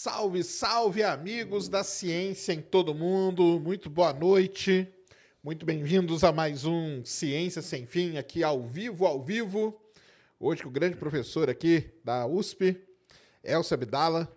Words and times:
Salve, 0.00 0.44
salve, 0.44 1.02
amigos 1.02 1.68
da 1.68 1.82
ciência 1.82 2.52
em 2.52 2.62
todo 2.62 2.94
mundo. 2.94 3.58
Muito 3.58 3.90
boa 3.90 4.12
noite. 4.12 4.86
Muito 5.42 5.66
bem-vindos 5.66 6.22
a 6.22 6.30
mais 6.30 6.64
um 6.64 7.04
Ciência 7.04 7.60
Sem 7.60 7.84
Fim, 7.84 8.16
aqui 8.16 8.44
ao 8.44 8.62
vivo, 8.62 9.06
ao 9.06 9.20
vivo. 9.20 9.76
Hoje 10.38 10.62
com 10.62 10.68
o 10.68 10.72
grande 10.72 10.96
professor 10.96 11.50
aqui 11.50 11.90
da 12.04 12.28
USP, 12.28 12.80
Elcio 13.42 13.74
Abdala. 13.74 14.32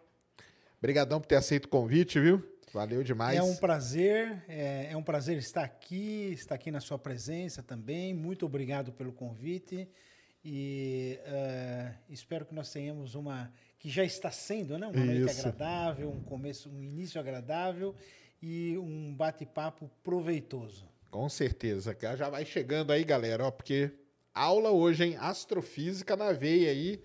Obrigadão 0.80 1.22
por 1.22 1.28
ter 1.28 1.36
aceito 1.36 1.66
o 1.66 1.70
convite, 1.70 2.20
viu? 2.20 2.44
Valeu 2.74 3.04
demais. 3.04 3.38
É 3.38 3.44
um 3.44 3.56
prazer, 3.56 4.44
é, 4.48 4.88
é 4.90 4.98
um 4.98 5.04
prazer 5.04 5.38
estar 5.38 5.64
aqui, 5.64 6.32
estar 6.34 6.56
aqui 6.56 6.72
na 6.72 6.80
sua 6.80 6.98
presença 6.98 7.62
também. 7.62 8.16
Muito 8.16 8.48
obrigado 8.48 8.92
pelo 8.92 9.14
convite 9.14 9.88
e 10.44 11.20
uh, 11.22 11.96
espero 12.10 12.48
que 12.48 12.56
nós 12.56 12.72
tenhamos 12.72 13.14
uma 13.14 13.54
que 13.82 13.90
já 13.90 14.06
está 14.06 14.30
sendo, 14.30 14.78
né, 14.78 14.86
uma 14.86 15.04
noite 15.04 15.32
Isso. 15.32 15.40
agradável, 15.40 16.12
um 16.12 16.22
começo, 16.22 16.70
um 16.70 16.84
início 16.84 17.20
agradável 17.20 17.96
e 18.40 18.78
um 18.78 19.12
bate-papo 19.12 19.90
proveitoso. 20.04 20.88
Com 21.10 21.28
certeza. 21.28 21.96
que 21.96 22.06
Já 22.16 22.30
vai 22.30 22.46
chegando 22.46 22.92
aí, 22.92 23.04
galera, 23.04 23.48
ó, 23.48 23.50
porque 23.50 23.92
aula 24.36 24.70
hoje, 24.70 25.04
hein? 25.04 25.18
Astrofísica 25.18 26.16
na 26.16 26.32
veia 26.32 26.70
aí. 26.70 27.02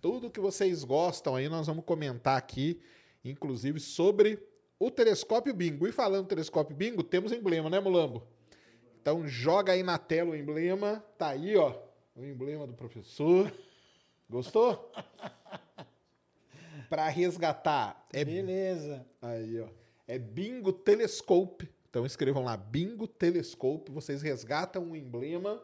Tudo 0.00 0.30
que 0.30 0.40
vocês 0.40 0.82
gostam 0.82 1.36
aí, 1.36 1.46
nós 1.46 1.66
vamos 1.66 1.84
comentar 1.84 2.38
aqui, 2.38 2.80
inclusive 3.22 3.78
sobre 3.78 4.42
o 4.78 4.90
telescópio 4.90 5.52
Bingo. 5.52 5.86
E 5.86 5.92
falando 5.92 6.26
telescópio 6.26 6.74
Bingo, 6.74 7.02
temos 7.02 7.32
emblema, 7.32 7.68
né, 7.68 7.80
Mulambo? 7.80 8.26
Então 8.98 9.28
joga 9.28 9.74
aí 9.74 9.82
na 9.82 9.98
tela 9.98 10.30
o 10.30 10.36
emblema. 10.36 11.04
Tá 11.18 11.28
aí, 11.28 11.54
ó, 11.54 11.78
o 12.16 12.24
emblema 12.24 12.66
do 12.66 12.72
professor. 12.72 13.52
Gostou? 14.26 14.90
Para 16.94 17.08
resgatar 17.08 18.06
é 18.12 18.24
Beleza. 18.24 19.04
Aí, 19.20 19.58
ó. 19.58 19.66
É 20.06 20.16
Bingo 20.16 20.72
Telescope. 20.72 21.68
Então 21.90 22.06
escrevam 22.06 22.44
lá, 22.44 22.56
Bingo 22.56 23.08
Telescope. 23.08 23.90
Vocês 23.90 24.22
resgatam 24.22 24.92
o 24.92 24.94
emblema. 24.94 25.60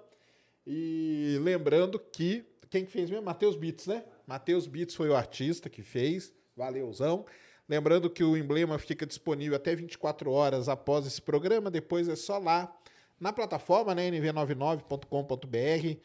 E 0.67 1.39
lembrando 1.41 2.01
que. 2.01 2.45
Quem 2.69 2.85
que 2.85 2.91
fez 2.91 3.09
mesmo? 3.09 3.25
Matheus 3.25 3.55
Bits, 3.55 3.87
né? 3.87 4.05
Matheus 4.27 4.67
Bits 4.67 4.97
foi 4.97 5.09
o 5.09 5.15
artista 5.15 5.71
que 5.71 5.85
fez. 5.85 6.33
Valeuzão. 6.57 7.25
Lembrando 7.69 8.11
que 8.11 8.25
o 8.25 8.37
emblema 8.37 8.77
fica 8.77 9.07
disponível 9.07 9.55
até 9.55 9.73
24 9.73 10.33
horas 10.33 10.69
após 10.69 11.07
esse 11.07 11.23
programa. 11.23 11.71
Depois 11.71 12.09
é 12.09 12.17
só 12.17 12.39
lá 12.39 12.77
na 13.21 13.33
plataforma, 13.33 13.95
né? 13.95 14.11
nv99.com.br 14.11 16.01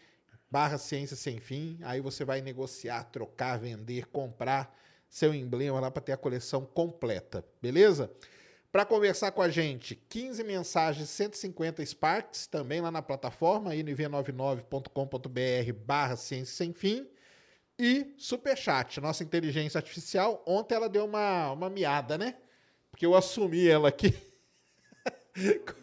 barra 0.51 0.77
ciência 0.77 1.17
sem 1.17 1.39
fim. 1.39 1.79
Aí 1.81 1.99
você 1.99 2.23
vai 2.23 2.41
negociar, 2.41 3.05
trocar, 3.05 3.57
vender, 3.57 4.05
comprar 4.05 4.84
seu 5.09 5.33
emblema 5.33 5.79
lá 5.79 5.89
para 5.89 6.01
ter 6.01 6.11
a 6.11 6.17
coleção 6.17 6.65
completa, 6.65 7.45
beleza? 7.61 8.11
Para 8.71 8.85
conversar 8.85 9.31
com 9.31 9.41
a 9.41 9.47
gente, 9.47 9.95
15 10.09 10.43
mensagens, 10.43 11.09
150 11.09 11.85
Sparks, 11.85 12.45
também 12.45 12.81
lá 12.81 12.91
na 12.91 13.01
plataforma, 13.01 13.71
nv99.com.br 13.71 15.73
barra 15.85 16.17
ciência 16.17 16.57
sem 16.57 16.73
fim. 16.73 17.07
E 17.79 18.13
Superchat, 18.17 18.99
nossa 18.99 19.23
inteligência 19.23 19.77
artificial. 19.77 20.43
Ontem 20.45 20.75
ela 20.75 20.89
deu 20.89 21.05
uma, 21.05 21.53
uma 21.53 21.69
miada, 21.69 22.17
né? 22.17 22.35
Porque 22.91 23.05
eu 23.05 23.15
assumi 23.15 23.65
ela 23.65 23.87
aqui. 23.87 24.13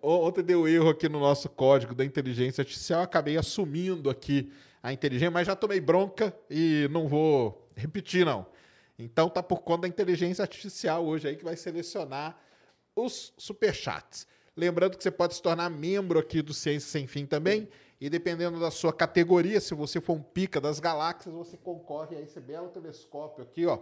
Ontem 0.00 0.42
deu 0.42 0.68
erro 0.68 0.90
aqui 0.90 1.08
no 1.08 1.18
nosso 1.18 1.48
código 1.48 1.94
da 1.94 2.04
inteligência 2.04 2.62
artificial. 2.62 3.02
Acabei 3.02 3.36
assumindo 3.36 4.10
aqui 4.10 4.52
a 4.82 4.92
inteligência, 4.92 5.30
mas 5.30 5.46
já 5.46 5.56
tomei 5.56 5.80
bronca 5.80 6.36
e 6.50 6.86
não 6.90 7.08
vou 7.08 7.63
repetir, 7.76 8.24
não. 8.24 8.46
Então 8.98 9.28
tá 9.28 9.42
por 9.42 9.62
conta 9.62 9.82
da 9.82 9.88
inteligência 9.88 10.42
artificial 10.42 11.04
hoje 11.04 11.28
aí 11.28 11.36
que 11.36 11.44
vai 11.44 11.56
selecionar 11.56 12.38
os 12.94 13.32
superchats. 13.36 14.26
Lembrando 14.56 14.96
que 14.96 15.02
você 15.02 15.10
pode 15.10 15.34
se 15.34 15.42
tornar 15.42 15.68
membro 15.68 16.18
aqui 16.18 16.40
do 16.40 16.54
Ciência 16.54 16.88
Sem 16.88 17.06
Fim 17.06 17.26
também. 17.26 17.68
E 18.00 18.08
dependendo 18.08 18.60
da 18.60 18.70
sua 18.70 18.92
categoria, 18.92 19.60
se 19.60 19.74
você 19.74 20.00
for 20.00 20.14
um 20.14 20.22
pica 20.22 20.60
das 20.60 20.78
galáxias, 20.78 21.34
você 21.34 21.56
concorre 21.56 22.16
a 22.16 22.20
esse 22.20 22.40
belo 22.40 22.68
telescópio 22.68 23.42
aqui, 23.42 23.66
ó, 23.66 23.78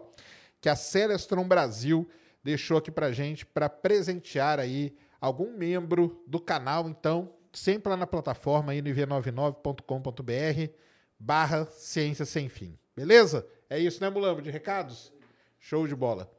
que 0.60 0.68
a 0.68 0.76
Celestron 0.76 1.46
Brasil 1.46 2.08
deixou 2.42 2.76
aqui 2.76 2.90
pra 2.90 3.12
gente 3.12 3.44
para 3.44 3.68
presentear 3.68 4.60
aí 4.60 4.96
algum 5.20 5.56
membro 5.56 6.22
do 6.26 6.40
canal. 6.40 6.88
Então, 6.88 7.34
sempre 7.52 7.90
lá 7.90 7.96
na 7.96 8.06
plataforma 8.06 8.72
nv99.com.br 8.72 10.72
barra 11.18 11.66
Ciência 11.66 12.24
Sem 12.24 12.48
Fim. 12.48 12.78
Beleza? 12.94 13.46
É 13.72 13.78
isso, 13.78 14.02
né, 14.02 14.10
Mulambo? 14.10 14.42
De 14.42 14.50
recados? 14.50 15.10
Show 15.58 15.88
de 15.88 15.94
bola. 15.94 16.30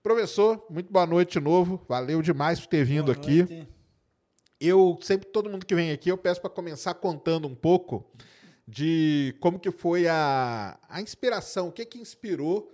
Professor, 0.00 0.64
muito 0.70 0.92
boa 0.92 1.04
noite 1.04 1.32
de 1.32 1.40
novo. 1.40 1.84
Valeu 1.88 2.22
demais 2.22 2.60
por 2.60 2.68
ter 2.68 2.84
vindo 2.84 3.12
Boa 3.12 3.16
aqui. 3.16 3.38
noite. 3.38 3.68
Eu 4.60 4.96
sempre, 5.02 5.26
todo 5.28 5.50
mundo 5.50 5.66
que 5.66 5.74
vem 5.74 5.90
aqui, 5.90 6.08
eu 6.08 6.16
peço 6.16 6.40
para 6.40 6.48
começar 6.48 6.94
contando 6.94 7.48
um 7.48 7.54
pouco 7.54 8.08
de 8.64 9.34
como 9.40 9.58
que 9.58 9.72
foi 9.72 10.06
a, 10.06 10.78
a 10.88 11.02
inspiração, 11.02 11.66
o 11.66 11.72
que 11.72 11.84
que 11.84 11.98
inspirou 11.98 12.72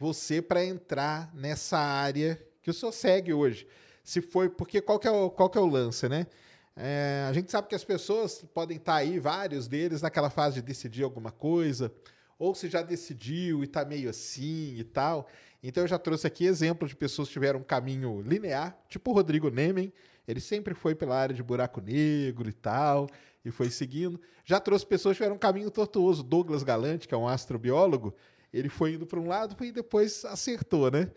você 0.00 0.42
para 0.42 0.64
entrar 0.64 1.32
nessa 1.32 1.78
área 1.78 2.44
que 2.60 2.70
o 2.70 2.74
senhor 2.74 2.90
segue 2.90 3.32
hoje. 3.32 3.68
Se 4.02 4.20
foi, 4.20 4.48
porque 4.48 4.80
qual 4.80 4.98
que 4.98 5.06
é 5.06 5.12
o, 5.12 5.30
qual 5.30 5.48
que 5.48 5.58
é 5.58 5.60
o 5.60 5.66
lance, 5.66 6.08
né? 6.08 6.26
É, 6.74 7.24
a 7.30 7.32
gente 7.32 7.52
sabe 7.52 7.68
que 7.68 7.76
as 7.76 7.84
pessoas 7.84 8.44
podem 8.52 8.78
estar 8.78 8.96
aí, 8.96 9.20
vários 9.20 9.68
deles, 9.68 10.02
naquela 10.02 10.28
fase 10.28 10.56
de 10.56 10.62
decidir 10.62 11.04
alguma 11.04 11.30
coisa, 11.30 11.94
ou 12.38 12.54
se 12.54 12.68
já 12.68 12.82
decidiu 12.82 13.62
e 13.62 13.64
está 13.64 13.84
meio 13.84 14.10
assim 14.10 14.74
e 14.76 14.84
tal. 14.84 15.26
Então 15.62 15.84
eu 15.84 15.88
já 15.88 15.98
trouxe 15.98 16.26
aqui 16.26 16.44
exemplos 16.44 16.90
de 16.90 16.96
pessoas 16.96 17.28
que 17.28 17.34
tiveram 17.34 17.60
um 17.60 17.64
caminho 17.64 18.20
linear, 18.20 18.78
tipo 18.88 19.10
o 19.10 19.14
Rodrigo 19.14 19.50
Nemen, 19.50 19.92
ele 20.26 20.40
sempre 20.40 20.74
foi 20.74 20.94
pela 20.94 21.16
área 21.16 21.34
de 21.34 21.42
buraco 21.42 21.80
negro 21.80 22.48
e 22.48 22.52
tal, 22.52 23.08
e 23.44 23.50
foi 23.50 23.70
seguindo. 23.70 24.20
Já 24.44 24.58
trouxe 24.60 24.86
pessoas 24.86 25.14
que 25.14 25.18
tiveram 25.18 25.36
um 25.36 25.38
caminho 25.38 25.70
tortuoso, 25.70 26.22
Douglas 26.22 26.62
Galante, 26.62 27.06
que 27.06 27.14
é 27.14 27.16
um 27.16 27.28
astrobiólogo, 27.28 28.14
ele 28.52 28.68
foi 28.68 28.94
indo 28.94 29.06
para 29.06 29.18
um 29.18 29.26
lado 29.26 29.62
e 29.64 29.72
depois 29.72 30.24
acertou, 30.24 30.90
né? 30.90 31.10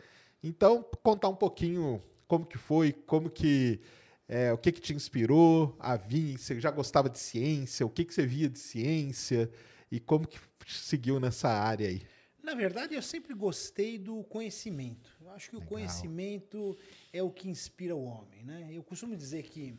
Então, 0.43 0.85
contar 1.03 1.29
um 1.29 1.35
pouquinho 1.35 2.01
como 2.27 2.45
que 2.45 2.57
foi, 2.57 2.91
como 2.91 3.29
que 3.29 3.79
é, 4.27 4.51
o 4.51 4.57
que 4.57 4.71
que 4.71 4.81
te 4.81 4.93
inspirou 4.93 5.75
a 5.79 5.95
vir, 5.95 6.37
você 6.37 6.59
já 6.59 6.69
gostava 6.69 7.09
de 7.09 7.17
ciência, 7.17 7.85
o 7.85 7.89
que 7.89 8.03
que 8.03 8.13
você 8.13 8.25
via 8.25 8.49
de 8.49 8.59
ciência 8.59 9.49
e 9.91 9.99
como 9.99 10.27
que 10.27 10.37
seguiu 10.65 11.19
nessa 11.19 11.49
área 11.49 11.87
aí. 11.87 12.01
Na 12.41 12.55
verdade, 12.55 12.95
eu 12.95 13.01
sempre 13.01 13.33
gostei 13.33 13.97
do 13.97 14.23
conhecimento. 14.23 15.11
Eu 15.19 15.29
acho 15.31 15.49
que 15.49 15.57
o 15.57 15.61
conhecimento 15.61 16.77
é 17.11 17.21
o 17.21 17.29
que 17.29 17.49
inspira 17.49 17.95
o 17.95 18.03
homem, 18.03 18.43
né? 18.43 18.69
Eu 18.71 18.81
costumo 18.83 19.17
dizer 19.17 19.43
que 19.43 19.77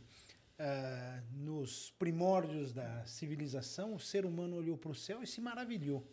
ah, 0.59 1.23
nos 1.33 1.93
primórdios 1.93 2.73
da 2.73 3.07
civilização, 3.07 3.95
o 3.95 4.01
ser 4.01 4.27
humano 4.27 4.57
olhou 4.57 4.77
para 4.77 4.91
o 4.91 4.95
céu 4.95 5.23
e 5.23 5.27
se 5.27 5.41
maravilhou. 5.41 6.05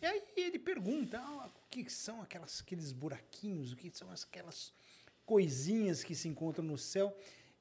E 0.00 0.06
aí 0.06 0.22
ele 0.36 0.58
pergunta: 0.58 1.18
ah, 1.18 1.50
o 1.64 1.68
que 1.68 1.90
são 1.90 2.22
aquelas, 2.22 2.60
aqueles 2.60 2.92
buraquinhos, 2.92 3.72
o 3.72 3.76
que 3.76 3.90
são 3.92 4.08
aquelas 4.10 4.72
coisinhas 5.26 6.04
que 6.04 6.14
se 6.14 6.28
encontram 6.28 6.64
no 6.64 6.78
céu? 6.78 7.16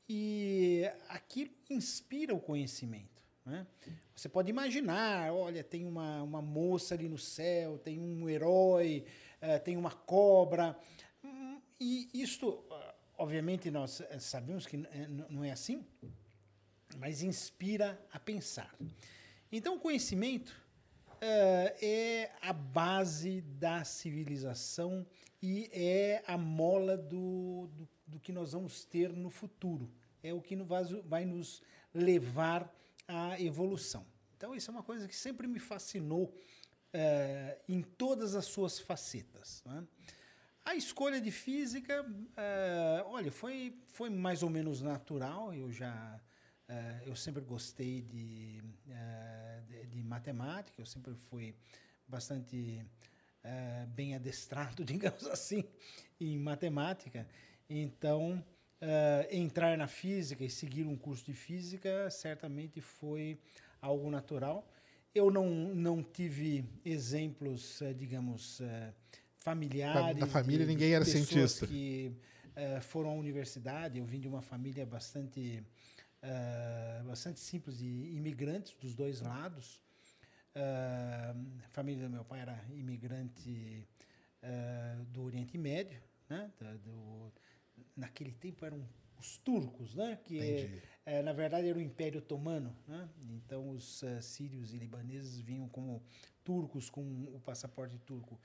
E 0.07 0.83
aquilo 1.09 1.51
inspira 1.69 2.33
o 2.33 2.39
conhecimento. 2.39 3.16
Né? 3.47 3.65
Você 4.13 4.27
pode 4.27 4.49
imaginar: 4.49 5.33
olha, 5.33 5.63
tem 5.63 5.85
uma, 5.85 6.21
uma 6.21 6.41
moça 6.41 6.93
ali 6.93 7.07
no 7.07 7.17
céu, 7.17 7.77
tem 7.77 7.97
um 7.97 8.27
herói, 8.27 9.05
eh, 9.39 9.57
tem 9.57 9.77
uma 9.77 9.91
cobra. 9.91 10.77
E 11.79 12.09
isto, 12.13 12.61
ah, 12.69 12.95
obviamente, 13.17 13.71
nós 13.71 14.01
eh, 14.01 14.19
sabemos 14.19 14.67
que 14.67 14.75
eh, 14.75 15.07
não 15.29 15.45
é 15.45 15.51
assim, 15.51 15.85
mas 16.97 17.21
inspira 17.23 17.97
a 18.11 18.19
pensar. 18.19 18.75
Então, 19.49 19.77
o 19.77 19.79
conhecimento 19.79 20.53
eh, 21.21 21.77
é 21.81 22.31
a 22.41 22.51
base 22.51 23.39
da 23.39 23.85
civilização 23.85 25.07
e 25.41 25.69
é 25.71 26.21
a 26.27 26.37
mola 26.37 26.97
do, 26.97 27.67
do, 27.67 27.87
do 28.05 28.19
que 28.19 28.33
nós 28.33 28.51
vamos 28.51 28.83
ter 28.83 29.13
no 29.13 29.29
futuro. 29.29 29.89
É 30.21 30.33
o 30.33 30.41
que 30.41 30.57
vai 31.05 31.23
nos 31.23 31.61
levar 31.93 32.76
à 33.07 33.39
evolução. 33.39 34.05
Então, 34.35 34.53
isso 34.53 34.69
é 34.69 34.73
uma 34.73 34.83
coisa 34.83 35.07
que 35.07 35.15
sempre 35.15 35.47
me 35.47 35.59
fascinou 35.59 36.35
eh, 36.93 37.59
em 37.67 37.81
todas 37.81 38.35
as 38.35 38.45
suas 38.45 38.79
facetas. 38.79 39.63
né? 39.65 39.85
A 40.63 40.75
escolha 40.75 41.19
de 41.19 41.31
física, 41.31 42.05
eh, 42.35 43.03
olha, 43.05 43.31
foi, 43.31 43.79
foi 43.87 44.09
mais 44.09 44.43
ou 44.43 44.49
menos 44.49 44.81
natural. 44.81 45.53
Eu 45.53 45.71
já, 45.71 46.19
eh, 46.67 47.03
eu 47.05 47.15
sempre 47.15 47.41
gostei 47.41 48.01
de, 48.01 48.61
de, 49.65 49.85
de 49.87 50.03
matemática. 50.03 50.81
Eu 50.81 50.85
sempre 50.85 51.15
fui 51.15 51.55
bastante 52.07 52.85
bem 53.95 54.13
adestrado, 54.13 54.83
digamos 54.85 55.25
assim, 55.27 55.63
em 56.19 56.37
matemática. 56.37 57.25
Então, 57.69 58.43
eh, 58.81 59.27
entrar 59.31 59.77
na 59.77 59.87
física 59.87 60.43
e 60.43 60.49
seguir 60.49 60.85
um 60.85 60.95
curso 60.95 61.25
de 61.25 61.33
física 61.33 62.09
certamente 62.09 62.79
foi 62.81 63.39
algo 63.81 64.09
natural. 64.09 64.67
Eu 65.15 65.31
não, 65.31 65.49
não 65.73 66.03
tive 66.03 66.63
exemplos, 66.85 67.81
eh, 67.81 67.93
digamos, 67.93 68.61
eh, 68.61 68.93
familiares. 69.39 70.17
Na 70.17 70.27
família, 70.27 70.59
de- 70.65 70.65
de 70.65 70.71
ninguém 70.73 70.93
era 70.93 71.05
cientista. 71.05 71.65
que 71.67 72.11
foram 72.81 73.11
à 73.11 73.13
universidade. 73.13 73.99
Eu 73.99 74.05
vim 74.05 74.19
de 74.19 74.27
uma 74.27 74.41
família 74.41 74.83
bastante, 74.83 75.63
bastante 77.05 77.39
simples 77.39 77.77
de 77.77 77.85
imigrantes 77.85 78.75
dos 78.81 78.95
dois 78.95 79.21
lados. 79.21 79.79
A 80.55 81.35
família 81.69 82.03
do 82.05 82.09
meu 82.09 82.25
pai 82.25 82.39
era 82.41 82.59
imigrante 82.73 83.87
do 85.09 85.21
Oriente 85.23 85.55
Médio, 85.57 86.01
né? 86.29 86.51
Da- 86.59 86.73
do- 86.77 87.31
naquele 87.95 88.31
tempo 88.31 88.65
eram 88.65 88.87
os 89.19 89.37
turcos, 89.39 89.95
né? 89.95 90.17
Que 90.23 90.39
eh, 91.05 91.21
na 91.23 91.33
verdade 91.33 91.67
era 91.67 91.77
o 91.77 91.81
Império 91.81 92.19
Otomano, 92.19 92.75
né? 92.87 93.09
Então 93.31 93.69
os 93.69 94.03
ah, 94.03 94.21
sírios 94.21 94.73
e 94.73 94.77
libaneses 94.77 95.39
vinham 95.39 95.67
como 95.69 96.03
turcos 96.43 96.89
com 96.89 97.01
o 97.35 97.39
passaporte 97.39 97.97
turco. 97.99 98.39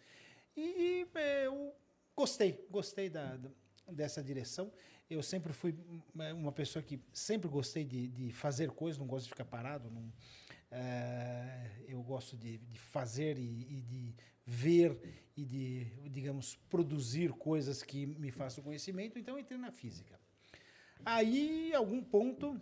E 0.57 1.07
eh, 1.15 1.47
eu 1.47 1.75
gostei, 2.17 2.67
gostei 2.71 3.09
da, 3.11 3.37
da- 3.37 3.51
dessa 3.91 4.23
direção. 4.23 4.73
Eu 5.11 5.23
sempre 5.23 5.53
fui 5.53 5.75
eh, 6.19 6.33
uma 6.33 6.53
pessoa 6.53 6.83
que 6.83 6.99
sempre 7.13 7.49
gostei 7.49 7.85
de, 7.85 8.09
de 8.09 8.33
fazer 8.33 8.71
coisas, 8.71 8.99
não 8.99 9.07
gosto 9.07 9.25
de 9.25 9.31
ficar 9.31 9.45
parado. 9.45 9.91
Não, 9.91 10.11
eh, 10.71 11.85
eu 11.89 12.03
gosto 12.03 12.37
de, 12.37 12.59
de 12.59 12.79
fazer 12.79 13.39
e, 13.39 13.79
e 13.79 13.83
de 13.83 14.15
ver 14.47 15.22
e 15.37 15.45
de, 15.45 15.85
digamos, 16.11 16.57
produzir 16.69 17.33
coisas 17.33 17.83
que 17.83 18.07
me 18.07 18.31
façam 18.31 18.63
conhecimento. 18.63 19.19
Então, 19.19 19.39
entrei 19.39 19.59
na 19.59 19.71
física. 19.71 20.19
Aí, 21.05 21.73
algum 21.75 22.03
ponto, 22.03 22.61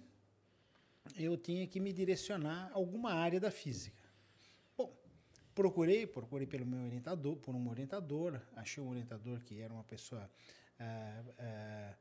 eu 1.16 1.36
tinha 1.36 1.66
que 1.66 1.80
me 1.80 1.92
direcionar 1.92 2.70
a 2.72 2.74
alguma 2.74 3.12
área 3.12 3.40
da 3.40 3.50
física. 3.50 4.02
Bom, 4.76 4.96
procurei, 5.54 6.06
procurei 6.06 6.46
pelo 6.46 6.64
meu 6.64 6.84
orientador, 6.84 7.36
por 7.36 7.54
um 7.54 7.68
orientador, 7.68 8.40
achei 8.56 8.82
um 8.82 8.88
orientador 8.88 9.40
que 9.40 9.60
era 9.60 9.72
uma 9.72 9.84
pessoa 9.84 10.30
ah, 10.78 11.24
ah, 11.38 11.94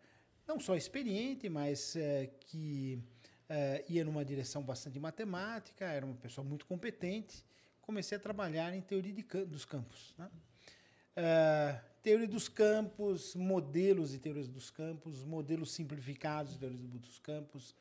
não 0.50 0.60
só 0.60 0.76
experiente, 0.76 1.48
mas 1.48 1.96
eh, 1.96 2.32
que 2.40 3.04
eh, 3.48 3.86
ia 3.88 4.04
numa 4.04 4.26
direção 4.26 4.64
bastante 4.64 5.00
matemática, 5.00 5.86
era 5.86 6.04
uma 6.04 6.16
pessoa 6.16 6.44
muito 6.44 6.66
competente. 6.66 7.46
Comecei 7.82 8.18
a 8.18 8.20
trabalhar 8.20 8.74
em 8.74 8.82
teoria 8.82 9.14
de 9.14 9.22
dos 9.46 9.64
campos. 9.64 10.16
Né? 10.18 10.28
Ah, 11.16 11.82
teoria 12.02 12.28
dos 12.28 12.48
campos, 12.48 13.36
modelos 13.36 14.12
de 14.12 14.20
teorias 14.20 14.48
dos 14.48 14.70
campos, 14.70 15.24
modelos 15.24 15.72
simplificados 15.72 16.54
de 16.54 16.60
teorias 16.60 16.82
dos 16.82 17.20
campos. 17.20 17.76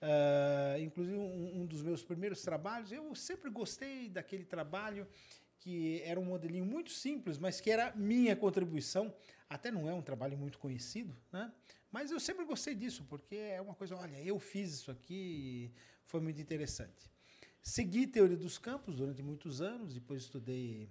Ah, 0.00 0.76
inclusive, 0.78 1.16
um, 1.16 1.60
um 1.62 1.66
dos 1.66 1.82
meus 1.82 2.02
primeiros 2.02 2.42
trabalhos, 2.42 2.90
eu 2.90 3.14
sempre 3.14 3.50
gostei 3.50 4.08
daquele 4.08 4.44
trabalho 4.44 5.06
que 5.60 6.00
era 6.04 6.18
um 6.18 6.24
modelinho 6.24 6.64
muito 6.64 6.90
simples, 6.90 7.38
mas 7.38 7.60
que 7.60 7.70
era 7.70 7.94
minha 7.94 8.34
contribuição. 8.34 9.14
Até 9.48 9.70
não 9.70 9.88
é 9.88 9.92
um 9.92 10.00
trabalho 10.00 10.38
muito 10.38 10.58
conhecido, 10.58 11.14
né? 11.30 11.52
mas 11.92 12.10
eu 12.10 12.18
sempre 12.18 12.44
gostei 12.44 12.74
disso, 12.74 13.04
porque 13.08 13.36
é 13.36 13.60
uma 13.60 13.74
coisa, 13.74 13.96
olha, 13.96 14.22
eu 14.22 14.38
fiz 14.38 14.72
isso 14.72 14.90
aqui, 14.90 15.72
foi 16.06 16.20
muito 16.20 16.40
interessante. 16.40 17.10
Segui 17.62 18.06
teoria 18.06 18.36
dos 18.36 18.56
campos 18.58 18.96
durante 18.96 19.22
muitos 19.22 19.60
anos, 19.60 19.92
depois 19.92 20.22
estudei 20.22 20.88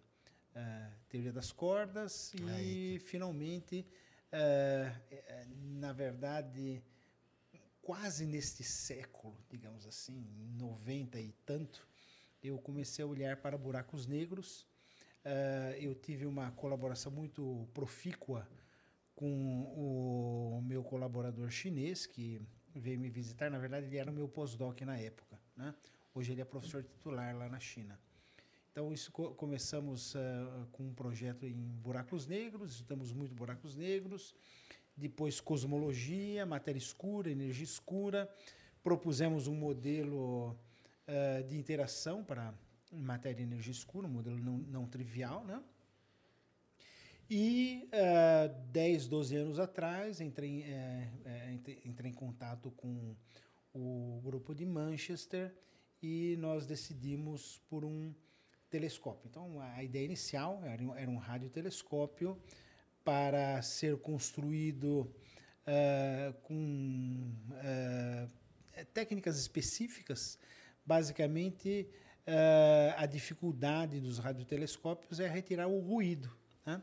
ah, 0.56 0.92
teoria 1.07 1.31
das 1.31 1.51
cordas 1.51 2.34
e 2.62 3.00
finalmente, 3.00 3.86
ah, 4.31 4.96
eh, 5.12 5.48
na 5.50 5.94
verdade, 5.94 6.84
quase 7.81 8.25
neste 8.25 8.63
século, 8.63 9.38
digamos 9.50 9.86
assim, 9.86 10.28
em 10.40 10.57
90 10.57 11.19
e 11.19 11.31
tanto, 11.46 11.88
eu 12.42 12.57
comecei 12.60 13.04
a 13.04 13.07
olhar 13.07 13.38
para 13.38 13.57
buracos 13.57 14.06
negros. 14.06 14.66
Eu 15.80 15.94
tive 15.94 16.25
uma 16.25 16.50
colaboração 16.52 17.12
muito 17.12 17.68
profícua 17.74 18.48
com 19.13 19.63
o 19.75 20.62
meu 20.63 20.81
colaborador 20.81 21.52
chinês, 21.52 22.06
que 22.06 22.42
veio 22.74 22.98
me 22.98 23.10
visitar. 23.10 23.52
Na 23.52 23.60
verdade, 23.60 23.88
ele 23.88 23.98
era 23.98 24.10
o 24.10 24.13
meu 24.13 24.30
pós-doc 24.30 24.80
na 24.81 24.98
época. 24.98 25.38
Né? 25.57 25.75
Hoje 26.13 26.31
ele 26.31 26.42
é 26.42 26.45
professor 26.45 26.84
titular 26.84 27.35
lá 27.35 27.50
na 27.50 27.59
China. 27.59 28.00
Então, 28.71 28.94
isso 28.94 29.11
co- 29.11 29.31
começamos 29.33 30.16
ah, 30.16 30.68
com 30.71 30.83
um 30.83 30.94
projeto 30.94 31.45
em 31.45 31.54
buracos 31.56 32.26
negros, 32.28 32.71
estudamos 32.73 33.11
muito 33.11 33.33
buracos 33.35 33.76
negros, 33.76 34.33
depois 34.95 35.40
cosmologia, 35.42 36.45
matéria 36.45 36.78
escura, 36.78 37.30
energia 37.31 37.64
escura, 37.64 38.30
propusemos 38.83 39.47
um 39.47 39.56
modelo 39.56 40.56
ah, 41.07 41.42
de 41.42 41.57
interação 41.57 42.23
para 42.23 42.54
matéria 42.92 43.42
e 43.42 43.45
energia 43.45 43.71
escura, 43.71 44.07
um 44.07 44.11
modelo 44.11 44.38
não, 44.40 44.57
não 44.57 44.88
trivial, 44.88 45.44
né? 45.45 45.61
E 47.30 47.88
ah, 47.94 48.47
10, 48.71 49.07
12 49.07 49.35
anos 49.35 49.59
atrás, 49.59 50.19
entrei, 50.19 50.64
eh, 50.64 51.07
eh, 51.26 51.52
entre- 51.54 51.80
entrei 51.85 52.09
em 52.11 52.14
contato 52.14 52.71
com 52.71 53.16
o 53.73 54.19
grupo 54.23 54.56
de 54.56 54.66
Manchester 54.66 55.54
e 56.02 56.35
nós 56.40 56.66
decidimos 56.66 57.61
por 57.69 57.85
um 57.85 58.11
telescópio. 58.69 59.28
Então, 59.30 59.59
a 59.59 59.83
ideia 59.83 60.06
inicial 60.06 60.61
era, 60.64 60.83
era 60.99 61.09
um 61.09 61.18
radiotelescópio 61.18 62.38
para 63.04 63.61
ser 63.61 63.97
construído 63.97 65.11
ah, 65.66 66.33
com 66.44 67.31
ah, 67.54 68.28
técnicas 68.94 69.40
específicas. 69.40 70.38
Basicamente, 70.85 71.88
ah, 72.26 72.95
a 72.97 73.06
dificuldade 73.06 73.99
dos 73.99 74.18
radiotelescópios 74.19 75.19
é 75.19 75.28
retirar 75.28 75.68
o 75.68 75.80
ruído. 75.80 76.35
né? 76.66 76.81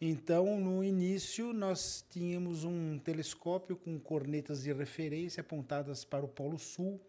Então, 0.00 0.58
no 0.58 0.82
início, 0.82 1.52
nós 1.52 2.04
tínhamos 2.10 2.64
um 2.64 2.98
telescópio 2.98 3.76
com 3.76 3.98
cornetas 4.00 4.62
de 4.64 4.72
referência 4.72 5.40
apontadas 5.40 6.04
para 6.04 6.24
o 6.24 6.28
Polo 6.28 6.58
Sul. 6.58 7.00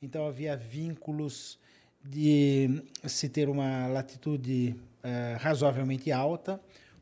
Então, 0.00 0.26
havia 0.26 0.56
vínculos 0.56 1.58
de 2.04 2.82
se 3.04 3.28
ter 3.28 3.48
uma 3.48 3.86
latitude 3.86 4.74
eh, 5.02 5.36
razoavelmente 5.38 6.10
alta. 6.10 6.60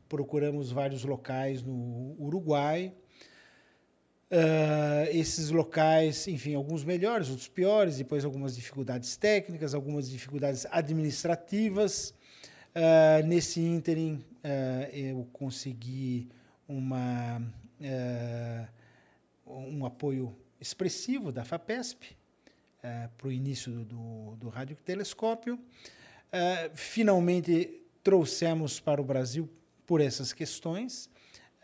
Procuramos 0.09 0.71
vários 0.71 1.03
locais 1.03 1.61
no 1.63 2.15
Uruguai. 2.19 2.93
Ah, 4.29 5.05
esses 5.09 5.49
locais, 5.51 6.27
enfim, 6.27 6.53
alguns 6.53 6.83
melhores, 6.83 7.29
outros 7.29 7.47
piores, 7.47 7.97
depois 7.97 8.25
algumas 8.25 8.55
dificuldades 8.55 9.15
técnicas, 9.15 9.73
algumas 9.73 10.09
dificuldades 10.09 10.65
administrativas. 10.69 12.13
Ah, 12.75 13.21
nesse 13.25 13.61
ínterim, 13.61 14.23
ah, 14.43 14.89
eu 14.91 15.25
consegui 15.31 16.27
uma, 16.67 17.41
um 19.45 19.85
apoio 19.85 20.35
expressivo 20.59 21.31
da 21.31 21.45
FAPESP 21.45 22.16
para 23.17 23.27
o 23.27 23.31
início 23.31 23.71
do, 23.71 23.85
do, 23.85 24.35
do 24.35 24.49
radiotelescópio. 24.49 25.59
Eh, 26.31 26.71
finalmente 26.75 27.81
trouxemos 28.03 28.79
para 28.79 29.01
o 29.01 29.03
Brasil 29.03 29.49
por 29.85 30.01
essas 30.01 30.33
questões, 30.33 31.09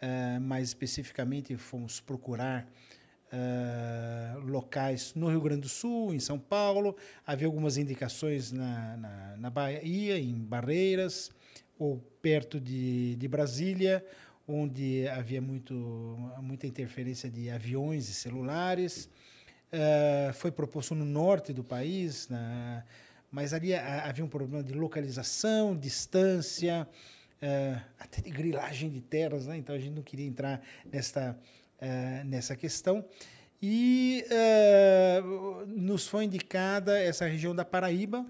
eh, 0.02 0.40
mais 0.40 0.70
especificamente 0.70 1.56
fomos 1.58 2.00
procurar 2.00 2.68
locais 4.46 5.16
no 5.16 5.28
Rio 5.28 5.42
Grande 5.42 5.62
do 5.62 5.70
Sul, 5.70 6.14
em 6.14 6.20
São 6.20 6.38
Paulo, 6.38 6.96
havia 7.26 7.48
algumas 7.48 7.78
indicações 7.78 8.52
na, 8.52 8.96
na, 8.96 9.38
na 9.38 9.50
Bahia, 9.50 10.20
em 10.20 10.36
Barreiras, 10.36 11.32
ou 11.80 11.98
perto 12.22 12.60
de, 12.60 13.16
de 13.16 13.28
Brasília, 13.28 14.06
onde 14.48 15.08
havia 15.08 15.42
muito, 15.42 15.74
muita 16.42 16.68
interferência 16.68 17.30
de 17.30 17.50
aviões 17.50 18.08
e 18.10 18.14
celulares. 18.14 19.10
Uh, 19.74 20.32
foi 20.34 20.52
proposto 20.52 20.94
no 20.94 21.04
norte 21.04 21.52
do 21.52 21.64
país, 21.64 22.30
na, 22.30 22.84
mas 23.32 23.56
ali 23.56 23.74
havia 23.74 24.24
um 24.24 24.28
problema 24.28 24.64
de 24.64 24.72
localização, 24.72 25.76
distância, 25.76 26.88
uh, 27.42 27.82
até 27.98 28.22
de 28.22 28.30
grilagem 28.30 28.92
de 28.92 29.02
terras, 29.02 29.48
né? 29.48 29.58
então 29.58 29.74
a 29.74 29.80
gente 29.80 29.96
não 29.96 30.04
queria 30.04 30.28
entrar 30.28 30.62
nesta 30.86 31.36
uh, 31.82 32.26
nessa 32.26 32.56
questão. 32.56 33.04
E 33.60 34.26
nos 35.68 36.06
foi 36.06 36.26
indicada 36.26 37.00
essa 37.00 37.26
região 37.26 37.56
da 37.56 37.64
Paraíba, 37.64 38.26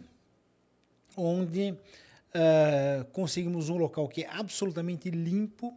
onde 1.18 1.76
conseguimos 3.12 3.68
um 3.68 3.78
local 3.78 4.08
que 4.08 4.22
é 4.22 4.30
absolutamente 4.30 5.10
limpo, 5.10 5.76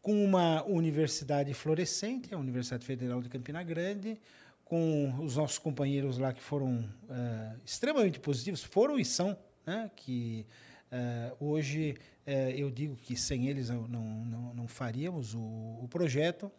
com 0.00 0.24
uma 0.24 0.64
universidade 0.64 1.52
florescente, 1.52 2.34
a 2.34 2.38
Universidade 2.38 2.86
Federal 2.86 3.20
de 3.20 3.28
Campina 3.28 3.62
Grande, 3.62 4.18
com 4.68 5.14
os 5.24 5.36
nossos 5.36 5.58
companheiros 5.58 6.18
lá 6.18 6.32
que 6.32 6.42
foram 6.42 6.80
uh, 7.04 7.60
extremamente 7.64 8.20
positivos, 8.20 8.62
foram 8.62 8.98
e 8.98 9.04
são, 9.04 9.36
né, 9.66 9.90
que 9.96 10.46
uh, 10.92 11.44
hoje 11.44 11.96
uh, 12.26 12.30
eu 12.54 12.70
digo 12.70 12.94
que 12.94 13.16
sem 13.16 13.48
eles 13.48 13.70
não, 13.70 13.88
não, 13.88 14.54
não 14.54 14.68
faríamos 14.68 15.34
o, 15.34 15.40
o, 15.40 15.88
projeto. 15.88 16.52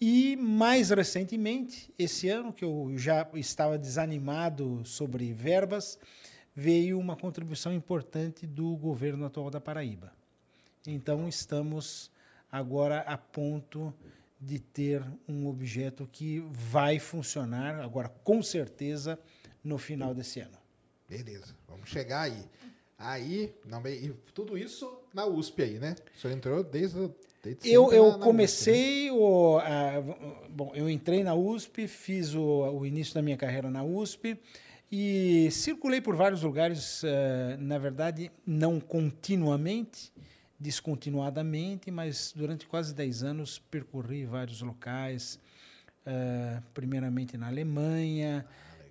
E 0.00 0.36
mais 0.36 0.90
recentemente, 0.90 1.94
esse 1.96 2.28
ano, 2.28 2.52
que 2.52 2.64
eu 2.64 2.92
já 2.96 3.26
estava 3.34 3.78
desanimado 3.78 4.84
sobre 4.84 5.32
verbas, 5.32 5.98
veio 6.54 6.98
uma 6.98 7.16
contribuição 7.16 7.72
importante 7.72 8.44
do 8.44 8.76
governo 8.76 9.24
atual 9.24 9.50
da 9.50 9.60
Paraíba. 9.60 10.12
Então, 10.86 11.28
estamos 11.28 12.10
agora 12.50 13.00
a 13.00 13.16
ponto 13.16 13.94
de 14.40 14.58
ter 14.58 15.02
um 15.28 15.46
objeto 15.46 16.08
que 16.10 16.40
vai 16.50 16.98
funcionar, 16.98 17.80
agora 17.80 18.08
com 18.08 18.42
certeza, 18.42 19.18
no 19.62 19.78
final 19.78 20.14
desse 20.14 20.40
ano. 20.40 20.58
Beleza, 21.08 21.54
vamos 21.68 21.88
chegar 21.88 22.22
aí. 22.22 22.44
Aí, 22.98 23.54
não, 23.66 23.86
e 23.86 24.10
tudo 24.34 24.56
isso 24.56 25.02
na 25.12 25.26
USP 25.26 25.62
aí, 25.62 25.78
né? 25.78 25.96
O 26.14 26.18
senhor 26.18 26.34
entrou 26.34 26.64
desde 26.64 27.10
eu, 27.64 27.92
eu 27.92 28.12
na, 28.12 28.18
na 28.18 28.24
comecei 28.24 29.10
USP, 29.10 29.14
né? 29.14 29.20
o, 29.20 29.58
a, 29.58 30.48
bom, 30.48 30.72
eu 30.74 30.88
entrei 30.90 31.22
na 31.22 31.34
USP, 31.34 31.86
fiz 31.86 32.34
o, 32.34 32.42
o, 32.42 32.86
início 32.86 33.14
da 33.14 33.22
minha 33.22 33.36
carreira 33.36 33.70
na 33.70 33.84
USP 33.84 34.38
e 34.90 35.48
circulei 35.50 36.00
por 36.00 36.16
vários 36.16 36.42
lugares, 36.42 37.02
uh, 37.02 37.06
na 37.58 37.78
verdade, 37.78 38.30
não 38.46 38.80
continuamente, 38.80 40.12
descontinuadamente, 40.58 41.90
mas 41.90 42.32
durante 42.34 42.66
quase 42.66 42.94
10 42.94 43.22
anos 43.22 43.58
percorri 43.58 44.24
vários 44.24 44.62
locais, 44.62 45.38
uh, 46.06 46.62
primeiramente 46.72 47.36
na 47.36 47.48
Alemanha, 47.48 48.46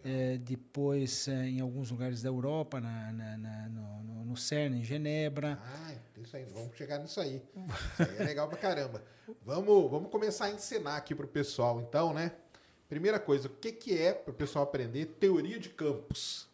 é, 0.06 0.38
depois 0.38 1.28
é, 1.28 1.48
em 1.48 1.60
alguns 1.60 1.90
lugares 1.90 2.22
da 2.22 2.30
Europa, 2.30 2.80
na, 2.80 3.12
na, 3.12 3.38
na 3.38 3.70
no, 3.70 4.26
no, 4.26 4.38
CERN, 4.38 4.76
em 4.76 4.84
Genebra. 4.84 5.60
Ah, 5.64 5.94
isso 6.22 6.38
aí, 6.38 6.46
vamos 6.54 6.78
chegar 6.78 7.00
nisso 7.00 7.20
aí. 7.20 7.42
Isso 7.94 8.04
aí 8.04 8.18
é 8.20 8.24
legal 8.24 8.48
pra 8.48 8.56
caramba. 8.56 9.04
Vamos, 9.44 9.90
vamos 9.90 10.12
começar 10.12 10.46
a 10.46 10.52
ensinar 10.52 10.98
aqui 10.98 11.16
pro 11.16 11.28
pessoal, 11.28 11.82
então, 11.82 12.14
né? 12.14 12.32
Primeira 12.88 13.20
coisa, 13.20 13.48
o 13.48 13.52
que, 13.52 13.72
que 13.72 13.98
é 13.98 14.14
para 14.14 14.30
o 14.30 14.34
pessoal 14.36 14.64
aprender 14.66 15.08
teoria 15.20 15.60
de 15.60 15.70
campos? 15.70 16.48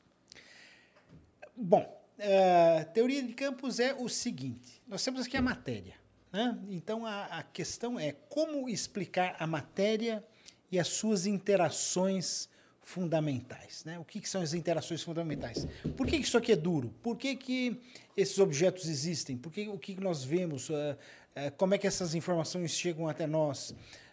Bom, 1.53 2.00
uh, 2.18 2.94
teoria 2.94 3.24
de 3.24 3.34
campos 3.34 3.80
é 3.80 3.94
o 3.94 4.08
seguinte: 4.08 4.82
nós 4.88 5.03
temos 5.03 5.25
aqui 5.25 5.38
a 5.38 5.41
matéria. 5.41 5.96
Né? 6.32 6.58
Então 6.70 7.06
a, 7.06 7.25
a 7.25 7.44
questão 7.44 8.00
é 8.00 8.13
como 8.30 8.70
explicar 8.70 9.36
a 9.39 9.46
matéria 9.46 10.24
e 10.72 10.80
as 10.80 10.88
suas 10.88 11.25
interações 11.25 12.50
fundamentais. 12.82 13.84
Né? 13.86 14.00
O 14.00 14.06
que, 14.06 14.20
que, 14.20 14.30
são 14.30 14.41
as 14.41 14.53
interações 14.53 15.03
fundamentais? 15.03 15.68
Por 15.96 16.08
que, 16.08 16.18
que, 16.18 16.24
isso 16.24 16.38
aqui 16.38 16.51
é 16.51 16.56
duro? 16.56 16.94
Por 17.01 17.18
que, 17.18 17.36
que 17.36 17.80
esses 18.15 18.38
objetos 18.39 18.88
existem? 18.88 19.38
Por 19.38 19.51
que, 19.51 19.68
o 19.68 19.77
que, 19.77 20.00
nós 20.00 20.24
vemos? 20.24 20.70
Uh, 20.70 20.74
uh, 20.74 21.51
como 21.58 21.74
é 21.74 21.77
que 21.77 21.88
essas 21.88 22.15
informações 22.15 22.72
chegam 22.72 23.08
até 23.08 23.27
nós? 23.27 23.72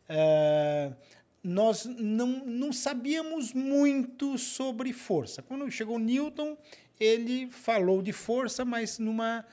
Uh, 0.08 0.94
nós 1.42 1.84
não, 1.84 2.44
não 2.44 2.72
sabíamos 2.72 3.52
muito 3.52 4.36
sobre 4.38 4.92
força. 4.92 5.40
Quando 5.42 5.70
chegou 5.70 5.98
Newton, 5.98 6.56
ele 6.98 7.50
falou 7.50 8.02
de 8.02 8.12
força, 8.12 8.64
mas 8.64 8.98
numa, 8.98 9.44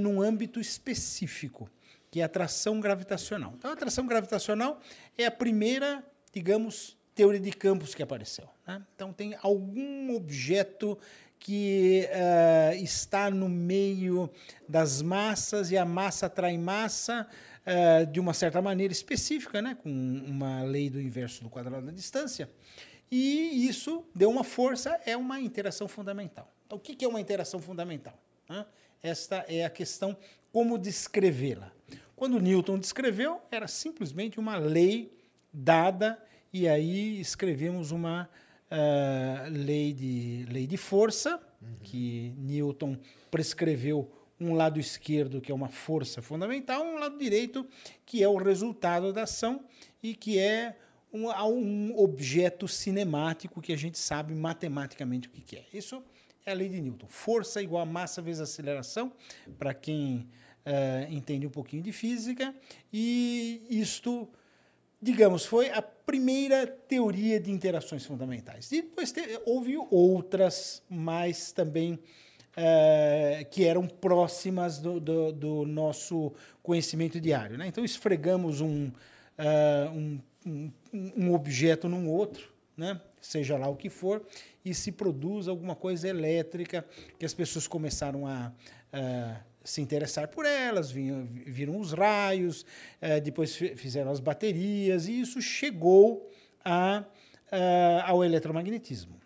num 0.00 0.20
âmbito 0.20 0.60
específico, 0.60 1.68
que 2.10 2.20
é 2.20 2.24
atração 2.24 2.80
gravitacional. 2.80 3.54
Então, 3.56 3.70
a 3.70 3.74
atração 3.74 4.06
gravitacional 4.06 4.80
é 5.16 5.24
a 5.24 5.30
primeira, 5.30 6.04
digamos, 6.32 6.96
teoria 7.14 7.40
de 7.40 7.52
campos 7.52 7.94
que 7.94 8.02
apareceu. 8.02 8.48
Né? 8.66 8.82
Então, 8.94 9.12
tem 9.12 9.36
algum 9.42 10.14
objeto 10.14 10.98
que 11.38 12.08
uh, 12.08 12.74
está 12.76 13.30
no 13.30 13.48
meio 13.48 14.30
das 14.68 15.02
massas 15.02 15.70
e 15.70 15.76
a 15.76 15.84
massa 15.84 16.26
atrai 16.26 16.56
massa 16.56 17.26
uh, 17.66 18.06
de 18.06 18.20
uma 18.20 18.32
certa 18.32 18.62
maneira 18.62 18.92
específica, 18.92 19.60
né? 19.60 19.76
com 19.82 19.90
uma 19.90 20.62
lei 20.62 20.88
do 20.88 21.00
inverso 21.00 21.42
do 21.42 21.50
quadrado 21.50 21.86
da 21.86 21.92
distância. 21.92 22.48
E 23.10 23.66
isso 23.66 24.06
deu 24.14 24.30
uma 24.30 24.44
força, 24.44 25.00
é 25.04 25.16
uma 25.16 25.40
interação 25.40 25.88
fundamental. 25.88 26.50
Então, 26.72 26.78
o 26.78 26.80
que 26.80 27.04
é 27.04 27.08
uma 27.08 27.20
interação 27.20 27.60
fundamental? 27.60 28.18
Esta 29.02 29.44
é 29.46 29.62
a 29.62 29.68
questão 29.68 30.16
como 30.50 30.78
descrevê-la. 30.78 31.70
Quando 32.16 32.40
Newton 32.40 32.78
descreveu, 32.78 33.42
era 33.50 33.68
simplesmente 33.68 34.40
uma 34.40 34.56
lei 34.56 35.12
dada 35.52 36.18
e 36.50 36.66
aí 36.66 37.20
escrevemos 37.20 37.90
uma 37.90 38.26
uh, 38.70 39.50
lei, 39.50 39.92
de, 39.92 40.46
lei 40.48 40.66
de 40.66 40.78
força, 40.78 41.38
uhum. 41.60 41.76
que 41.82 42.32
Newton 42.38 42.96
prescreveu 43.30 44.10
um 44.40 44.54
lado 44.54 44.80
esquerdo, 44.80 45.42
que 45.42 45.52
é 45.52 45.54
uma 45.54 45.68
força 45.68 46.22
fundamental, 46.22 46.82
um 46.82 46.98
lado 46.98 47.18
direito, 47.18 47.66
que 48.06 48.22
é 48.22 48.28
o 48.28 48.38
resultado 48.38 49.12
da 49.12 49.24
ação 49.24 49.62
e 50.02 50.14
que 50.14 50.38
é 50.38 50.78
um, 51.12 51.28
um 51.28 51.98
objeto 51.98 52.66
cinemático 52.66 53.60
que 53.60 53.74
a 53.74 53.76
gente 53.76 53.98
sabe 53.98 54.34
matematicamente 54.34 55.28
o 55.28 55.30
que 55.30 55.56
é. 55.56 55.64
Isso 55.74 56.02
é 56.44 56.50
a 56.52 56.54
lei 56.54 56.68
de 56.68 56.80
Newton. 56.80 57.06
Força 57.08 57.62
igual 57.62 57.82
a 57.82 57.86
massa 57.86 58.20
vezes 58.22 58.40
aceleração, 58.40 59.12
para 59.58 59.72
quem 59.74 60.28
uh, 60.66 61.12
entende 61.12 61.46
um 61.46 61.50
pouquinho 61.50 61.82
de 61.82 61.92
física, 61.92 62.54
e 62.92 63.64
isto 63.68 64.28
digamos, 65.02 65.44
foi 65.44 65.68
a 65.70 65.82
primeira 65.82 66.64
teoria 66.64 67.40
de 67.40 67.50
interações 67.50 68.06
fundamentais. 68.06 68.70
E 68.70 68.82
depois 68.82 69.10
te, 69.10 69.20
houve 69.44 69.76
outras, 69.90 70.80
mas 70.88 71.50
também 71.50 71.98
é, 72.56 73.44
que 73.50 73.64
eram 73.64 73.88
próximas 73.88 74.78
do, 74.78 75.00
do, 75.00 75.32
do, 75.32 75.66
nosso 75.66 76.32
conhecimento 76.62 77.20
diário. 77.20 77.58
Né? 77.58 77.66
Então, 77.66 77.84
esfregamos 77.84 78.60
um, 78.60 78.86
uh, 78.86 79.90
um, 79.92 80.20
um, 80.46 80.72
um, 81.16 81.34
objeto 81.34 81.88
num 81.88 82.08
outro, 82.08 82.52
né? 82.76 83.00
seja 83.20 83.58
lá 83.58 83.68
o 83.68 83.74
que 83.74 83.90
for, 83.90 84.24
e 84.64 84.74
se 84.74 84.92
produz 84.92 85.48
alguma 85.48 85.74
coisa 85.74 86.08
elétrica 86.08 86.84
que 87.18 87.24
as 87.24 87.34
pessoas 87.34 87.66
começaram 87.66 88.26
a. 88.26 88.52
Uh, 88.92 89.52
se 89.64 89.80
interessar 89.80 90.28
por 90.28 90.44
elas, 90.44 90.90
vinham, 90.90 91.24
viram 91.24 91.78
os 91.78 91.92
raios, 91.92 92.66
eh, 93.00 93.20
depois 93.20 93.54
fizeram 93.54 94.10
as 94.10 94.20
baterias, 94.20 95.06
e 95.06 95.20
isso 95.20 95.40
chegou 95.40 96.28
a, 96.64 97.04
a, 97.50 98.10
ao 98.10 98.24
eletromagnetismo. 98.24 99.20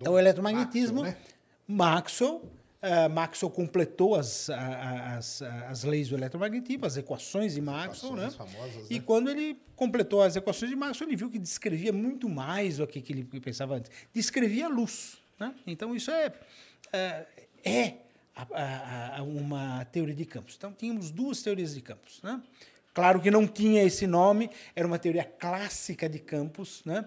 Do 0.00 0.12
o 0.12 0.18
eletromagnetismo, 0.18 1.02
Maxwell, 1.02 1.12
né? 1.12 1.34
Maxwell, 1.66 2.42
uh, 2.84 3.10
Maxwell 3.10 3.50
completou 3.50 4.14
as, 4.14 4.50
as, 4.50 5.42
as 5.42 5.84
leis 5.84 6.08
do 6.08 6.16
eletromagnetismo, 6.16 6.84
as 6.84 6.96
equações 6.96 7.54
de 7.54 7.60
Maxwell, 7.60 8.12
equações 8.12 8.32
né? 8.32 8.38
Famosas, 8.38 8.76
né? 8.76 8.86
E 8.90 9.00
quando 9.00 9.30
ele 9.30 9.58
completou 9.74 10.22
as 10.22 10.36
equações 10.36 10.70
de 10.70 10.76
Maxwell, 10.76 11.08
ele 11.08 11.16
viu 11.16 11.30
que 11.30 11.38
descrevia 11.38 11.92
muito 11.92 12.28
mais 12.28 12.76
do 12.76 12.86
que, 12.86 13.00
que 13.00 13.12
ele 13.12 13.24
pensava 13.40 13.76
antes. 13.76 13.90
Descrevia 14.12 14.66
a 14.66 14.68
luz. 14.68 15.16
Né? 15.38 15.54
Então, 15.66 15.96
isso 15.96 16.10
é, 16.10 16.32
é, 16.92 17.26
é 17.64 17.94
a, 18.36 18.46
a, 18.52 19.18
a 19.18 19.22
uma 19.22 19.84
teoria 19.86 20.14
de 20.14 20.24
campos. 20.24 20.54
Então, 20.56 20.72
tínhamos 20.72 21.10
duas 21.10 21.42
teorias 21.42 21.74
de 21.74 21.80
campos. 21.80 22.20
Né? 22.22 22.40
Claro 22.92 23.20
que 23.20 23.30
não 23.30 23.46
tinha 23.46 23.82
esse 23.82 24.06
nome, 24.06 24.50
era 24.76 24.86
uma 24.86 24.98
teoria 24.98 25.24
clássica 25.24 26.08
de 26.08 26.20
campos, 26.20 26.82
né? 26.84 27.04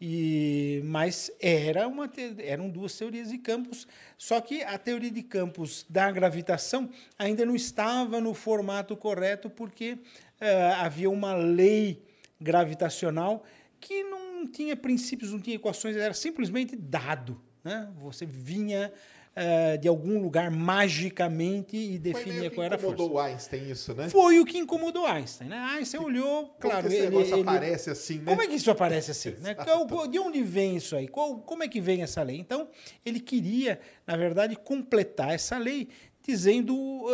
E, 0.00 0.82
mas 0.84 1.30
era 1.40 1.88
uma, 1.88 2.10
eram 2.38 2.68
duas 2.68 2.96
teorias 2.96 3.30
de 3.30 3.38
campos, 3.38 3.88
só 4.18 4.40
que 4.40 4.62
a 4.62 4.76
teoria 4.76 5.10
de 5.10 5.22
campos 5.22 5.86
da 5.88 6.10
gravitação 6.10 6.90
ainda 7.18 7.46
não 7.46 7.56
estava 7.56 8.20
no 8.20 8.34
formato 8.34 8.94
correto, 8.94 9.48
porque 9.48 9.92
uh, 9.92 10.74
havia 10.80 11.08
uma 11.08 11.34
lei 11.34 12.02
gravitacional 12.38 13.42
que 13.80 14.02
não 14.04 14.46
tinha 14.46 14.76
princípios, 14.76 15.32
não 15.32 15.40
tinha 15.40 15.56
equações, 15.56 15.96
era 15.96 16.12
simplesmente 16.12 16.76
dado. 16.76 17.40
Né? 17.64 17.90
Você 17.98 18.26
vinha 18.26 18.92
uh, 19.36 19.78
de 19.78 19.86
algum 19.88 20.20
lugar 20.20 20.50
magicamente 20.50 21.76
e 21.76 21.98
definia 21.98 22.50
qual 22.50 22.64
era 22.64 22.76
a 22.76 22.78
força. 22.78 22.94
incomodou 22.94 23.18
Einstein 23.20 23.70
isso, 23.70 23.94
né? 23.94 24.08
Foi 24.08 24.38
o 24.40 24.44
que 24.44 24.58
incomodou 24.58 25.06
Einstein. 25.06 25.48
Né? 25.48 25.56
Einstein 25.56 26.00
olhou, 26.02 26.46
Como 26.46 26.58
claro. 26.60 26.88
que 26.88 26.94
esse 26.94 27.06
ele, 27.06 27.16
ele- 27.16 27.40
aparece 27.42 27.90
assim, 27.90 28.18
né? 28.18 28.24
Como 28.26 28.42
é 28.42 28.46
que 28.46 28.54
isso 28.54 28.70
aparece 28.70 29.10
assim? 29.10 29.30
né? 29.40 29.54
Qual- 29.88 30.06
De 30.08 30.18
onde 30.18 30.42
vem 30.42 30.76
isso 30.76 30.96
aí? 30.96 31.06
Qual- 31.06 31.38
como 31.38 31.62
é 31.62 31.68
que 31.68 31.80
vem 31.80 32.02
essa 32.02 32.22
lei? 32.22 32.38
Então, 32.38 32.68
ele 33.04 33.20
queria, 33.20 33.78
na 34.06 34.16
verdade, 34.16 34.56
completar 34.56 35.32
essa 35.34 35.58
lei 35.58 35.88
dizendo 36.26 37.06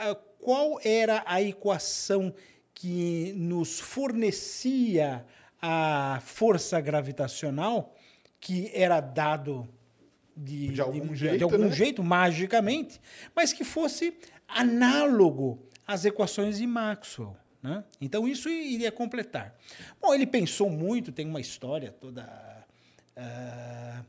ah, 0.00 0.16
qual 0.38 0.78
era 0.84 1.22
a 1.26 1.42
equação 1.42 2.32
que 2.74 3.32
nos 3.36 3.80
fornecia 3.80 5.24
a 5.60 6.20
força 6.24 6.80
gravitacional 6.80 7.94
que 8.38 8.70
era 8.72 9.00
dado 9.00 9.68
de, 10.40 10.68
De 10.68 10.80
algum 10.80 11.08
de, 11.08 11.14
jeito, 11.14 11.38
de 11.38 11.44
algum 11.44 11.58
né? 11.58 11.72
jeito, 11.72 12.02
magicamente, 12.02 13.00
mas 13.34 13.52
que 13.52 13.64
fosse 13.64 14.14
análogo 14.48 15.62
às 15.86 16.04
equações 16.04 16.58
de 16.58 16.66
Maxwell. 16.66 17.36
Né? 17.62 17.84
Então, 18.00 18.26
isso 18.26 18.48
iria 18.48 18.90
completar. 18.90 19.54
Bom, 20.00 20.14
ele 20.14 20.26
pensou 20.26 20.70
muito, 20.70 21.12
tem 21.12 21.26
uma 21.26 21.40
história 21.40 21.92
toda 21.92 22.26
ah, 23.16 24.02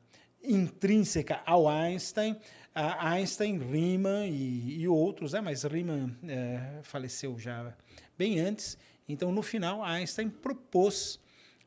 intrínseca 0.44 1.42
ao 1.46 1.68
Einstein. 1.68 2.38
A 2.74 3.10
Einstein, 3.10 3.58
Riemann 3.60 4.30
e, 4.30 4.80
e 4.80 4.88
outros, 4.88 5.34
né? 5.34 5.42
mas 5.42 5.64
Riemann 5.64 6.16
eh, 6.26 6.80
faleceu 6.84 7.38
já 7.38 7.76
bem 8.18 8.40
antes. 8.40 8.78
Então, 9.10 9.30
no 9.30 9.42
final, 9.42 9.84
Einstein 9.84 10.30
propôs 10.30 11.20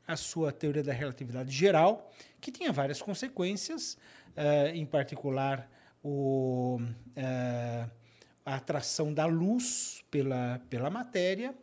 a 0.06 0.16
sua 0.16 0.50
teoria 0.52 0.82
da 0.82 0.92
relatividade 0.92 1.54
geral, 1.54 2.10
que 2.40 2.50
tinha 2.50 2.72
várias 2.72 3.00
consequências, 3.02 3.96
eh, 4.36 4.72
em 4.74 4.84
particular 4.84 5.68
o, 6.02 6.78
eh, 7.16 7.86
a 8.44 8.56
atração 8.56 9.12
da 9.12 9.26
luz 9.26 10.04
pela, 10.10 10.60
pela 10.68 10.90
matéria. 10.90 11.54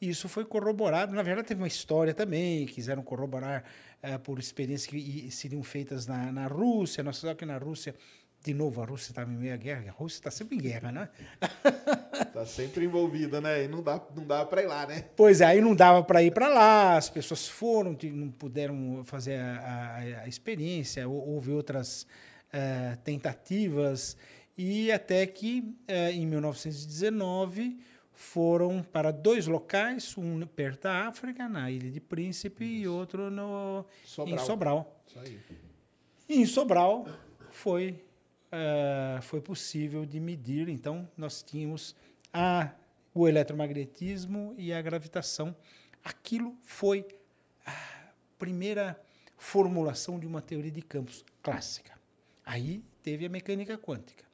Isso 0.00 0.28
foi 0.28 0.44
corroborado. 0.44 1.14
Na 1.14 1.22
verdade, 1.22 1.48
teve 1.48 1.60
uma 1.60 1.68
história 1.68 2.14
também, 2.14 2.64
quiseram 2.66 3.02
corroborar 3.02 3.64
eh, 4.02 4.16
por 4.16 4.38
experiências 4.38 4.86
que 4.88 5.30
seriam 5.30 5.62
feitas 5.62 6.06
na, 6.06 6.32
na 6.32 6.46
Rússia. 6.46 7.02
Nós 7.04 7.18
sabemos 7.18 7.38
que 7.38 7.46
na 7.46 7.58
Rússia, 7.58 7.94
de 8.42 8.54
novo, 8.54 8.80
a 8.82 8.86
Rússia 8.86 9.10
estava 9.12 9.30
em 9.30 9.36
meio 9.36 9.52
à 9.52 9.56
guerra. 9.56 9.90
A 9.90 9.92
Rússia 9.92 10.18
está 10.18 10.30
sempre 10.30 10.56
em 10.56 10.60
guerra, 10.60 10.90
né? 10.92 11.08
Tá 12.32 12.44
sempre 12.46 12.84
envolvida, 12.84 13.40
né? 13.40 13.64
E 13.64 13.68
não 13.68 13.82
dá, 13.82 14.00
não 14.14 14.24
dá 14.26 14.44
pra 14.46 14.62
ir 14.62 14.66
lá, 14.66 14.86
né? 14.86 15.04
Pois 15.16 15.40
é, 15.40 15.46
aí 15.46 15.60
não 15.60 15.74
dava 15.74 16.02
para 16.02 16.22
ir 16.22 16.32
para 16.32 16.48
lá, 16.48 16.96
as 16.96 17.08
pessoas 17.10 17.48
foram, 17.48 17.96
não 18.12 18.30
puderam 18.30 19.02
fazer 19.04 19.36
a, 19.40 19.58
a- 19.58 19.96
a 20.22 20.28
experiência, 20.28 21.08
hou- 21.08 21.28
houve 21.28 21.50
outras 21.50 22.06
eh, 22.52 22.96
tentativas, 23.04 24.16
e 24.56 24.92
até 24.92 25.26
que 25.26 25.74
eh, 25.88 26.12
em 26.12 26.26
1919 26.26 27.80
foram 28.12 28.82
para 28.82 29.10
dois 29.10 29.46
locais, 29.46 30.16
um 30.18 30.46
perto 30.46 30.82
da 30.82 31.08
África, 31.08 31.48
na 31.48 31.70
Ilha 31.70 31.90
de 31.90 32.00
Príncipe, 32.00 32.64
e 32.64 32.86
outro 32.86 33.30
no, 33.30 33.84
em 34.04 34.06
Sobral. 34.06 34.46
Sobral. 34.46 35.02
Isso 35.06 35.18
aí. 35.18 35.40
E 36.28 36.40
em 36.40 36.46
Sobral 36.46 37.06
foi, 37.50 38.02
eh, 38.52 39.20
foi 39.22 39.40
possível 39.40 40.04
de 40.04 40.18
medir, 40.18 40.68
então 40.68 41.08
nós 41.16 41.42
tínhamos 41.42 41.94
a, 42.32 42.72
o 43.14 43.28
eletromagnetismo 43.28 44.54
e 44.58 44.72
a 44.72 44.82
gravitação. 44.82 45.54
Aquilo 46.02 46.56
foi 46.62 47.06
a 47.64 47.72
primeira 48.38 49.00
formulação 49.36 50.18
de 50.18 50.26
uma 50.26 50.42
teoria 50.42 50.70
de 50.70 50.82
campos 50.82 51.24
clássica. 51.42 51.92
Aí 52.44 52.82
teve 53.02 53.24
a 53.24 53.28
mecânica 53.28 53.78
quântica. 53.78 54.24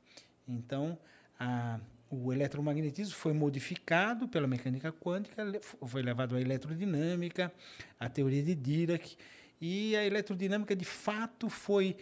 Então, 0.48 0.98
a, 1.38 1.78
o 2.10 2.32
eletromagnetismo 2.32 3.14
foi 3.14 3.32
modificado 3.32 4.26
pela 4.28 4.46
mecânica 4.46 4.92
quântica, 4.92 5.44
foi 5.86 6.02
levado 6.02 6.36
à 6.36 6.40
eletrodinâmica, 6.40 7.52
à 8.00 8.08
teoria 8.08 8.42
de 8.42 8.54
Dirac, 8.54 9.16
e 9.60 9.96
a 9.96 10.04
eletrodinâmica, 10.04 10.76
de 10.76 10.84
fato, 10.84 11.48
foi 11.48 11.96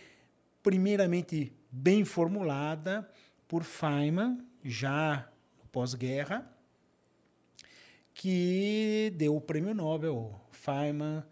primeiramente 0.69 1.53
bem 1.71 2.05
formulada 2.05 3.09
por 3.47 3.63
Feynman, 3.63 4.39
já 4.65 5.29
no 5.63 5.67
pós-guerra, 5.69 6.51
que 8.15 9.13
deu 9.17 9.37
o 9.37 9.41
prêmio 9.41 9.75
Nobel, 9.75 10.41
Feynman 10.51 11.23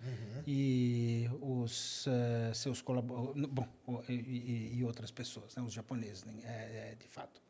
e 0.46 1.28
os 1.40 2.06
eh, 2.08 2.52
seus 2.54 2.82
colaboradores, 2.82 3.46
bom, 3.48 3.66
e, 4.08 4.76
e- 4.78 4.84
outras 4.84 5.10
pessoas, 5.10 5.54
né, 5.56 5.62
os 5.62 5.72
japoneses, 5.72 6.24
né, 6.24 6.34
é, 6.44 6.90
é, 6.92 6.94
de 7.00 7.06
fato. 7.08 7.40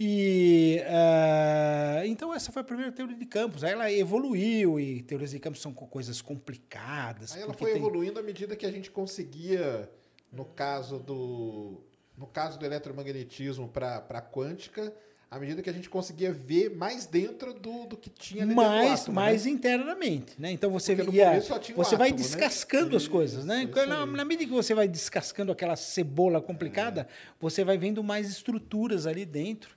E 0.00 0.80
ah, 0.86 2.02
então 2.06 2.32
essa 2.32 2.52
foi 2.52 2.62
a 2.62 2.64
primeira 2.64 2.92
teoria 2.92 3.16
de 3.16 3.26
campos. 3.26 3.64
Aí 3.64 3.72
ela 3.72 3.90
evoluiu 3.92 4.78
e 4.78 5.02
teorias 5.02 5.32
de 5.32 5.40
campos 5.40 5.60
são 5.60 5.74
co- 5.74 5.88
coisas 5.88 6.22
complicadas. 6.22 7.32
Aí 7.34 7.42
ela 7.42 7.52
foi 7.52 7.72
tem- 7.72 7.80
evoluindo 7.80 8.18
à 8.20 8.22
medida 8.22 8.54
que 8.54 8.64
a 8.64 8.70
gente 8.70 8.92
conseguia, 8.92 9.90
no 10.32 10.44
caso 10.44 10.98
do, 10.98 11.80
no 12.16 12.26
caso 12.26 12.58
do 12.58 12.64
eletromagnetismo 12.66 13.68
para 13.68 14.04
a 14.08 14.22
quântica, 14.22 14.92
à 15.30 15.38
medida 15.38 15.62
que 15.62 15.68
a 15.68 15.72
gente 15.72 15.90
conseguia 15.90 16.32
ver 16.32 16.70
mais 16.74 17.04
dentro 17.06 17.52
do, 17.52 17.86
do 17.86 17.96
que 17.96 18.08
tinha 18.08 18.44
ali 18.44 18.54
mais, 18.54 19.02
átomo, 19.02 19.14
mais 19.14 19.44
né? 19.44 19.50
internamente, 19.50 20.34
né? 20.38 20.50
Então 20.52 20.70
você 20.70 20.94
ia, 20.94 21.40
você 21.76 21.96
vai 21.96 22.08
átomo, 22.08 22.10
né? 22.10 22.12
descascando 22.12 22.96
as 22.96 23.02
Isso, 23.02 23.10
coisas, 23.10 23.44
né? 23.44 23.64
isso 23.64 23.86
na, 23.86 24.06
na 24.06 24.24
medida 24.24 24.48
que 24.48 24.54
você 24.56 24.74
vai 24.74 24.88
descascando 24.88 25.52
aquela 25.52 25.76
cebola 25.76 26.40
complicada, 26.40 27.02
É. 27.02 27.06
você 27.38 27.62
vai 27.62 27.76
vendo 27.76 28.02
mais 28.02 28.28
estruturas 28.30 29.06
ali 29.06 29.24
dentro 29.26 29.76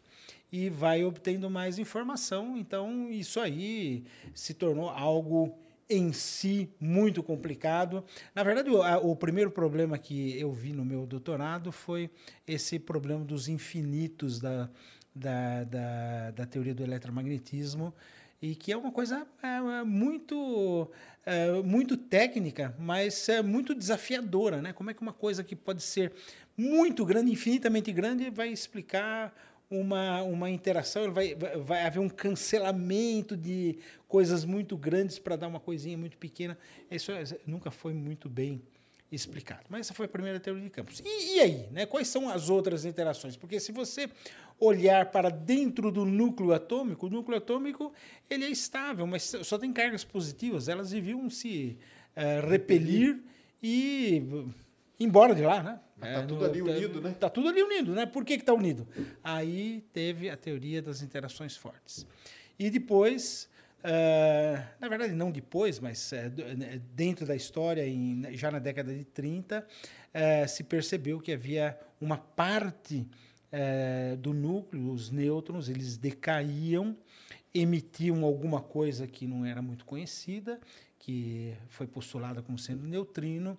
e 0.52 0.70
vai 0.70 1.04
obtendo 1.04 1.50
mais 1.50 1.78
informação. 1.78 2.58
Então 2.58 3.10
isso 3.10 3.40
aí 3.40 4.06
se 4.34 4.54
tornou 4.54 4.90
algo 4.90 5.58
em 5.94 6.14
si 6.14 6.70
muito 6.80 7.22
complicado. 7.24 8.04
Na 8.34 8.44
verdade, 8.44 8.70
o, 8.70 8.82
a- 8.82 8.98
o 9.00 9.16
primeiro 9.16 9.52
problema 9.52 9.98
que 9.98 10.38
eu 10.40 10.52
vi 10.54 10.74
no 10.74 10.86
meu 10.86 11.06
doutorado 11.06 11.72
foi 11.72 12.10
esse 12.48 12.80
problema 12.80 13.24
dos 13.26 13.48
infinitos 13.48 14.40
da, 14.40 14.70
da, 15.16 15.64
da, 15.66 16.32
da 16.32 16.46
teoria 16.46 16.74
do 16.74 16.84
eletromagnetismo 16.84 17.94
e 18.42 18.56
que 18.56 18.72
é 18.72 18.78
uma 18.78 18.92
coisa 18.92 19.28
é, 19.44 19.48
é, 19.80 19.84
muito 19.84 20.90
é, 21.26 21.62
muito 21.62 21.96
técnica, 21.96 22.76
mas 22.80 23.30
é 23.30 23.42
muito 23.42 23.76
desafiadora, 23.76 24.62
né? 24.62 24.74
Como 24.74 24.90
é 24.90 24.94
que 24.94 25.02
uma 25.02 25.14
coisa 25.14 25.44
que 25.44 25.56
pode 25.56 25.84
ser 25.84 26.12
muito 26.58 27.06
grande, 27.06 27.32
infinitamente 27.32 27.92
grande, 27.92 28.30
vai 28.30 28.50
explicar 28.50 29.34
uma, 29.72 30.22
uma 30.22 30.50
interação, 30.50 31.12
vai, 31.14 31.34
vai, 31.34 31.84
haver 31.84 32.00
um 32.00 32.10
cancelamento 32.10 33.38
de 33.38 33.80
coisas 34.06 34.44
muito 34.44 34.76
grandes 34.76 35.18
para 35.18 35.38
dar 35.38 35.48
uma 35.48 35.62
coisinha 35.62 35.98
muito 35.98 36.18
pequena. 36.18 36.58
Isso 36.92 37.12
é- 37.14 37.24
nunca 37.48 37.72
foi 37.72 37.94
muito 37.94 38.28
bem 38.28 38.62
explicado. 39.10 39.64
Mas 39.70 39.88
essa 39.88 39.94
foi 39.94 40.06
a 40.08 40.10
primeira 40.10 40.40
teoria 40.42 40.64
de 40.64 40.70
campos. 40.70 41.00
E, 41.00 41.36
e 41.36 41.40
aí, 41.40 41.68
né? 41.72 41.86
Quais 41.86 42.10
são 42.10 42.30
as 42.30 42.50
outras 42.50 42.84
interações? 42.84 43.38
Porque 43.38 43.60
se 43.62 43.72
você 43.72 44.10
olhar 44.60 45.10
para 45.10 45.30
dentro 45.30 45.90
do 45.90 46.06
núcleo 46.06 46.54
atômico, 46.54 47.08
o 47.08 47.10
núcleo 47.10 47.38
atômico 47.38 47.94
ele 48.30 48.46
é 48.46 48.50
estável, 48.50 49.08
mas 49.08 49.24
só 49.44 49.58
tem 49.58 49.72
cargas 49.72 50.04
positivas. 50.04 50.68
Elas 50.68 50.92
deviam 50.92 51.30
se 51.30 51.78
eh, 52.16 52.42
repelir 52.42 53.22
e 53.64 54.24
embora 55.04 55.34
de 55.36 55.42
lá, 55.44 55.62
né? 55.64 55.80
Mas 55.98 56.10
tá 56.16 56.22
tudo 56.28 56.46
ali 56.46 56.62
unido, 56.62 57.02
né? 57.02 57.16
Tá 57.20 57.30
tudo 57.30 57.50
ali 57.50 57.62
unido, 57.64 57.94
né? 57.94 58.06
Por 58.06 58.26
que 58.26 58.38
que 58.38 58.44
tá 58.44 58.54
unido? 58.54 58.88
Aí 59.24 59.84
teve 59.94 60.30
a 60.30 60.38
teoria 60.38 60.82
das 60.82 61.02
interações 61.02 61.56
fortes. 61.56 62.06
E 62.58 62.70
depois, 62.70 63.50
eh, 63.84 64.64
na 64.80 64.88
verdade 64.88 65.14
não 65.14 65.32
depois, 65.32 65.80
mas 65.80 66.12
eh, 66.14 66.32
dentro 66.96 67.26
da 67.26 67.36
história, 67.36 67.86
em- 67.88 68.26
já 68.36 68.50
na 68.52 68.60
década 68.60 68.94
de 68.94 69.04
30, 69.06 69.66
eh, 70.14 70.46
se 70.48 70.64
percebeu 70.64 71.20
que 71.20 71.32
havia 71.32 71.78
uma 72.00 72.18
parte 72.18 73.08
do 74.20 74.34
núcleo, 74.34 74.94
os 74.94 75.12
nêutrons, 75.12 75.68
eles 75.68 75.98
decaíam, 75.98 76.96
emitiam 77.54 78.24
alguma 78.24 78.62
coisa 78.62 79.06
que 79.06 79.28
não 79.28 79.46
era 79.46 79.62
muito 79.62 79.84
conhecida, 79.84 80.58
que 80.98 81.54
foi 81.68 81.86
postulada 81.86 82.42
como 82.42 82.58
sendo 82.58 82.88
neutrino, 82.88 83.58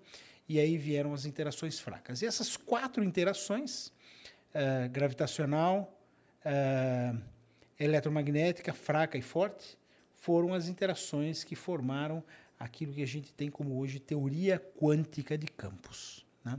e 0.52 0.60
aí 0.60 0.76
vieram 0.76 1.14
as 1.14 1.24
interações 1.24 1.80
fracas. 1.80 2.20
E 2.20 2.26
essas 2.26 2.58
quatro 2.58 3.02
interações, 3.02 3.90
eh, 4.52 4.86
gravitacional, 4.88 5.98
eh, 6.44 7.14
eletromagnética, 7.80 8.74
fraca 8.74 9.16
e 9.16 9.22
forte, 9.22 9.78
foram 10.12 10.52
as 10.52 10.68
interações 10.68 11.42
que 11.42 11.56
formaram 11.56 12.22
aquilo 12.60 12.92
que 12.92 13.02
a 13.02 13.06
gente 13.06 13.32
tem 13.32 13.50
como 13.50 13.78
hoje 13.78 13.98
teoria 13.98 14.58
quântica 14.78 15.38
de 15.38 15.46
campos. 15.46 16.24
Né? 16.44 16.58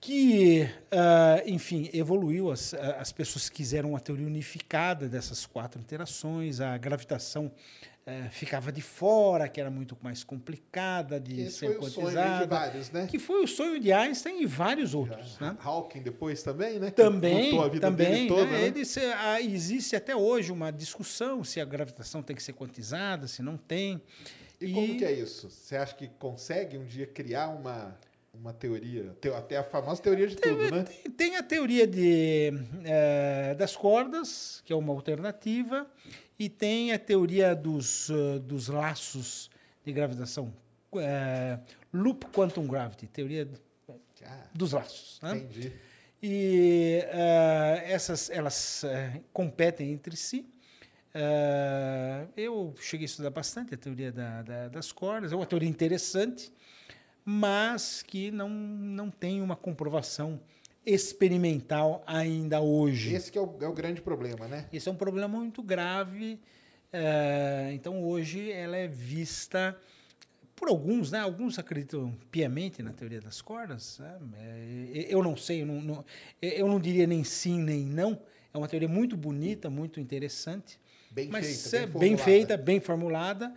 Que, 0.00 0.64
uh, 0.64 1.48
enfim, 1.48 1.88
evoluiu, 1.94 2.50
as, 2.50 2.74
as 2.74 3.10
pessoas 3.10 3.48
quiseram 3.48 3.90
uma 3.90 4.00
teoria 4.00 4.26
unificada 4.26 5.08
dessas 5.08 5.46
quatro 5.46 5.80
interações, 5.80 6.60
a 6.60 6.76
gravitação 6.76 7.50
uh, 8.06 8.30
ficava 8.30 8.70
de 8.72 8.80
fora, 8.82 9.48
que 9.48 9.60
era 9.60 9.70
muito 9.70 9.96
mais 10.02 10.22
complicada 10.24 11.18
de 11.20 11.40
Esse 11.42 11.58
ser 11.58 11.78
vários, 12.48 12.90
né? 12.90 13.06
Que 13.06 13.18
foi 13.18 13.42
o 13.42 13.46
sonho 13.46 13.78
de 13.80 13.92
Einstein 13.92 14.42
e 14.42 14.46
vários 14.46 14.94
outros. 14.94 15.38
Né? 15.38 15.56
Hawking 15.62 16.02
depois 16.02 16.42
também, 16.42 16.78
né? 16.78 16.90
Que 16.90 16.96
Também, 16.96 17.58
a 17.58 17.68
vida 17.68 17.88
também. 17.88 18.10
dele 18.10 18.28
toda, 18.28 18.44
né? 18.46 18.52
né? 18.58 18.66
Ele 18.66 18.84
se- 18.84 19.00
ah, 19.00 19.40
existe 19.40 19.96
até 19.96 20.14
hoje 20.14 20.52
uma 20.52 20.70
discussão 20.70 21.42
se 21.44 21.60
a 21.60 21.64
gravitação 21.64 22.22
tem 22.22 22.34
que 22.36 22.42
ser 22.42 22.52
quantizada, 22.52 23.26
se 23.26 23.42
não 23.42 23.56
tem. 23.56 24.00
E, 24.60 24.72
como 24.72 24.96
que 24.98 25.04
é 25.04 25.12
isso? 25.12 25.50
Você 25.50 25.76
acha 25.76 25.94
que 25.94 26.08
consegue 26.18 26.78
um 26.78 26.84
dia 26.86 27.06
criar 27.06 27.48
uma, 27.48 27.94
uma 28.32 28.52
teoria? 28.52 29.14
Teo- 29.20 29.34
Até 29.36 29.56
a 29.58 29.64
famosa 29.64 30.00
teoria 30.00 30.26
de 30.26 30.36
tudo, 30.36 30.70
né? 30.70 30.84
Tem, 30.84 31.10
tem 31.12 31.36
a 31.36 31.42
teoria 31.42 31.86
de, 31.86 32.52
eh, 32.84 33.54
das 33.58 33.76
cordas, 33.76 34.62
que 34.64 34.72
é 34.72 34.76
uma 34.76 34.92
alternativa, 34.92 35.86
e 36.38 36.48
tem 36.48 36.92
a 36.92 36.98
teoria 36.98 37.54
dos, 37.54 38.10
eh, 38.10 38.38
dos 38.40 38.68
laços 38.68 39.50
de 39.84 39.92
gravitação, 39.92 40.52
eh, 40.96 41.58
loop 41.92 42.26
quantum 42.26 42.66
gravity, 42.66 43.06
teoria 43.06 43.48
Ah, 44.26 44.46
dos 44.54 44.72
laços. 44.72 45.20
Né? 45.22 45.36
entendi. 45.36 45.72
E 46.22 47.04
ah, 47.12 47.82
essas 47.84 48.30
elas 48.30 48.82
eh, 48.84 49.20
competem 49.32 49.92
entre 49.92 50.16
si. 50.16 50.46
Eu 52.36 52.74
cheguei 52.80 53.04
a 53.04 53.06
estudar 53.06 53.30
bastante 53.30 53.72
a 53.74 53.76
teoria 53.76 54.10
da- 54.10 54.42
da- 54.42 54.68
das 54.68 54.90
cordas, 54.90 55.30
é 55.32 55.36
uma 55.36 55.46
teoria 55.46 55.68
interessante, 55.68 56.52
mas 57.24 58.02
que 58.02 58.30
não, 58.30 58.48
não 58.48 59.10
tem 59.10 59.40
uma 59.40 59.54
comprovação 59.56 60.40
experimental 60.84 62.02
ainda 62.06 62.60
hoje. 62.60 63.14
Esse 63.14 63.30
que 63.32 63.38
é 63.38 63.40
o, 63.40 63.56
é 63.60 63.66
o 63.68 63.72
grande 63.72 64.00
problema, 64.00 64.46
né? 64.48 64.66
Esse 64.72 64.88
é 64.88 64.92
um 64.92 64.96
problema 64.96 65.38
muito 65.38 65.62
grave. 65.62 66.38
eh, 66.92 67.72
então, 67.74 68.02
hoje, 68.04 68.50
ela 68.52 68.76
é 68.76 68.86
vista 68.86 69.76
por 70.54 70.68
alguns, 70.68 71.10
né? 71.10 71.18
Alguns 71.20 71.58
acreditam 71.58 72.14
piamente 72.30 72.82
na 72.82 72.92
teoria 72.92 73.20
das 73.20 73.40
cordas. 73.42 73.98
né? 73.98 74.18
Eh, 74.94 75.06
eu 75.08 75.22
não 75.22 75.36
sei, 75.36 75.62
eu 75.62 75.66
não, 75.66 75.80
não- 75.80 76.04
eu 76.40 76.68
não 76.68 76.78
diria 76.80 77.06
nem 77.06 77.24
sim 77.24 77.58
nem 77.60 77.84
não. 77.84 78.18
É 78.52 78.58
uma 78.58 78.68
teoria 78.68 78.88
muito 78.88 79.16
bonita, 79.16 79.68
muito 79.68 79.98
interessante. 79.98 80.78
Bem 81.10 81.28
mas 81.28 81.46
feita, 81.46 81.76
é 81.76 81.86
bem 81.86 81.98
bem 82.00 82.16
feita, 82.16 82.56
bem 82.56 82.80
formulada. 82.80 83.52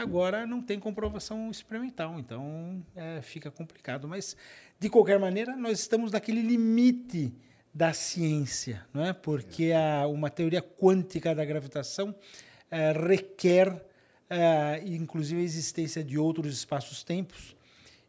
Agora 0.00 0.46
não 0.46 0.62
tem 0.62 0.78
comprovação 0.78 1.50
experimental, 1.50 2.18
então 2.18 2.84
é, 2.94 3.20
fica 3.20 3.50
complicado. 3.50 4.06
Mas, 4.06 4.36
de 4.78 4.88
qualquer 4.88 5.18
maneira, 5.18 5.56
nós 5.56 5.80
estamos 5.80 6.12
naquele 6.12 6.40
limite 6.40 7.32
da 7.74 7.92
ciência, 7.92 8.86
não 8.92 9.04
é? 9.04 9.12
Porque 9.12 9.72
a, 9.72 10.06
uma 10.06 10.30
teoria 10.30 10.62
quântica 10.62 11.34
da 11.34 11.44
gravitação 11.44 12.14
eh, 12.70 12.92
requer, 12.92 13.82
eh, 14.28 14.82
inclusive, 14.86 15.40
a 15.40 15.44
existência 15.44 16.04
de 16.04 16.18
outros 16.18 16.54
espaços-tempos. 16.54 17.56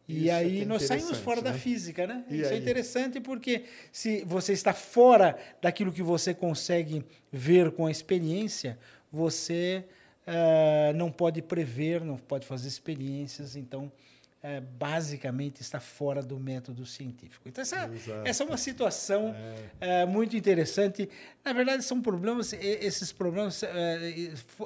E 0.08 0.24
Isso 0.24 0.30
é 0.30 0.34
aí 0.34 0.62
é 0.62 0.66
nós 0.66 0.84
saímos 0.84 1.20
fora 1.20 1.42
da 1.42 1.52
né? 1.52 1.58
física, 1.58 2.08
né? 2.08 2.26
E 2.30 2.42
Isso 2.42 2.50
é 2.50 2.54
aí? 2.54 2.60
interessante 2.60 3.22
porque 3.22 3.66
se 3.92 4.24
você 4.26 4.54
está 4.54 4.74
fora 4.74 5.38
daquilo 5.62 5.92
que 5.92 6.02
você 6.02 6.34
consegue 6.34 7.06
ver 7.32 7.72
com 7.72 7.86
a 7.86 7.92
experiência, 7.92 8.78
você 9.12 9.86
eh, 10.32 10.94
não 10.94 11.12
pode 11.12 11.42
prever, 11.42 12.06
não 12.06 12.16
pode 12.16 12.46
fazer 12.46 12.68
experiências, 12.68 13.56
então 13.56 13.92
eh, 14.44 14.62
basicamente 14.62 15.60
está 15.60 15.80
fora 15.80 16.22
do 16.22 16.40
método 16.40 16.86
científico. 16.86 17.50
Então 17.50 17.64
essa, 17.64 17.90
essa 18.24 18.44
é 18.44 18.46
uma 18.46 18.58
situação 18.58 19.34
eh, 19.82 20.06
muito 20.06 20.38
interessante. 20.38 21.10
Na 21.44 21.52
verdade 21.52 21.84
são 21.84 22.00
problemas, 22.00 22.54
esses 22.54 23.12
problemas 23.12 23.64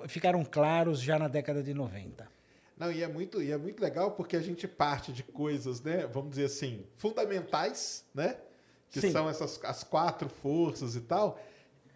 ficaram 0.10 0.44
claros 0.44 1.02
já 1.02 1.18
na 1.18 1.30
década 1.30 1.64
de 1.64 1.74
90. 1.74 2.28
Não, 2.78 2.92
e 2.92 3.02
é 3.02 3.08
muito, 3.08 3.42
e 3.42 3.50
é 3.50 3.58
muito 3.58 3.82
legal 3.82 4.12
porque 4.12 4.36
a 4.36 4.42
gente 4.42 4.68
parte 4.68 5.14
de 5.14 5.24
coisas, 5.24 5.80
né? 5.82 6.06
Vamos 6.08 6.32
dizer 6.32 6.46
assim, 6.46 6.84
fundamentais, 6.98 8.04
né? 8.14 8.36
Que 8.92 9.00
Sim. 9.00 9.12
são 9.12 9.30
essas 9.30 9.58
as 9.64 9.82
quatro 9.82 10.28
forças 10.28 10.98
e 10.98 11.02
tal. 11.02 11.40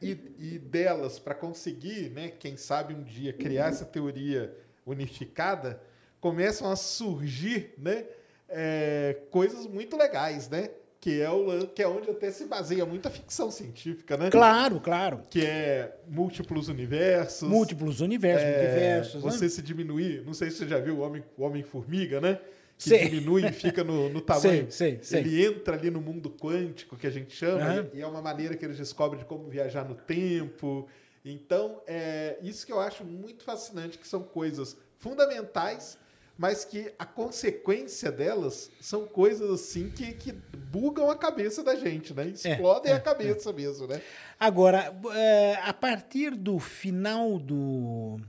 E, 0.02 0.18
e 0.38 0.60
delas, 0.60 1.18
para 1.20 1.34
conseguir, 1.34 2.10
né, 2.12 2.32
quem 2.40 2.56
sabe 2.56 2.94
um 2.94 3.04
dia 3.04 3.34
criar 3.34 3.70
essa 3.70 3.84
teoria 3.86 4.56
unificada, 4.86 5.82
começam 6.20 6.70
a 6.72 6.76
surgir, 6.76 7.74
né, 7.78 8.06
é, 8.50 9.18
coisas 9.32 9.66
muito 9.68 9.98
legais, 9.98 10.50
né? 10.50 10.70
Que 11.00 11.22
é, 11.22 11.30
o, 11.30 11.68
que 11.68 11.82
é 11.84 11.88
onde 11.88 12.10
até 12.10 12.32
se 12.32 12.46
baseia 12.46 12.86
muita 12.86 13.10
ficção 13.10 13.52
científica, 13.52 14.18
né? 14.18 14.30
Claro, 14.32 14.80
claro. 14.80 15.22
Que 15.30 15.46
é 15.46 15.96
múltiplos 16.08 16.70
universos. 16.70 17.48
Múltiplos 17.48 18.02
universos, 18.02 18.44
É, 18.48 18.58
multiversos. 18.64 19.24
né? 19.24 19.32
Você 19.32 19.48
se 19.50 19.62
diminuir, 19.62 20.24
não 20.26 20.34
sei 20.34 20.50
se 20.50 20.58
você 20.58 20.68
já 20.68 20.80
viu 20.80 20.98
o 20.98 21.00
Homem- 21.02 21.24
o 21.38 21.44
Homem-Formiga, 21.44 22.20
né? 22.20 22.40
Que 22.78 22.90
Sei. 22.90 23.10
diminui 23.10 23.44
e 23.46 23.52
fica 23.52 23.84
no, 23.84 24.08
no 24.10 24.22
tamanho. 24.22 24.72
Sei, 24.72 25.00
sei, 25.00 25.00
sei. 25.02 25.20
Ele 25.22 25.46
entra 25.46 25.76
ali 25.76 25.90
no 25.90 26.00
mundo 26.00 26.30
quântico, 26.30 26.96
que 26.96 27.08
a 27.08 27.10
gente 27.10 27.36
chama, 27.36 27.64
Aham. 27.66 27.90
e 27.92 28.02
é 28.02 28.06
uma 28.06 28.22
maneira 28.22 28.56
que 28.56 28.64
eles 28.64 28.78
descobrem 28.78 29.20
de 29.20 29.26
como 29.26 29.50
viajar 29.50 29.84
no 29.84 29.96
tempo. 29.96 30.88
Então, 31.26 31.82
é 31.88 32.38
isso 32.42 32.66
que 32.66 32.72
eu 32.72 32.80
acho 32.80 33.04
muito 33.04 33.44
fascinante, 33.44 33.98
que 33.98 34.08
são 34.08 34.22
coisas 34.22 34.78
fundamentais, 35.00 35.98
mas 36.38 36.64
que 36.64 36.94
a 37.00 37.06
consequência 37.06 38.12
delas 38.12 38.70
são 38.80 39.08
coisas 39.08 39.50
assim 39.50 39.90
que, 39.90 40.14
que 40.14 40.32
bugam 40.32 41.10
a 41.10 41.16
cabeça 41.18 41.64
da 41.64 41.76
gente, 41.76 42.14
né? 42.14 42.28
Explodem 42.28 42.92
é, 42.92 42.96
a 42.96 43.00
cabeça 43.00 43.52
mesmo, 43.52 43.88
né? 43.88 44.00
Agora, 44.40 44.96
eh, 45.16 45.60
a 45.64 45.74
partir 45.74 46.36
do 46.36 46.60
final 46.60 47.40
do, 47.40 48.20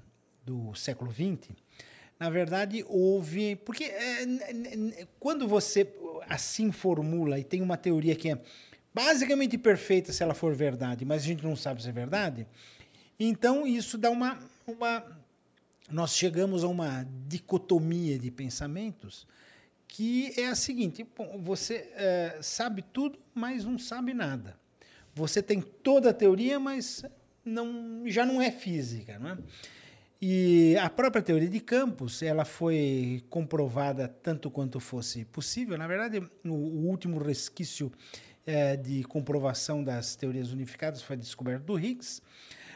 do 0.42 0.74
século 0.74 1.12
XX, 1.12 1.50
na 2.18 2.28
verdade, 2.30 2.84
houve. 2.88 3.56
Porque 3.56 3.84
n- 3.84 5.06
quando 5.20 5.46
você 5.46 5.86
assim 6.28 6.70
formula 6.72 7.38
e 7.38 7.44
tem 7.44 7.62
uma 7.62 7.76
teoria 7.76 8.14
que 8.14 8.30
é 8.30 8.38
basicamente 8.94 9.56
perfeita 9.56 10.12
se 10.12 10.22
ela 10.22 10.34
for 10.34 10.54
verdade, 10.54 11.04
mas 11.04 11.22
a 11.22 11.26
gente 11.26 11.42
não 11.44 11.54
sabe 11.56 11.82
se 11.82 11.88
é 11.88 11.92
verdade, 11.92 12.46
então 13.18 13.66
isso 13.66 13.96
dá 13.98 14.10
uma. 14.10 14.38
uma 14.66 15.04
nós 15.90 16.14
chegamos 16.14 16.64
a 16.64 16.68
uma 16.68 17.06
dicotomia 17.26 18.18
de 18.18 18.30
pensamentos 18.30 19.26
que 19.86 20.32
é 20.38 20.48
a 20.48 20.54
seguinte: 20.54 21.06
bom, 21.16 21.40
você 21.42 21.90
eh, 21.94 22.38
sabe 22.42 22.82
tudo, 22.92 23.18
mas 23.34 23.64
não 23.64 23.78
sabe 23.78 24.12
nada. 24.12 24.58
Você 25.14 25.42
tem 25.42 25.60
toda 25.62 26.10
a 26.10 26.12
teoria, 26.12 26.60
mas 26.60 27.04
não, 27.44 28.02
já 28.06 28.26
não 28.26 28.40
é 28.42 28.50
física, 28.50 29.18
não 29.18 29.30
é? 29.30 29.38
E 30.20 30.76
a 30.78 30.90
própria 30.90 31.22
teoria 31.22 31.48
de 31.48 31.60
campos, 31.60 32.22
ela 32.22 32.44
foi 32.44 33.22
comprovada 33.30 34.08
tanto 34.08 34.50
quanto 34.50 34.80
fosse 34.80 35.24
possível. 35.24 35.78
Na 35.78 35.86
verdade, 35.86 36.18
o, 36.44 36.50
último 36.88 37.18
resquício 37.18 37.92
eh, 38.44 38.76
de 38.76 39.04
comprovação 39.04 39.84
das 39.84 40.16
teorias 40.16 40.52
unificadas 40.52 41.02
foi 41.02 41.16
descoberto 41.16 41.64
do 41.64 41.78
Higgs. 41.78 42.20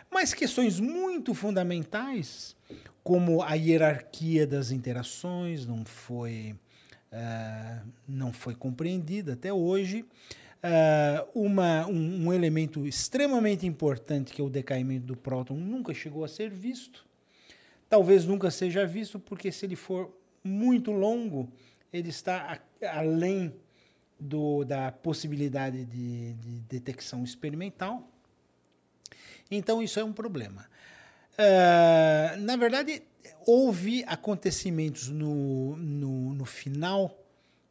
Mas 0.08 0.32
questões 0.34 0.78
muito 0.78 1.34
fundamentais, 1.34 2.54
como 3.02 3.42
a 3.42 3.54
hierarquia 3.54 4.46
das 4.46 4.70
interações, 4.70 5.66
não 5.66 5.84
foi, 5.84 6.54
ah, 7.10 7.82
não 8.06 8.32
foi 8.32 8.54
compreendida 8.54 9.32
até 9.32 9.52
hoje. 9.52 10.04
Ah, 10.62 11.26
uma, 11.34 11.86
um, 11.88 12.26
um 12.26 12.32
elemento 12.32 12.86
extremamente 12.86 13.66
importante, 13.66 14.32
que 14.32 14.40
é 14.40 14.44
o 14.44 14.50
decaimento 14.50 15.06
do 15.06 15.16
próton, 15.16 15.54
nunca 15.54 15.94
chegou 15.94 16.24
a 16.24 16.28
ser 16.28 16.50
visto. 16.50 17.10
Talvez 17.92 18.24
nunca 18.24 18.50
seja 18.50 18.86
visto, 18.86 19.20
porque 19.20 19.52
se 19.52 19.66
ele 19.66 19.76
for 19.76 20.10
muito 20.42 20.90
longo, 20.90 21.52
ele 21.92 22.08
está 22.08 22.58
a- 22.82 22.98
além 22.98 23.52
do, 24.18 24.64
da 24.64 24.90
possibilidade 24.90 25.84
de, 25.84 26.32
de 26.32 26.60
detecção 26.60 27.22
experimental. 27.22 28.08
Então, 29.50 29.82
isso 29.82 30.00
é 30.00 30.04
um 30.04 30.10
problema. 30.14 30.64
Ah, 31.36 32.34
na 32.38 32.56
verdade, 32.56 33.02
houve 33.46 34.02
acontecimentos 34.06 35.10
no, 35.10 35.76
no, 35.76 36.32
no 36.32 36.44
final 36.46 37.14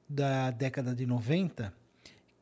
da 0.08 0.52
década 0.52 0.94
de 0.94 1.08
90 1.08 1.74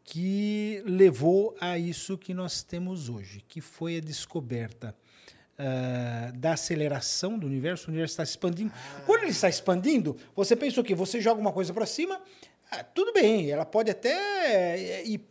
que 0.03 0.83
levou 0.85 1.55
a 1.61 1.77
isso 1.77 2.17
que 2.17 2.33
nós 2.33 2.61
temos 2.61 3.07
hoje, 3.07 3.41
que 3.47 3.61
foi 3.61 3.95
a 3.95 4.01
descoberta 4.01 4.93
ah, 5.61 6.31
da 6.35 6.53
aceleração 6.53 7.37
do 7.37 7.45
universo. 7.45 7.87
O 7.87 7.89
universo 7.89 8.13
está 8.13 8.23
expandindo. 8.23 8.71
Quando 9.05 9.23
ele 9.23 9.31
está 9.31 9.49
expandindo, 9.49 10.15
você 10.33 10.55
pensa 10.55 10.79
o 10.79 10.83
quê? 10.85 10.95
Você 10.95 11.19
joga 11.19 11.41
uma 11.41 11.51
coisa 11.51 11.73
para 11.73 11.85
cima, 11.85 12.21
ah, 12.71 12.81
tudo 12.81 13.11
bem, 13.11 13.51
ela 13.51 13.65
pode 13.65 13.91
até 13.91 14.09
eh, 14.47 15.03
ir 15.05 15.29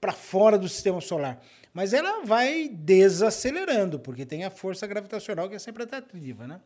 para 0.00 0.12
fora 0.12 0.56
do 0.56 0.66
sistema 0.66 0.98
solar. 1.02 1.42
Mas 1.74 1.92
ela 1.92 2.24
vai 2.24 2.68
desacelerando, 2.68 4.00
porque 4.00 4.24
tem 4.24 4.44
a 4.44 4.50
força 4.50 4.86
gravitacional 4.86 5.46
que 5.46 5.56
é 5.56 5.58
sempre 5.58 5.82
atrativa, 5.82 6.46
né? 6.46 6.58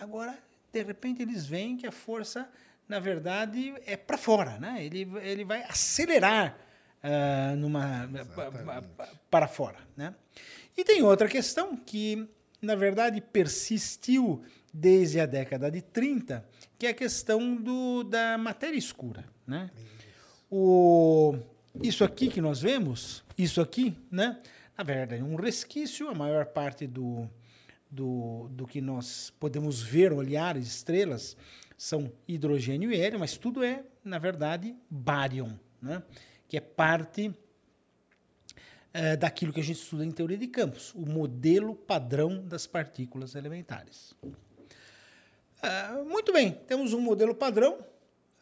Agora, 0.00 0.38
de 0.72 0.82
repente, 0.84 1.22
eles 1.22 1.44
veem 1.44 1.76
que 1.76 1.88
a 1.88 1.92
força, 1.92 2.48
na 2.88 3.00
verdade, 3.00 3.74
é 3.84 3.96
para 3.96 4.16
fora, 4.16 4.58
né? 4.58 4.84
Ele, 4.84 5.10
ele 5.22 5.44
vai 5.44 5.64
acelerar 5.64 6.56
uh, 7.02 7.56
numa, 7.56 8.08
para 9.28 9.48
fora, 9.48 9.78
né? 9.96 10.14
E 10.78 10.84
tem 10.84 11.02
outra 11.02 11.26
questão 11.26 11.76
que, 11.76 12.28
na 12.62 12.76
verdade, 12.76 13.20
persistiu 13.20 14.44
desde 14.72 15.18
a 15.18 15.26
década 15.26 15.68
de 15.72 15.82
30, 15.82 16.48
que 16.78 16.86
é 16.86 16.90
a 16.90 16.94
questão 16.94 17.56
do, 17.56 18.04
da 18.04 18.38
matéria 18.38 18.78
escura, 18.78 19.24
né? 19.44 19.72
O, 20.48 21.36
isso 21.82 22.04
aqui 22.04 22.28
que 22.28 22.40
nós 22.40 22.60
vemos, 22.60 23.24
isso 23.36 23.60
aqui, 23.60 23.98
né? 24.08 24.40
Na 24.76 24.84
verdade, 24.84 25.20
é 25.20 25.24
um 25.24 25.34
resquício, 25.34 26.08
a 26.08 26.14
maior 26.14 26.46
parte 26.46 26.86
do, 26.86 27.28
do, 27.90 28.48
do 28.52 28.64
que 28.64 28.80
nós 28.80 29.34
podemos 29.40 29.82
ver, 29.82 30.12
olhar, 30.12 30.56
estrelas, 30.56 31.36
são 31.76 32.12
hidrogênio 32.28 32.92
e 32.92 33.00
hélio, 33.00 33.18
mas 33.18 33.36
tudo 33.36 33.64
é, 33.64 33.82
na 34.04 34.20
verdade, 34.20 34.76
bárion, 34.88 35.50
né? 35.82 36.04
que 36.46 36.56
é 36.56 36.60
parte 36.60 37.34
é, 38.98 39.16
daquilo 39.16 39.52
que 39.52 39.60
a 39.60 39.62
gente 39.62 39.80
estuda 39.80 40.04
em 40.04 40.10
teoria 40.10 40.36
de 40.36 40.48
campos, 40.48 40.92
o 40.92 41.06
modelo 41.06 41.72
padrão 41.72 42.44
das 42.44 42.66
partículas 42.66 43.36
elementares. 43.36 44.12
É, 45.62 46.02
muito 46.02 46.32
bem, 46.32 46.52
temos 46.66 46.92
um 46.92 47.00
modelo 47.00 47.32
padrão, 47.32 47.78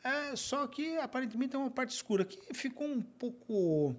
é, 0.02 0.34
só 0.34 0.66
que 0.66 0.96
aparentemente 0.96 1.54
é 1.54 1.58
uma 1.58 1.70
parte 1.70 1.90
escura 1.90 2.24
que 2.24 2.54
ficou 2.54 2.86
um 2.86 3.02
pouco 3.02 3.94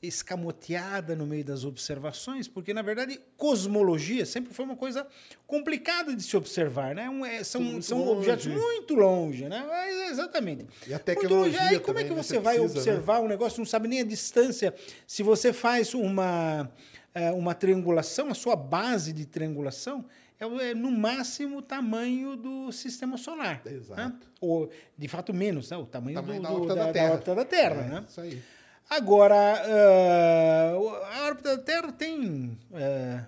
escamoteada 0.00 1.16
no 1.16 1.26
meio 1.26 1.44
das 1.44 1.64
observações, 1.64 2.46
porque 2.46 2.72
na 2.72 2.82
verdade 2.82 3.20
cosmologia 3.36 4.24
sempre 4.24 4.54
foi 4.54 4.64
uma 4.64 4.76
coisa 4.76 5.06
complicada 5.46 6.14
de 6.14 6.22
se 6.22 6.36
observar, 6.36 6.94
né? 6.94 7.10
Um, 7.10 7.26
é, 7.26 7.42
são 7.42 7.82
são 7.82 7.98
longe. 7.98 8.30
objetos 8.30 8.46
muito 8.46 8.94
longe, 8.94 9.48
né? 9.48 9.66
Exatamente. 10.08 10.66
E 10.86 10.94
a 10.94 10.98
tecnologia 10.98 11.60
Aí, 11.60 11.80
como 11.80 11.98
é 11.98 12.04
que 12.04 12.12
você, 12.12 12.38
vai 12.38 12.56
precisa, 12.56 12.74
né? 12.74 12.80
observar 12.80 13.18
né? 13.18 13.24
um 13.24 13.28
negócio 13.28 13.58
não 13.58 13.66
sabe 13.66 13.88
nem 13.88 14.00
a 14.00 14.04
distância? 14.04 14.72
Se 15.06 15.22
você 15.22 15.52
faz 15.52 15.92
uma 15.94 16.70
é, 17.14 17.32
uma 17.32 17.54
triangulação, 17.54 18.28
a 18.28 18.34
sua 18.34 18.54
base 18.54 19.12
de 19.12 19.26
triangulação 19.26 20.04
é, 20.38 20.70
é 20.70 20.74
no 20.74 20.90
máximo 20.90 21.58
o 21.58 21.62
tamanho 21.62 22.36
do 22.36 22.70
sistema 22.70 23.16
solar. 23.16 23.60
Né? 23.64 23.72
Exato. 23.72 24.00
Né? 24.00 24.16
Ou, 24.40 24.70
de 24.96 25.08
fato, 25.08 25.34
menos, 25.34 25.70
né? 25.70 25.76
o 25.76 25.84
tamanho, 25.84 26.14
tamanho 26.14 26.40
do, 26.40 26.46
da, 26.46 26.52
órbita 26.52 26.74
da, 26.76 26.86
da, 26.86 26.92
Terra. 26.92 27.06
da 27.06 27.12
órbita 27.12 27.34
da 27.34 27.44
Terra. 27.44 27.82
É, 27.82 27.88
né? 27.88 28.04
Isso 28.08 28.20
aí. 28.20 28.42
Agora, 28.88 29.34
uh, 29.34 30.88
a 31.04 31.26
órbita 31.26 31.56
da 31.56 31.62
Terra 31.62 31.92
tem 31.92 32.58
uh, 32.70 33.26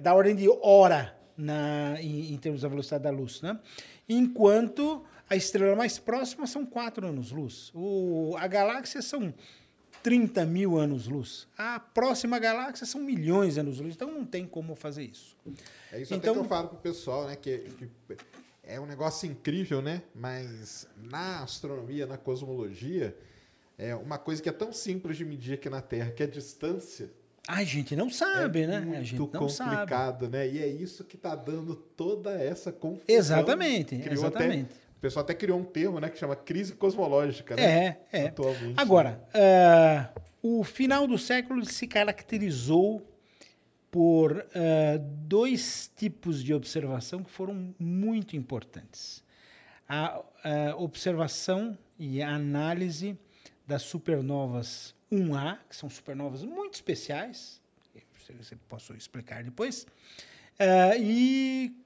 da 0.00 0.14
ordem 0.14 0.34
de 0.34 0.48
hora 0.62 1.14
na, 1.36 2.00
em, 2.00 2.32
em, 2.32 2.38
termos 2.38 2.62
da 2.62 2.68
velocidade 2.68 3.04
da 3.04 3.10
luz, 3.10 3.42
né? 3.42 3.58
enquanto 4.08 5.04
a 5.28 5.36
estrela 5.36 5.74
mais 5.76 5.98
próxima 5.98 6.46
são 6.46 6.64
4 6.64 7.06
anos-luz. 7.06 7.72
A 8.38 8.46
galáxia 8.46 9.02
são 9.02 9.32
30 10.02 10.44
mil 10.44 10.78
anos-luz. 10.78 11.48
A 11.56 11.80
próxima 11.80 12.38
galáxia 12.38 12.86
são 12.86 13.00
milhões 13.00 13.54
de 13.54 13.60
anos-luz. 13.60 13.94
Então 13.94 14.10
não 14.10 14.24
tem 14.24 14.46
como 14.46 14.74
fazer 14.74 15.04
isso. 15.04 15.36
É 15.90 16.00
isso 16.00 16.14
então, 16.14 16.34
que 16.34 16.40
eu 16.40 16.44
falo 16.44 16.68
pro 16.68 16.78
pessoal, 16.78 17.26
né? 17.26 17.36
Que, 17.36 17.58
que 17.58 17.88
é 18.62 18.78
um 18.78 18.86
negócio 18.86 19.28
incrível, 19.28 19.80
né? 19.80 20.02
Mas 20.14 20.86
na 20.96 21.42
astronomia, 21.42 22.06
na 22.06 22.18
cosmologia, 22.18 23.16
é 23.76 23.94
uma 23.94 24.18
coisa 24.18 24.42
que 24.42 24.48
é 24.48 24.52
tão 24.52 24.72
simples 24.72 25.16
de 25.16 25.24
medir 25.24 25.54
aqui 25.54 25.68
na 25.68 25.80
Terra, 25.80 26.10
que 26.10 26.22
é 26.22 26.26
a 26.26 26.28
distância. 26.28 27.10
A 27.46 27.62
gente 27.62 27.94
não 27.94 28.08
sabe, 28.08 28.62
é 28.62 28.66
né? 28.66 28.80
Muito 28.80 28.98
a 28.98 29.02
gente 29.02 29.18
não 29.18 29.26
complicado, 29.26 30.24
sabe. 30.24 30.28
né? 30.28 30.48
E 30.48 30.62
é 30.62 30.66
isso 30.66 31.04
que 31.04 31.16
está 31.16 31.34
dando 31.34 31.74
toda 31.74 32.32
essa 32.32 32.72
confusão. 32.72 33.04
Exatamente, 33.06 33.96
Criou 33.98 34.14
exatamente. 34.14 34.72
Até, 34.72 34.84
o 34.96 35.00
pessoal 35.00 35.24
até 35.24 35.34
criou 35.34 35.58
um 35.58 35.64
termo, 35.64 36.00
né, 36.00 36.08
que 36.08 36.18
chama 36.18 36.34
crise 36.34 36.72
cosmológica, 36.72 37.54
né? 37.54 37.62
É, 38.10 38.20
é. 38.20 38.26
Atualmente. 38.28 38.74
Agora, 38.78 39.22
uh, 39.34 40.20
o 40.42 40.64
final 40.64 41.06
do 41.06 41.18
século 41.18 41.62
se 41.66 41.86
caracterizou 41.86 43.06
por 43.90 44.32
uh, 44.32 44.98
dois 44.98 45.90
tipos 45.94 46.42
de 46.42 46.54
observação 46.54 47.22
que 47.22 47.30
foram 47.30 47.74
muito 47.78 48.34
importantes. 48.36 49.22
A, 49.86 50.22
a 50.42 50.76
observação 50.76 51.76
e 51.98 52.22
a 52.22 52.34
análise 52.34 53.18
das 53.66 53.82
supernovas 53.82 54.94
1A, 55.10 55.58
que 55.68 55.76
são 55.76 55.88
supernovas 55.88 56.42
muito 56.44 56.74
especiais, 56.74 57.62
você 58.32 58.56
posso 58.68 58.94
explicar 58.94 59.42
depois, 59.44 59.86
uh, 60.58 60.96
e 60.98 61.76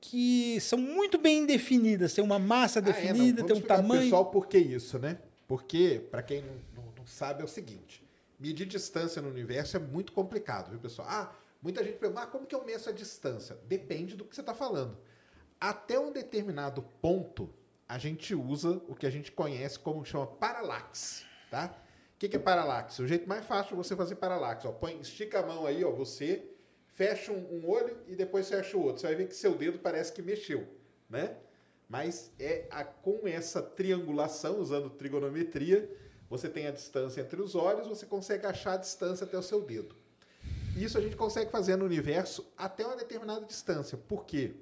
que 0.00 0.60
são 0.60 0.78
muito 0.78 1.18
bem 1.18 1.46
definidas, 1.46 2.12
tem 2.12 2.22
uma 2.22 2.38
massa 2.38 2.80
definida, 2.80 3.42
ah, 3.42 3.44
é, 3.44 3.46
tem 3.46 3.56
um 3.56 3.60
tamanho. 3.60 4.02
pessoal 4.02 4.26
por 4.26 4.46
que 4.46 4.58
isso, 4.58 4.98
né? 4.98 5.18
Porque, 5.46 6.06
para 6.10 6.22
quem 6.22 6.42
não, 6.42 6.54
não, 6.76 6.92
não, 6.98 7.06
sabe, 7.06 7.42
é 7.42 7.44
o 7.44 7.48
seguinte: 7.48 8.04
medir 8.38 8.66
distância 8.66 9.22
no 9.22 9.28
universo 9.28 9.76
é 9.76 9.80
muito 9.80 10.12
complicado, 10.12 10.70
viu, 10.70 10.78
pessoal? 10.78 11.08
Ah, 11.10 11.32
muita 11.62 11.82
gente 11.82 11.96
pergunta, 11.96 12.22
ah, 12.22 12.26
como 12.26 12.46
que 12.46 12.54
eu 12.54 12.64
meço 12.64 12.88
a 12.88 12.92
distância? 12.92 13.58
Depende 13.66 14.16
do 14.16 14.24
que 14.24 14.34
você 14.34 14.42
está 14.42 14.54
falando. 14.54 14.98
Até 15.60 15.98
um 15.98 16.12
determinado 16.12 16.82
ponto, 17.00 17.48
a 17.88 17.98
gente 17.98 18.34
usa 18.34 18.82
o 18.88 18.94
que 18.94 19.06
a 19.06 19.10
gente 19.10 19.30
conhece 19.30 19.78
como 19.78 20.04
chama 20.04 20.26
paralaxe, 20.26 21.24
tá? 21.50 21.76
O 22.14 22.18
que, 22.18 22.28
que 22.28 22.36
é 22.36 22.38
paralaxe? 22.38 23.02
O 23.02 23.06
jeito 23.06 23.28
mais 23.28 23.44
fácil 23.44 23.70
de 23.70 23.76
você 23.76 23.94
fazer 23.94 24.16
paralaxe, 24.16 24.66
ó, 24.66 24.72
põe, 24.72 24.98
estica 25.00 25.40
a 25.40 25.46
mão 25.46 25.66
aí, 25.66 25.84
ó, 25.84 25.90
você 25.90 26.50
fecha 26.86 27.32
um, 27.32 27.58
um, 27.58 27.68
olho 27.68 27.98
e 28.06 28.14
depois 28.14 28.48
fecha 28.48 28.76
o 28.76 28.82
outro. 28.82 29.00
Você 29.00 29.08
vai 29.08 29.16
ver 29.16 29.28
que 29.28 29.34
seu 29.34 29.54
dedo 29.54 29.78
parece 29.78 30.12
que 30.12 30.22
mexeu, 30.22 30.66
né? 31.10 31.36
Mas 31.88 32.32
é 32.38 32.66
a, 32.70 32.84
com 32.84 33.26
essa 33.26 33.60
triangulação, 33.60 34.58
usando 34.58 34.88
trigonometria, 34.90 35.90
você 36.30 36.48
tem 36.48 36.66
a 36.66 36.70
distância 36.70 37.20
entre 37.20 37.42
os 37.42 37.54
olhos, 37.54 37.86
você 37.86 38.06
consegue 38.06 38.46
achar 38.46 38.74
a 38.74 38.78
distância 38.78 39.24
até 39.24 39.36
o 39.36 39.42
seu 39.42 39.60
dedo. 39.60 39.94
Isso 40.76 40.96
a 40.96 41.00
gente 41.00 41.16
consegue 41.16 41.50
fazer 41.50 41.76
no 41.76 41.84
universo 41.84 42.50
até 42.56 42.84
uma 42.86 42.96
determinada 42.96 43.44
distância. 43.44 43.96
Por 43.96 44.24
quê? 44.24 44.54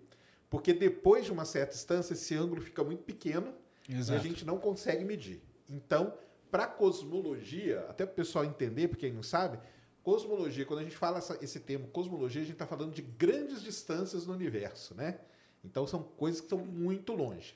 Depois 0.61 1.25
de 1.25 1.33
uma 1.33 1.45
certa 1.45 1.73
distância, 1.73 2.13
esse 2.13 2.35
ângulo 2.35 2.61
fica 2.61 2.85
muito 2.85 3.03
pequeno 3.05 3.55
Exato. 3.89 4.13
e 4.13 4.21
a 4.21 4.23
gente 4.23 4.45
não 4.45 4.59
consegue 4.59 5.05
medir. 5.05 5.43
Então, 5.69 6.13
para 6.51 6.67
cosmologia, 6.67 7.87
até 7.89 8.05
para 8.05 8.13
o 8.13 8.17
pessoal 8.17 8.45
entender, 8.45 8.89
para 8.89 8.99
quem 8.99 9.13
não 9.13 9.23
sabe, 9.23 9.59
cosmologia, 10.03 10.67
quando 10.67 10.81
a 10.81 10.83
gente 10.83 10.97
fala 10.97 11.19
essa, 11.19 11.39
esse 11.43 11.61
termo 11.61 11.89
cosmologia, 11.89 12.43
a 12.43 12.45
gente 12.45 12.55
está 12.55 12.67
falando 12.67 12.93
de 12.93 13.01
grandes 13.01 13.63
distâncias 13.63 14.27
no 14.27 14.35
universo, 14.35 14.95
né? 14.95 15.19
Então 15.65 15.87
são 15.87 16.03
coisas 16.03 16.41
que 16.41 16.47
estão 16.47 16.59
muito 16.59 17.15
longe. 17.15 17.55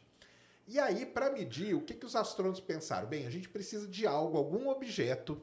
E 0.67 0.79
aí, 0.79 1.05
para 1.05 1.31
medir, 1.31 1.75
o 1.75 1.83
que, 1.83 1.95
que 1.95 2.07
os 2.07 2.17
astrônomos 2.17 2.61
pensaram? 2.61 3.07
Bem, 3.07 3.27
a 3.27 3.31
gente 3.31 3.49
precisa 3.49 3.87
de 3.87 4.07
algo, 4.07 4.39
algum 4.39 4.69
objeto 4.69 5.41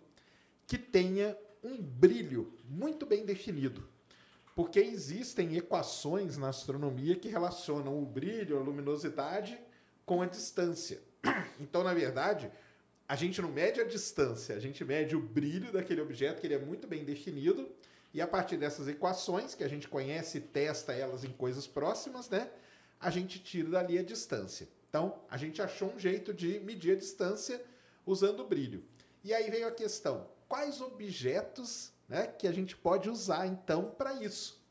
que 0.65 0.77
tenha 0.77 1.37
um 1.63 1.81
brilho 1.81 2.53
muito 2.67 3.05
bem 3.05 3.25
definido 3.25 3.87
porque 4.55 4.79
existem 4.79 5.55
equações 5.57 6.37
na 6.37 6.49
astronomia 6.49 7.15
que 7.15 7.27
relacionam 7.27 8.01
o 8.01 8.05
brilho, 8.05 8.57
a 8.57 8.61
luminosidade 8.61 9.59
com 10.05 10.21
a 10.21 10.25
distância. 10.25 11.01
Então, 11.59 11.83
na 11.83 11.93
verdade, 11.93 12.51
a 13.07 13.15
gente 13.15 13.41
não 13.41 13.49
mede 13.49 13.79
a 13.79 13.83
distância, 13.83 14.55
a 14.55 14.59
gente 14.59 14.83
mede 14.83 15.15
o 15.15 15.21
brilho 15.21 15.71
daquele 15.71 16.01
objeto, 16.01 16.41
que 16.41 16.47
ele 16.47 16.55
é 16.55 16.59
muito 16.59 16.87
bem 16.87 17.05
definido, 17.05 17.69
e 18.13 18.21
a 18.21 18.27
partir 18.27 18.57
dessas 18.57 18.87
equações, 18.87 19.55
que 19.55 19.63
a 19.63 19.67
gente 19.67 19.87
conhece 19.87 20.39
e 20.39 20.41
testa 20.41 20.93
elas 20.93 21.23
em 21.23 21.31
coisas 21.31 21.65
próximas, 21.65 22.29
né, 22.29 22.49
a 22.99 23.09
gente 23.09 23.39
tira 23.39 23.69
dali 23.69 23.97
a 23.97 24.03
distância. 24.03 24.67
Então, 24.89 25.19
a 25.29 25.37
gente 25.37 25.61
achou 25.61 25.93
um 25.93 25.99
jeito 25.99 26.33
de 26.33 26.59
medir 26.59 26.91
a 26.91 26.95
distância 26.95 27.63
usando 28.05 28.41
o 28.41 28.47
brilho. 28.47 28.83
E 29.23 29.33
aí 29.33 29.49
veio 29.49 29.67
a 29.67 29.71
questão: 29.71 30.27
quais 30.47 30.81
objetos 30.81 31.92
né, 32.13 32.27
que 32.27 32.47
a 32.47 32.51
gente 32.51 32.77
pode 32.77 33.09
usar 33.09 33.47
então 33.47 33.89
para 33.97 34.13
isso. 34.21 34.63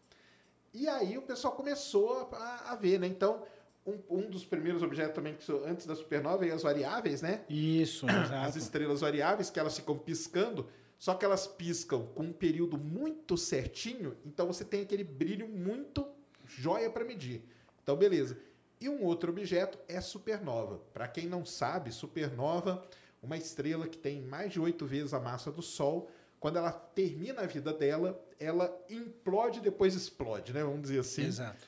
E 0.72 0.88
aí 0.88 1.18
o 1.18 1.22
pessoal 1.22 1.52
começou 1.54 2.30
a, 2.32 2.70
a 2.70 2.76
ver, 2.76 3.00
né? 3.00 3.08
Então, 3.08 3.42
um, 3.84 3.98
um, 4.08 4.30
dos 4.30 4.44
primeiros 4.44 4.80
objetos 4.80 5.12
também 5.12 5.34
que 5.34 5.52
antes 5.66 5.84
da 5.84 5.96
supernova 5.96 6.46
é 6.46 6.52
as 6.52 6.62
variáveis, 6.62 7.20
né? 7.20 7.44
Isso, 7.48 8.06
exato. 8.08 8.34
As 8.34 8.54
estrelas 8.54 9.00
variáveis 9.00 9.50
que 9.50 9.58
elas 9.58 9.76
ficam 9.76 9.98
piscando, 9.98 10.68
só 10.96 11.14
que 11.14 11.24
elas 11.24 11.48
piscam 11.48 12.06
com 12.14 12.22
um 12.22 12.32
período 12.32 12.78
muito 12.78 13.36
certinho, 13.36 14.16
então 14.24 14.46
você 14.46 14.64
tem 14.64 14.82
aquele 14.82 15.02
brilho 15.02 15.48
muito 15.48 16.06
joia 16.46 16.88
para 16.88 17.04
medir. 17.04 17.42
Então, 17.82 17.96
beleza. 17.96 18.38
E 18.80 18.88
um 18.88 19.02
outro 19.02 19.32
objeto 19.32 19.78
é 19.88 20.00
supernova. 20.00 20.80
Para 20.94 21.08
quem 21.08 21.26
não 21.26 21.44
sabe, 21.44 21.90
supernova, 21.90 22.86
uma 23.20 23.36
estrela 23.36 23.88
que 23.88 23.98
tem 23.98 24.22
mais 24.22 24.52
de 24.52 24.60
oito 24.60 24.86
vezes 24.86 25.12
a 25.12 25.18
massa 25.18 25.50
do 25.50 25.60
Sol, 25.60 26.08
quando 26.42 26.56
ela 26.56 26.72
termina 26.72 27.42
a 27.42 27.46
vida 27.46 27.72
dela, 27.72 28.20
ela 28.40 28.76
implode 28.90 29.60
e 29.60 29.62
depois 29.62 29.94
explode, 29.94 30.52
né? 30.52 30.64
Vamos 30.64 30.82
dizer 30.82 30.98
assim. 30.98 31.24
Exato. 31.24 31.64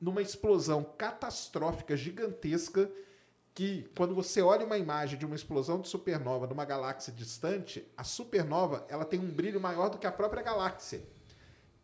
Numa 0.00 0.22
explosão 0.22 0.82
catastrófica, 0.82 1.94
gigantesca, 1.94 2.90
que 3.52 3.86
quando 3.94 4.14
você 4.14 4.40
olha 4.40 4.64
uma 4.64 4.78
imagem 4.78 5.18
de 5.18 5.26
uma 5.26 5.36
explosão 5.36 5.78
de 5.78 5.88
supernova 5.88 6.46
numa 6.46 6.64
galáxia 6.64 7.12
distante, 7.12 7.86
a 7.98 8.02
supernova 8.02 8.86
ela 8.88 9.04
tem 9.04 9.20
um 9.20 9.30
brilho 9.30 9.60
maior 9.60 9.90
do 9.90 9.98
que 9.98 10.06
a 10.06 10.12
própria 10.12 10.42
galáxia. 10.42 11.02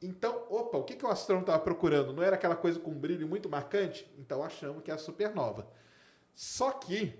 Então, 0.00 0.46
opa, 0.48 0.78
o 0.78 0.82
que, 0.82 0.96
que 0.96 1.04
o 1.04 1.10
astrônomo 1.10 1.42
estava 1.42 1.62
procurando? 1.62 2.10
Não 2.14 2.22
era 2.22 2.36
aquela 2.36 2.56
coisa 2.56 2.80
com 2.80 2.90
um 2.90 2.98
brilho 2.98 3.28
muito 3.28 3.50
marcante? 3.50 4.10
Então 4.18 4.42
achamos 4.42 4.82
que 4.82 4.90
é 4.90 4.94
a 4.94 4.98
supernova. 4.98 5.68
Só 6.34 6.70
que, 6.70 7.14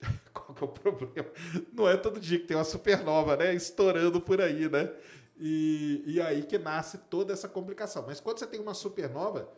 qual 0.32 0.54
que 0.54 0.64
é 0.64 0.66
o 0.66 0.68
problema? 0.68 1.30
Não 1.72 1.88
é 1.88 1.96
todo 1.96 2.20
dia 2.20 2.38
que 2.38 2.46
tem 2.46 2.56
uma 2.56 2.64
supernova, 2.64 3.36
né? 3.36 3.54
Estourando 3.54 4.20
por 4.20 4.40
aí, 4.40 4.68
né? 4.68 4.92
E, 5.38 6.02
e 6.06 6.20
aí 6.20 6.42
que 6.42 6.58
nasce 6.58 6.98
toda 6.98 7.32
essa 7.32 7.48
complicação. 7.48 8.04
Mas 8.06 8.20
quando 8.20 8.38
você 8.38 8.46
tem 8.46 8.60
uma 8.60 8.74
supernova, 8.74 9.52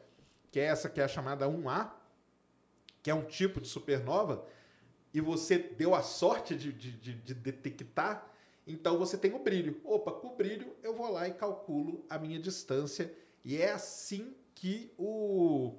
que 0.50 0.58
é 0.58 0.64
essa 0.64 0.88
que 0.88 1.00
é 1.00 1.04
a 1.04 1.08
chamada 1.08 1.46
1A, 1.46 1.90
que 3.02 3.10
é 3.10 3.14
um 3.14 3.24
tipo 3.24 3.60
de 3.60 3.68
supernova, 3.68 4.44
e 5.14 5.20
você 5.20 5.58
deu 5.58 5.94
a 5.94 6.02
sorte 6.02 6.54
de, 6.54 6.72
de, 6.72 6.92
de, 6.92 7.14
de 7.14 7.34
detectar, 7.34 8.26
então 8.66 8.98
você 8.98 9.16
tem 9.16 9.32
o 9.32 9.38
brilho. 9.38 9.80
Opa, 9.84 10.12
com 10.12 10.28
o 10.28 10.36
brilho 10.36 10.76
eu 10.82 10.94
vou 10.94 11.10
lá 11.10 11.26
e 11.26 11.32
calculo 11.32 12.04
a 12.10 12.18
minha 12.18 12.38
distância. 12.38 13.12
E 13.44 13.56
é 13.56 13.72
assim 13.72 14.34
que 14.54 14.92
o, 14.98 15.74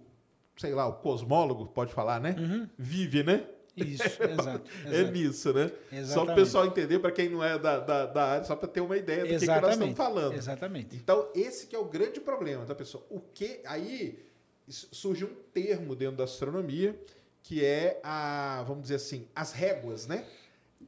sei 0.57 0.73
lá, 0.73 0.87
o 0.87 0.93
cosmólogo, 0.93 1.67
pode 1.67 1.93
falar, 1.93 2.19
né? 2.19 2.35
Vive, 2.77 3.23
né? 3.23 3.47
Isso, 3.85 4.23
exato. 4.23 4.71
É 4.85 4.99
exato. 4.99 5.11
nisso, 5.11 5.53
né? 5.53 5.67
Só 5.67 5.73
para 5.75 5.95
o 5.95 5.99
Exatamente. 5.99 6.35
pessoal 6.35 6.65
entender, 6.65 6.99
para 6.99 7.11
quem 7.11 7.29
não 7.29 7.43
é 7.43 7.57
da, 7.57 7.79
da, 7.79 8.05
da 8.05 8.23
área, 8.25 8.43
só 8.43 8.55
para 8.55 8.67
ter 8.67 8.81
uma 8.81 8.97
ideia 8.97 9.23
do 9.23 9.27
que, 9.29 9.39
que 9.39 9.45
nós 9.45 9.55
estamos 9.55 9.67
Exatamente. 9.67 9.95
falando. 9.97 10.33
Exatamente. 10.33 10.95
Então, 10.95 11.29
esse 11.35 11.67
que 11.67 11.75
é 11.75 11.79
o 11.79 11.85
grande 11.85 12.19
problema, 12.19 12.65
tá, 12.65 12.75
pessoal? 12.75 13.05
O 13.09 13.19
que. 13.19 13.61
Aí 13.65 14.19
surge 14.67 15.25
um 15.25 15.35
termo 15.51 15.95
dentro 15.95 16.17
da 16.17 16.25
astronomia 16.25 16.95
que 17.41 17.65
é 17.65 17.99
a, 18.03 18.63
vamos 18.67 18.83
dizer 18.83 18.95
assim, 18.95 19.27
as 19.35 19.51
réguas, 19.51 20.05
né? 20.05 20.25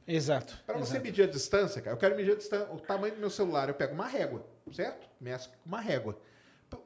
Exato. 0.06 0.56
Para 0.66 0.78
você 0.78 0.98
medir 0.98 1.24
a 1.24 1.26
distância, 1.26 1.80
cara, 1.80 1.94
eu 1.94 1.98
quero 1.98 2.16
medir 2.16 2.32
a 2.32 2.36
distância, 2.36 2.72
o 2.72 2.78
tamanho 2.78 3.14
do 3.14 3.20
meu 3.20 3.30
celular, 3.30 3.68
eu 3.68 3.74
pego 3.74 3.94
uma 3.94 4.06
régua, 4.06 4.44
certo? 4.72 5.08
Meço 5.20 5.48
com 5.48 5.56
uma 5.66 5.80
régua. 5.80 6.18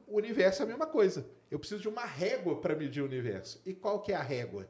O 0.07 0.17
universo 0.17 0.61
é 0.61 0.65
a 0.65 0.67
mesma 0.67 0.85
coisa. 0.85 1.25
Eu 1.49 1.59
preciso 1.59 1.81
de 1.81 1.87
uma 1.87 2.05
régua 2.05 2.59
para 2.59 2.75
medir 2.75 3.01
o 3.01 3.05
universo. 3.05 3.61
E 3.65 3.73
qual 3.73 4.01
que 4.01 4.11
é 4.11 4.15
a 4.15 4.21
régua? 4.21 4.67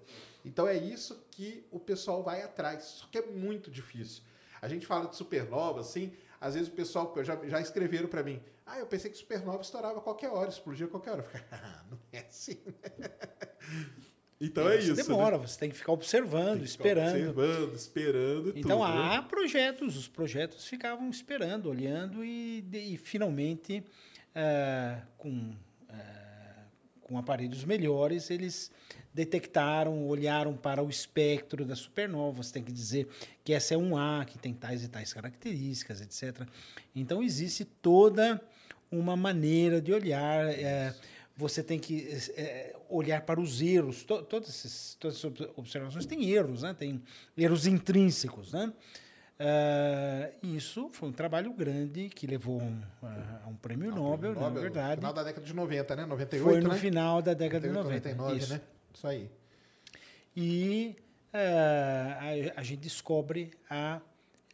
Então 0.47 0.65
é 0.65 0.77
isso 0.77 1.27
que 1.29 1.65
o 1.69 1.77
pessoal 1.79 2.23
vai 2.23 2.41
atrás. 2.41 2.83
Só 2.83 3.07
que 3.07 3.17
é 3.17 3.25
muito 3.25 3.69
difícil. 3.69 4.23
A 4.61 4.67
gente 4.69 4.87
fala 4.87 5.09
de 5.09 5.15
supernova, 5.17 5.81
assim, 5.81 6.13
às 6.39 6.53
vezes 6.53 6.69
o 6.69 6.71
pessoal 6.71 7.13
já, 7.21 7.35
já 7.47 7.59
escreveram 7.59 8.07
para 8.07 8.23
mim, 8.23 8.41
ah, 8.65 8.79
eu 8.79 8.87
pensei 8.87 9.11
que 9.11 9.17
supernova 9.17 9.61
estourava 9.61 9.99
a 9.99 10.01
qualquer 10.01 10.29
hora, 10.29 10.49
explodia 10.49 10.85
a 10.85 10.89
qualquer 10.89 11.11
hora. 11.11 11.21
Eu 11.21 11.27
fico, 11.29 11.45
ah, 11.51 11.83
não 11.91 11.99
é 12.13 12.19
assim. 12.19 12.57
né?" 12.65 13.09
então 14.39 14.69
é 14.69 14.77
Você 14.77 14.93
isso. 14.93 14.95
demora, 14.95 15.37
né? 15.37 15.45
você 15.45 15.59
tem 15.59 15.69
que 15.69 15.75
ficar 15.75 15.91
observando, 15.91 16.61
que 16.61 16.67
ficar 16.67 16.83
esperando. 16.83 17.29
Observando, 17.29 17.75
esperando 17.75 18.49
Então 18.55 18.79
tudo, 18.79 18.89
né? 18.89 19.15
há 19.17 19.21
projetos, 19.21 19.97
os 19.97 20.07
projetos 20.07 20.65
ficavam 20.65 21.09
esperando, 21.09 21.69
olhando 21.69 22.23
e, 22.23 22.65
e 22.73 22.97
finalmente 22.97 23.83
ah, 24.33 25.01
com, 25.17 25.53
ah, 25.89 26.63
com 27.01 27.17
aparelhos 27.17 27.63
melhores 27.65 28.29
eles 28.29 28.71
detectaram, 29.17 30.05
olharam 30.07 30.55
para 30.55 30.83
o 30.83 30.89
espectro 30.89 31.65
das 31.65 31.79
supernovas. 31.79 32.51
Tem 32.51 32.61
que 32.63 32.71
dizer 32.71 33.07
que 33.43 33.51
essa 33.51 33.73
é 33.73 33.77
um 33.77 33.97
A, 33.97 34.23
que 34.25 34.37
tem 34.37 34.53
tais 34.53 34.83
e 34.83 34.87
tais 34.87 35.11
características, 35.11 35.99
etc. 36.01 36.47
Então 36.95 37.23
existe 37.23 37.65
toda 37.65 38.39
uma 38.91 39.15
maneira 39.17 39.81
de 39.81 39.91
olhar. 39.91 40.45
eh, 40.47 40.93
você 41.35 41.61
tem 41.61 41.77
que 41.79 42.07
eh, 42.35 42.75
olhar 42.89 43.21
para 43.21 43.39
os 43.39 43.61
erros. 43.61 44.03
To- 44.03 44.23
todas, 44.23 44.49
esses- 44.49 44.95
todas 44.99 45.17
essas 45.17 45.25
ob- 45.25 45.51
observações 45.55 46.05
têm 46.07 46.29
erros, 46.29 46.61
né? 46.63 46.73
tem 46.73 47.01
erros 47.37 47.67
intrínsecos. 47.67 48.51
Né? 48.53 48.71
Ah, 49.39 50.29
isso 50.41 50.89
foi 50.93 51.09
um 51.09 51.11
trabalho 51.11 51.53
grande 51.53 52.09
que 52.09 52.25
levou 52.25 52.59
um, 52.59 52.81
a 53.03 53.41
a 53.45 53.49
um 53.49 53.55
prêmio 53.55 53.93
Nobel, 53.93 54.33
na 54.33 54.41
Nobel, 54.41 54.61
verdade. 54.63 54.95
Final 54.95 55.13
da 55.13 55.23
década 55.23 55.45
de 55.45 55.53
90, 55.53 55.95
né? 55.95 56.05
98, 56.07 56.43
Foi 56.51 56.59
no 56.61 56.69
né? 56.69 56.75
final 56.79 57.21
da 57.21 57.33
década 57.35 57.67
de 57.67 57.73
98, 57.73 58.15
90. 58.17 58.23
99, 58.23 58.39
isso. 58.39 58.53
né? 58.53 58.61
Isso 58.97 59.05
aí. 59.05 59.29
E 60.35 60.95
ah, 61.31 62.17
a, 62.55 62.61
a 62.61 62.63
gente 62.63 62.79
descobre 62.79 63.51
a 63.69 64.01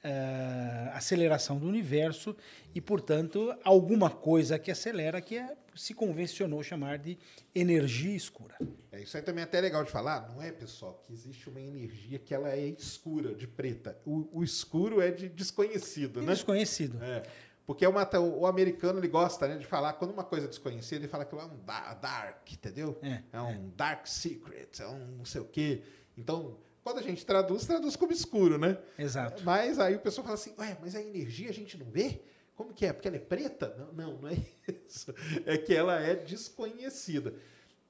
ah, 0.03 0.91
aceleração 0.95 1.57
do 1.57 1.65
universo 1.65 2.35
e, 2.75 2.81
portanto, 2.81 3.55
alguma 3.63 4.09
coisa 4.09 4.59
que 4.59 4.69
acelera 4.69 5.21
que 5.21 5.37
é, 5.37 5.55
se 5.73 5.93
convencionou 5.93 6.61
chamar 6.61 6.97
de 6.97 7.17
energia 7.55 8.13
escura. 8.13 8.57
É, 8.91 9.01
isso 9.01 9.15
aí 9.15 9.23
também 9.23 9.43
é 9.43 9.45
até 9.45 9.61
legal 9.61 9.81
de 9.85 9.91
falar, 9.91 10.29
não 10.29 10.41
é, 10.41 10.51
pessoal, 10.51 11.01
que 11.07 11.13
existe 11.13 11.47
uma 11.47 11.61
energia 11.61 12.19
que 12.19 12.33
ela 12.33 12.49
é 12.49 12.67
escura, 12.67 13.33
de 13.33 13.47
preta. 13.47 13.97
O, 14.05 14.27
o 14.39 14.43
escuro 14.43 15.01
é 15.01 15.09
de 15.09 15.29
desconhecido, 15.29 16.21
né? 16.21 16.33
Desconhecido. 16.33 17.01
É. 17.01 17.23
Porque 17.65 17.85
é 17.85 17.89
uma, 17.89 18.07
o, 18.19 18.45
americano 18.45 18.99
ele 18.99 19.07
gosta 19.07 19.47
né, 19.47 19.57
de 19.57 19.65
falar, 19.65 19.93
quando 19.93 20.11
uma 20.11 20.23
coisa 20.23 20.45
é 20.45 20.49
desconhecida, 20.49 21.01
ele 21.01 21.07
fala 21.07 21.23
que 21.23 21.33
é 21.33 21.37
um 21.37 21.57
da- 21.65 21.93
dark, 21.93 22.51
entendeu? 22.51 22.99
É, 23.01 23.41
um 23.41 23.69
dark 23.69 24.05
secret, 24.05 24.81
é 24.81 24.87
um 24.87 25.17
não 25.17 25.25
sei 25.25 25.39
o 25.39 25.45
quê. 25.45 25.81
Então, 26.17 26.57
quando 26.83 26.99
a 26.99 27.01
gente 27.01 27.25
traduz, 27.25 27.65
traduz 27.65 27.95
como 27.95 28.11
escuro, 28.11 28.57
né? 28.57 28.77
Exato. 28.99 29.43
Mas 29.43 29.79
aí 29.79 29.95
o 29.95 29.99
pessoal 29.99 30.25
fala 30.25 30.35
assim, 30.35 30.53
ué, 30.57 30.77
mas 30.81 30.93
a 30.95 31.01
energia 31.01 31.49
a 31.49 31.53
gente 31.53 31.77
não 31.77 31.89
vê? 31.89 32.21
Como 32.55 32.73
que 32.73 32.85
é? 32.85 32.91
Porque 32.91 33.07
ela 33.07 33.17
é 33.17 33.21
preta? 33.21 33.73
Não, 33.77 33.93
não, 33.93 34.21
não 34.21 34.29
é 34.29 34.37
isso. 34.85 35.13
É 35.45 35.57
que 35.57 35.73
ela 35.73 35.99
é 35.99 36.15
desconhecida. 36.15 37.33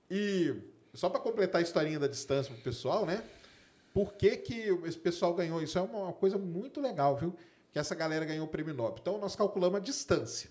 E 0.10 0.56
só 0.94 1.10
para 1.10 1.20
completar 1.20 1.60
a 1.60 1.64
historinha 1.64 2.00
da 2.00 2.08
distância 2.08 2.54
pro 2.54 2.64
pessoal, 2.64 3.06
né? 3.06 3.24
Por 3.92 4.14
que, 4.14 4.38
que 4.38 4.70
esse 4.86 4.98
pessoal 4.98 5.34
ganhou? 5.34 5.62
Isso 5.62 5.78
é 5.78 5.82
uma 5.82 6.14
coisa 6.14 6.38
muito 6.38 6.80
legal, 6.80 7.16
viu? 7.18 7.36
Que 7.74 7.80
essa 7.80 7.96
galera 7.96 8.24
ganhou 8.24 8.46
o 8.46 8.50
prêmio 8.50 8.74
Nobel. 8.74 9.00
Então 9.02 9.18
nós 9.18 9.36
calculamos 9.36 9.78
a 9.78 9.84
distância. 9.84 10.50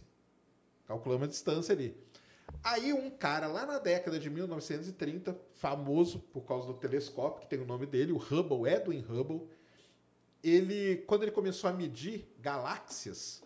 Calculamos 0.86 1.28
a 1.28 1.30
distância 1.30 1.72
ali. 1.72 1.96
Aí 2.62 2.92
um 2.92 3.08
cara 3.08 3.46
lá 3.46 3.64
na 3.64 3.78
década 3.78 4.18
de 4.18 4.28
1930, 4.28 5.36
famoso 5.52 6.18
por 6.18 6.42
causa 6.42 6.66
do 6.66 6.74
telescópio, 6.74 7.42
que 7.42 7.48
tem 7.48 7.60
o 7.60 7.64
nome 7.64 7.86
dele, 7.86 8.12
o 8.12 8.18
Hubble, 8.18 8.68
Edwin 8.68 9.04
Hubble, 9.08 9.48
ele, 10.42 10.98
quando 11.06 11.22
ele 11.22 11.30
começou 11.30 11.70
a 11.70 11.72
medir 11.72 12.26
galáxias, 12.40 13.42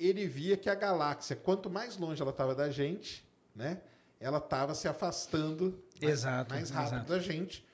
ele 0.00 0.26
via 0.26 0.56
que 0.56 0.68
a 0.68 0.74
galáxia, 0.74 1.36
quanto 1.36 1.70
mais 1.70 1.96
longe 1.96 2.20
ela 2.20 2.30
estava 2.30 2.54
da 2.54 2.70
gente, 2.70 3.26
né, 3.54 3.82
ela 4.18 4.38
estava 4.38 4.74
se 4.74 4.88
afastando 4.88 5.82
mais, 6.00 6.12
Exato, 6.12 6.54
mais 6.54 6.70
rápido 6.70 6.94
exato. 6.94 7.08
da 7.10 7.18
gente. 7.18 7.64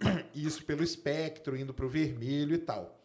Isso 0.34 0.64
pelo 0.64 0.82
espectro, 0.82 1.56
indo 1.56 1.74
para 1.74 1.84
o 1.84 1.88
vermelho 1.88 2.54
e 2.54 2.58
tal. 2.58 2.98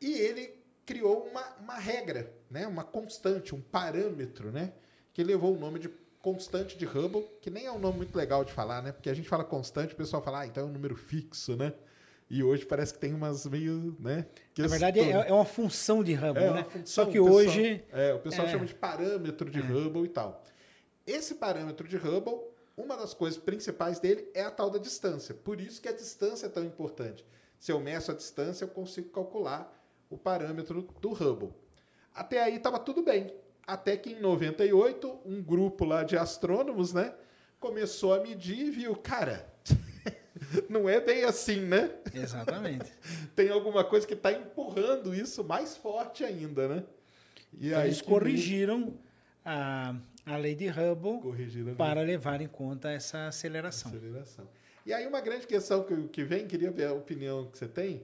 E 0.00 0.12
ele 0.12 0.61
criou 0.84 1.26
uma, 1.30 1.44
uma 1.60 1.78
regra, 1.78 2.32
né, 2.50 2.66
uma 2.66 2.84
constante, 2.84 3.54
um 3.54 3.60
parâmetro, 3.60 4.50
né, 4.50 4.72
que 5.12 5.22
levou 5.22 5.54
o 5.54 5.58
nome 5.58 5.78
de 5.78 5.88
constante 6.20 6.76
de 6.78 6.84
Hubble, 6.86 7.26
que 7.40 7.50
nem 7.50 7.66
é 7.66 7.72
um 7.72 7.78
nome 7.78 7.98
muito 7.98 8.16
legal 8.16 8.44
de 8.44 8.52
falar, 8.52 8.82
né, 8.82 8.92
porque 8.92 9.10
a 9.10 9.14
gente 9.14 9.28
fala 9.28 9.44
constante, 9.44 9.94
o 9.94 9.96
pessoal 9.96 10.22
fala, 10.22 10.40
ah, 10.40 10.46
então 10.46 10.64
é 10.64 10.66
um 10.66 10.72
número 10.72 10.94
fixo, 10.96 11.56
né? 11.56 11.72
E 12.30 12.42
hoje 12.42 12.64
parece 12.64 12.94
que 12.94 12.98
tem 12.98 13.12
umas 13.12 13.44
meio, 13.44 13.94
né? 14.00 14.24
Na 14.56 14.66
verdade, 14.66 15.00
é, 15.00 15.10
é 15.28 15.32
uma 15.32 15.44
função 15.44 16.02
de 16.02 16.14
Hubble, 16.14 16.42
É 16.44 16.52
né? 16.54 16.64
função, 16.64 16.86
Só 16.86 17.04
que 17.04 17.12
pessoal- 17.12 17.34
hoje. 17.34 17.84
é, 17.92 18.14
o 18.14 18.20
pessoal 18.20 18.46
é. 18.46 18.50
chama 18.50 18.64
de 18.64 18.74
parâmetro 18.74 19.50
de 19.50 19.60
Hubble 19.60 20.04
e 20.04 20.08
tal. 20.08 20.42
Esse 21.06 21.34
parâmetro 21.34 21.86
de 21.86 21.96
Hubble, 21.98 22.40
uma 22.74 22.96
das 22.96 23.12
coisas 23.12 23.38
principais 23.38 23.98
dele 24.00 24.30
é 24.32 24.44
a 24.44 24.50
tal 24.50 24.70
da 24.70 24.78
distância. 24.78 25.34
Por 25.34 25.60
isso 25.60 25.82
que 25.82 25.88
a 25.88 25.92
distância 25.92 26.46
é 26.46 26.48
tão 26.48 26.64
importante. 26.64 27.22
Se 27.58 27.70
eu 27.70 27.78
meço 27.80 28.10
a 28.10 28.14
distância, 28.14 28.64
eu 28.64 28.68
consigo 28.68 29.10
calcular 29.10 29.70
o 30.12 30.18
parâmetro 30.18 30.86
do 31.00 31.10
Hubble. 31.12 31.50
Até 32.14 32.42
aí 32.42 32.56
estava 32.56 32.78
tudo 32.78 33.02
bem. 33.02 33.32
Até 33.66 33.96
que 33.96 34.10
em 34.10 34.20
98, 34.20 35.20
um 35.24 35.42
grupo 35.42 35.84
lá 35.84 36.02
de 36.02 36.16
astrônomos, 36.16 36.92
né, 36.92 37.14
começou 37.58 38.12
a 38.12 38.20
medir 38.20 38.58
e 38.66 38.70
viu, 38.70 38.94
cara, 38.96 39.46
não 40.68 40.88
é 40.88 41.00
bem 41.00 41.24
assim, 41.24 41.60
né? 41.60 41.90
Exatamente. 42.12 42.92
tem 43.34 43.50
alguma 43.50 43.84
coisa 43.84 44.06
que 44.06 44.14
está 44.14 44.32
empurrando 44.32 45.14
isso 45.14 45.42
mais 45.44 45.76
forte 45.76 46.24
ainda, 46.24 46.68
né? 46.68 46.84
E 47.58 47.68
Então, 47.68 47.84
eles 47.84 48.00
que 48.00 48.08
veio- 48.08 48.18
corrigiram 48.20 48.94
a, 49.44 49.94
a 50.26 50.36
lei 50.36 50.54
de 50.54 50.66
Hubble 50.68 51.20
Corrigiram 51.20 51.74
para 51.74 52.00
levar 52.02 52.40
em 52.40 52.48
conta 52.48 52.90
essa 52.90 53.28
aceleração. 53.28 53.90
aceleração. 53.92 54.48
E 54.84 54.92
aí 54.92 55.06
uma 55.06 55.20
grande 55.20 55.46
questão 55.46 55.84
que, 55.84 56.08
que 56.08 56.24
vem, 56.24 56.46
queria 56.46 56.70
ver 56.70 56.86
a 56.88 56.92
opinião 56.92 57.46
que 57.46 57.56
você 57.58 57.68
tem. 57.68 58.02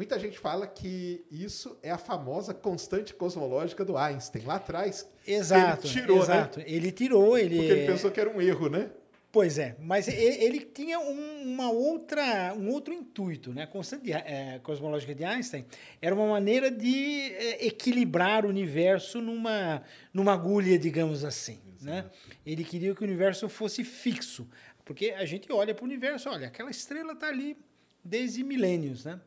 Muita 0.00 0.18
gente 0.18 0.38
fala 0.38 0.66
que 0.66 1.22
isso 1.30 1.78
é 1.82 1.90
a 1.90 1.98
famosa 1.98 2.54
constante 2.54 3.12
cosmológica 3.12 3.84
do 3.84 3.98
Einstein, 3.98 4.46
lá 4.46 4.54
atrás. 4.54 5.06
Exato. 5.26 5.86
Ele 5.86 5.92
tirou, 5.92 6.22
exato. 6.22 6.58
né? 6.58 6.64
Ele 6.66 6.90
tirou, 6.90 7.36
ele. 7.36 7.56
Porque 7.58 7.72
ele 7.72 7.86
pensou 7.86 8.10
que 8.10 8.18
era 8.18 8.30
um 8.34 8.40
erro, 8.40 8.70
né? 8.70 8.88
Pois 9.30 9.58
é, 9.58 9.76
mas 9.78 10.08
e- 10.08 10.12
ele, 10.12 10.60
tinha 10.60 10.98
um, 10.98 11.42
uma 11.52 11.70
outra, 11.70 12.54
um 12.54 12.70
outro 12.70 12.94
intuito, 12.94 13.52
né? 13.52 13.64
A 13.64 13.66
constante 13.66 14.04
de- 14.04 14.12
eh, 14.12 14.58
cosmológica 14.62 15.14
de 15.14 15.22
Einstein 15.22 15.66
era 16.00 16.14
uma 16.14 16.26
maneira 16.26 16.70
de 16.70 17.34
eh, 17.34 17.66
equilibrar 17.66 18.46
o 18.46 18.48
universo 18.48 19.20
numa, 19.20 19.82
numa 20.14 20.32
agulha, 20.32 20.78
digamos 20.78 21.24
assim, 21.26 21.58
né? 21.82 22.06
Ele 22.46 22.64
queria 22.64 22.94
que 22.94 23.02
o 23.02 23.04
universo 23.04 23.50
fosse 23.50 23.84
fixo, 23.84 24.48
porque 24.82 25.10
a 25.10 25.26
gente 25.26 25.52
olha 25.52 25.74
para 25.74 25.84
o 25.84 25.86
universo, 25.86 26.30
olha, 26.30 26.46
aquela 26.46 26.70
estrela 26.70 27.12
está 27.12 27.28
ali 27.28 27.54
desde 28.02 28.42
milênios, 28.42 29.04
né? 29.04 29.20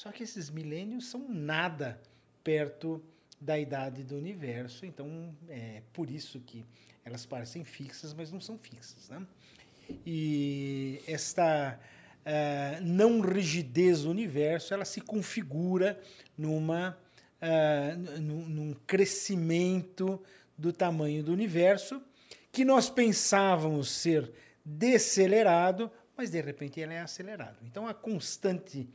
Só 0.00 0.10
que 0.10 0.22
esses 0.22 0.48
milênios 0.48 1.10
são 1.10 1.28
nada 1.28 2.00
perto 2.42 3.04
da 3.38 3.58
idade 3.58 4.02
do 4.02 4.16
universo, 4.16 4.86
então 4.86 5.36
é 5.46 5.82
por 5.92 6.08
isso 6.08 6.40
que 6.40 6.64
elas 7.04 7.26
parecem 7.26 7.64
fixas, 7.64 8.14
mas 8.14 8.32
não 8.32 8.40
são 8.40 8.56
fixas, 8.56 9.10
né? 9.10 9.26
E 10.06 11.02
esta 11.06 11.78
uh, 12.24 12.82
não 12.82 13.20
rigidez 13.20 14.04
do 14.04 14.10
universo, 14.10 14.72
ela 14.72 14.86
se 14.86 15.02
configura 15.02 16.00
numa 16.34 16.98
uh, 17.42 18.20
num, 18.22 18.74
crescimento 18.86 20.18
do 20.56 20.72
tamanho 20.72 21.22
do 21.22 21.30
universo 21.30 22.02
que 22.50 22.64
nós 22.64 22.88
pensávamos 22.88 23.90
ser 23.90 24.32
decelerado, 24.64 25.90
mas 26.16 26.30
de 26.30 26.40
repente 26.40 26.80
ele 26.80 26.94
é 26.94 27.00
acelerado. 27.00 27.58
Então 27.66 27.86
a 27.86 27.92
constante 27.92 28.88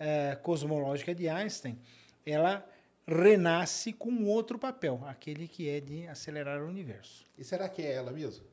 uh, 0.00 0.40
cosmológica 0.42 1.14
de 1.14 1.28
Einstein, 1.28 1.78
ela 2.24 2.66
renasce 3.06 3.92
com 3.92 4.24
outro 4.24 4.58
papel, 4.58 5.00
aquele 5.06 5.46
que 5.46 5.68
é 5.68 5.80
de 5.80 6.06
acelerar 6.08 6.60
o 6.62 6.66
universo. 6.66 7.24
E 7.38 7.44
será 7.44 7.68
que 7.68 7.82
é 7.82 7.92
ela 7.92 8.10
mesmo? 8.10 8.44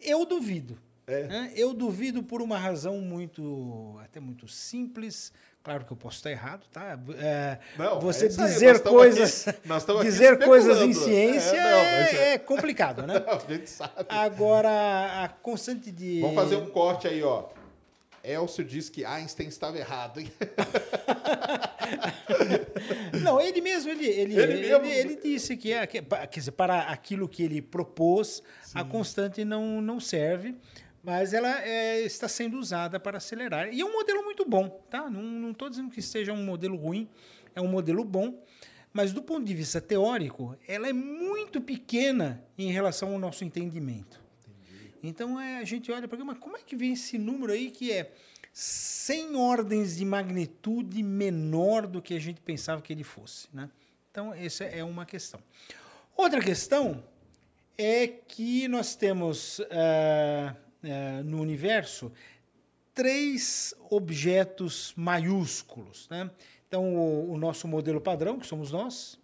Eu 0.00 0.24
duvido. 0.24 0.78
É. 1.06 1.22
Né? 1.24 1.52
Eu 1.56 1.72
duvido 1.72 2.22
por 2.22 2.42
uma 2.42 2.58
razão 2.58 2.98
muito, 2.98 3.98
até 4.02 4.20
muito 4.20 4.46
simples. 4.46 5.32
Claro 5.62 5.84
que 5.84 5.92
eu 5.92 5.96
posso 5.96 6.16
estar 6.16 6.30
errado, 6.30 6.66
tá? 6.72 6.98
É, 7.18 7.58
não, 7.76 8.00
você 8.00 8.26
é 8.26 8.28
dizer 8.28 8.80
coisas, 8.82 9.48
aqui, 9.48 10.02
dizer 10.02 10.38
coisas 10.44 10.80
em 10.80 10.92
ciência 10.92 11.56
é, 11.56 11.62
não, 11.62 11.78
é, 11.78 12.32
é 12.34 12.38
complicado, 12.38 13.06
né? 13.06 13.18
Não, 13.26 13.34
a 13.34 13.38
gente 13.38 13.68
sabe. 13.68 13.92
Agora 14.08 15.24
a 15.24 15.28
constante 15.28 15.90
de. 15.90 16.20
Vamos 16.20 16.36
fazer 16.36 16.56
um 16.56 16.70
corte 16.70 17.08
aí, 17.08 17.22
ó. 17.22 17.48
Elcio 18.30 18.64
diz 18.64 18.88
que 18.88 19.04
Einstein 19.04 19.48
estava 19.48 19.78
errado, 19.78 20.20
hein? 20.20 20.30
Não, 23.22 23.40
ele 23.40 23.60
mesmo, 23.60 23.90
ele, 23.90 24.06
ele, 24.06 24.38
ele, 24.38 24.54
mesmo. 24.60 24.84
ele, 24.84 24.94
ele 24.94 25.16
disse 25.16 25.56
que, 25.56 25.72
é, 25.72 25.86
que, 25.86 26.02
quer 26.02 26.28
dizer, 26.28 26.52
para 26.52 26.82
aquilo 26.82 27.28
que 27.28 27.42
ele 27.42 27.62
propôs, 27.62 28.42
Sim. 28.62 28.78
a 28.78 28.84
constante 28.84 29.44
não, 29.44 29.80
não 29.80 29.98
serve 29.98 30.54
mas 31.02 31.32
ela 31.32 31.62
é, 31.62 32.00
está 32.02 32.28
sendo 32.28 32.58
usada 32.58 33.00
para 33.00 33.16
acelerar. 33.16 33.72
E 33.72 33.80
é 33.80 33.84
um 33.84 33.92
modelo 33.92 34.22
muito 34.24 34.44
bom, 34.44 34.68
tá? 34.90 35.08
Não 35.08 35.52
estou 35.52 35.70
dizendo 35.70 35.90
que 35.90 36.02
seja 36.02 36.34
um 36.34 36.44
modelo 36.44 36.76
ruim, 36.76 37.08
é 37.54 37.62
um 37.62 37.68
modelo 37.68 38.04
bom, 38.04 38.42
mas 38.92 39.12
do 39.12 39.22
ponto 39.22 39.44
de 39.44 39.54
vista 39.54 39.80
teórico, 39.80 40.56
ela 40.66 40.88
é 40.88 40.92
muito 40.92 41.60
pequena 41.60 42.44
em 42.58 42.70
relação 42.70 43.12
ao 43.12 43.18
nosso 43.18 43.44
entendimento. 43.44 44.20
Então 45.02 45.40
é, 45.40 45.58
a 45.58 45.64
gente 45.64 45.90
olha 45.90 46.08
para 46.08 46.18
como 46.34 46.56
é 46.56 46.60
que 46.60 46.76
vem 46.76 46.92
esse 46.92 47.18
número 47.18 47.52
aí 47.52 47.70
que 47.70 47.92
é 47.92 48.12
100 48.52 49.36
ordens 49.36 49.96
de 49.96 50.04
magnitude 50.04 51.02
menor 51.02 51.86
do 51.86 52.02
que 52.02 52.14
a 52.14 52.18
gente 52.18 52.40
pensava 52.40 52.82
que 52.82 52.92
ele 52.92 53.04
fosse, 53.04 53.48
né? 53.52 53.70
Então 54.10 54.34
essa 54.34 54.64
é 54.64 54.82
uma 54.82 55.06
questão. 55.06 55.40
Outra 56.16 56.40
questão 56.40 57.04
é 57.76 58.08
que 58.08 58.66
nós 58.66 58.96
temos 58.96 59.60
uh, 59.60 60.56
é, 60.82 61.22
no 61.22 61.40
universo 61.40 62.12
três 62.98 63.72
objetos 63.88 64.92
maiúsculos. 64.96 66.08
Né? 66.08 66.28
Então, 66.66 66.96
o, 66.96 67.30
o, 67.32 67.38
nosso 67.38 67.68
modelo 67.68 68.00
padrão, 68.00 68.40
que 68.40 68.46
somos 68.46 68.72
nós, 68.72 69.16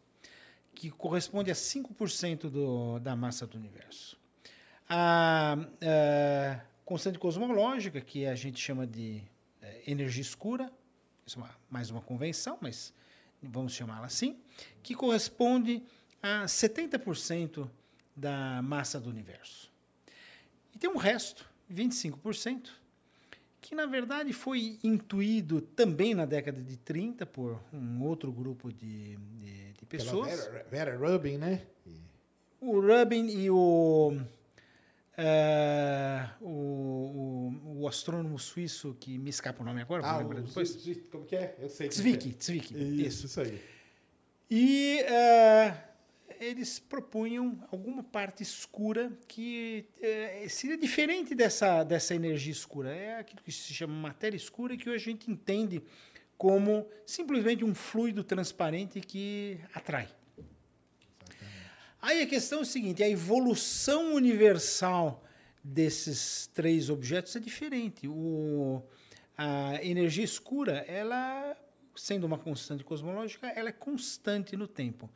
que 0.72 0.90
corresponde 0.90 1.50
a 1.50 1.54
5% 1.54 2.48
do, 2.48 3.00
da 3.00 3.16
massa 3.16 3.48
do 3.48 3.58
universo. 3.58 4.16
A, 4.88 5.56
a, 5.82 6.60
constante 6.84 7.18
cosmológica, 7.18 8.00
que 8.00 8.26
a 8.26 8.34
gente 8.34 8.60
chama 8.60 8.86
de 8.86 9.22
é, 9.62 9.82
energia 9.86 10.22
escura, 10.22 10.70
isso 11.26 11.38
é 11.38 11.42
uma, 11.42 11.50
mais 11.70 11.90
uma 11.90 12.00
convenção, 12.00 12.58
mas 12.60 12.92
vamos 13.42 13.72
chamá-la 13.72 14.06
assim, 14.06 14.38
que 14.82 14.94
corresponde 14.94 15.82
a 16.22 16.44
70% 16.44 17.68
da 18.14 18.62
massa 18.62 19.00
do 19.00 19.10
universo. 19.10 19.70
E 20.74 20.78
tem 20.78 20.90
um 20.90 20.96
resto, 20.96 21.48
25%, 21.72 22.68
que 23.60 23.74
na 23.74 23.86
verdade 23.86 24.32
foi 24.32 24.78
intuído 24.84 25.60
também 25.60 26.14
na 26.14 26.26
década 26.26 26.60
de 26.60 26.76
30 26.76 27.24
por 27.24 27.58
um 27.72 28.02
outro 28.02 28.30
grupo 28.30 28.72
de, 28.72 29.16
de, 29.16 29.72
de 29.72 29.86
pessoas. 29.86 30.46
Vera, 30.46 30.66
Vera, 30.70 30.96
Rubin, 30.96 31.38
né? 31.38 31.62
O 32.60 32.80
Rubin 32.80 33.26
e 33.28 33.50
o, 33.50 34.18
uh, 35.18 36.44
o, 36.44 36.48
o, 36.48 37.80
o, 37.82 37.88
astrônomo 37.88 38.38
suíço, 38.38 38.96
que 38.98 39.18
me 39.18 39.30
escapa 39.30 39.62
o 39.62 39.64
nome 39.64 39.82
agora, 39.82 40.02
ah, 40.04 40.22
vou 40.22 40.34
depois. 40.34 40.76
Como 41.10 41.24
que 41.24 41.36
é? 41.36 41.56
Eu 41.58 41.68
sei. 41.68 41.90
Zwicky, 41.90 42.36
é. 42.36 42.42
Isso, 42.42 42.76
isso, 42.78 43.26
isso 43.26 43.40
aí. 43.40 43.60
E 44.50 45.00
uh, 45.02 45.76
eles 46.40 46.78
propunham 46.78 47.58
alguma 47.70 48.02
parte 48.02 48.42
escura 48.42 49.12
que 49.26 49.86
é, 50.00 50.46
seria 50.48 50.76
diferente 50.76 51.34
dessa, 51.34 51.82
dessa 51.84 52.14
energia 52.14 52.52
escura. 52.52 52.94
É 52.94 53.18
aquilo 53.18 53.42
que 53.42 53.52
se 53.52 53.72
chama 53.72 53.94
matéria 53.94 54.36
escura 54.36 54.76
que 54.76 54.88
hoje 54.88 55.08
a 55.08 55.12
gente 55.12 55.30
entende 55.30 55.82
como 56.36 56.86
simplesmente 57.06 57.64
um 57.64 57.74
fluido 57.74 58.22
transparente 58.22 59.00
que 59.00 59.58
atrai. 59.72 60.08
Aí 62.04 62.20
a 62.20 62.26
questão 62.26 62.58
é 62.58 62.62
o 62.62 62.66
seguinte: 62.66 63.02
a 63.02 63.08
evolução 63.08 64.12
universal 64.14 65.24
desses 65.62 66.50
três 66.52 66.90
objetos 66.90 67.34
é 67.34 67.40
diferente. 67.40 68.06
O, 68.06 68.82
a 69.38 69.82
energia 69.82 70.22
escura, 70.22 70.84
ela, 70.86 71.56
sendo 71.96 72.24
uma 72.24 72.36
constante 72.36 72.84
cosmológica, 72.84 73.46
ela 73.46 73.70
é 73.70 73.72
constante 73.72 74.54
no 74.54 74.68
tempo. 74.68 75.08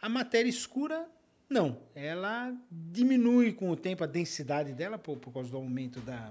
A 0.00 0.08
matéria 0.08 0.48
escura, 0.48 1.08
não. 1.50 1.80
Ela 1.96 2.54
diminui 2.70 3.52
com 3.52 3.68
o 3.68 3.74
tempo 3.74 4.04
a 4.04 4.06
densidade 4.06 4.72
dela, 4.72 4.96
por, 4.96 5.16
por 5.16 5.32
causa 5.32 5.50
do 5.50 5.56
aumento 5.56 5.98
da, 5.98 6.30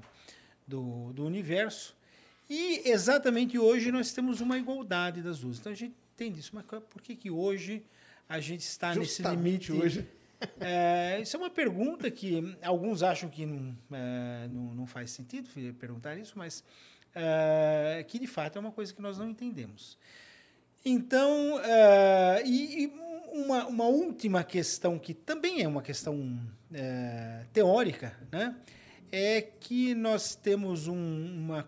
do, 0.66 1.12
do 1.12 1.26
universo. 1.26 1.94
E 2.50 2.90
exatamente 2.90 3.60
hoje 3.60 3.92
nós 3.92 4.14
temos 4.14 4.40
uma 4.40 4.58
igualdade 4.58 5.22
das 5.22 5.42
luzes. 5.42 5.60
Então 5.60 5.74
a 5.74 5.76
gente 5.76 5.94
entende 6.14 6.40
isso. 6.40 6.52
Mas 6.54 6.64
por 6.64 7.02
que, 7.02 7.18
que 7.18 7.30
hoje 7.30 7.84
a 8.28 8.40
gente 8.40 8.62
está 8.62 8.94
Justamente 8.94 9.32
nesse 9.32 9.72
limite? 9.72 9.72
hoje. 9.72 10.08
É, 10.60 11.22
isso 11.22 11.38
é 11.38 11.40
uma 11.40 11.50
pergunta 11.50 12.12
que 12.12 12.56
alguns 12.62 13.02
acham 13.02 13.30
que 13.30 13.46
não, 13.46 13.76
é, 13.92 14.48
não, 14.52 14.76
não, 14.76 14.86
faz 14.86 15.10
sentido 15.10 15.50
perguntar 15.80 16.18
isso, 16.18 16.34
mas 16.36 16.64
é, 17.16 18.06
que 18.08 18.20
de 18.20 18.28
fato 18.28 18.58
é 18.58 18.60
uma 18.60 18.72
coisa 18.72 18.94
que 18.94 19.02
nós 19.02 19.18
não 19.18 19.30
entendemos. 19.30 19.98
Então, 20.84 21.60
é, 21.62 22.44
e, 22.46 22.84
e 22.84 22.94
uma, 23.32 23.66
uma 23.66 23.86
última 23.86 24.44
questão, 24.44 25.00
que 25.00 25.14
também 25.14 25.64
é 25.64 25.68
uma 25.68 25.82
questão 25.82 26.40
é, 26.72 27.46
teórica, 27.54 28.16
né? 28.32 28.56
é 29.12 29.42
que 29.42 29.96
nós 29.96 30.36
temos 30.36 30.88
um, 30.88 30.96
uma 30.96 31.68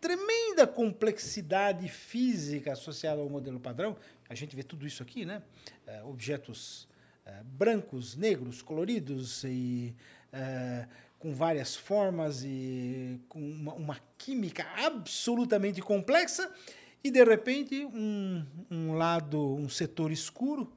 tremenda 0.00 0.66
complexidade 0.66 1.88
física 1.88 2.72
associada 2.72 3.20
ao 3.20 3.28
modelo 3.28 3.58
padrão. 3.58 3.96
A 4.28 4.34
gente 4.34 4.54
vê 4.54 4.62
tudo 4.62 4.86
isso 4.86 5.02
aqui, 5.02 5.24
né? 5.24 5.42
É, 5.86 6.02
objetos 6.02 6.88
é, 7.24 7.42
brancos, 7.44 8.16
negros, 8.16 8.62
coloridos 8.62 9.44
e 9.44 9.94
é, 10.32 10.86
com 11.18 11.34
várias 11.34 11.74
formas 11.74 12.44
e 12.44 13.20
com 13.28 13.40
uma, 13.40 13.74
uma, 13.74 14.00
química 14.18 14.64
absolutamente 14.76 15.80
complexa 15.80 16.52
e 17.02 17.10
de 17.10 17.24
repente 17.24 17.84
um, 17.84 18.44
um 18.70 18.94
lado, 18.94 19.54
um 19.54 19.68
setor 19.68 20.12
escuro 20.12 20.72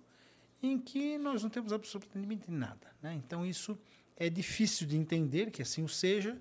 em 0.61 0.77
que 0.77 1.17
nós 1.17 1.43
não 1.43 1.49
temos 1.49 1.71
absolutamente 1.71 2.49
nada. 2.49 2.87
Né? 3.01 3.13
Então 3.15 3.45
isso 3.45 3.77
é 4.17 4.29
difícil 4.29 4.87
de 4.87 4.97
entender 4.97 5.51
que 5.51 5.61
assim 5.61 5.83
o 5.83 5.89
seja. 5.89 6.37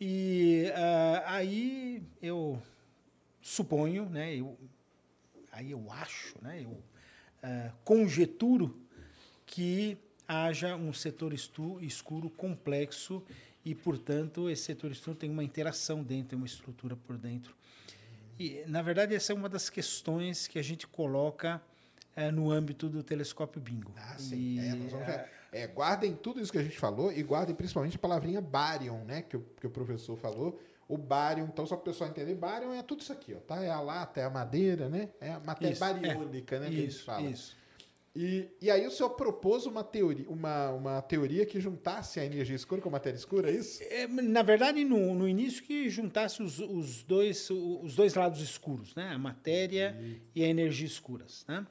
E 0.00 0.66
uh, 0.70 1.22
aí 1.26 2.02
eu 2.20 2.60
suponho, 3.40 4.08
né, 4.08 4.34
eu, 4.34 4.58
aí 5.56 5.70
eu 5.70 5.90
acho, 5.90 6.34
né, 6.42 6.62
eu 6.62 6.68
uh, 6.68 7.72
conjeturo 7.82 8.78
que 9.46 9.96
haja 10.28 10.76
um 10.76 10.92
setor 10.92 11.32
escuro 11.32 12.28
complexo 12.30 13.22
e, 13.64 13.74
portanto, 13.74 14.50
esse 14.50 14.62
setor 14.62 14.92
escuro 14.92 15.16
tem 15.16 15.30
uma 15.30 15.42
interação 15.42 16.02
dentro, 16.02 16.30
tem 16.30 16.36
uma 16.36 16.46
estrutura 16.46 16.94
por 16.94 17.16
dentro. 17.16 17.54
E, 18.38 18.62
na 18.66 18.82
verdade, 18.82 19.14
essa 19.14 19.32
é 19.32 19.36
uma 19.36 19.48
das 19.48 19.70
questões 19.70 20.46
que 20.46 20.58
a 20.58 20.62
gente 20.62 20.86
coloca 20.86 21.60
é, 22.14 22.30
no 22.30 22.50
âmbito 22.50 22.88
do 22.88 23.02
telescópio 23.02 23.60
bingo. 23.60 23.92
Ah, 23.96 24.16
sim. 24.18 24.36
E, 24.36 24.58
é, 24.60 25.30
é, 25.52 25.66
guardem 25.66 26.14
tudo 26.14 26.40
isso 26.40 26.52
que 26.52 26.58
a 26.58 26.62
gente 26.62 26.78
falou 26.78 27.10
e 27.10 27.22
guardem 27.22 27.54
principalmente 27.54 27.96
a 27.96 27.98
palavrinha 27.98 28.40
barion, 28.40 29.04
né? 29.04 29.22
Que 29.22 29.36
o, 29.36 29.46
que 29.58 29.66
o 29.66 29.70
professor 29.70 30.16
falou. 30.16 30.60
O 30.88 30.96
barion, 30.96 31.46
então, 31.46 31.66
só 31.66 31.76
para 31.76 31.82
o 31.82 31.92
pessoal 31.92 32.10
entender, 32.10 32.34
barion 32.34 32.72
é 32.72 32.82
tudo 32.82 33.00
isso 33.00 33.12
aqui, 33.12 33.34
ó, 33.34 33.38
tá? 33.40 33.62
É 33.62 33.70
a 33.70 33.80
lata, 33.80 34.20
é 34.20 34.24
a 34.24 34.30
madeira, 34.30 34.88
né? 34.88 35.10
É 35.20 35.32
a 35.32 35.40
matéria 35.40 35.72
isso, 35.72 35.84
é. 35.84 35.92
bariônica, 35.92 36.60
né? 36.60 36.70
Isso, 36.70 37.10
isso. 37.22 37.56
E, 38.14 38.48
e 38.62 38.70
aí 38.70 38.86
o 38.86 38.90
senhor 38.90 39.10
propôs 39.10 39.66
uma 39.66 39.84
teoria, 39.84 40.26
uma, 40.30 40.70
uma 40.70 41.02
teoria 41.02 41.44
que 41.44 41.60
juntasse 41.60 42.18
a 42.18 42.24
energia 42.24 42.56
escura 42.56 42.80
com 42.80 42.88
a 42.88 42.92
matéria 42.92 43.16
escura, 43.16 43.50
é 43.50 43.54
isso? 43.54 43.82
É, 43.82 44.06
na 44.06 44.42
verdade, 44.42 44.82
no, 44.84 45.14
no 45.14 45.28
início 45.28 45.62
que 45.62 45.90
juntasse 45.90 46.42
os, 46.42 46.58
os, 46.58 47.02
dois, 47.02 47.50
os 47.50 47.94
dois 47.94 48.14
lados 48.14 48.40
escuros, 48.40 48.94
né? 48.94 49.10
a 49.12 49.18
matéria 49.18 49.94
e 50.34 50.42
a 50.42 50.48
energia 50.48 50.86
escuras. 50.86 51.44
Né? 51.46 51.66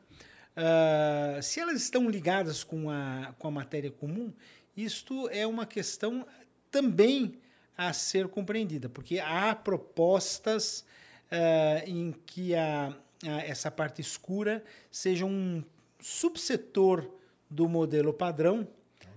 Ah, 0.55 1.39
se 1.41 1.59
elas 1.59 1.81
estão 1.81 2.07
ligadas 2.07 2.63
com 2.63 2.91
a, 2.91 3.33
com 3.39 3.47
a 3.47 3.51
matéria 3.51 3.89
comum, 3.89 4.31
isto 4.77 5.27
é 5.29 5.47
uma 5.47 5.65
questão 5.65 6.27
também 6.69 7.39
a 7.77 7.91
ser 7.93 8.27
compreendida, 8.27 8.87
porque 8.89 9.19
há 9.19 9.53
propostas 9.55 10.85
ah, 11.31 11.83
em 11.85 12.13
que 12.25 12.55
a, 12.55 12.95
a, 13.23 13.41
essa 13.41 13.71
parte 13.71 14.01
escura 14.01 14.63
seja 14.91 15.25
um 15.25 15.63
subsetor 15.99 17.09
do 17.49 17.67
modelo 17.67 18.13
padrão, 18.13 18.67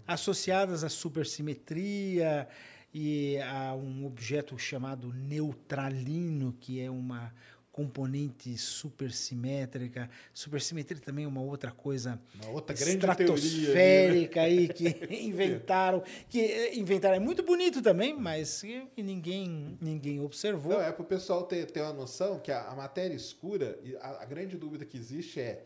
associadas 0.06 0.82
à 0.84 0.88
supersimetria 0.88 2.48
e 2.94 3.38
a 3.42 3.74
um 3.74 4.06
objeto 4.06 4.58
chamado 4.58 5.12
neutralino, 5.12 6.56
que 6.58 6.80
é 6.80 6.90
uma 6.90 7.32
componente 7.78 8.58
supersimétrica. 8.58 10.10
Supersimetria 10.34 11.00
também 11.00 11.24
é 11.24 11.28
uma 11.28 11.40
outra 11.40 11.70
coisa 11.70 12.20
Uma 12.34 12.50
outra 12.50 12.74
grande 12.74 12.96
estratosférica 12.96 14.40
aí 14.40 14.66
que 14.66 14.88
inventaram, 15.24 16.02
que 16.28 16.40
eh, 16.40 16.76
inventaram 16.76 17.14
é 17.14 17.20
muito 17.20 17.44
bonito 17.44 17.80
também, 17.80 18.18
mas 18.18 18.62
que 18.62 19.00
ninguém 19.00 19.78
ninguém 19.80 20.20
observou. 20.20 20.72
Não, 20.72 20.82
é 20.82 20.90
para 20.90 21.02
o 21.02 21.06
pessoal 21.06 21.44
ter, 21.44 21.70
ter 21.70 21.82
uma 21.82 21.92
noção 21.92 22.40
que 22.40 22.50
a, 22.50 22.66
a 22.66 22.74
matéria 22.74 23.14
escura, 23.14 23.78
a, 24.00 24.22
a 24.22 24.24
grande 24.24 24.56
dúvida 24.56 24.84
que 24.84 24.96
existe 24.98 25.38
é, 25.38 25.64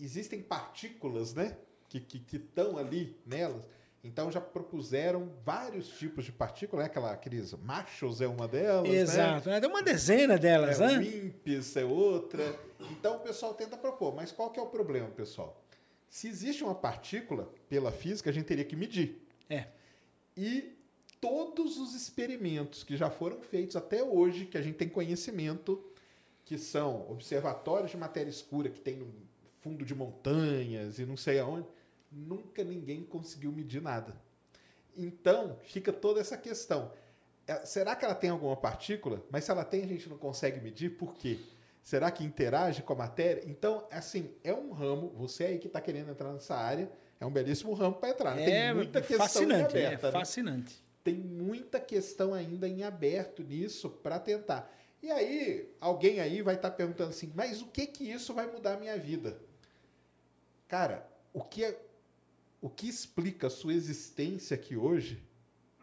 existem 0.00 0.40
partículas, 0.40 1.34
né, 1.34 1.58
que 1.86 1.98
estão 1.98 2.20
que, 2.26 2.36
estão 2.36 2.78
ali 2.78 3.14
nelas, 3.26 3.62
então 4.04 4.32
já 4.32 4.40
propuseram 4.40 5.30
vários 5.44 5.88
tipos 5.88 6.24
de 6.24 6.32
partículas, 6.32 6.84
né? 6.84 6.90
Aquela, 6.90 7.12
aqueles 7.12 7.52
machos 7.54 8.20
é 8.20 8.26
uma 8.26 8.48
delas, 8.48 8.88
né? 8.88 8.96
Exato, 8.96 9.48
né? 9.48 9.60
tem 9.60 9.70
uma 9.70 9.82
dezena 9.82 10.36
delas, 10.36 10.80
é, 10.80 10.86
né? 10.86 10.98
o 10.98 11.02
IMPES 11.02 11.76
é 11.76 11.84
outra. 11.84 12.58
Então 12.90 13.16
o 13.16 13.20
pessoal 13.20 13.54
tenta 13.54 13.76
propor. 13.76 14.14
Mas 14.14 14.32
qual 14.32 14.50
que 14.50 14.58
é 14.58 14.62
o 14.62 14.66
problema, 14.66 15.08
pessoal? 15.08 15.62
Se 16.08 16.28
existe 16.28 16.64
uma 16.64 16.74
partícula, 16.74 17.48
pela 17.68 17.92
física, 17.92 18.28
a 18.28 18.32
gente 18.32 18.46
teria 18.46 18.64
que 18.64 18.74
medir. 18.74 19.24
É. 19.48 19.66
E 20.36 20.76
todos 21.20 21.78
os 21.78 21.94
experimentos 21.94 22.82
que 22.82 22.96
já 22.96 23.08
foram 23.08 23.40
feitos 23.40 23.76
até 23.76 24.02
hoje, 24.02 24.46
que 24.46 24.58
a 24.58 24.62
gente 24.62 24.76
tem 24.76 24.88
conhecimento, 24.88 25.82
que 26.44 26.58
são 26.58 27.08
observatórios 27.08 27.92
de 27.92 27.96
matéria 27.96 28.28
escura, 28.28 28.68
que 28.68 28.80
tem 28.80 28.96
no 28.96 29.06
fundo 29.60 29.84
de 29.84 29.94
montanhas 29.94 30.98
e 30.98 31.06
não 31.06 31.16
sei 31.16 31.38
aonde, 31.38 31.68
nunca 32.12 32.62
ninguém 32.62 33.02
conseguiu 33.04 33.50
medir 33.52 33.80
nada. 33.82 34.14
Então, 34.96 35.58
fica 35.64 35.92
toda 35.92 36.20
essa 36.20 36.36
questão. 36.36 36.92
É, 37.46 37.64
Será 37.64 37.96
que 37.96 38.04
ela 38.04 38.14
tem 38.14 38.30
alguma 38.30 38.56
partícula? 38.56 39.24
Mas 39.30 39.44
se 39.44 39.50
ela 39.50 39.64
tem, 39.64 39.82
a 39.84 39.86
gente 39.86 40.08
não 40.08 40.18
consegue 40.18 40.60
medir, 40.60 40.90
por 40.96 41.14
quê? 41.14 41.40
Será 41.82 42.10
que 42.10 42.22
interage 42.22 42.82
com 42.82 42.92
a 42.92 42.96
matéria? 42.96 43.42
Então, 43.46 43.86
assim, 43.90 44.30
é 44.44 44.54
um 44.54 44.70
ramo, 44.72 45.08
você 45.16 45.44
aí 45.44 45.58
que 45.58 45.66
está 45.66 45.80
querendo 45.80 46.10
entrar 46.10 46.32
nessa 46.32 46.54
área, 46.54 46.90
é 47.18 47.26
um 47.26 47.30
belíssimo 47.30 47.72
ramo 47.74 47.96
para 47.96 48.10
entrar. 48.10 48.34
né? 48.36 48.42
É 48.42 48.46
tem 48.46 48.74
muita 48.74 49.00
questão 49.00 49.18
fascinante, 49.18 49.76
em 49.76 49.84
aberta. 49.86 50.06
é 50.06 50.12
né? 50.12 50.18
fascinante. 50.18 50.84
Tem 51.02 51.14
muita 51.14 51.80
questão 51.80 52.32
ainda 52.32 52.68
em 52.68 52.84
aberto 52.84 53.42
nisso 53.42 53.90
para 53.90 54.20
tentar. 54.20 54.72
E 55.02 55.10
aí, 55.10 55.68
alguém 55.80 56.20
aí 56.20 56.42
vai 56.42 56.54
estar 56.54 56.70
perguntando 56.70 57.10
assim, 57.10 57.32
mas 57.34 57.60
o 57.60 57.66
que 57.66 57.88
que 57.88 58.04
isso 58.08 58.32
vai 58.32 58.46
mudar 58.46 58.74
a 58.74 58.76
minha 58.76 58.96
vida? 58.96 59.36
Cara, 60.68 61.04
o 61.32 61.42
que, 61.42 61.64
é- 61.64 61.80
o 62.62 62.70
que 62.70 62.88
explica 62.88 63.48
a 63.48 63.50
sua 63.50 63.74
existência 63.74 64.54
aqui 64.54 64.76
hoje 64.76 65.20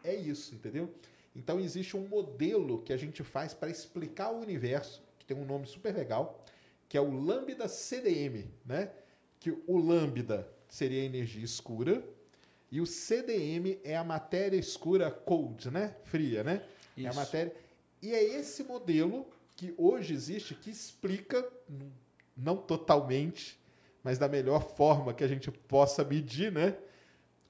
é 0.03 0.15
isso, 0.15 0.55
entendeu? 0.55 0.91
Então 1.35 1.59
existe 1.59 1.95
um 1.95 2.07
modelo 2.07 2.81
que 2.81 2.93
a 2.93 2.97
gente 2.97 3.21
faz 3.21 3.53
para 3.53 3.69
explicar 3.69 4.31
o 4.31 4.39
universo, 4.39 5.03
que 5.19 5.25
tem 5.25 5.37
um 5.37 5.45
nome 5.45 5.67
super 5.67 5.93
legal, 5.93 6.43
que 6.87 6.97
é 6.97 7.01
o 7.01 7.11
Lambda 7.11 7.67
CDM, 7.67 8.49
né? 8.65 8.91
Que 9.39 9.51
o 9.67 9.77
Lambda 9.77 10.49
seria 10.69 11.01
a 11.01 11.05
energia 11.05 11.43
escura 11.43 12.03
e 12.71 12.79
o 12.79 12.85
CDM 12.85 13.79
é 13.83 13.97
a 13.97 14.03
matéria 14.03 14.57
escura 14.57 15.11
cold, 15.11 15.69
né? 15.69 15.95
Fria, 16.05 16.43
né? 16.43 16.63
É 16.97 17.05
a 17.05 17.09
Isso. 17.09 17.19
matéria. 17.19 17.53
E 18.01 18.13
é 18.13 18.23
esse 18.23 18.63
modelo 18.63 19.27
que 19.57 19.73
hoje 19.77 20.13
existe 20.13 20.55
que 20.55 20.69
explica, 20.69 21.45
não 22.37 22.55
totalmente, 22.55 23.59
mas 24.03 24.17
da 24.17 24.27
melhor 24.27 24.61
forma 24.75 25.13
que 25.13 25.23
a 25.23 25.27
gente 25.27 25.51
possa 25.51 26.03
medir, 26.03 26.51
né? 26.51 26.75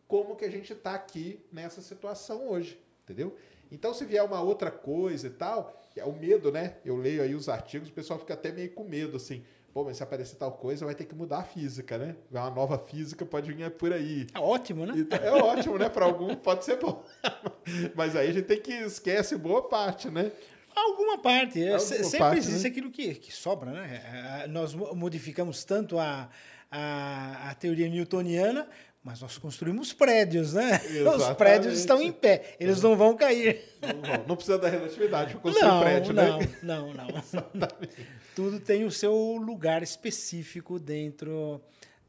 Como 0.08 0.36
que 0.36 0.46
a 0.46 0.50
gente 0.50 0.74
está 0.74 0.94
aqui 0.94 1.40
nessa 1.52 1.82
situação 1.82 2.50
hoje, 2.50 2.80
entendeu? 3.04 3.36
Então, 3.72 3.94
se 3.94 4.04
vier 4.06 4.24
uma 4.24 4.42
outra 4.42 4.72
coisa 4.72 5.28
e 5.28 5.30
tal, 5.30 5.80
é 5.96 6.04
o 6.04 6.14
medo, 6.14 6.52
né? 6.52 6.78
Eu 6.84 6.98
leio 6.98 7.22
aí 7.22 7.36
os 7.36 7.48
artigos, 7.48 7.90
o 7.90 7.94
pessoal 7.94 8.20
fica 8.20 8.34
até 8.34 8.52
meio 8.52 8.72
com 8.72 8.84
medo, 8.84 9.18
assim. 9.18 9.44
Pô, 9.72 9.84
mas 9.84 9.98
se 9.98 10.04
aparecer 10.04 10.36
tal 10.36 10.52
coisa, 10.52 10.84
vai 10.86 10.96
ter 10.96 11.06
que 11.06 11.14
mudar 11.14 11.40
a 11.40 11.44
física, 11.44 11.98
né? 11.98 12.16
Uma 12.32 12.50
nova 12.50 12.78
física 12.80 13.24
pode 13.24 13.54
vir 13.54 13.70
por 13.72 13.94
aí. 13.94 14.26
É 14.34 14.40
ótimo, 14.40 14.86
né? 14.86 14.94
Então, 14.98 15.20
é 15.20 15.32
ótimo, 15.32 15.78
né? 15.78 15.88
Para 15.90 16.06
algum 16.06 16.36
pode 16.36 16.66
ser 16.66 16.78
bom. 16.78 17.04
Mas 17.96 18.16
aí 18.16 18.30
a 18.30 18.34
gente 18.34 18.46
tem 18.46 18.60
que 18.60 18.74
esquece 18.74 19.38
boa 19.38 19.70
parte, 19.70 20.10
né? 20.10 20.32
Alguma 20.88 21.18
parte. 21.18 21.60
é, 21.62 21.74
Alguma 21.74 21.80
se- 21.80 22.04
sempre 22.04 22.20
parte, 22.20 22.38
existe 22.40 22.64
né? 22.64 22.70
aquilo 22.70 22.92
que, 22.92 23.16
que 23.16 23.32
sobra, 23.34 23.72
né? 23.72 24.02
É, 24.42 24.44
é, 24.44 24.48
Nós 24.48 24.74
mo- 24.74 24.94
modificamos 24.96 25.64
tanto 25.64 25.98
a, 26.00 26.30
a, 26.72 27.50
a 27.50 27.56
teoria 27.56 27.88
newtoniana, 27.90 28.68
mas 29.04 29.22
nós 29.22 29.38
construímos 29.38 29.94
prédios, 29.94 30.54
né? 30.54 30.78
Os 30.84 30.96
Exatamente. 30.96 31.38
prédios 31.38 31.80
estão 31.80 32.02
em 32.02 32.12
pé, 32.12 32.56
eles 32.60 32.82
não 32.82 32.96
vão 32.98 33.16
cair. 33.16 33.62
Não, 33.82 34.02
vão. 34.02 34.26
não 34.28 34.36
precisa 34.36 34.58
da 34.58 34.70
relatividade 34.70 35.32
para 35.34 35.40
construir 35.42 35.68
Não, 35.70 35.80
prédio, 35.82 36.14
não, 36.14 36.40
né? 36.40 36.50
não, 36.64 36.94
não. 36.94 37.08
Tudo 38.36 38.60
tem 38.60 38.84
o 38.86 38.92
seu 38.92 39.14
lugar 39.38 39.84
específico 39.84 40.80
dentro 40.80 41.62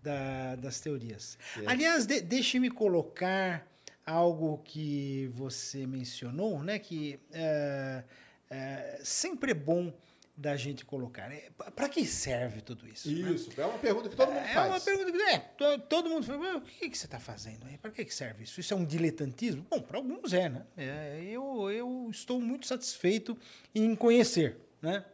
da- 0.02 0.56
das 0.56 0.80
teorias. 0.80 1.36
Aliás, 1.66 2.06
de, 2.06 2.20
deixe-me 2.20 2.70
colocar 2.70 3.66
algo 4.06 4.58
que 4.64 5.30
você 5.34 5.86
mencionou, 5.86 6.62
né? 6.62 6.78
Que 6.78 7.18
é, 7.32 8.02
é, 8.51 9.01
sempre 9.05 9.53
é 9.53 9.55
bom 9.55 9.92
da 10.36 10.57
gente 10.57 10.84
colocar. 10.86 11.30
Para 11.76 11.88
que 11.88 12.05
serve 12.07 12.62
tudo 12.62 12.88
isso? 12.88 13.11
né? 13.11 13.30
Isso, 13.32 13.51
é 13.61 13.64
uma 13.66 13.78
pergunta 13.78 14.09
que 14.09 14.16
todo 14.16 14.28
mundo 14.28 14.38
É 14.38 14.55
faz. 14.55 14.70
uma 14.70 14.80
pergunta 14.80 15.12
que 15.12 15.22
é, 15.22 15.38
to- 15.38 15.78
todo 15.80 16.09
mundo 16.09 16.24
fala, 16.24 16.38
"Mas 16.38 16.57
o 16.57 16.61
que, 16.62 16.88
que 16.88 16.96
você 16.96 17.05
está 17.07 17.20
fazendo 17.20 17.66
aí? 17.66 17.76
Para 17.76 17.90
que, 17.90 18.05
que 18.07 18.14
serve 18.14 18.44
isso? 18.44 18.59
Isso 18.59 18.72
é 18.72 18.76
um 18.76 18.84
diletantismo? 18.84 19.66
Bom, 19.68 19.80
para 19.82 19.98
alguns 19.98 20.32
é, 20.32 20.48
né? 20.48 20.64
É, 20.78 21.20
eu, 21.24 21.70
eu 21.70 22.09
estou 22.11 22.40
muito 22.40 22.66
satisfeito 22.66 23.36
em 23.74 23.94
conhecer, 23.94 24.57
né? 24.80 25.05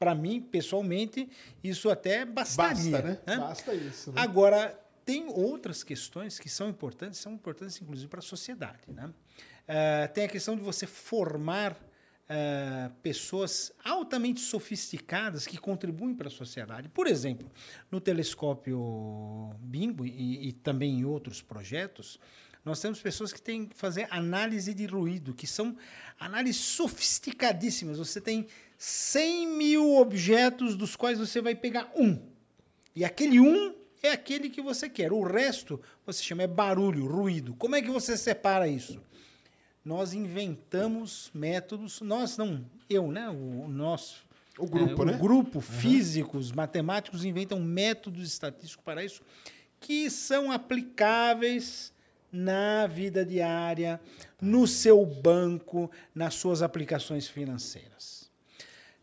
Para 0.00 0.16
mim, 0.16 0.40
pessoalmente, 0.40 1.30
isso 1.62 1.88
até 1.88 2.24
bastaria. 2.24 2.90
Basta, 2.90 3.08
né? 3.08 3.18
né? 3.24 3.36
Basta 3.36 3.72
isso. 3.74 4.10
Né? 4.10 4.20
Agora, 4.20 4.76
tem 5.04 5.28
outras 5.28 5.84
questões 5.84 6.40
que 6.40 6.48
são 6.48 6.68
importantes, 6.68 7.20
são 7.20 7.32
importantes 7.34 7.80
inclusive 7.80 8.08
para 8.08 8.18
a 8.18 8.22
sociedade. 8.22 8.80
Né? 8.88 9.12
Ah, 9.68 10.08
tem 10.08 10.24
a 10.24 10.28
questão 10.28 10.56
de 10.56 10.62
você 10.62 10.88
formar 10.88 11.76
ah, 12.34 12.90
pessoas 13.02 13.70
altamente 13.84 14.40
sofisticadas 14.40 15.46
que 15.46 15.58
contribuem 15.58 16.14
para 16.14 16.28
a 16.28 16.30
sociedade. 16.30 16.88
Por 16.88 17.06
exemplo, 17.06 17.52
no 17.90 18.00
telescópio 18.00 19.50
Bingo 19.60 20.06
e, 20.06 20.48
e 20.48 20.52
também 20.52 21.00
em 21.00 21.04
outros 21.04 21.42
projetos, 21.42 22.18
nós 22.64 22.80
temos 22.80 23.02
pessoas 23.02 23.34
que 23.34 23.42
têm 23.42 23.66
que 23.66 23.76
fazer 23.76 24.08
análise 24.10 24.72
de 24.72 24.86
ruído, 24.86 25.34
que 25.34 25.46
são 25.46 25.76
análises 26.18 26.62
sofisticadíssimas. 26.62 27.98
Você 27.98 28.18
tem 28.18 28.46
100 28.78 29.48
mil 29.48 29.96
objetos 29.96 30.74
dos 30.74 30.96
quais 30.96 31.18
você 31.18 31.38
vai 31.42 31.54
pegar 31.54 31.92
um. 31.94 32.18
E 32.96 33.04
aquele 33.04 33.40
um 33.40 33.74
é 34.02 34.12
aquele 34.12 34.48
que 34.48 34.62
você 34.62 34.88
quer. 34.88 35.12
O 35.12 35.22
resto 35.22 35.78
você 36.06 36.22
chama 36.22 36.44
é 36.44 36.46
barulho, 36.46 37.06
ruído. 37.06 37.54
Como 37.56 37.76
é 37.76 37.82
que 37.82 37.90
você 37.90 38.16
separa 38.16 38.66
isso? 38.66 39.02
Nós 39.84 40.12
inventamos 40.12 41.30
métodos, 41.34 42.00
nós 42.00 42.36
não, 42.36 42.64
eu, 42.88 43.10
né? 43.10 43.28
O, 43.28 43.66
nosso. 43.68 44.24
O 44.58 44.66
grupo, 44.66 45.02
é, 45.02 45.06
né? 45.06 45.14
O 45.14 45.18
grupo, 45.18 45.60
físicos, 45.60 46.52
matemáticos 46.52 47.24
inventam 47.24 47.58
métodos 47.60 48.26
estatísticos 48.28 48.84
para 48.84 49.04
isso 49.04 49.22
que 49.82 50.08
são 50.08 50.52
aplicáveis 50.52 51.92
na 52.30 52.86
vida 52.86 53.24
diária, 53.26 54.00
no 54.40 54.66
seu 54.66 55.04
banco, 55.04 55.90
nas 56.14 56.34
suas 56.34 56.62
aplicações 56.62 57.26
financeiras. 57.26 58.30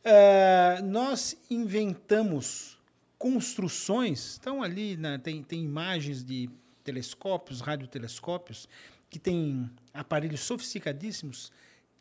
Ah, 0.04 0.82
nós 0.82 1.38
inventamos 1.52 2.80
construções, 3.18 4.32
estão 4.32 4.64
ali, 4.64 4.96
né, 4.96 5.18
tem, 5.18 5.44
tem 5.44 5.62
imagens 5.62 6.24
de 6.24 6.50
telescópios, 6.84 7.60
radiotelescópios, 7.60 8.68
que 9.10 9.18
têm 9.20 9.70
aparelhos 9.94 10.42
sofisticadíssimos 10.42 11.52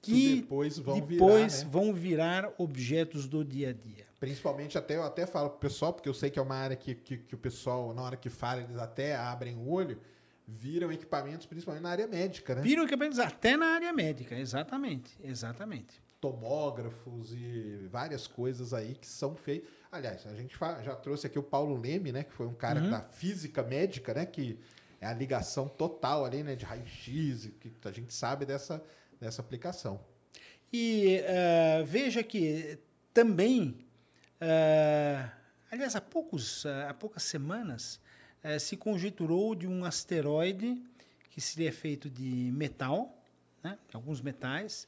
que, 0.00 0.42
depois 0.42 0.78
vão 0.78 1.00
depois 1.00 1.54
virar, 1.54 1.64
né? 1.64 1.70
vão 1.70 1.92
virar 1.92 2.52
objetos 2.58 3.26
do 3.26 3.44
dia 3.44 3.70
a 3.70 3.72
dia. 3.72 4.06
Principalmente 4.20 4.76
até 4.78 4.96
eu 4.96 5.02
até 5.02 5.26
falo 5.26 5.50
pro 5.50 5.58
pessoal, 5.58 5.92
porque 5.92 6.08
eu 6.08 6.14
sei 6.14 6.30
que 6.30 6.38
é 6.38 6.42
uma 6.42 6.54
área 6.56 6.76
que, 6.76 6.94
que, 6.94 7.18
que 7.18 7.34
o 7.34 7.38
pessoal, 7.38 7.92
na 7.94 8.02
hora 8.02 8.16
que 8.16 8.28
fala, 8.28 8.62
eles 8.62 8.76
até 8.78 9.16
abrem 9.16 9.56
o 9.56 9.68
olho, 9.70 9.98
viram 10.46 10.90
equipamentos, 10.92 11.46
principalmente 11.46 11.82
na 11.82 11.90
área 11.90 12.06
médica, 12.06 12.54
né? 12.54 12.62
Viram 12.62 12.84
equipamentos 12.84 13.18
até 13.18 13.56
na 13.56 13.66
área 13.74 13.92
médica, 13.92 14.38
exatamente, 14.38 15.16
exatamente. 15.22 16.00
Tomógrafos 16.20 17.32
e 17.32 17.86
várias 17.90 18.26
coisas 18.26 18.72
aí 18.72 18.94
que 18.94 19.06
são 19.06 19.36
feitas. 19.36 19.68
Aliás, 19.90 20.26
a 20.26 20.34
gente 20.34 20.56
já 20.84 20.94
trouxe 20.96 21.26
aqui 21.26 21.38
o 21.38 21.42
Paulo 21.42 21.80
Leme, 21.80 22.12
né? 22.12 22.24
Que 22.24 22.32
foi 22.32 22.46
um 22.46 22.54
cara 22.54 22.80
Uhum. 22.80 22.90
da 22.90 23.00
física 23.00 23.62
médica, 23.62 24.14
né? 24.14 24.26
Que 24.26 24.58
é 25.00 25.06
a 25.06 25.12
ligação 25.12 25.68
total 25.68 26.24
ali, 26.24 26.42
né? 26.42 26.56
De 26.56 26.64
raio-x, 26.64 27.50
que 27.60 27.72
a 27.84 27.92
gente 27.92 28.12
sabe 28.12 28.44
dessa, 28.44 28.82
dessa 29.20 29.40
aplicação. 29.40 30.00
E 30.72 31.20
eh, 31.24 31.82
veja 31.86 32.22
que 32.22 32.78
também, 33.14 33.78
eh, 34.40 35.28
aliás, 35.70 35.96
há, 35.96 36.00
poucos, 36.00 36.64
eh, 36.64 36.86
há 36.88 36.94
poucas 36.94 37.22
semanas, 37.22 38.00
eh, 38.42 38.58
se 38.58 38.76
conjecturou 38.76 39.54
de 39.54 39.66
um 39.66 39.84
asteroide 39.84 40.80
que 41.30 41.40
seria 41.40 41.72
feito 41.72 42.10
de 42.10 42.50
metal, 42.52 43.16
né, 43.62 43.78
alguns 43.92 44.20
metais, 44.20 44.86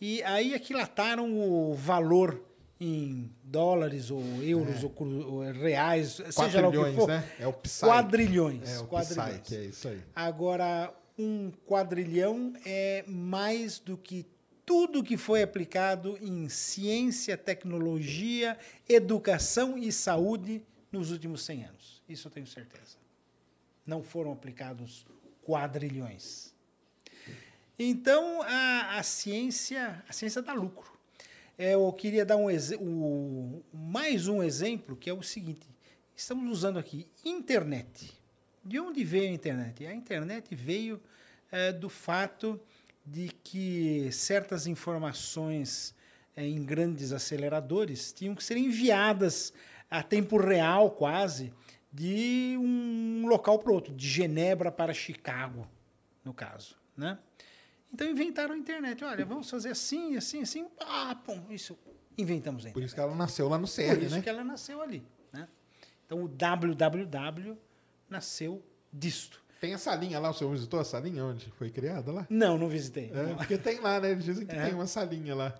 e 0.00 0.22
aí 0.22 0.54
aquilataram 0.54 1.38
o 1.38 1.74
valor 1.74 2.42
em 2.80 3.30
dólares 3.42 4.10
ou 4.10 4.22
euros 4.42 4.84
ou, 4.84 4.90
cru- 4.90 5.32
ou 5.34 5.40
reais, 5.52 6.12
seja 6.30 6.60
lá 6.60 6.68
o 6.68 6.70
que 6.72 6.94
for. 6.94 7.08
né? 7.08 7.32
É 7.38 7.46
o 7.46 7.52
Psy. 7.52 7.84
Quadrilhões. 7.86 8.68
É 8.68 8.78
o 8.80 8.86
quadrilhões. 8.86 9.40
Psy, 9.40 9.56
é 9.56 9.64
isso 9.64 9.88
aí. 9.88 10.00
Agora, 10.14 10.94
um 11.18 11.50
quadrilhão 11.66 12.52
é 12.64 13.04
mais 13.08 13.78
do 13.80 13.96
que 13.96 14.24
tudo 14.64 15.02
que 15.02 15.16
foi 15.16 15.42
aplicado 15.42 16.16
em 16.20 16.48
ciência, 16.48 17.36
tecnologia, 17.36 18.56
educação 18.88 19.76
e 19.78 19.90
saúde 19.90 20.62
nos 20.92 21.10
últimos 21.10 21.42
100 21.44 21.64
anos. 21.64 22.02
Isso 22.08 22.28
eu 22.28 22.32
tenho 22.32 22.46
certeza. 22.46 22.96
Não 23.86 24.02
foram 24.02 24.30
aplicados 24.30 25.04
quadrilhões. 25.42 26.54
Então, 27.78 28.42
a, 28.42 28.98
a 28.98 29.02
ciência, 29.02 30.02
a 30.08 30.12
ciência 30.12 30.42
dá 30.42 30.52
lucro. 30.52 30.97
É, 31.58 31.74
Eu 31.74 31.92
queria 31.92 32.24
dar 32.24 32.36
um, 32.36 32.46
o- 32.80 33.62
mais 33.72 34.28
um 34.28 34.42
exemplo, 34.42 34.96
que 34.96 35.10
é 35.10 35.12
o 35.12 35.22
seguinte. 35.22 35.68
Estamos 36.14 36.50
usando 36.50 36.78
aqui 36.78 37.06
internet. 37.24 38.12
De 38.64 38.78
onde 38.78 39.02
veio 39.04 39.28
a 39.30 39.32
internet? 39.32 39.86
A 39.86 39.94
internet 39.94 40.54
veio 40.54 41.00
eh, 41.50 41.72
do 41.72 41.88
fato 41.88 42.60
de 43.04 43.28
que 43.42 44.10
certas 44.12 44.66
informações 44.66 45.94
eh, 46.36 46.46
em 46.46 46.62
grandes 46.64 47.12
aceleradores 47.12 48.12
tinham 48.12 48.34
que 48.34 48.44
ser 48.44 48.56
enviadas 48.56 49.52
a 49.90 50.02
tempo 50.02 50.36
real, 50.36 50.90
quase, 50.90 51.52
de 51.92 52.56
um 52.60 53.26
local 53.26 53.58
para 53.58 53.72
outro, 53.72 53.94
de 53.94 54.06
Genebra 54.06 54.70
para 54.70 54.92
Chicago, 54.92 55.66
no 56.24 56.34
caso. 56.34 56.76
Né? 56.96 57.18
Então 57.92 58.06
inventaram 58.08 58.54
a 58.54 58.58
internet. 58.58 59.02
Olha, 59.04 59.24
vamos 59.24 59.48
fazer 59.48 59.70
assim, 59.70 60.16
assim, 60.16 60.42
assim. 60.42 60.66
Ah, 60.80 61.16
pum, 61.24 61.42
isso. 61.50 61.76
Inventamos 62.16 62.62
a 62.62 62.64
Por 62.64 62.70
internet. 62.70 62.86
isso 62.86 62.94
que 62.94 63.00
ela 63.00 63.14
nasceu 63.14 63.48
lá 63.48 63.58
no 63.58 63.66
Por 63.66 63.74
CR, 63.74 64.02
isso 64.02 64.14
né? 64.16 64.22
que 64.22 64.28
ela 64.28 64.44
nasceu 64.44 64.82
ali. 64.82 65.02
Né? 65.32 65.48
Então 66.06 66.22
o 66.22 66.28
www 66.28 67.56
nasceu 68.10 68.62
disto. 68.92 69.40
Tem 69.60 69.74
essa 69.74 69.94
linha 69.94 70.18
lá, 70.20 70.30
o 70.30 70.34
senhor 70.34 70.50
visitou 70.52 70.78
a 70.78 70.84
salinha 70.84 71.24
onde 71.24 71.50
foi 71.52 71.70
criada 71.70 72.12
lá? 72.12 72.26
Não, 72.30 72.56
não 72.56 72.68
visitei. 72.68 73.10
É, 73.12 73.22
Não, 73.26 73.36
porque 73.36 73.58
tem 73.58 73.80
lá, 73.80 73.98
né? 74.00 74.12
Eles 74.12 74.24
dizem 74.24 74.46
que 74.46 74.54
É. 74.54 74.64
tem 74.66 74.74
uma 74.74 74.86
salinha 74.86 75.34
lá. 75.34 75.58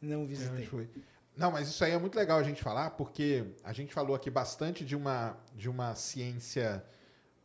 não 0.00 0.22
É, 0.22 0.26
visitei. 0.26 0.88
Não, 1.36 1.50
mas 1.50 1.68
isso 1.68 1.82
aí 1.84 1.92
é 1.92 1.98
muito 1.98 2.14
legal 2.16 2.38
a 2.38 2.42
gente 2.42 2.62
falar, 2.62 2.90
porque 2.90 3.44
a 3.64 3.72
gente 3.72 3.92
falou 3.94 4.14
aqui 4.16 4.30
bastante 4.30 4.84
de 4.84 4.94
uma, 4.96 5.36
de 5.54 5.68
uma 5.68 5.94
ciência 5.94 6.84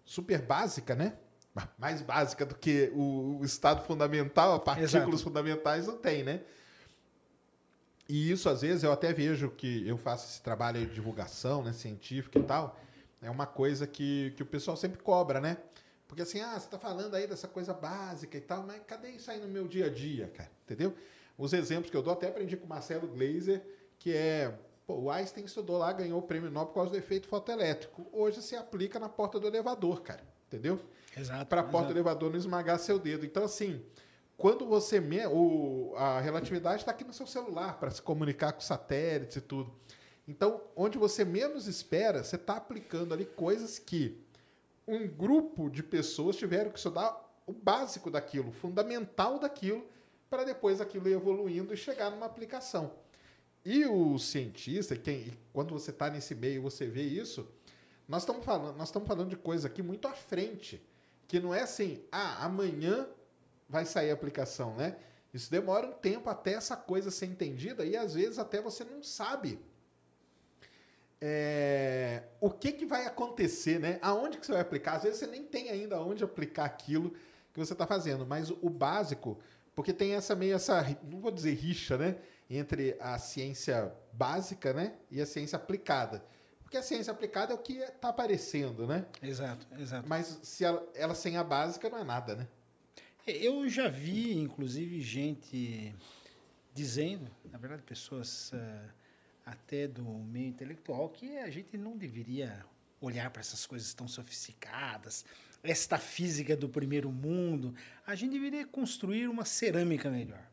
super 0.04 0.42
básica, 0.42 0.96
né? 0.96 1.14
Mais 1.78 2.02
básica 2.02 2.46
do 2.46 2.56
que 2.56 2.92
o, 2.94 3.40
o 3.40 3.46
estado 3.46 3.84
fundamental, 3.86 4.60
partículas 4.60 4.94
Exato. 4.94 5.18
fundamentais 5.18 5.88
não 5.88 5.98
tem, 5.98 6.24
né? 6.24 6.42
E 8.10 8.32
isso, 8.32 8.50
às 8.50 8.62
vezes, 8.62 8.84
eu 8.84 8.92
até 8.92 9.12
vejo 9.12 9.50
que 9.50 9.86
eu 9.88 9.98
faço 9.98 10.28
esse 10.30 10.42
trabalho 10.42 10.80
de 10.80 10.94
divulgação, 10.94 11.62
né, 11.62 11.74
científica 11.74 12.40
e 12.40 12.44
tal, 12.44 12.80
é 13.22 13.30
uma 13.30 13.46
coisa 13.46 13.86
que, 13.86 14.34
que 14.36 14.44
o 14.44 14.46
pessoal 14.46 14.78
sempre 14.78 15.02
cobra, 15.02 15.42
né? 15.42 15.58
Porque 16.08 16.22
assim, 16.22 16.40
ah, 16.40 16.54
você 16.54 16.66
está 16.66 16.80
falando 16.80 17.14
aí 17.16 17.28
dessa 17.28 17.48
coisa 17.48 17.74
básica 17.74 18.38
e 18.38 18.42
tal, 18.42 18.64
mas 18.64 18.82
cadê 18.88 19.10
isso 19.10 19.30
aí 19.30 19.42
no 19.42 19.48
meu 19.48 19.68
dia 19.68 19.88
a 19.88 19.90
dia, 19.90 20.28
cara? 20.28 20.50
Entendeu? 20.64 20.96
Os 21.38 21.52
exemplos 21.52 21.92
que 21.92 21.98
eu 21.98 22.02
dou, 22.02 22.14
até 22.14 22.28
aprendi 22.30 22.56
com 22.56 22.66
o 22.66 22.70
Marcelo 22.70 23.08
Glazer, 23.08 23.62
que 24.00 24.14
é, 24.14 24.58
pô, 24.86 24.96
o 24.96 25.12
Einstein 25.12 25.44
estudou 25.44 25.78
lá, 25.78 25.92
ganhou 25.92 26.20
o 26.20 26.22
prêmio 26.22 26.50
Nobel 26.50 26.68
por 26.68 26.76
causa 26.76 26.92
do 26.92 26.98
efeito 26.98 27.28
fotoelétrico. 27.28 28.08
Hoje 28.14 28.42
se 28.42 28.56
aplica 28.56 28.98
na 29.00 29.10
porta 29.10 29.40
do 29.40 29.48
elevador, 29.48 30.02
cara. 30.02 30.24
Entendeu? 30.48 30.80
Para 31.50 31.62
a 31.62 31.64
porta 31.64 31.88
do 31.88 31.94
elevador 31.94 32.30
não 32.30 32.38
esmagar 32.38 32.80
seu 32.80 33.00
dedo. 33.00 33.26
Então, 33.26 33.44
assim, 33.44 33.84
quando 34.38 34.66
você. 34.66 35.00
Me... 35.00 35.26
O... 35.28 35.94
A 35.96 36.20
relatividade 36.20 36.82
está 36.82 36.92
aqui 36.92 37.04
no 37.04 37.14
seu 37.14 37.26
celular 37.26 37.80
para 37.80 37.92
se 37.92 38.02
comunicar 38.02 38.54
com 38.54 38.62
satélites 38.62 39.38
e 39.38 39.42
tudo. 39.42 39.74
Então, 40.28 40.62
onde 40.76 40.98
você 40.98 41.24
menos 41.24 41.68
espera, 41.68 42.24
você 42.24 42.36
está 42.36 42.58
aplicando 42.58 43.14
ali 43.14 43.26
coisas 43.26 43.80
que 43.80 44.22
um 44.88 45.08
grupo 45.08 45.70
de 45.70 45.82
pessoas 45.82 46.36
tiveram 46.36 46.70
que 46.70 46.78
estudar 46.78 47.26
o 47.46 47.54
básico 47.54 48.12
daquilo, 48.12 48.50
o 48.50 48.52
fundamental 48.52 49.40
daquilo, 49.40 49.86
para 50.30 50.44
depois 50.44 50.82
aquilo 50.82 51.08
ir 51.08 51.14
evoluindo 51.14 51.74
e 51.74 51.78
chegar 51.78 52.10
numa 52.10 52.26
aplicação. 52.26 52.92
E 53.64 53.86
o 53.86 54.18
cientista, 54.20 54.96
quem, 54.96 55.34
quando 55.54 55.72
você 55.72 55.92
está 55.92 56.10
nesse 56.10 56.36
meio 56.36 56.62
você 56.62 56.88
vê 56.88 57.04
isso, 57.04 57.48
nós 58.08 58.24
estamos 58.24 58.46
falando, 58.46 58.78
nós 58.78 58.90
estamos 58.90 59.08
falando 59.08 59.30
de 59.30 59.38
coisa 59.38 59.68
aqui 59.68 59.82
muito 59.82 60.08
à 60.08 60.14
frente, 60.14 60.82
que 61.28 61.40
não 61.40 61.54
é 61.54 61.62
assim, 61.62 62.04
ah, 62.12 62.46
amanhã 62.46 63.08
vai 63.68 63.86
sair 63.86 64.12
a 64.12 64.14
aplicação, 64.14 64.76
né? 64.76 64.96
Isso 65.34 65.52
demora 65.52 65.88
um 65.88 65.94
tempo 65.94 66.30
até 66.30 66.54
essa 66.54 66.76
coisa 66.78 67.12
ser 67.12 67.26
entendida 67.26 67.86
e 67.86 67.96
às 67.98 68.14
vezes 68.14 68.40
até 68.40 68.62
você 68.62 68.84
não 68.84 69.04
sabe 69.04 69.60
é, 71.20 72.24
o 72.40 72.50
que, 72.50 72.72
que 72.72 72.86
vai 72.86 73.06
acontecer, 73.06 73.80
né? 73.80 73.98
Aonde 74.02 74.38
que 74.38 74.46
você 74.46 74.52
vai 74.52 74.62
aplicar? 74.62 74.98
Às 74.98 75.04
vezes 75.04 75.20
você 75.20 75.28
nem 75.28 75.44
tem 75.44 75.70
ainda 75.70 76.00
onde 76.00 76.24
aplicar 76.24 76.66
aquilo 76.66 77.12
que 77.52 77.60
você 77.60 77.74
está 77.74 77.88
fazendo, 77.88 78.26
mas 78.26 78.52
o, 78.52 78.70
básico, 78.70 79.40
porque 79.76 79.92
tem 79.92 80.14
essa 80.14 80.36
meio 80.36 80.56
essa, 80.56 80.86
não 81.04 81.20
vou 81.20 81.32
dizer 81.32 81.54
rixa, 81.56 81.98
né? 81.98 82.18
Entre 82.50 82.96
a 83.00 83.18
ciência 83.18 83.94
básica, 84.14 84.74
né? 84.74 84.94
E 85.10 85.20
a 85.20 85.26
ciência 85.26 85.56
aplicada. 85.56 86.24
Porque 86.68 86.76
a 86.76 86.84
ciência 86.84 87.14
aplicada 87.14 87.54
é 87.54 87.56
o 87.56 87.58
que 87.58 87.78
está 87.78 88.10
aparecendo, 88.10 88.86
né? 88.86 89.06
Exato, 89.24 89.66
exato. 89.80 90.06
Mas 90.06 90.38
se 90.44 90.66
ela, 90.66 90.86
ela 90.96 91.16
sem 91.16 91.38
a 91.38 91.44
básica 91.44 91.90
não 91.90 92.00
é 92.00 92.04
nada, 92.04 92.36
né? 92.36 92.46
Eu 93.26 93.70
já 93.70 93.88
vi, 93.88 94.38
inclusive, 94.38 95.02
gente 95.02 95.96
dizendo, 96.74 97.32
na 97.50 97.58
verdade, 97.58 97.84
pessoas 97.84 98.52
ah, 98.54 98.90
até 99.46 99.88
do 99.88 100.04
meio 100.04 100.50
intelectual, 100.50 101.08
que 101.08 101.38
a 101.38 101.50
gente 101.50 101.78
não 101.78 101.96
deveria 101.96 102.66
olhar 103.00 103.30
para 103.30 103.40
essas 103.40 103.66
coisas 103.66 103.94
tão 103.94 104.06
sofisticadas, 104.06 105.24
esta 105.64 105.98
física 105.98 106.54
do 106.54 106.68
primeiro 106.68 107.10
mundo. 107.10 107.74
A 108.06 108.14
gente 108.14 108.34
deveria 108.34 108.68
construir 108.68 109.30
uma 109.30 109.46
cerâmica 109.46 110.10
melhor. 110.10 110.46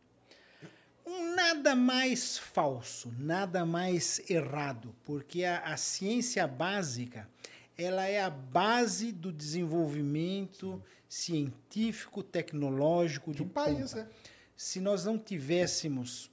Um 1.07 1.35
nada 1.35 1.75
mais 1.75 2.39
falso, 2.39 3.13
nada 3.19 3.65
mais 3.67 4.23
errado, 4.31 4.95
porque 5.05 5.45
a, 5.45 5.59
a 5.61 5.77
ciência 5.77 6.47
básica 6.47 7.29
ela 7.77 8.07
é 8.07 8.23
a 8.23 8.31
base 8.31 9.11
do 9.13 9.33
desenvolvimento 9.33 10.81
científico, 11.09 12.23
tecnológico 12.23 13.31
de 13.33 13.39
De 13.39 13.43
um 13.43 13.49
país, 13.49 13.93
né? 13.95 14.07
Se 14.57 14.81
nós 14.81 15.05
não 15.05 15.19
tivéssemos 15.19 16.31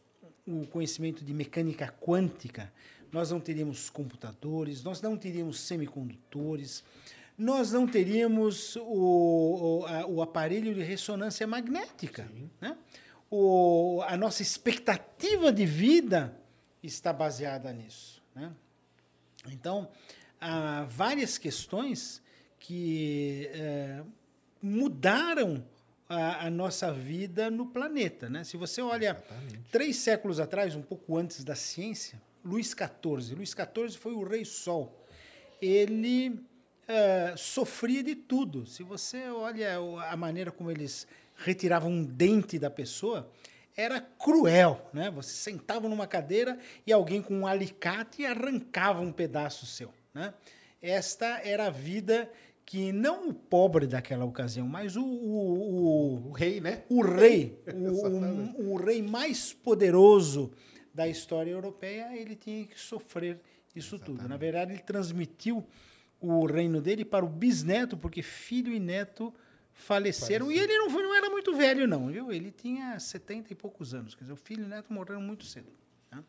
o 0.48 0.66
conhecimento 0.68 1.24
de 1.26 1.34
mecânica 1.34 1.94
quântica, 2.00 2.72
nós 3.12 3.32
não 3.32 3.40
teríamos 3.40 3.90
computadores, 3.90 4.84
nós 4.84 5.02
não 5.02 5.18
teríamos 5.18 5.60
semicondutores, 5.60 6.84
nós 7.38 7.72
não 7.72 7.88
teríamos 7.88 8.76
o, 8.76 8.82
o, 9.82 9.86
a- 9.88 10.06
o 10.08 10.22
aparelho 10.22 10.74
de 10.76 10.84
ressonância 10.84 11.46
magnética. 11.48 12.30
Né? 12.62 12.78
O, 13.32 14.04
a 14.06 14.16
nossa 14.18 14.42
expectativa 14.42 15.52
de 15.52 15.66
vida 15.66 16.38
está 16.84 17.12
baseada 17.14 17.72
nisso. 17.72 18.22
Né? 18.36 18.52
Então, 19.48 19.90
há 20.40 20.84
várias 20.84 21.38
questões 21.38 22.22
que 22.60 23.50
eh, 23.54 24.04
mudaram 24.62 25.66
a, 26.08 26.48
a 26.48 26.50
nossa 26.50 26.92
vida 26.92 27.50
no 27.50 27.68
planeta. 27.68 28.30
Né? 28.30 28.44
Se 28.44 28.58
você 28.58 28.82
olha 28.82 29.16
três 29.72 29.96
séculos 29.96 30.40
atrás, 30.40 30.76
um 30.76 30.82
pouco 30.82 31.18
antes 31.18 31.44
da 31.44 31.56
ciência, 31.56 32.22
Luís 32.44 32.76
XIV. 32.76 33.36
Luís 33.36 33.52
XIV 33.52 33.98
foi 33.98 34.14
o 34.14 34.24
rei 34.24 34.44
Sol. 34.44 35.06
Ele 35.62 36.40
eh, 36.88 37.34
sofria 37.38 38.04
de 38.04 38.16
tudo. 38.16 38.66
Se 38.66 38.84
você 38.84 39.30
olha 39.30 39.78
a 40.10 40.18
maneira 40.18 40.52
como 40.52 40.70
eles 40.70 41.08
retiravam 41.44 41.92
um 41.92 42.04
dente 42.04 42.58
da 42.58 42.70
pessoa, 42.70 43.30
era 43.76 44.02
cruel, 44.02 44.90
né? 44.94 45.10
Você 45.12 45.34
sentava 45.34 45.88
numa 45.88 46.08
cadeira 46.08 46.58
e 46.86 46.92
alguém 46.92 47.22
com 47.22 47.40
um 47.40 47.48
alicate 47.48 48.26
arrancava 48.26 49.02
um 49.02 49.12
pedaço 49.12 49.66
seu, 49.66 49.94
né? 50.14 50.34
Esta 50.82 51.42
era 51.44 51.68
a 51.68 51.70
vida 51.70 52.30
que 52.66 52.92
não 52.92 53.30
o 53.30 53.34
pobre 53.34 53.86
daquela 53.86 54.26
ocasião, 54.26 54.68
mas 54.68 54.96
o, 54.96 55.04
o, 55.04 56.26
o, 56.26 56.30
O 56.30 56.32
rei, 56.32 56.62
né? 56.62 56.84
o 56.90 57.02
rei, 57.02 57.60
Exatamente. 57.68 58.62
o, 58.62 58.72
o 58.72 58.76
rei 58.78 59.02
mais 59.02 59.54
poderoso 59.54 60.52
da 60.94 61.08
história 61.08 61.52
europeia, 61.52 62.16
ele 62.16 62.36
tinha 62.36 62.66
que 62.66 62.80
sofrer 62.80 63.40
isso 63.76 63.98
tudo. 64.00 64.28
Na 64.28 64.38
verdade, 64.38 64.74
ele 64.74 64.82
transmitiu 64.82 65.66
o 66.20 66.46
reino 66.46 66.82
dele 66.82 67.04
para 67.04 67.26
o 67.26 67.30
bisneto, 67.30 67.98
porque 67.98 68.22
filho 68.22 68.74
e 68.74 68.80
neto 68.80 69.34
faleceram. 69.82 70.52
E 70.52 70.58
ele 70.58 70.78
não, 70.78 70.90
foi- 70.90 71.04
não 71.04 71.16
era 71.16 71.30
muito 71.30 71.54
velho, 71.56 71.88
não, 71.88 72.08
viu? 72.08 72.32
Ele 72.32 72.52
tinha 72.52 73.00
70 73.00 73.52
e 73.52 73.56
poucos 73.56 73.94
anos. 73.94 74.16
Quer 74.16 74.24
dizer, 74.24 74.34
o 74.34 74.38
filho 74.38 74.64
e 74.64 74.66
o 74.66 74.70
neto 74.70 74.92
morreram 74.94 75.22
muito 75.22 75.46
cedo. 75.46 75.68
né? 76.12 76.24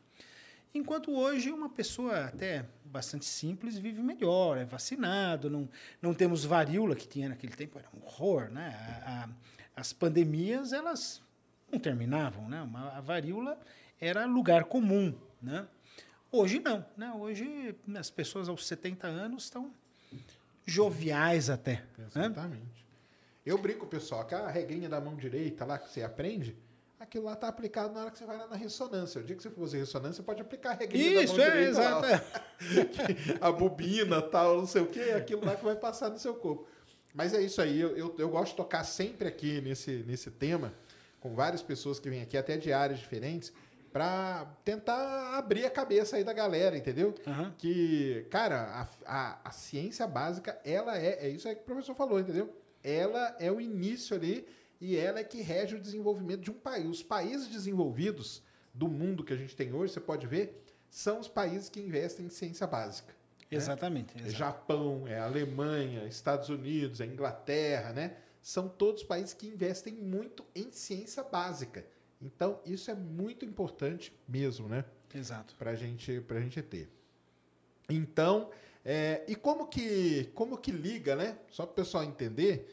Enquanto 0.75 1.13
hoje 1.13 1.51
uma 1.53 1.69
pessoa 1.69 2.25
até 2.25 2.65
bastante 2.85 3.25
simples 3.27 3.77
vive 3.79 4.01
melhor, 4.03 4.57
é 4.57 4.65
vacinado, 4.65 5.51
não, 5.51 5.69
não 6.01 6.15
temos 6.15 6.45
varíola, 6.45 6.97
que 6.97 7.07
tinha 7.07 7.29
naquele 7.29 7.53
tempo, 7.55 7.79
era 7.79 7.89
um 7.95 8.05
horror, 8.05 8.51
né? 8.51 8.75
A- 9.05 9.25
a- 9.25 9.29
as 9.77 9.93
pandemias, 9.93 10.73
elas 10.73 11.23
não 11.71 11.79
terminavam, 11.79 12.49
né? 12.49 12.63
Uma- 12.63 12.91
a 12.97 13.01
varíola 13.01 13.59
era 14.01 14.25
lugar 14.27 14.65
comum, 14.65 15.15
né? 15.43 15.67
Hoje 16.31 16.59
não, 16.59 16.85
né? 16.97 17.13
Hoje 17.13 17.77
as 17.95 18.09
pessoas 18.11 18.49
aos 18.49 18.67
70 18.67 19.07
anos 19.07 19.45
estão 19.45 19.71
joviais 20.65 21.51
até, 21.51 21.85
né? 22.15 22.29
Eu 23.45 23.59
brinco, 23.59 23.87
pessoal, 23.87 24.25
que 24.25 24.35
a 24.35 24.49
regrinha 24.49 24.89
da 24.89 25.01
mão 25.01 25.17
direita 25.17 25.65
lá 25.65 25.79
que 25.79 25.91
você 25.91 26.03
aprende, 26.03 26.57
aquilo 26.99 27.25
lá 27.25 27.35
tá 27.35 27.49
aplicado 27.49 27.93
na 27.93 28.03
hora 28.03 28.11
que 28.11 28.19
você 28.19 28.25
vai 28.25 28.39
lá 28.39 28.47
na 28.47 28.57
ressonância. 28.57 29.21
O 29.21 29.25
dia 29.25 29.35
que 29.35 29.43
você 29.43 29.51
for 29.51 29.61
fazer 29.63 29.79
ressonância, 29.79 30.15
você 30.15 30.23
pode 30.23 30.41
aplicar 30.41 30.71
a 30.71 30.75
regrinha 30.75 31.23
Isso, 31.23 31.37
da 31.37 31.43
mão 31.43 31.47
é, 31.47 31.51
direita 31.51 31.81
exato. 31.81 32.07
lá. 32.07 32.13
é. 32.13 33.39
a 33.49 33.53
bobina, 33.53 34.23
tal, 34.23 34.59
não 34.59 34.67
sei 34.67 34.83
o 34.83 34.87
quê, 34.87 35.13
aquilo 35.17 35.45
lá 35.45 35.57
que 35.57 35.65
vai 35.65 35.75
passar 35.75 36.09
no 36.11 36.19
seu 36.19 36.35
corpo. 36.35 36.67
Mas 37.13 37.35
é 37.35 37.43
isso 37.43 37.61
aí, 37.61 37.79
eu, 37.81 37.97
eu, 37.97 38.15
eu 38.17 38.29
gosto 38.31 38.53
de 38.53 38.57
tocar 38.57 38.85
sempre 38.85 39.29
aqui 39.29 39.61
nesse, 39.61 40.05
nesse 40.07 40.31
tema, 40.31 40.73
com 41.21 41.35
várias 41.35 41.63
pessoas 41.63 41.99
que 41.99 42.09
vêm 42.09 42.23
aqui, 42.23 42.37
até 42.37 42.57
de 42.57 42.73
áreas 42.73 43.01
diferentes, 43.01 43.53
para 43.93 44.47
tentar 44.65 45.37
abrir 45.37 45.67
a 45.67 45.71
cabeça 45.71 46.17
aí 46.17 46.25
da 46.25 46.33
galera, 46.33 46.79
entendeu? 46.79 47.15
Aham. 47.27 47.53
Que, 47.59 48.27
cara, 48.31 48.63
a, 48.65 48.89
a, 49.05 49.39
a 49.45 49.51
ciência 49.51 50.07
básica, 50.07 50.59
ela 50.65 50.97
é, 50.97 51.27
é 51.27 51.29
isso 51.29 51.47
aí 51.47 51.55
que 51.55 51.61
o 51.61 51.65
professor 51.65 51.95
falou, 51.95 52.19
entendeu? 52.19 52.62
Ela 52.83 53.37
é 53.39 53.51
o 53.51 53.61
início 53.61 54.17
ali 54.17 54.47
e 54.81 54.97
ela 54.97 55.21
é 55.21 55.25
que 55.25 55.41
rege 55.41 55.77
o 55.77 55.81
desenvolvimento 55.81 56.41
de 56.41 56.51
um 56.51 56.55
país. 56.55 56.87
Os 56.87 57.03
países 57.03 57.49
desenvolvidos 57.49 58.43
do 58.75 58.89
mundo 58.89 59.23
que 59.23 59.33
a 59.33 59.37
gente 59.37 59.55
tem 59.55 59.73
hoje, 59.73 59.93
você 59.93 60.01
pode 60.01 60.27
ver, 60.27 60.65
são 60.91 61.21
os 61.21 61.29
países 61.29 61.69
que 61.69 61.81
investem 61.81 62.27
em 62.27 62.31
ciência 62.31 62.67
básica. 62.67 63.13
né? 63.51 63.57
Exatamente. 63.57 64.15
É 64.17 64.21
exato. 64.21 64.33
Japão, 64.37 65.07
é 65.07 65.19
Alemanha, 65.19 66.07
Estados 66.07 66.49
Unidos, 66.49 67.01
é 67.01 67.07
Inglaterra, 67.07 67.93
né? 67.93 68.17
São 68.43 68.69
todos 68.69 69.03
países 69.05 69.35
que 69.35 69.47
investem 69.47 69.95
muito 69.95 70.45
em 70.55 70.73
ciência 70.73 71.23
básica. 71.23 71.87
Então, 72.21 72.61
isso 72.65 72.91
é 72.91 72.95
muito 72.95 73.45
importante 73.45 74.13
mesmo, 74.27 74.69
né? 74.69 74.85
Exato. 75.15 75.55
Pra 75.57 75.75
gente, 75.75 76.21
pra 76.23 76.41
gente 76.41 76.61
ter. 76.63 76.91
Então, 77.89 78.51
é, 78.85 79.23
e 79.29 79.35
como 79.37 79.67
que, 79.67 80.31
como 80.35 80.57
que 80.59 80.71
liga, 80.73 81.15
né? 81.17 81.37
Só 81.51 81.65
para 81.65 81.73
o 81.73 81.75
pessoal 81.77 82.05
entender, 82.05 82.69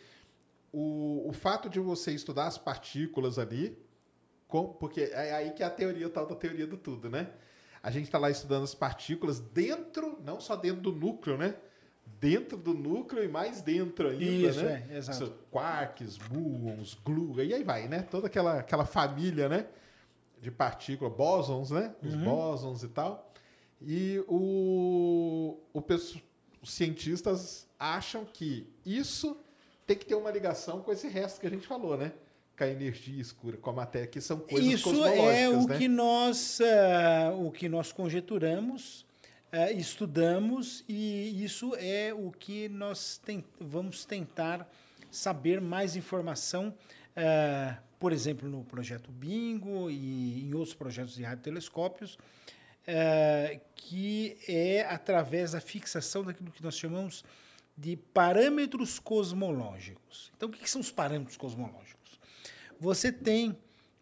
o, 0.73 1.25
o 1.27 1.33
fato 1.33 1.69
de 1.69 1.79
você 1.79 2.11
estudar 2.11 2.47
as 2.47 2.57
partículas 2.57 3.37
ali, 3.39 3.77
com- 4.47 4.67
porque 4.73 5.01
é 5.01 5.33
aí 5.33 5.51
que 5.51 5.61
é 5.63 5.65
a 5.65 5.69
teoria, 5.69 6.07
o 6.07 6.09
tal 6.09 6.25
da 6.25 6.35
teoria 6.35 6.65
do 6.67 6.77
tudo, 6.77 7.09
né? 7.09 7.29
A 7.81 7.91
gente 7.91 8.05
está 8.05 8.17
lá 8.17 8.29
estudando 8.29 8.63
as 8.63 8.75
partículas 8.75 9.39
dentro, 9.39 10.19
não 10.25 10.39
só 10.41 10.55
dentro 10.55 10.81
do 10.81 10.91
núcleo, 10.91 11.37
né? 11.37 11.55
Dentro 12.19 12.57
do 12.57 12.73
núcleo 12.73 13.23
e 13.23 13.27
mais 13.27 13.61
dentro 13.61 14.09
ainda, 14.09 14.25
Isso, 14.49 14.63
né? 14.63 14.85
é, 14.89 14.97
exato. 14.97 15.31
Quarks, 15.51 16.17
muons, 16.31 16.95
glu, 17.05 17.41
e 17.41 17.53
aí 17.53 17.63
vai, 17.63 17.87
né? 17.87 18.01
Toda 18.01 18.27
aquela, 18.27 18.59
aquela 18.59 18.83
família, 18.85 19.47
né? 19.47 19.67
De 20.41 20.49
partículas, 20.51 21.13
bósons, 21.13 21.71
né? 21.71 21.93
Os 22.03 22.13
Uhum. 22.15 22.23
bósons 22.23 22.83
e 22.83 22.87
tal. 22.89 23.28
E 23.81 24.21
o, 24.27 25.57
o 25.73 25.81
os 26.61 26.71
cientistas 26.73 27.67
acham 27.79 28.25
que 28.25 28.67
isso 28.85 29.37
tem 29.87 29.95
que 29.97 30.05
ter 30.05 30.15
uma 30.15 30.29
ligação 30.29 30.81
com 30.81 30.91
esse 30.91 31.07
resto 31.07 31.39
que 31.39 31.47
a 31.47 31.49
gente 31.49 31.65
falou, 31.65 31.97
né? 31.97 32.11
Com 32.57 32.65
a 32.65 32.67
energia 32.67 33.21
escura, 33.21 33.55
com 33.55 33.69
a 33.69 33.73
matéria, 33.73 34.05
que 34.07 34.19
são 34.19 34.39
coisas 34.39 34.69
Isso 34.73 34.83
cosmológicas, 34.83 35.33
é 35.35 35.49
o 35.49 35.65
né? 35.67 35.77
que 35.77 35.87
nós 35.87 36.59
ah, 36.61 37.33
o 37.35 37.49
que 37.51 37.69
nós 37.69 37.91
conjeturamos, 37.93 39.05
ah, 39.51 39.71
estudamos 39.71 40.83
e 40.87 41.41
isso 41.43 41.73
é 41.77 42.13
o 42.13 42.29
que 42.31 42.67
nós 42.67 43.17
ten- 43.23 43.45
vamos 43.59 44.03
tentar 44.03 44.69
saber 45.09 45.61
mais 45.61 45.95
informação, 45.95 46.73
ah, 47.15 47.77
por 47.97 48.11
exemplo, 48.11 48.49
no 48.49 48.65
projeto 48.65 49.09
Bingo 49.11 49.89
e 49.89 50.41
em 50.45 50.53
outros 50.53 50.73
projetos 50.75 51.15
de 51.15 51.23
radiotelescópios, 51.23 52.17
ah, 52.89 53.59
que 53.75 54.35
é 54.47 54.81
através 54.81 55.51
da 55.51 55.61
fixação 55.61 56.23
daquilo 56.23 56.51
que 56.51 56.63
nós 56.63 56.75
chamamos 56.75 57.23
de 57.77 57.95
parâmetros 57.95 58.97
cosmológicos. 58.99 60.31
Então, 60.35 60.49
o 60.49 60.51
que 60.51 60.69
são 60.69 60.81
os 60.81 60.91
parâmetros 60.91 61.37
cosmológicos? 61.37 62.19
Você 62.79 63.11
tem 63.11 63.55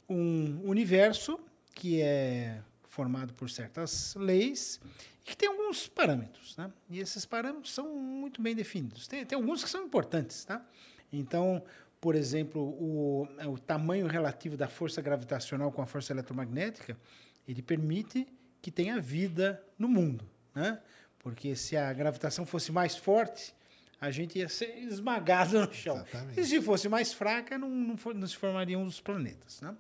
um 0.08 0.62
universo 0.64 1.40
que 1.76 2.02
é 2.02 2.62
formado 2.84 3.34
por 3.34 3.50
certas 3.50 4.16
leis 4.16 4.80
que 5.24 5.36
tem 5.36 5.50
alguns 5.50 5.90
parâmetros, 5.90 6.56
né? 6.56 6.72
E 6.90 7.00
esses 7.00 7.26
parâmetros 7.26 7.74
são 7.74 7.94
muito 7.94 8.42
bem 8.42 8.56
definidos. 8.56 9.08
Tem, 9.08 9.26
tem 9.26 9.36
alguns 9.36 9.62
que 9.62 9.70
são 9.70 9.84
importantes, 9.84 10.46
tá? 10.46 10.66
Então, 11.12 11.62
por 12.00 12.16
exemplo, 12.16 12.62
o, 12.62 13.28
o 13.46 13.60
tamanho 13.60 14.08
relativo 14.08 14.56
da 14.56 14.70
força 14.70 15.02
gravitacional 15.02 15.72
com 15.72 15.82
a 15.82 15.86
força 15.86 16.14
eletromagnética, 16.14 16.98
ele 17.46 17.62
permite 17.62 18.26
que 18.68 18.72
tenha 18.72 19.00
vida 19.00 19.64
no 19.80 19.88
mundo, 19.88 20.30
né? 20.54 20.78
Porque 21.20 21.56
se 21.56 21.78
a 21.78 21.94
gravitação 21.94 22.46
fosse 22.46 22.70
mais 22.70 22.98
forte, 22.98 23.56
a 24.02 24.12
gente 24.12 24.38
ia 24.40 24.50
ser 24.50 24.78
esmagado 24.80 25.58
no 25.66 25.74
chão. 25.74 25.96
Exatamente. 25.96 26.38
E 26.42 26.44
se 26.46 26.62
fosse 26.62 26.90
mais 26.90 27.14
fraca, 27.14 27.58
não, 27.58 27.70
não, 27.70 27.96
for- 27.96 28.14
não 28.14 28.28
se 28.28 28.36
formariam 28.36 28.84
os 28.84 29.00
planetas, 29.00 29.62
né? 29.62 29.74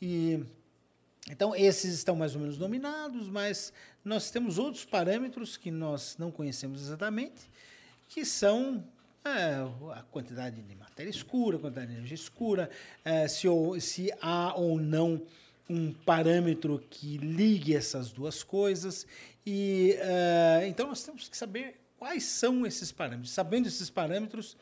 E 0.00 0.44
então 1.30 1.54
esses 1.54 1.94
estão 1.94 2.16
mais 2.16 2.34
ou 2.34 2.40
menos 2.40 2.58
dominados, 2.58 3.28
mas 3.28 3.72
nós 4.04 4.32
temos 4.32 4.58
outros 4.58 4.84
parâmetros 4.84 5.56
que 5.56 5.70
nós 5.70 6.16
não 6.18 6.32
conhecemos 6.32 6.82
exatamente, 6.82 7.48
que 8.08 8.24
são 8.24 8.84
é, 9.24 9.54
a 9.96 10.02
quantidade 10.10 10.60
de 10.60 10.74
matéria 10.74 11.08
escura, 11.08 11.56
a 11.56 11.60
quantidade 11.60 11.86
de 11.86 11.92
energia 11.98 12.16
escura, 12.16 12.68
é, 13.04 13.28
se, 13.28 13.46
ou- 13.46 13.80
se 13.80 14.10
há 14.20 14.54
ou 14.56 14.80
não 14.80 15.22
um 15.68 15.92
parâmetro 15.92 16.82
que 16.90 17.18
ligue 17.18 17.74
essas 17.74 18.10
duas 18.10 18.42
coisas. 18.42 19.06
E 19.44 19.96
é, 19.98 20.66
então 20.68 20.88
nós 20.88 21.02
temos 21.02 21.28
que 21.28 21.36
saber 21.36 21.80
quais 21.98 22.24
são 22.24 22.66
esses 22.66 22.90
parâmetros. 22.90 23.32
Sabendo 23.32 23.68
esses 23.68 23.88
parâmetros, 23.88 24.56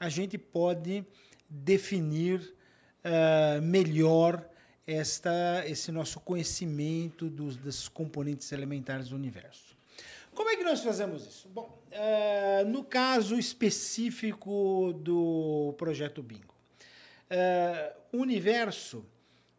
a 0.00 0.08
gente 0.08 0.38
pode 0.38 1.04
definir 1.48 2.54
eh, 3.04 3.60
melhor 3.60 4.48
esta, 4.86 5.64
esse 5.66 5.92
nosso 5.92 6.20
conhecimento 6.20 7.28
dos, 7.28 7.56
dos 7.56 7.88
componentes 7.88 8.50
elementares 8.52 9.10
do 9.10 9.16
universo. 9.16 9.76
Como 10.34 10.50
é 10.50 10.56
que 10.56 10.64
nós 10.64 10.80
fazemos 10.80 11.26
isso? 11.26 11.48
Bom, 11.48 11.78
eh, 11.90 12.64
no 12.64 12.82
caso 12.82 13.38
específico 13.38 14.92
do 15.02 15.74
projeto 15.78 16.22
Bingo, 16.22 16.54
o 18.12 18.18
universo, 18.18 19.04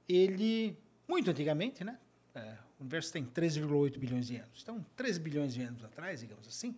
ele, 0.08 0.78
muito 1.08 1.32
antigamente, 1.32 1.84
né? 1.84 1.97
eh, 2.38 2.58
o 2.80 2.84
universo 2.84 3.12
tem 3.12 3.26
13,8 3.26 3.97
bilhões 3.97 4.28
de 4.28 4.38
anos. 4.38 4.62
Então, 4.62 4.86
13 4.95 5.20
bilhões 5.20 5.53
de 5.53 5.62
anos 5.62 5.84
atrás, 5.84 6.20
digamos 6.20 6.47
assim, 6.47 6.76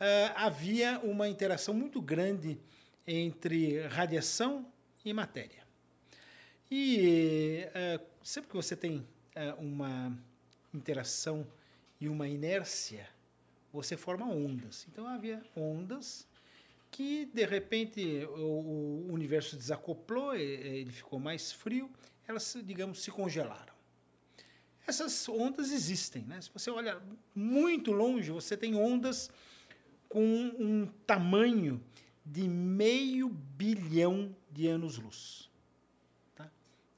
eh, 0.00 0.32
havia 0.34 0.98
uma 1.00 1.28
interação 1.28 1.74
muito 1.74 2.00
grande 2.00 2.58
entre 3.06 3.86
radiação 3.86 4.66
e 5.04 5.12
matéria. 5.12 5.64
E 6.70 7.68
eh, 7.74 8.00
sempre 8.22 8.50
que 8.50 8.56
você 8.56 8.74
tem 8.74 9.06
eh, 9.34 9.54
uma 9.58 10.16
interação 10.74 11.46
e 12.00 12.08
uma 12.08 12.26
inércia, 12.26 13.08
você 13.72 13.96
forma 13.96 14.26
ondas. 14.26 14.86
Então 14.90 15.06
havia 15.06 15.42
ondas 15.54 16.26
que 16.90 17.26
de 17.26 17.44
repente 17.44 18.24
o, 18.36 19.06
o 19.08 19.12
universo 19.12 19.56
desacoplou, 19.56 20.34
ele 20.34 20.90
ficou 20.90 21.18
mais 21.18 21.52
frio, 21.52 21.90
elas, 22.26 22.56
digamos, 22.64 23.02
se 23.02 23.10
congelaram. 23.10 23.74
Essas 24.86 25.28
ondas 25.28 25.72
existem, 25.72 26.22
né? 26.24 26.40
Se 26.40 26.50
você 26.52 26.70
olha 26.70 27.00
muito 27.34 27.90
longe, 27.90 28.30
você 28.30 28.56
tem 28.56 28.76
ondas 28.76 29.28
com 30.08 30.22
um 30.22 30.86
tamanho 31.06 31.82
de 32.24 32.48
meio 32.48 33.28
bilhão 33.28 34.34
de 34.50 34.68
anos-luz. 34.68 35.50
Tá? 36.34 36.48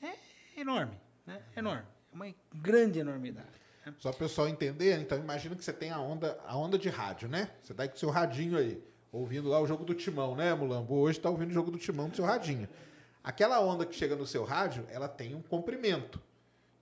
É, 0.03 0.15
enorme, 0.61 0.99
né? 1.27 1.43
É 1.57 1.59
enorme. 1.59 1.87
É 2.13 2.15
uma 2.15 2.35
grande 2.55 2.99
enormidade. 2.99 3.49
né? 3.85 3.95
Só 3.99 4.11
para 4.11 4.17
o 4.17 4.29
pessoal 4.29 4.49
entender, 4.49 4.99
então 5.01 5.19
imagina 5.19 5.57
que 5.57 5.65
você 5.65 5.73
tem 5.73 5.91
a 5.91 5.99
onda, 5.99 6.39
a 6.47 6.57
onda 6.57 6.79
de 6.79 6.91
rádio, 6.91 7.29
né? 7.29 7.51
Você 7.63 7.73
tá 7.73 7.85
aí 7.85 7.89
com 7.89 7.97
o 7.97 7.99
seu 7.99 8.11
radinho 8.11 8.59
aí, 8.59 8.83
ouvindo 9.11 9.49
lá 9.49 9.61
o 9.61 9.67
jogo 9.67 9.85
do 9.85 9.95
Timão, 9.95 10.37
né, 10.37 10.55
Mulambo? 10.55 10.95
Hoje 10.95 11.19
tá 11.19 11.31
ouvindo 11.31 11.51
o 11.51 11.55
jogo 11.55 11.71
do 11.71 11.79
Timão 11.79 12.07
com 12.07 12.13
o 12.13 12.17
seu 12.17 12.25
radinho. 12.25 12.69
Aquela 13.29 13.61
onda 13.61 13.85
que 13.85 13.95
chega 13.95 14.17
no 14.17 14.27
seu 14.27 14.43
rádio, 14.43 14.87
ela 14.91 15.07
tem 15.07 15.35
um 15.35 15.43
comprimento. 15.43 16.19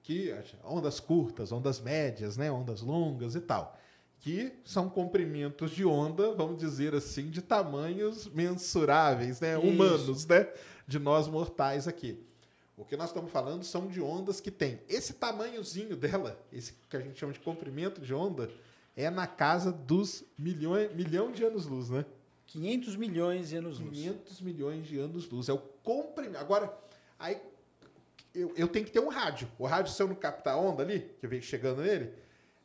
Que 0.01 0.33
ondas 0.63 1.01
curtas, 1.01 1.51
ondas 1.51 1.81
médias, 1.81 2.37
né, 2.37 2.53
ondas 2.53 2.83
longas 2.83 3.35
e 3.35 3.41
tal, 3.41 3.77
que 4.21 4.53
são 4.65 4.89
comprimentos 4.89 5.73
de 5.73 5.85
onda, 5.85 6.33
vamos 6.37 6.57
dizer 6.57 6.95
assim, 6.95 7.31
de 7.31 7.43
tamanhos 7.43 8.29
mensuráveis, 8.29 9.41
né, 9.41 9.59
Isso. 9.59 9.67
humanos, 9.67 10.25
né, 10.25 10.49
de 10.87 11.01
nós 11.01 11.27
mortais 11.27 11.89
aqui. 11.89 12.25
O 12.77 12.85
que 12.85 12.97
nós 12.97 13.09
estamos 13.09 13.33
falando 13.33 13.65
são 13.65 13.89
de 13.89 14.01
ondas 14.01 14.41
que 14.41 14.53
tem 14.53 14.79
esse 14.89 15.15
tamanhozinho 15.15 15.97
dela, 15.97 16.41
esse 16.53 16.75
que 16.89 16.97
a 16.97 17.01
gente 17.01 17.19
chama 17.19 17.33
de 17.33 17.41
comprimento 17.41 18.01
de 18.01 18.15
onda, 18.15 18.49
é 18.95 19.11
na 19.11 19.27
casa 19.27 19.73
dos 19.73 20.23
milhões, 20.39 20.95
milhão 20.95 21.33
de 21.33 21.45
anos-luz, 21.45 21.91
né? 21.91 22.07
500 22.47 22.97
milhões 22.97 23.49
de 23.51 23.57
anos 23.57 23.79
luz. 23.79 23.99
500 23.99 24.41
milhões 24.41 24.87
de 24.87 24.99
anos-luz. 24.99 25.49
É 25.49 25.53
o 25.53 25.59
comprimento. 25.59 26.39
Agora, 26.39 26.73
aí 27.19 27.41
eu, 28.35 28.53
eu 28.57 28.69
tenho 28.69 28.85
que 28.85 28.93
ter 28.93 29.01
um 29.01 29.09
rádio. 29.09 29.49
O 29.59 29.67
rádio, 29.67 29.93
se 29.93 30.03
eu 30.03 30.09
não 30.09 30.15
captar 30.15 30.55
a 30.55 30.59
onda 30.59 30.83
ali, 30.83 31.11
que 31.21 31.27
vem 31.27 31.41
chegando 31.41 31.83
nele, 31.83 32.13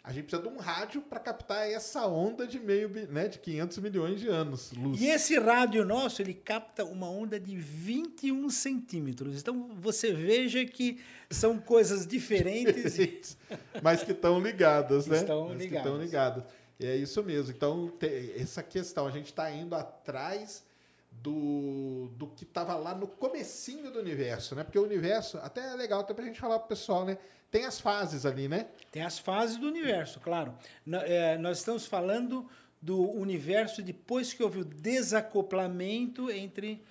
a 0.04 0.12
gente 0.12 0.26
precisa 0.26 0.42
de 0.42 0.54
um 0.54 0.60
rádio 0.60 1.02
para 1.02 1.20
captar 1.20 1.70
essa 1.70 2.08
onda 2.08 2.48
de 2.48 2.60
meio, 2.60 2.90
né, 3.10 3.28
de 3.28 3.38
500 3.38 3.78
milhões 3.78 4.20
de 4.20 4.28
anos 4.28 4.72
luz. 4.72 5.00
E 5.00 5.08
esse 5.08 5.38
rádio 5.38 5.86
nosso, 5.86 6.24
ele 6.24 6.34
capta 6.34 6.84
uma 6.84 7.08
onda 7.08 7.40
de 7.40 7.56
21 7.56 8.50
centímetros. 8.50 9.40
Então, 9.40 9.70
você 9.76 10.12
veja 10.12 10.66
que 10.66 11.00
são 11.30 11.60
coisas 11.60 12.08
diferentes. 12.08 13.38
mas 13.84 14.04
que 14.04 14.12
estão 14.12 14.40
ligadas, 14.40 15.06
né? 15.06 15.18
Estão 15.18 15.50
Mas 15.50 15.58
que 15.58 15.64
ligadas. 15.66 15.86
estão 15.86 16.02
ligadas. 16.02 16.44
É 16.82 16.96
isso 16.96 17.24
mesmo. 17.24 17.52
Então, 17.52 17.94
essa 18.36 18.64
questão, 18.64 19.06
a 19.06 19.12
gente 19.12 19.28
está 19.28 19.52
indo 19.52 19.76
atrás 19.76 20.64
do, 21.12 22.10
do 22.16 22.28
que 22.28 22.44
estava 22.44 22.76
lá 22.76 22.96
no 22.96 23.08
comecinho 23.08 23.92
do 23.92 24.00
universo, 24.00 24.56
né? 24.56 24.64
Porque 24.64 24.80
o 24.80 24.84
universo, 24.84 25.38
até 25.40 25.74
é 25.74 25.76
legal 25.76 26.02
até 26.02 26.14
pra 26.14 26.26
gente 26.26 26.40
falar 26.40 26.60
pro 26.60 26.70
pessoal, 26.70 27.06
né? 27.06 27.18
Tem 27.52 27.66
as 27.66 27.80
fases 27.80 28.26
ali, 28.26 28.48
né? 28.48 28.68
Tem 28.92 29.04
as 29.04 29.20
fases 29.20 29.58
do 29.58 29.68
universo, 29.68 30.20
claro. 30.22 30.56
É, 31.04 31.38
nós 31.38 31.60
estamos 31.60 31.86
falando 31.86 32.50
do 32.82 33.12
universo 33.12 33.84
depois 33.84 34.34
que 34.34 34.42
houve 34.42 34.62
o 34.62 34.66
desacoplamento 34.66 36.32
entre 36.32 36.82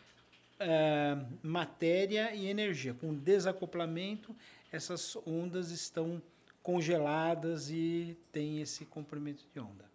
é, 0.60 1.16
matéria 1.42 2.32
e 2.34 2.46
energia. 2.46 2.94
Com 2.94 3.10
o 3.10 3.16
desacoplamento, 3.16 4.36
essas 4.70 5.16
ondas 5.26 5.70
estão 5.70 6.22
congeladas 6.62 7.70
e 7.70 8.16
tem 8.32 8.60
esse 8.60 8.84
comprimento 8.84 9.44
de 9.52 9.60
onda. 9.60 9.90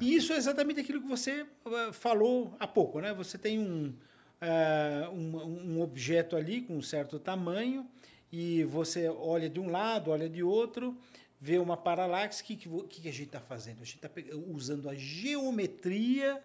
E 0.00 0.14
isso 0.14 0.32
é 0.32 0.36
exatamente 0.36 0.80
aquilo 0.80 1.00
que 1.00 1.08
você 1.08 1.46
eh, 1.66 1.92
falou 1.92 2.54
há 2.58 2.66
pouco, 2.66 3.00
né? 3.00 3.12
Você 3.14 3.38
tem 3.38 3.58
um, 3.58 3.94
eh, 4.40 5.08
um, 5.12 5.76
um 5.76 5.80
objeto 5.80 6.36
ali 6.36 6.62
com 6.62 6.76
um 6.76 6.82
certo 6.82 7.18
tamanho 7.18 7.88
e 8.32 8.64
você 8.64 9.08
olha 9.08 9.48
de 9.48 9.60
um 9.60 9.70
lado, 9.70 10.10
olha 10.10 10.28
de 10.28 10.42
outro, 10.42 10.96
vê 11.40 11.58
uma 11.58 11.76
paralaxe. 11.76 12.42
O 12.42 12.46
que, 12.46 12.56
que, 12.56 13.00
que 13.02 13.08
a 13.08 13.12
gente 13.12 13.26
está 13.26 13.40
fazendo? 13.40 13.82
A 13.82 13.84
gente 13.84 14.04
está 14.04 14.10
usando 14.48 14.88
a 14.88 14.94
geometria 14.94 16.42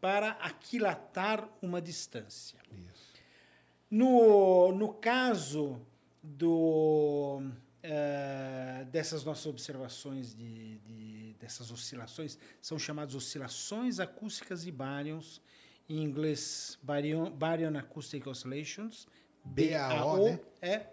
para 0.00 0.30
aquilatar 0.32 1.48
uma 1.60 1.80
distância. 1.80 2.58
No, 3.90 4.72
no 4.72 4.92
caso 4.92 5.80
do, 6.22 7.42
eh, 7.82 8.86
dessas 8.90 9.24
nossas 9.24 9.46
observações, 9.46 10.34
de, 10.34 10.78
de- 10.78 11.34
dessas 11.38 11.70
oscilações, 11.70 12.38
são 12.60 12.78
chamadas 12.78 13.14
oscilações 13.14 14.00
acústicas 14.00 14.64
de 14.64 14.72
baryons, 14.72 15.40
em 15.88 16.02
inglês 16.02 16.78
Baryon, 16.82 17.30
Baryon 17.30 17.76
Acoustic 17.78 18.26
Oscillations, 18.26 19.06
BAO, 19.44 20.24
né? 20.24 20.40
É. 20.60 20.86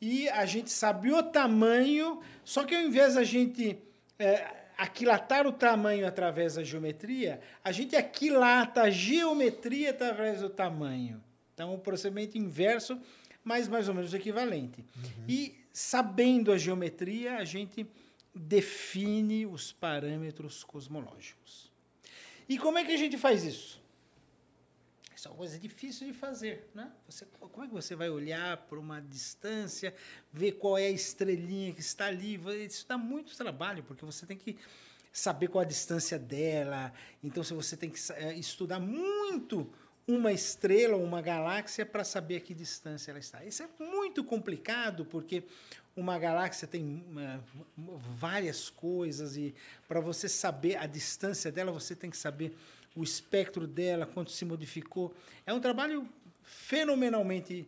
E 0.00 0.28
a 0.28 0.44
gente 0.46 0.70
sabe 0.70 1.10
o 1.10 1.22
tamanho, 1.22 2.20
só 2.44 2.64
que 2.64 2.74
ao 2.74 2.82
invés 2.82 3.14
da 3.14 3.24
gente 3.24 3.78
é, 4.18 4.46
aquilatar 4.76 5.46
o 5.46 5.52
tamanho 5.52 6.06
através 6.06 6.54
da 6.54 6.62
geometria, 6.62 7.40
a 7.64 7.72
gente 7.72 7.96
aquilata 7.96 8.82
a 8.82 8.90
geometria 8.90 9.90
através 9.90 10.42
do 10.42 10.50
tamanho. 10.50 11.22
Então, 11.54 11.74
o 11.74 11.78
procedimento 11.78 12.36
inverso, 12.36 13.00
mas 13.42 13.66
mais 13.66 13.88
ou 13.88 13.94
menos 13.94 14.12
equivalente. 14.12 14.84
E 15.26 15.65
sabendo 15.76 16.52
a 16.52 16.56
geometria, 16.56 17.36
a 17.36 17.44
gente 17.44 17.86
define 18.34 19.44
os 19.44 19.72
parâmetros 19.72 20.64
cosmológicos. 20.64 21.70
E 22.48 22.56
como 22.56 22.78
é 22.78 22.84
que 22.86 22.92
a 22.92 22.96
gente 22.96 23.18
faz 23.18 23.44
isso? 23.44 23.78
Isso 25.14 25.28
é 25.28 25.30
uma 25.30 25.36
coisa 25.36 25.58
difícil 25.58 26.06
de 26.06 26.14
fazer, 26.14 26.70
né? 26.74 26.90
Você, 27.06 27.26
como 27.38 27.62
é 27.62 27.66
que 27.68 27.74
você 27.74 27.94
vai 27.94 28.08
olhar 28.08 28.56
para 28.56 28.78
uma 28.78 29.02
distância, 29.02 29.94
ver 30.32 30.52
qual 30.52 30.78
é 30.78 30.86
a 30.86 30.90
estrelinha 30.90 31.74
que 31.74 31.80
está 31.80 32.06
ali? 32.06 32.40
Isso 32.64 32.86
dá 32.88 32.96
muito 32.96 33.36
trabalho, 33.36 33.82
porque 33.82 34.02
você 34.02 34.24
tem 34.24 34.38
que 34.38 34.56
saber 35.12 35.48
qual 35.48 35.60
a 35.60 35.66
distância 35.66 36.18
dela. 36.18 36.90
Então, 37.22 37.44
se 37.44 37.52
você 37.52 37.76
tem 37.76 37.90
que 37.90 38.00
eh, 38.12 38.34
estudar 38.38 38.80
muito 38.80 39.70
uma 40.06 40.32
estrela 40.32 40.96
ou 40.96 41.02
uma 41.02 41.20
galáxia 41.20 41.84
para 41.84 42.04
saber 42.04 42.36
a 42.36 42.40
que 42.40 42.54
distância 42.54 43.10
ela 43.10 43.18
está. 43.18 43.44
Isso 43.44 43.62
é 43.62 43.68
muito 43.78 44.22
complicado, 44.22 45.04
porque 45.04 45.42
uma 45.96 46.18
galáxia 46.18 46.68
tem 46.68 47.04
eh, 47.18 47.40
várias 47.76 48.70
coisas 48.70 49.36
e 49.36 49.54
para 49.88 49.98
você 49.98 50.28
saber 50.28 50.76
a 50.76 50.86
distância 50.86 51.50
dela, 51.50 51.72
você 51.72 51.96
tem 51.96 52.10
que 52.10 52.16
saber 52.16 52.56
o 52.94 53.02
espectro 53.02 53.66
dela, 53.66 54.06
quanto 54.06 54.30
se 54.30 54.44
modificou. 54.44 55.14
É 55.44 55.52
um 55.52 55.60
trabalho 55.60 56.08
fenomenalmente 56.42 57.66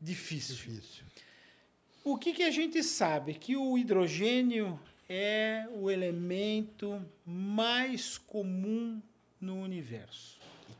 difícil. 0.00 0.54
Difícil. 0.54 1.04
O 2.04 2.18
que, 2.18 2.32
que 2.34 2.42
a 2.42 2.50
gente 2.50 2.82
sabe? 2.82 3.34
Que 3.34 3.56
o 3.56 3.76
hidrogênio 3.78 4.78
é 5.08 5.66
o 5.74 5.90
elemento 5.90 7.04
mais 7.26 8.18
comum 8.18 9.02
no 9.40 9.60
universo. 9.60 10.33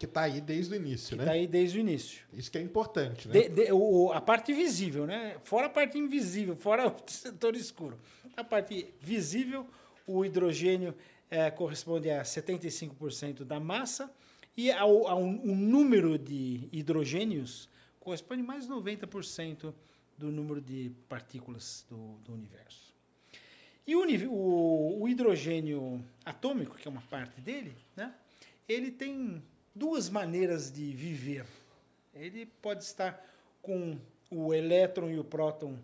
Que 0.06 0.12
tá 0.12 0.22
aí 0.22 0.40
desde 0.40 0.72
o 0.74 0.76
início, 0.76 1.16
né? 1.16 1.22
Está 1.24 1.32
aí 1.32 1.46
desde 1.46 1.78
o 1.78 1.80
início. 1.80 2.22
Isso 2.32 2.50
que 2.50 2.58
é 2.58 2.60
importante, 2.60 3.26
né? 3.28 3.32
De- 3.34 3.48
de- 3.48 3.72
o- 3.72 4.12
a 4.12 4.20
parte 4.20 4.52
visível, 4.52 5.06
né? 5.06 5.36
Fora 5.44 5.66
a 5.66 5.70
parte 5.70 5.96
invisível, 5.98 6.54
fora 6.56 6.86
o 6.88 6.94
setor 7.10 7.56
escuro. 7.56 7.98
A 8.36 8.44
parte 8.44 8.92
visível, 9.00 9.66
o 10.06 10.24
hidrogênio 10.24 10.94
eh, 11.30 11.50
corresponde 11.50 12.10
a 12.10 12.22
75% 12.22 13.44
da 13.44 13.58
massa 13.58 14.10
e 14.56 14.70
ao, 14.70 15.06
a 15.08 15.14
um, 15.14 15.40
um 15.50 15.56
número 15.56 16.18
de 16.18 16.68
hidrogênios 16.72 17.68
corresponde 18.00 18.42
a 18.42 18.44
mais 18.44 18.64
de 18.66 18.70
90% 18.72 19.72
do 20.18 20.30
número 20.30 20.60
de 20.60 20.92
partículas 21.08 21.84
do, 21.88 22.18
do 22.24 22.34
universo. 22.34 22.92
E 23.86 23.96
o, 23.96 24.02
o- 24.30 25.02
o 25.02 25.08
hidrogênio 25.08 26.04
atômico, 26.24 26.76
que 26.76 26.86
é 26.86 26.90
uma 26.90 27.00
parte 27.02 27.40
dele, 27.40 27.74
né? 27.96 28.12
ele 28.68 28.90
tem 28.90 29.42
duas 29.74 30.08
maneiras 30.08 30.70
de 30.70 30.92
viver. 30.92 31.46
Ele 32.14 32.46
pode 32.46 32.84
estar 32.84 33.24
com 33.60 33.98
o 34.30 34.54
elétron 34.54 35.10
e 35.10 35.18
o 35.18 35.24
próton 35.24 35.78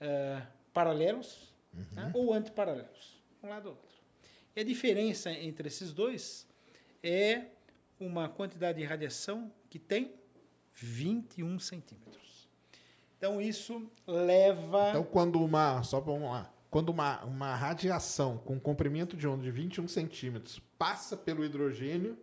eh, 0.00 0.42
paralelos 0.72 1.54
né? 1.92 2.10
ou 2.14 2.32
antiparalelos, 2.32 3.20
um 3.42 3.48
lado 3.48 3.66
ou 3.66 3.72
outro. 3.72 3.96
E 4.54 4.60
a 4.60 4.64
diferença 4.64 5.30
entre 5.30 5.68
esses 5.68 5.92
dois 5.92 6.46
é 7.02 7.46
uma 7.98 8.28
quantidade 8.28 8.78
de 8.78 8.84
radiação 8.84 9.50
que 9.68 9.78
tem 9.78 10.12
21 10.74 11.58
centímetros. 11.58 12.48
Então, 13.16 13.40
isso 13.40 13.90
leva... 14.06 14.90
Então, 14.90 15.04
quando 15.04 15.42
uma. 15.42 15.82
Só 15.82 16.00
vamos 16.00 16.30
lá. 16.30 16.52
Quando 16.70 16.90
uma, 16.90 17.24
uma 17.24 17.54
radiação 17.54 18.36
com 18.38 18.60
comprimento 18.60 19.16
de 19.16 19.26
onda 19.26 19.42
de 19.42 19.50
21 19.50 19.88
centímetros 19.88 20.60
passa 20.78 21.16
pelo 21.16 21.42
hidrogênio, 21.44 22.18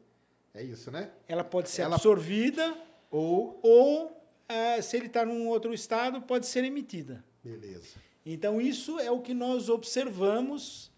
é 0.54 0.64
isso, 0.64 0.92
né? 0.92 1.12
ela 1.28 1.44
pode 1.44 1.70
ser 1.70 1.84
ela- 1.84 1.96
absorvida 1.96 2.76
Ou. 3.10 3.60
ou, 3.64 4.26
eh, 4.48 4.82
se 4.82 4.98
ele 4.98 5.08
está 5.08 5.26
num 5.26 5.48
outro 5.48 5.74
estado, 5.74 6.22
pode 6.22 6.46
ser 6.48 6.64
emitida. 6.64 7.24
Beleza. 7.44 7.96
Então, 8.26 8.60
isso 8.62 9.00
é 9.00 9.12
o 9.12 9.20
que 9.22 9.34
nós 9.34 9.70
observamos 9.70 10.92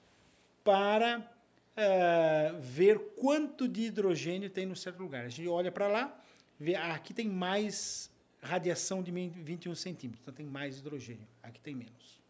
para 0.64 1.30
eh, 1.78 2.53
ver 2.60 2.97
quanto 3.18 3.68
de 3.68 3.82
hidrogênio 3.82 4.49
tem 4.49 4.66
no 4.66 4.76
certo 4.76 5.01
lugar. 5.01 5.26
A 5.26 5.30
gente 5.30 5.47
olha 5.49 5.72
para 5.72 5.88
lá, 5.88 6.22
vê, 6.60 6.76
ah, 6.76 6.93
aqui 6.93 7.14
tem 7.14 7.28
mais 7.28 8.10
radiação 8.41 9.03
de 9.03 9.12
21 9.12 9.76
centímetros, 9.76 10.22
então 10.22 10.34
tem 10.34 10.45
mais 10.45 10.78
hidrogênio, 10.80 11.28
aqui 11.43 11.60
tem 11.60 11.76
menos. 11.76 12.22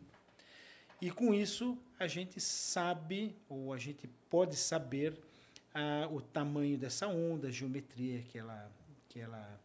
E 1.01 1.11
com 1.11 1.33
isso, 1.33 1.77
a 1.99 2.07
gente 2.07 2.39
sabe, 2.39 3.35
ou 3.49 3.71
a 3.73 3.77
gente 3.77 4.07
pode 4.29 4.55
saber, 4.55 5.19
ah, 5.75 6.07
o 6.09 6.21
tamanho 6.21 6.77
dessa 6.77 7.07
onda, 7.07 7.49
a 7.49 7.51
geometria 7.51 8.21
que 8.23 8.37
ela, 8.37 8.71
que 9.09 9.19
ela 9.19 9.59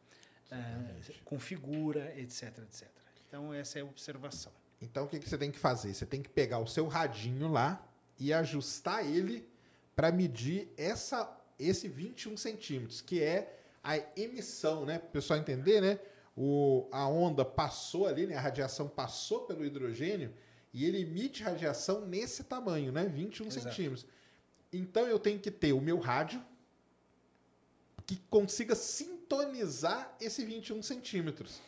ah, 0.51 0.91
configura, 1.25 2.13
etc, 2.19 2.59
etc. 2.59 2.89
Então, 3.29 3.55
essa 3.55 3.79
é 3.79 3.83
a 3.83 3.85
observação. 3.85 4.53
Então, 4.83 5.05
o 5.05 5.09
que, 5.09 5.21
que 5.21 5.29
você 5.29 5.39
tem 5.39 5.53
que 5.53 5.59
fazer? 5.59 5.95
Você 5.95 6.05
tem 6.05 6.21
que 6.21 6.29
pegar 6.29 6.59
o 6.59 6.67
seu 6.67 6.89
radinho 6.89 7.49
lá 7.49 7.87
e 8.19 8.33
ajustar 8.33 9.07
ele 9.07 9.49
para 9.95 10.11
medir 10.11 10.69
essa, 10.77 11.31
esse 11.59 11.87
21 11.87 12.37
centímetros, 12.37 13.01
que 13.01 13.23
é 13.23 13.61
a 13.85 13.97
emissão, 14.17 14.85
né? 14.85 14.99
Para 14.99 15.09
o 15.09 15.13
pessoal 15.13 15.39
entender, 15.39 15.81
né? 15.81 16.01
O, 16.37 16.89
a 16.91 17.07
onda 17.07 17.45
passou 17.45 18.07
ali, 18.07 18.27
né? 18.27 18.35
A 18.35 18.41
radiação 18.41 18.89
passou 18.89 19.43
pelo 19.43 19.65
hidrogênio 19.65 20.35
e 20.73 20.85
ele 20.85 21.03
emite 21.03 21.43
radiação 21.43 22.07
nesse 22.07 22.43
tamanho, 22.43 22.91
né? 22.91 23.07
21 23.07 23.47
Exato. 23.47 23.69
centímetros. 23.69 24.07
Então, 24.73 25.07
eu 25.07 25.19
tenho 25.19 25.39
que 25.39 25.51
ter 25.51 25.73
o 25.73 25.81
meu 25.81 25.99
rádio 25.99 26.43
que 28.07 28.17
consiga 28.29 28.75
sintonizar 28.75 30.17
esse 30.21 30.45
21 30.45 30.83
centímetros. 30.83 31.61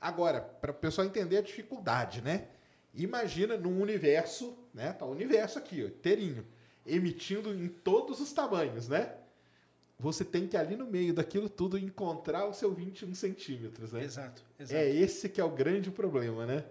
Agora, 0.00 0.40
para 0.40 0.70
o 0.70 0.74
pessoal 0.74 1.06
entender 1.06 1.38
a 1.38 1.42
dificuldade, 1.42 2.22
né? 2.22 2.48
Imagina 2.94 3.56
num 3.56 3.80
universo, 3.80 4.56
né? 4.72 4.92
Tá 4.92 5.04
o 5.04 5.10
universo 5.10 5.58
aqui, 5.58 5.84
ó, 5.84 5.88
inteirinho, 5.88 6.46
emitindo 6.86 7.52
em 7.52 7.68
todos 7.68 8.20
os 8.20 8.32
tamanhos, 8.32 8.88
né? 8.88 9.14
Você 9.98 10.24
tem 10.24 10.46
que 10.46 10.56
ali 10.56 10.76
no 10.76 10.86
meio 10.86 11.12
daquilo 11.12 11.48
tudo 11.48 11.76
encontrar 11.76 12.46
o 12.46 12.54
seu 12.54 12.72
21 12.72 13.14
centímetros, 13.14 13.92
né? 13.92 14.04
Exato, 14.04 14.42
exato. 14.58 14.80
É 14.80 14.88
esse 14.88 15.28
que 15.28 15.40
é 15.40 15.44
o 15.44 15.50
grande 15.50 15.90
problema, 15.90 16.46
né? 16.46 16.64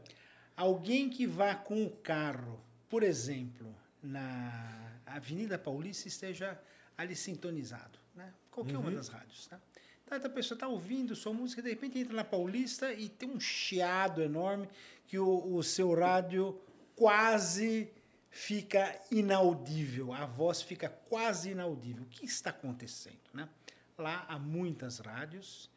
Alguém 0.55 1.09
que 1.09 1.27
vá 1.27 1.53
com 1.53 1.85
o 1.85 1.89
carro, 1.89 2.59
por 2.89 3.03
exemplo, 3.03 3.67
na 4.01 4.86
Avenida 5.15 5.57
Paulista 5.57 6.07
esteja 6.07 6.59
ali 6.97 7.15
sintonizado, 7.15 7.99
né? 8.15 8.33
Qualquer 8.51 8.77
uma 8.77 8.91
das 8.91 9.07
rádios, 9.07 9.47
né? 9.49 9.59
Então, 10.05 10.17
a 10.17 10.29
pessoa 10.29 10.55
está 10.55 10.67
ouvindo 10.67 11.15
sua 11.15 11.33
música, 11.33 11.61
de 11.61 11.69
repente 11.69 11.99
entra 11.99 12.13
na 12.13 12.23
Paulista 12.23 12.93
e 12.93 13.09
tem 13.09 13.29
um 13.29 13.39
chiado 13.39 14.21
enorme 14.21 14.69
que 15.05 15.19
o, 15.19 15.55
o 15.55 15.61
seu 15.61 15.93
rádio 15.93 16.59
quase 16.95 17.91
fica 18.29 18.99
inaudível, 19.11 20.13
a 20.13 20.25
voz 20.25 20.61
fica 20.61 20.89
quase 20.89 21.51
inaudível. 21.51 22.03
O 22.03 22.07
que 22.07 22.25
está 22.25 22.51
acontecendo, 22.51 23.19
né? 23.33 23.49
Lá 23.97 24.25
há 24.29 24.39
muitas 24.39 24.99
rádios 24.99 25.69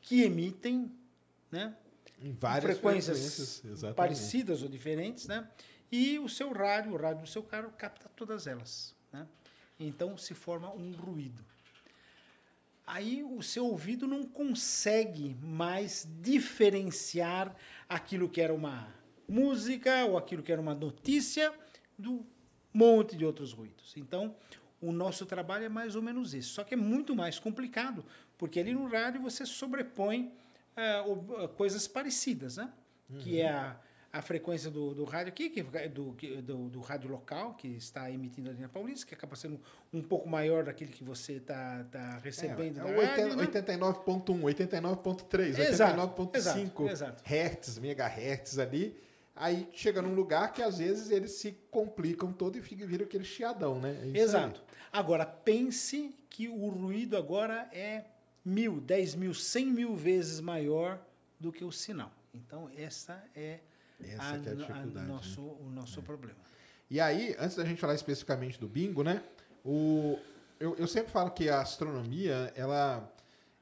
que 0.00 0.22
emitem, 0.22 0.90
né? 1.50 1.76
Em 2.20 2.32
várias 2.32 2.78
frequências, 2.78 3.58
frequências, 3.58 3.94
parecidas 3.94 4.62
ou 4.62 4.68
diferentes, 4.68 5.26
né? 5.26 5.48
E 5.96 6.18
o 6.18 6.28
seu 6.28 6.52
rádio, 6.52 6.92
o 6.92 6.96
rádio 6.96 7.22
do 7.22 7.28
seu 7.28 7.42
carro, 7.42 7.70
capta 7.78 8.08
todas 8.16 8.46
elas, 8.46 8.94
né? 9.12 9.26
Então 9.78 10.16
se 10.16 10.34
forma 10.34 10.68
um 10.74 10.90
ruído. 10.92 11.44
Aí 12.86 13.22
o 13.22 13.42
seu 13.42 13.64
ouvido 13.66 14.06
não 14.06 14.24
consegue 14.24 15.36
mais 15.40 16.06
diferenciar 16.20 17.54
aquilo 17.88 18.28
que 18.28 18.40
era 18.40 18.52
uma 18.52 18.88
música 19.28 20.04
ou 20.04 20.18
aquilo 20.18 20.42
que 20.42 20.52
era 20.52 20.60
uma 20.60 20.74
notícia 20.74 21.52
do 21.98 22.26
monte 22.72 23.16
de 23.16 23.24
outros 23.24 23.52
ruídos. 23.52 23.94
Então, 23.96 24.34
o 24.80 24.92
nosso 24.92 25.24
trabalho 25.24 25.64
é 25.64 25.68
mais 25.68 25.94
ou 25.96 26.02
menos 26.02 26.34
isso. 26.34 26.50
Só 26.54 26.64
que 26.64 26.74
é 26.74 26.76
muito 26.76 27.14
mais 27.16 27.38
complicado, 27.38 28.04
porque 28.36 28.60
ali 28.60 28.74
no 28.74 28.86
rádio 28.86 29.22
você 29.22 29.46
sobrepõe 29.46 30.30
ob- 31.06 31.36
ah, 31.36 31.48
coisas 31.48 31.86
parecidas, 31.88 32.56
né? 32.56 32.70
Que 33.20 33.40
é 33.40 33.50
a, 33.50 33.76
a 34.14 34.22
frequência 34.22 34.70
do, 34.70 34.94
do 34.94 35.02
rádio 35.02 35.32
aqui, 35.32 35.50
que 35.50 35.66
é 35.72 35.88
do, 35.88 36.12
do, 36.40 36.68
do 36.68 36.80
rádio 36.80 37.10
local, 37.10 37.54
que 37.54 37.66
está 37.66 38.08
emitindo 38.08 38.48
ali 38.48 38.60
na 38.60 38.68
Paulista, 38.68 39.04
que 39.04 39.12
acaba 39.12 39.34
sendo 39.34 39.60
um 39.92 40.00
pouco 40.00 40.28
maior 40.28 40.62
daquele 40.62 40.92
que 40.92 41.02
você 41.02 41.32
está 41.32 41.84
tá 41.90 42.18
recebendo 42.22 42.78
É, 42.78 42.84
da 42.84 42.90
é 42.90 42.96
o 42.96 43.04
rádio, 43.04 43.38
80 43.40 43.76
né? 43.76 43.82
89.1, 43.82 44.40
89.3, 44.40 45.58
Exato, 45.58 46.00
89.5 46.00 46.36
exato, 46.36 46.88
exato. 46.88 47.22
hertz, 47.24 47.78
megahertz 47.80 48.56
ali. 48.60 48.96
Aí 49.34 49.68
chega 49.72 50.00
num 50.00 50.14
lugar 50.14 50.52
que 50.52 50.62
às 50.62 50.78
vezes 50.78 51.10
eles 51.10 51.32
se 51.32 51.58
complicam 51.68 52.32
todo 52.32 52.56
e 52.56 52.62
fica, 52.62 52.86
vira 52.86 53.02
aquele 53.02 53.24
chiadão, 53.24 53.80
né? 53.80 53.90
É 53.90 53.94
isso 53.94 54.04
aí. 54.04 54.16
Exato. 54.20 54.62
Agora, 54.92 55.26
pense 55.26 56.14
que 56.30 56.46
o 56.48 56.68
ruído 56.68 57.16
agora 57.16 57.68
é 57.72 58.04
mil, 58.44 58.80
dez 58.80 59.16
mil, 59.16 59.34
cem 59.34 59.66
mil 59.66 59.96
vezes 59.96 60.38
maior 60.40 61.04
do 61.40 61.50
que 61.50 61.64
o 61.64 61.72
sinal. 61.72 62.12
Então, 62.32 62.70
essa 62.76 63.20
é, 63.34 63.58
Essa 64.02 64.38
que 64.38 64.48
é 64.48 64.52
a 64.52 64.54
dificuldade, 64.54 65.06
né? 65.06 65.12
nosso, 65.12 65.40
o 65.40 65.70
nosso 65.70 66.02
problema. 66.02 66.38
E 66.90 67.00
aí, 67.00 67.34
antes 67.38 67.56
da 67.56 67.64
gente 67.64 67.80
falar 67.80 67.94
especificamente 67.94 68.58
do 68.60 68.68
bingo, 68.68 69.02
né? 69.02 69.22
O, 69.64 70.18
eu, 70.60 70.76
eu 70.76 70.86
sempre 70.86 71.10
falo 71.10 71.30
que 71.30 71.48
a 71.48 71.60
astronomia, 71.60 72.52
ela 72.54 73.10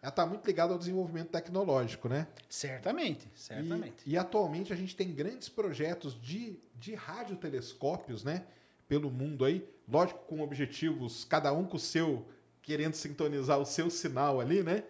ela 0.03 0.11
está 0.11 0.27
muito 0.27 0.45
ligada 0.45 0.73
ao 0.73 0.79
desenvolvimento 0.81 1.29
tecnológico, 1.29 2.09
né? 2.09 2.27
Certamente, 2.49 3.29
certamente. 3.37 4.03
E, 4.05 4.15
e 4.15 4.19
atualmente 4.19 4.73
a 4.73 4.77
gente 4.77 4.97
tem 4.97 5.13
grandes 5.13 5.49
projetos 5.49 6.21
de, 6.21 6.59
de 6.75 6.97
radiotelescópios, 6.97 8.25
né? 8.25 8.45
Pelo 8.89 9.13
mundo 9.13 9.45
aí, 9.45 9.65
lógico, 9.89 10.19
com 10.27 10.41
objetivos, 10.41 11.25
cada 11.25 11.53
um 11.53 11.65
com 11.65 11.77
o 11.77 11.81
seu, 11.81 12.27
querendo 12.63 12.95
sintonizar 12.95 13.61
o 13.61 13.65
seu 13.65 13.89
sinal 13.89 14.41
ali, 14.41 14.65
né? 14.65 14.83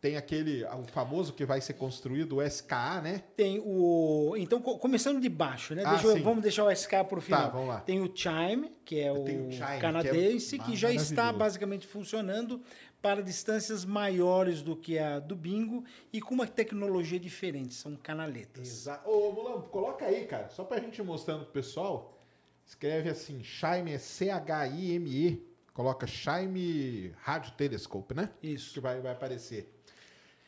Tem 0.00 0.16
aquele, 0.16 0.64
o 0.64 0.84
famoso 0.84 1.32
que 1.32 1.44
vai 1.44 1.60
ser 1.60 1.72
construído, 1.72 2.36
o 2.36 2.42
SKA, 2.42 3.00
né? 3.00 3.24
Tem 3.36 3.60
o. 3.64 4.34
Então, 4.38 4.62
co- 4.62 4.78
começando 4.78 5.20
de 5.20 5.28
baixo, 5.28 5.74
né? 5.74 5.82
Ah, 5.84 5.90
Deixa 5.94 6.06
eu- 6.06 6.22
vamos 6.22 6.40
deixar 6.40 6.64
o 6.64 6.70
SK 6.70 7.02
para 7.04 7.18
o 7.18 7.20
final. 7.20 7.50
vamos 7.50 7.68
lá. 7.68 7.80
Tem 7.80 8.00
o 8.00 8.08
Chime, 8.14 8.70
que 8.84 9.00
é 9.00 9.10
o 9.10 9.22
o 9.24 9.26
Chime, 9.26 9.50
que 9.50 9.62
é 9.64 9.78
canadense, 9.80 10.58
que, 10.60 10.76
já 10.76 10.92
está 10.92 11.32
basicamente 11.32 11.84
funcionando 11.84 12.62
para 13.02 13.20
distâncias 13.24 13.84
maiores 13.84 14.62
do 14.62 14.76
que 14.76 15.00
a 15.00 15.18
do 15.18 15.34
Bingo 15.34 15.84
e 16.12 16.20
com 16.20 16.32
uma 16.34 16.46
tecnologia 16.46 17.18
diferente. 17.18 17.74
São 17.74 17.96
canaletas. 17.96 18.68
Exato. 18.68 19.10
Ô, 19.10 19.32
Mulambo, 19.32 19.68
coloca 19.68 20.04
aí, 20.04 20.26
cara, 20.26 20.48
só 20.48 20.62
pra 20.62 20.78
gente 20.78 20.98
ir 20.98 21.04
mostrando 21.04 21.42
pro 21.44 21.52
pessoal. 21.54 22.16
Escreve 22.64 23.08
assim, 23.08 23.42
Chime 23.42 23.92
é 23.94 23.98
C-H-I-M-E. 23.98 25.44
Coloca 25.74 26.06
Chime 26.06 27.12
Radio 27.22 27.50
Telescope, 27.52 28.14
né? 28.14 28.30
Isso. 28.42 28.74
Que 28.74 28.80
vai, 28.80 29.00
vai 29.00 29.12
aparecer. 29.12 29.74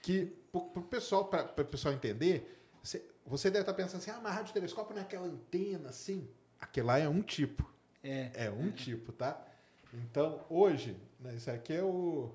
Que, 0.02 0.26
pro, 0.50 0.62
pro 0.62 0.82
pessoal, 0.82 1.26
pra, 1.26 1.44
pessoal 1.44 1.94
entender, 1.94 2.58
você, 2.82 3.04
você 3.26 3.50
deve 3.50 3.62
estar 3.62 3.74
pensando 3.74 3.98
assim, 3.98 4.10
ah, 4.10 4.20
mas 4.22 4.34
radiotelescópio 4.34 4.94
não 4.94 5.02
é 5.02 5.04
aquela 5.04 5.26
antena 5.26 5.90
assim? 5.90 6.28
Aquele 6.60 6.86
lá 6.86 6.98
é 6.98 7.08
um 7.08 7.22
tipo. 7.22 7.68
É. 8.02 8.30
É 8.34 8.50
um 8.50 8.70
tipo, 8.70 9.12
tá? 9.12 9.40
Então, 9.92 10.44
hoje, 10.48 10.96
né, 11.18 11.34
esse 11.34 11.50
aqui 11.50 11.74
é 11.74 11.82
o... 11.82 12.30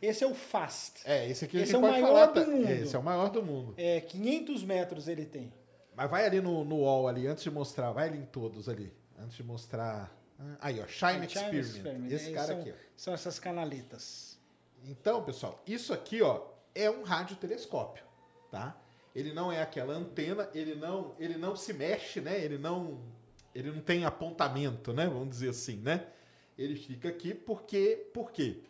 Esse 0.00 0.24
é 0.24 0.26
o 0.26 0.34
FAST. 0.34 1.02
É, 1.04 1.28
esse 1.28 1.44
aqui 1.44 1.58
Esse 1.58 1.74
é 1.76 1.78
o 1.78 1.80
pode 1.80 2.00
maior 2.00 2.06
falar, 2.08 2.26
do 2.26 2.40
tá? 2.40 2.46
mundo. 2.50 2.66
É, 2.66 2.80
esse 2.80 2.96
é 2.96 2.98
o 2.98 3.02
maior 3.02 3.30
do 3.30 3.42
mundo. 3.42 3.74
É, 3.76 4.00
500 4.00 4.64
metros 4.64 5.06
ele 5.06 5.24
tem. 5.24 5.52
Mas 5.94 6.10
vai 6.10 6.26
ali 6.26 6.40
no, 6.40 6.64
no 6.64 6.80
wall 6.80 7.06
ali, 7.06 7.26
antes 7.26 7.44
de 7.44 7.50
mostrar, 7.50 7.92
vai 7.92 8.08
ali 8.08 8.18
em 8.18 8.24
todos 8.24 8.68
ali, 8.68 8.92
antes 9.18 9.36
de 9.36 9.44
mostrar. 9.44 10.12
Ah, 10.40 10.56
Aí, 10.60 10.80
ó, 10.80 10.86
Shine 10.86 11.20
É, 11.20 11.24
Experiment. 11.26 11.60
Experiment, 11.60 12.12
Esse 12.12 12.30
é, 12.30 12.34
cara 12.34 12.46
são, 12.48 12.60
aqui, 12.60 12.70
ó. 12.72 12.74
São 12.96 13.14
essas 13.14 13.38
canaletas. 13.38 14.38
Então, 14.84 15.22
pessoal, 15.22 15.62
isso 15.66 15.92
aqui, 15.92 16.20
ó, 16.22 16.42
é 16.74 16.90
um 16.90 17.02
radiotelescópio, 17.02 18.04
tá? 18.50 18.76
Ele 19.14 19.32
não 19.32 19.52
é 19.52 19.60
aquela 19.60 19.94
antena, 19.94 20.48
ele 20.54 20.74
não, 20.74 21.14
ele 21.18 21.36
não 21.36 21.54
se 21.54 21.72
mexe, 21.72 22.20
né? 22.20 22.42
Ele 22.42 22.56
não, 22.56 23.00
ele 23.54 23.70
não 23.70 23.80
tem 23.80 24.04
apontamento, 24.04 24.92
né? 24.92 25.06
Vamos 25.06 25.30
dizer 25.30 25.50
assim, 25.50 25.76
né? 25.76 26.06
Ele 26.56 26.76
fica 26.76 27.08
aqui 27.08 27.34
porque, 27.34 28.08
por 28.12 28.30
quê? 28.30 28.62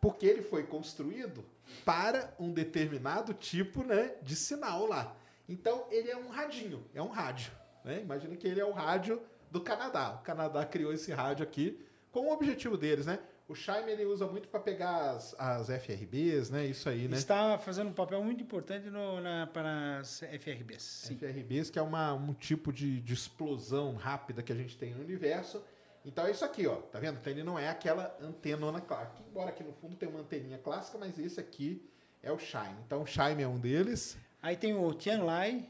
Porque 0.00 0.26
ele 0.26 0.42
foi 0.42 0.64
construído 0.64 1.44
para 1.84 2.34
um 2.38 2.52
determinado 2.52 3.34
tipo, 3.34 3.84
né, 3.84 4.14
de 4.22 4.34
sinal 4.34 4.86
lá. 4.86 5.16
Então, 5.48 5.86
ele 5.90 6.10
é 6.10 6.16
um 6.16 6.28
radinho, 6.28 6.84
é 6.94 7.02
um 7.02 7.08
rádio, 7.08 7.52
né? 7.84 8.00
Imagina 8.00 8.36
que 8.36 8.46
ele 8.46 8.60
é 8.60 8.64
o 8.64 8.72
rádio 8.72 9.20
do 9.50 9.60
Canadá. 9.60 10.18
O 10.20 10.24
Canadá 10.24 10.64
criou 10.64 10.92
esse 10.92 11.12
rádio 11.12 11.42
aqui 11.42 11.84
com 12.12 12.26
o 12.28 12.32
objetivo 12.32 12.76
deles, 12.76 13.06
né? 13.06 13.18
O 13.50 13.54
Chime 13.56 13.90
ele 13.90 14.04
usa 14.04 14.28
muito 14.28 14.46
para 14.46 14.60
pegar 14.60 15.10
as, 15.10 15.34
as 15.36 15.66
FRBs, 15.66 16.50
né? 16.50 16.66
Isso 16.66 16.88
aí, 16.88 17.08
né? 17.08 17.16
Está 17.16 17.58
fazendo 17.58 17.88
um 17.88 17.92
papel 17.92 18.22
muito 18.22 18.40
importante 18.40 18.88
no, 18.88 19.20
na, 19.20 19.44
para 19.48 19.98
as 19.98 20.20
FRBs. 20.20 20.80
Sim. 20.80 21.16
FRBs, 21.16 21.68
que 21.68 21.76
é 21.76 21.82
uma, 21.82 22.14
um 22.14 22.32
tipo 22.32 22.72
de, 22.72 23.00
de 23.00 23.12
explosão 23.12 23.96
rápida 23.96 24.40
que 24.40 24.52
a 24.52 24.54
gente 24.54 24.78
tem 24.78 24.94
no 24.94 25.02
universo. 25.02 25.60
Então 26.04 26.26
é 26.26 26.30
isso 26.30 26.44
aqui, 26.44 26.64
ó. 26.68 26.76
Tá 26.76 27.00
vendo? 27.00 27.18
Então 27.18 27.32
ele 27.32 27.42
não 27.42 27.58
é 27.58 27.68
aquela 27.68 28.16
antenona 28.22 28.80
clássica. 28.80 29.20
Embora 29.28 29.50
aqui 29.50 29.64
no 29.64 29.72
fundo 29.72 29.96
tenha 29.96 30.12
uma 30.12 30.20
anteninha 30.20 30.58
clássica, 30.58 30.96
mas 30.96 31.18
esse 31.18 31.40
aqui 31.40 31.84
é 32.22 32.30
o 32.30 32.38
Shine. 32.38 32.76
Então 32.86 33.02
o 33.02 33.06
Shine 33.06 33.42
é 33.42 33.48
um 33.48 33.58
deles. 33.58 34.16
Aí 34.40 34.56
tem 34.56 34.76
o 34.76 34.94
Tianlai, 34.94 35.68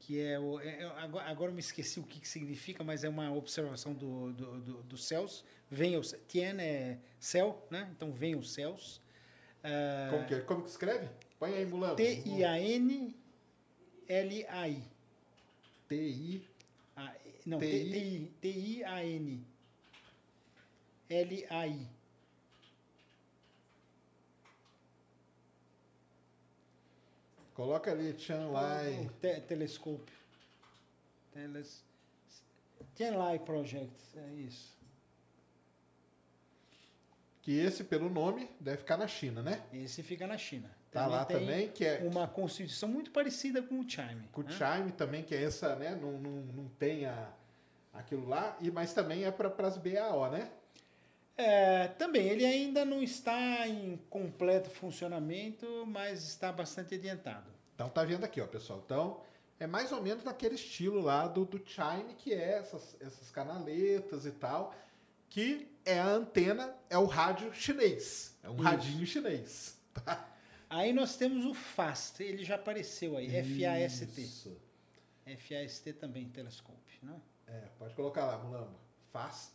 que 0.00 0.20
é 0.20 0.38
o. 0.38 0.58
é- 0.60 0.82
é- 0.82 0.84
agora, 0.98 1.26
agora 1.30 1.50
eu 1.50 1.54
me 1.54 1.60
esqueci 1.60 2.00
o 2.00 2.02
que, 2.02 2.18
que 2.20 2.26
significa, 2.28 2.82
mas 2.82 3.04
é 3.04 3.08
uma 3.08 3.32
observação 3.32 3.92
do, 3.94 4.32
do, 4.32 4.60
do- 4.60 4.82
dos 4.84 5.04
céus. 5.04 5.44
Vem 5.70 5.96
os. 5.96 6.14
Tian 6.26 6.56
é 6.60 6.98
céu, 7.18 7.64
né? 7.70 7.88
Então 7.96 8.10
vem 8.12 8.34
os 8.34 8.50
céus. 8.52 9.00
Ah, 9.62 10.08
Como, 10.10 10.26
que, 10.26 10.34
é? 10.34 10.40
Como 10.40 10.62
que 10.64 10.70
escreve? 10.70 11.08
Põe 11.38 11.54
aí, 11.54 11.64
Mulano. 11.66 11.96
T-I-A-N-L-A-I. 11.96 13.12
T-I. 15.88 16.42
Não, 17.46 17.58
T-I. 17.58 17.90
T-I- 17.90 18.30
T-I-A-N. 18.40 19.44
L-A-I. 21.08 21.86
Coloca 27.60 27.90
ali 27.90 28.14
Tianlai. 28.14 29.06
O 29.06 29.10
te 29.20 29.38
telescópio. 29.42 30.16
Teles... 31.30 31.84
Tianlai 32.94 33.38
Project, 33.38 33.92
é 34.16 34.32
isso. 34.32 34.74
Que 37.42 37.58
esse, 37.58 37.84
pelo 37.84 38.08
nome, 38.08 38.48
deve 38.58 38.78
ficar 38.78 38.96
na 38.96 39.06
China, 39.06 39.42
né? 39.42 39.62
Esse 39.74 40.02
fica 40.02 40.26
na 40.26 40.38
China. 40.38 40.74
Tá 40.90 41.06
lá 41.06 41.26
tem 41.26 41.38
também, 41.38 41.68
que 41.70 41.84
é- 41.84 41.98
Uma 41.98 42.26
constituição 42.26 42.88
muito 42.88 43.10
parecida 43.10 43.62
com 43.62 43.80
o 43.80 43.86
Chime. 43.86 44.26
Com 44.32 44.40
o 44.40 44.44
né? 44.44 44.52
Chime 44.52 44.92
também, 44.92 45.22
que 45.22 45.34
é 45.34 45.44
essa, 45.44 45.76
né? 45.76 45.94
Não, 45.94 46.12
não, 46.12 46.30
não 46.30 46.68
tem 46.78 47.04
a, 47.04 47.30
aquilo 47.92 48.26
lá, 48.26 48.56
e, 48.58 48.70
mas 48.70 48.94
também 48.94 49.24
é 49.24 49.30
para 49.30 49.66
as 49.66 49.76
BAO, 49.76 50.30
né? 50.30 50.50
É, 51.36 51.88
também, 51.88 52.28
ele 52.28 52.44
ainda 52.44 52.84
não 52.84 53.02
está 53.02 53.66
em 53.66 53.96
completo 54.10 54.68
funcionamento, 54.68 55.84
mas 55.86 56.22
está 56.24 56.52
bastante 56.52 56.94
adiantado. 56.94 57.50
Então 57.74 57.88
tá 57.88 58.04
vendo 58.04 58.24
aqui, 58.24 58.40
ó, 58.40 58.46
pessoal. 58.46 58.82
Então 58.84 59.22
é 59.58 59.66
mais 59.66 59.92
ou 59.92 60.02
menos 60.02 60.24
naquele 60.24 60.54
estilo 60.54 61.00
lá 61.00 61.26
do, 61.26 61.44
do 61.44 61.62
Chime, 61.64 62.14
que 62.16 62.32
é 62.32 62.58
essas, 62.58 62.96
essas 63.00 63.30
canaletas 63.30 64.26
e 64.26 64.32
tal, 64.32 64.74
que 65.28 65.70
é 65.84 65.98
a 65.98 66.06
antena, 66.06 66.74
é 66.88 66.98
o 66.98 67.06
rádio 67.06 67.52
chinês. 67.54 68.36
É 68.42 68.50
um 68.50 68.54
Isso. 68.54 68.62
radinho 68.62 69.06
chinês. 69.06 69.78
Tá? 70.04 70.24
Aí 70.70 70.92
nós 70.92 71.16
temos 71.16 71.44
o 71.44 71.52
FAST, 71.52 72.20
ele 72.20 72.44
já 72.44 72.54
apareceu 72.54 73.16
aí, 73.16 73.26
F-A-S-T. 73.26 74.20
Isso. 74.20 74.56
F-A-S-T 75.26 75.94
também, 75.94 76.28
telescope, 76.28 77.00
né? 77.02 77.20
É, 77.48 77.68
pode 77.76 77.92
colocar 77.94 78.24
lá, 78.24 78.38
Mulambo. 78.38 78.78
Fast. 79.12 79.52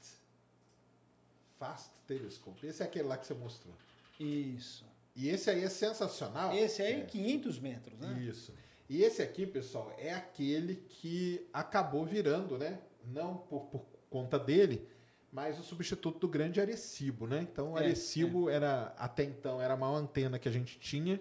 Fast 1.60 1.92
Telescope. 2.08 2.66
Esse 2.66 2.84
é 2.84 2.86
aquele 2.86 3.08
lá 3.08 3.18
que 3.18 3.26
você 3.26 3.34
mostrou. 3.34 3.74
Isso. 4.20 4.86
E 5.16 5.30
esse 5.30 5.50
aí 5.50 5.64
é 5.64 5.70
sensacional. 5.70 6.54
Esse 6.56 6.82
aí, 6.82 7.02
É. 7.02 7.06
500 7.06 7.60
metros, 7.60 7.98
né? 8.00 8.20
Isso. 8.22 8.54
E 8.90 9.02
esse 9.02 9.22
aqui, 9.22 9.48
pessoal, 9.48 9.96
é 9.98 10.14
aquele 10.14 10.76
que 10.90 11.48
acabou 11.54 12.06
virando, 12.06 12.58
né? 12.58 12.80
Não 13.06 13.38
por, 13.38 13.66
por 13.66 13.86
conta 14.10 14.38
dele, 14.38 14.88
mas 15.32 15.60
o 15.60 15.64
substituto 15.64 16.20
do 16.20 16.28
grande 16.28 16.60
Arecibo, 16.62 17.28
né? 17.28 17.42
Então, 17.42 17.74
o 17.74 17.78
É, 17.78 17.84
Arecibo 17.84 18.50
era, 18.50 18.94
até 18.98 19.24
então, 19.24 19.62
era 19.62 19.74
a 19.74 19.78
maior 19.78 19.96
antena 19.96 20.38
que 20.38 20.48
a 20.48 20.52
gente 20.52 20.78
tinha, 20.80 21.20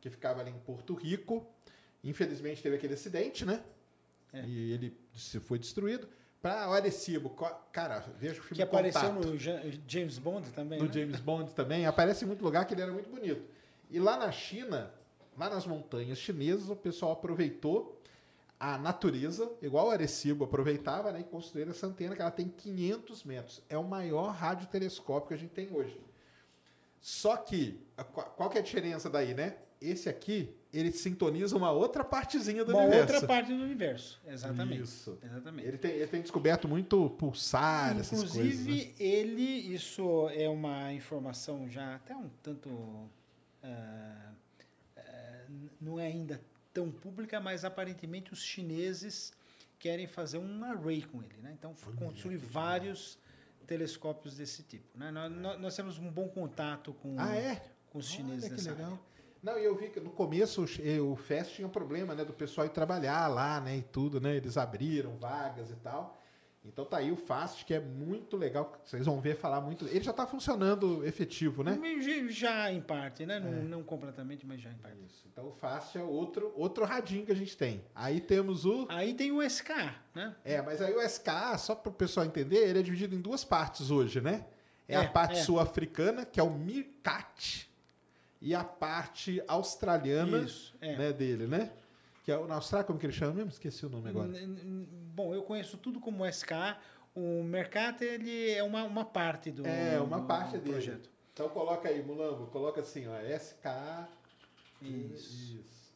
que 0.00 0.10
ficava 0.10 0.40
ali 0.40 0.50
em 0.50 0.58
Porto 0.58 0.94
Rico. 0.94 1.46
Infelizmente, 2.02 2.62
teve 2.62 2.76
aquele 2.76 2.94
acidente, 2.94 3.44
né? 3.44 3.62
É. 4.32 4.44
E 4.44 4.72
ele 4.72 4.96
se 5.14 5.38
foi 5.38 5.58
destruído. 5.58 6.08
Para 6.44 6.68
o 6.68 6.74
Arecibo, 6.74 7.30
cara, 7.72 8.00
veja 8.18 8.38
o 8.38 8.42
filme 8.42 8.56
Que 8.56 8.62
apareceu 8.62 9.00
Contato 9.14 9.28
no 9.28 9.38
Ja- 9.38 9.62
James 9.88 10.18
Bond 10.18 10.50
também, 10.50 10.78
no 10.78 10.84
né? 10.84 10.92
James 10.92 11.18
Bond 11.18 11.54
também. 11.54 11.86
Aparece 11.86 12.26
em 12.26 12.28
muito 12.28 12.44
lugar 12.44 12.66
que 12.66 12.74
ele 12.74 12.82
era 12.82 12.92
muito 12.92 13.08
bonito. 13.08 13.42
E 13.90 13.98
lá 13.98 14.18
na 14.18 14.30
China, 14.30 14.92
lá 15.38 15.48
nas 15.48 15.66
montanhas 15.66 16.18
chinesas, 16.18 16.68
o 16.68 16.76
pessoal 16.76 17.12
aproveitou 17.12 17.98
a 18.60 18.76
natureza, 18.76 19.50
igual 19.62 19.86
o 19.86 19.90
Arecibo 19.90 20.44
aproveitava, 20.44 21.10
né, 21.12 21.20
e 21.20 21.24
construíram 21.24 21.70
essa 21.70 21.86
antena 21.86 22.14
que 22.14 22.20
ela 22.20 22.30
tem 22.30 22.46
500 22.50 23.24
metros. 23.24 23.62
É 23.66 23.78
o 23.78 23.84
maior 23.84 24.28
radiotelescópio 24.34 25.28
que 25.28 25.34
a 25.34 25.38
gente 25.38 25.52
tem 25.52 25.72
hoje. 25.72 25.98
Só 27.00 27.38
que, 27.38 27.80
qual 28.36 28.50
que 28.50 28.58
é 28.58 28.60
a 28.60 28.64
diferença 28.64 29.08
daí, 29.08 29.32
né? 29.32 29.56
Esse 29.80 30.10
aqui, 30.10 30.54
ele 30.76 30.90
sintoniza 30.92 31.56
uma 31.56 31.70
outra 31.70 32.02
partezinha 32.04 32.64
do 32.64 32.72
Uma 32.72 32.82
universo. 32.82 33.12
outra 33.14 33.26
parte 33.28 33.52
do 33.54 33.62
universo, 33.62 34.20
exatamente. 34.26 34.82
Isso. 34.82 35.18
Exatamente. 35.22 35.68
Ele 35.68 35.78
tem, 35.78 35.90
ele 35.92 36.06
tem 36.06 36.20
descoberto 36.22 36.66
muito 36.68 37.10
pulsar, 37.10 37.96
essas 37.98 38.18
coisas. 38.20 38.36
né? 38.36 38.44
Inclusive, 38.46 38.94
ele, 38.98 39.42
isso 39.74 40.28
é 40.30 40.48
uma 40.48 40.92
informação 40.92 41.68
já 41.68 41.94
até 41.94 42.14
um 42.16 42.28
tanto. 42.42 43.08
ah, 43.62 44.32
n- 45.48 45.70
não 45.80 45.98
é 46.00 46.06
ainda 46.06 46.40
tão 46.72 46.90
pública, 46.90 47.40
mas 47.40 47.64
aparentemente 47.64 48.32
os 48.32 48.42
chineses 48.42 49.32
querem 49.78 50.06
fazer 50.06 50.38
um 50.38 50.64
array 50.64 51.02
com 51.02 51.22
ele. 51.22 51.36
Né? 51.42 51.54
Então, 51.58 51.74
construir 51.96 52.36
vários 52.36 53.18
telescópios 53.66 54.36
desse 54.36 54.62
tipo. 54.62 54.86
Né? 54.98 55.10
Nós, 55.10 55.60
nós- 55.60 55.76
temos 55.76 55.98
um 55.98 56.10
bom 56.10 56.28
contato 56.28 56.92
com, 56.94 57.14
Ah, 57.18 57.34
é? 57.36 57.62
com 57.90 57.98
os 57.98 58.08
chineses 58.08 58.44
Olha 58.44 58.50
que 58.50 58.56
nessa 58.56 58.70
legal. 58.72 58.86
área. 58.92 59.13
Não, 59.44 59.58
e 59.58 59.64
eu 59.64 59.76
vi 59.76 59.90
que 59.90 60.00
no 60.00 60.10
começo 60.10 60.62
o 60.62 60.66
eh, 60.82 60.98
o 61.00 61.14
FEST 61.14 61.56
tinha 61.56 61.68
um 61.68 61.70
problema, 61.70 62.14
né, 62.14 62.24
do 62.24 62.32
pessoal 62.32 62.66
ir 62.66 62.70
trabalhar 62.70 63.28
lá, 63.28 63.60
né, 63.60 63.76
e 63.76 63.82
tudo, 63.82 64.18
né, 64.20 64.34
eles 64.36 64.56
abriram 64.56 65.16
vagas 65.18 65.70
e 65.70 65.76
tal. 65.76 66.18
Então 66.66 66.82
tá 66.86 66.96
aí 66.96 67.12
o 67.12 67.16
FAST, 67.16 67.62
que 67.66 67.74
é 67.74 67.78
muito 67.78 68.38
legal, 68.38 68.72
vocês 68.82 69.04
vão 69.04 69.20
ver 69.20 69.36
falar 69.36 69.60
muito. 69.60 69.86
Ele 69.86 70.00
já 70.02 70.12
está 70.12 70.26
funcionando 70.26 71.04
efetivo, 71.06 71.62
né? 71.62 71.78
Já- 72.30 72.72
em 72.72 72.80
parte, 72.80 73.26
né? 73.26 73.38
Não, 73.38 73.48
É. 73.52 73.62
não 73.64 73.82
completamente, 73.82 74.46
mas 74.46 74.62
já 74.62 74.70
em 74.70 74.78
parte. 74.78 74.96
Isso. 75.04 75.26
Então 75.30 75.48
o 75.48 75.52
FAST 75.52 75.96
é 75.98 76.02
outro, 76.02 76.54
outro 76.56 76.86
radinho 76.86 77.26
que 77.26 77.32
a 77.32 77.36
gente 77.36 77.54
tem. 77.54 77.84
Aí 77.94 78.18
temos 78.18 78.64
o. 78.64 78.86
Aí 78.88 79.12
tem 79.12 79.30
o 79.30 79.42
SK, 79.42 79.72
né? 80.14 80.34
É, 80.42 80.62
mas 80.62 80.80
aí 80.80 80.94
o 80.94 81.02
SKA, 81.02 81.58
só 81.58 81.74
para 81.74 81.90
o 81.90 81.92
pessoal 81.92 82.24
entender, 82.24 82.66
ele 82.66 82.78
é 82.78 82.82
dividido 82.82 83.14
em 83.14 83.20
duas 83.20 83.44
partes 83.44 83.90
hoje, 83.90 84.22
né? 84.22 84.46
É, 84.88 84.96
a 84.96 85.02
É, 85.02 85.06
parte 85.06 85.36
é. 85.36 85.42
sul-africana, 85.42 86.24
que 86.24 86.40
é 86.40 86.42
o 86.42 86.50
MIRCAT, 86.50 87.70
e 88.44 88.54
a 88.54 88.62
parte 88.62 89.42
australiana 89.48 90.42
Isso, 90.42 90.76
é. 90.78 90.94
né, 90.96 91.12
dele, 91.14 91.46
né? 91.46 91.72
Que 92.22 92.30
é 92.30 92.36
o 92.36 92.46
na 92.46 92.56
Austrália, 92.56 92.86
como 92.86 92.98
que 92.98 93.06
ele 93.06 93.12
chama 93.14 93.32
mesmo? 93.32 93.48
Esqueci 93.48 93.86
o 93.86 93.88
nome 93.88 94.10
agora. 94.10 94.30
Bom, 95.14 95.34
eu 95.34 95.42
conheço 95.42 95.78
tudo 95.78 95.98
como 95.98 96.26
SK. 96.30 96.52
O 97.14 97.42
Mercat 97.42 98.04
ele 98.04 98.50
é 98.50 98.62
uma, 98.62 98.84
uma 98.84 99.04
parte 99.04 99.50
do, 99.50 99.66
É, 99.66 99.98
uma 99.98 100.20
do 100.20 100.26
parte 100.26 100.58
dele. 100.58 100.72
projeto. 100.72 101.10
Então 101.32 101.48
coloca 101.48 101.88
aí, 101.88 102.02
Mulambo, 102.02 102.46
coloca 102.48 102.82
assim, 102.82 103.06
ó, 103.08 103.18
SKA. 103.34 104.08
Isso. 104.82 105.94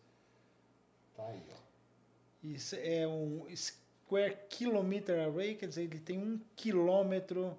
Tá 1.14 1.26
aí, 1.26 1.42
ó. 1.50 1.58
Isso 2.42 2.76
é 2.76 3.06
um 3.06 3.44
Square 3.54 4.38
Kilometer 4.48 5.28
Array, 5.28 5.54
quer 5.54 5.66
dizer, 5.66 5.82
ele 5.82 5.98
tem 6.00 6.18
um 6.18 6.40
quilômetro 6.56 7.54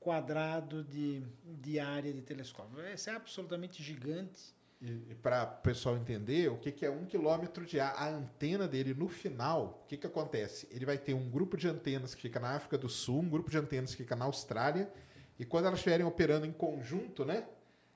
quadrado 0.00 0.82
de, 0.82 1.22
de 1.44 1.78
área 1.78 2.12
de 2.12 2.22
telescópio. 2.22 2.80
Esse 2.86 3.10
é 3.10 3.14
absolutamente 3.14 3.82
gigante. 3.82 4.58
E, 4.80 5.10
e 5.10 5.14
para 5.14 5.44
o 5.44 5.62
pessoal 5.62 5.94
entender 5.94 6.50
o 6.50 6.56
que, 6.56 6.72
que 6.72 6.86
é 6.86 6.90
um 6.90 7.04
quilômetro 7.04 7.66
de 7.66 7.78
ar, 7.78 7.94
a 7.96 8.08
antena 8.08 8.66
dele 8.66 8.94
no 8.94 9.08
final, 9.08 9.82
o 9.84 9.86
que, 9.86 9.98
que 9.98 10.06
acontece? 10.06 10.66
Ele 10.70 10.86
vai 10.86 10.96
ter 10.96 11.12
um 11.12 11.28
grupo 11.28 11.54
de 11.54 11.68
antenas 11.68 12.14
que 12.14 12.22
fica 12.22 12.40
na 12.40 12.56
África 12.56 12.78
do 12.78 12.88
Sul, 12.88 13.20
um 13.20 13.28
grupo 13.28 13.50
de 13.50 13.58
antenas 13.58 13.90
que 13.90 13.98
fica 13.98 14.16
na 14.16 14.24
Austrália, 14.24 14.90
e 15.38 15.44
quando 15.44 15.66
elas 15.66 15.78
estiverem 15.78 16.06
operando 16.06 16.46
em 16.46 16.52
conjunto, 16.52 17.24
né? 17.24 17.46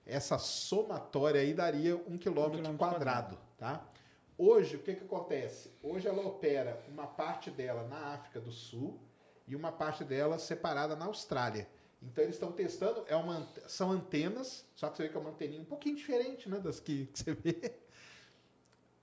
Essa 0.05 0.37
somatória 0.37 1.41
aí 1.41 1.55
daria 1.55 1.97
um 1.97 2.19
quilômetro, 2.19 2.59
quilômetro 2.59 2.77
quadrado, 2.77 3.39
tá? 3.57 3.83
Hoje, 4.37 4.77
o 4.77 4.81
que, 4.81 4.95
que 4.95 5.05
acontece? 5.05 5.71
Hoje 5.83 6.07
ela 6.07 6.21
opera 6.27 6.85
uma 6.89 7.07
parte 7.07 7.51
dela 7.51 7.87
na 7.89 8.15
África 8.15 8.41
do 8.41 8.53
Sul 8.53 9.01
e 9.49 9.57
uma 9.57 9.73
parte 9.73 10.05
dela 10.05 10.39
separada 10.39 10.95
na 10.95 11.07
Austrália. 11.07 11.67
Então 12.05 12.23
eles 12.25 12.37
estão 12.37 12.53
testando, 12.53 13.05
é 13.09 13.17
uma, 13.17 13.47
são 13.67 13.91
antenas, 13.91 14.65
só 14.75 14.89
que 14.89 14.97
você 14.97 15.03
vê 15.05 15.09
que 15.09 15.17
é 15.17 15.21
uma 15.21 15.31
anteninha 15.31 15.61
um 15.61 15.65
pouquinho 15.65 15.97
diferente 15.97 16.49
né, 16.49 16.59
das 16.59 16.81
que, 16.81 17.07
que 17.07 17.19
você 17.19 17.35
vê. 17.35 17.73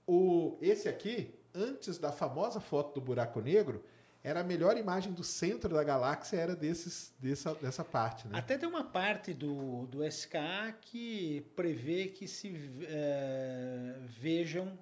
O, 0.06 0.58
esse 0.60 0.88
aqui, 0.88 1.34
antes 1.54 1.98
da 1.98 2.12
famosa 2.12 2.60
foto 2.60 2.94
do 2.94 3.00
buraco 3.00 3.40
negro, 3.40 3.84
era 4.24 4.40
a 4.40 4.44
melhor 4.44 4.76
imagem 4.76 5.12
do 5.12 5.24
centro 5.24 5.74
da 5.74 5.82
galáxia, 5.82 6.36
era 6.36 6.54
desses, 6.54 7.12
dessa, 7.18 7.54
dessa 7.56 7.84
parte. 7.84 8.28
Né? 8.28 8.38
Até 8.38 8.56
tem 8.56 8.68
uma 8.68 8.84
parte 8.84 9.34
do, 9.34 9.86
do 9.86 10.04
SKA 10.06 10.72
que 10.80 11.44
prevê 11.56 12.06
que 12.06 12.28
se 12.28 12.54
eh, 12.82 13.96
vejam 14.06 14.78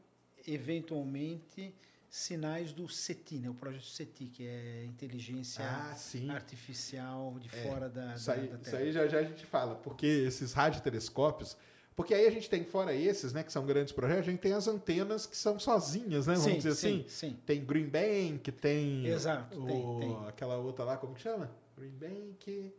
eventualmente 0.47 1.75
sinais 2.11 2.73
do 2.73 2.89
SETI, 2.89 3.39
né? 3.39 3.49
o 3.49 3.55
projeto 3.55 3.85
SETI, 3.85 4.27
que 4.27 4.45
é 4.47 4.85
inteligência 4.85 5.65
Ah. 5.65 5.95
É, 6.27 6.31
artificial 6.32 7.39
de 7.39 7.49
fora 7.49 7.89
da, 7.89 8.15
Isso 8.15 8.27
da, 8.27 8.32
aí, 8.35 8.49
da 8.49 8.55
isso 8.57 8.65
Terra. 8.65 8.78
aí 8.78 8.93
já, 8.93 9.07
já 9.07 9.19
a 9.20 9.23
gente 9.23 9.47
fala, 9.47 9.77
porque 9.77 10.07
esses 10.07 10.53
radiotelescópios. 10.53 11.57
Porque 11.95 12.15
aí 12.15 12.27
a 12.27 12.31
gente 12.31 12.49
tem, 12.49 12.65
fora 12.65 12.95
esses, 12.95 13.32
né, 13.32 13.43
que 13.45 13.53
são 13.53 13.65
grandes 13.66 13.93
projetos, 13.93 14.27
a 14.27 14.31
gente 14.31 14.41
tem 14.41 14.53
as 14.55 14.66
antenas 14.66 15.27
que 15.27 15.37
são 15.37 15.59
sozinhas, 15.59 16.27
né? 16.27 16.35
Vamos 16.35 16.51
Sim, 16.51 16.57
dizer 16.57 16.74
sim, 16.74 17.01
assim. 17.01 17.09
sim. 17.31 17.39
Tem 17.47 17.65
Green 17.65 17.89
Bank, 17.89 18.51
tem. 18.53 19.07
Exato, 19.07 19.61
o- 19.61 19.66
tem, 19.66 19.99
tem. 20.01 20.27
Aquela 20.28 20.57
outra 20.57 20.85
lá, 20.85 20.97
como 20.97 21.15
que 21.15 21.20
chama? 21.20 21.51
Green 21.77 21.91
Bank. 21.91 22.73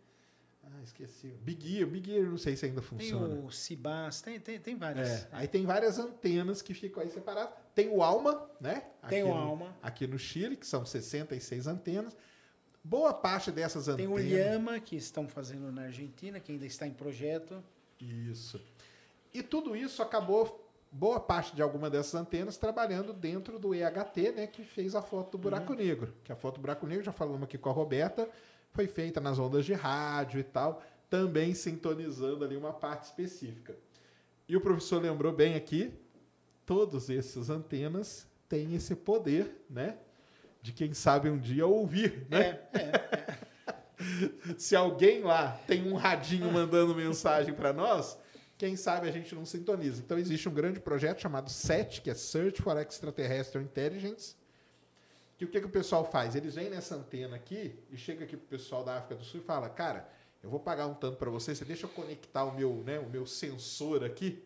Ah, 0.63 0.81
esqueci. 0.83 1.27
Big 1.41 1.77
Ear, 1.79 1.87
Big 1.87 2.11
Ear, 2.11 2.25
não 2.29 2.37
sei 2.37 2.55
se 2.55 2.65
ainda 2.65 2.81
Tem 2.81 2.89
funciona. 2.89 3.35
o 3.45 3.51
Cibas, 3.51 4.21
tem, 4.21 4.39
tem, 4.39 4.59
tem 4.59 4.75
várias. 4.75 5.07
É, 5.09 5.27
aí 5.33 5.47
tem 5.47 5.65
várias 5.65 5.99
antenas 5.99 6.61
que 6.61 6.73
ficam 6.73 7.01
aí 7.03 7.09
separadas. 7.09 7.53
Tem 7.73 7.89
o 7.89 8.01
Alma, 8.03 8.49
né? 8.59 8.83
Tem 9.07 9.21
Aqui 9.21 9.31
o 9.31 9.33
no- 9.33 9.39
Alma. 9.41 9.75
Aqui 9.81 10.07
no 10.07 10.19
Chile, 10.19 10.55
que 10.57 10.67
são 10.67 10.85
66 10.85 11.67
antenas. 11.67 12.15
Boa 12.83 13.13
parte 13.13 13.51
dessas 13.51 13.85
Tem 13.85 14.05
antenas. 14.05 14.13
o 14.13 14.19
Llama, 14.19 14.79
que 14.79 14.95
estão 14.95 15.27
fazendo 15.27 15.71
na 15.71 15.83
Argentina, 15.83 16.39
que 16.39 16.51
ainda 16.51 16.65
está 16.65 16.85
em 16.87 16.91
projeto. 16.93 17.63
Isso. 17.99 18.59
E 19.33 19.41
tudo 19.43 19.75
isso 19.75 20.01
acabou, 20.01 20.67
boa 20.91 21.19
parte 21.19 21.55
de 21.55 21.61
alguma 21.61 21.89
dessas 21.89 22.15
antenas, 22.15 22.57
trabalhando 22.57 23.13
dentro 23.13 23.57
do 23.59 23.73
EHT, 23.73 24.31
né, 24.35 24.47
que 24.47 24.63
fez 24.63 24.95
a 24.95 25.01
foto 25.01 25.31
do 25.33 25.37
buraco 25.37 25.73
negro. 25.73 26.13
Que 26.23 26.31
a 26.31 26.35
foto 26.35 26.55
do 26.55 26.61
buraco 26.61 26.85
negro, 26.87 27.03
já 27.05 27.11
falamos 27.13 27.43
aqui 27.43 27.57
com 27.57 27.69
a 27.69 27.71
Roberta, 27.73 28.27
foi 28.71 28.87
feita 28.87 29.21
nas 29.21 29.37
ondas 29.39 29.63
de 29.63 29.73
rádio 29.73 30.39
e 30.39 30.43
tal, 30.43 30.81
também 31.09 31.53
sintonizando 31.53 32.43
ali 32.43 32.57
uma 32.57 32.73
parte 32.73 33.03
específica. 33.05 33.77
E 34.49 34.57
o 34.57 34.61
professor 34.61 35.01
lembrou 35.01 35.31
bem 35.31 35.55
aqui, 35.55 35.93
todos 36.65 37.09
esses 37.09 37.49
antenas 37.49 38.27
têm 38.47 38.75
esse 38.75 38.95
poder, 38.95 39.63
né? 39.69 39.97
De 40.61 40.71
quem 40.71 40.93
sabe 40.93 41.29
um 41.29 41.39
dia 41.39 41.65
ouvir, 41.65 42.27
né? 42.29 42.59
Se 44.57 44.75
alguém 44.75 45.21
lá 45.21 45.59
tem 45.67 45.91
um 45.91 45.95
radinho 45.95 46.51
mandando 46.51 46.95
mensagem 46.95 47.53
para 47.53 47.71
nós, 47.71 48.17
quem 48.57 48.75
sabe 48.75 49.07
a 49.07 49.11
gente 49.11 49.33
não 49.33 49.45
sintoniza. 49.45 50.01
Então 50.01 50.17
existe 50.17 50.47
um 50.47 50.53
grande 50.53 50.79
projeto 50.79 51.21
chamado 51.21 51.49
SET, 51.49 52.01
que 52.01 52.09
é 52.09 52.13
Search 52.13 52.61
for 52.61 52.77
Extraterrestrial 52.77 53.63
Intelligence, 53.63 54.35
que 55.41 55.45
o 55.45 55.47
que, 55.47 55.59
que 55.59 55.65
o 55.65 55.71
pessoal 55.71 56.05
faz? 56.05 56.35
Eles 56.35 56.53
vêm 56.53 56.69
nessa 56.69 56.93
antena 56.93 57.35
aqui 57.35 57.75
e 57.89 57.97
chega 57.97 58.25
aqui 58.25 58.37
pro 58.37 58.45
pessoal 58.45 58.83
da 58.83 58.97
África 58.97 59.15
do 59.15 59.23
Sul 59.23 59.39
e 59.39 59.43
fala, 59.43 59.67
cara, 59.67 60.07
eu 60.43 60.51
vou 60.51 60.59
pagar 60.59 60.85
um 60.85 60.93
tanto 60.93 61.17
para 61.17 61.31
você, 61.31 61.55
você 61.55 61.65
deixa 61.65 61.87
eu 61.87 61.89
conectar 61.89 62.43
o 62.43 62.53
meu, 62.53 62.83
né, 62.85 62.99
o 62.99 63.09
meu 63.09 63.25
sensor 63.25 64.03
aqui. 64.03 64.43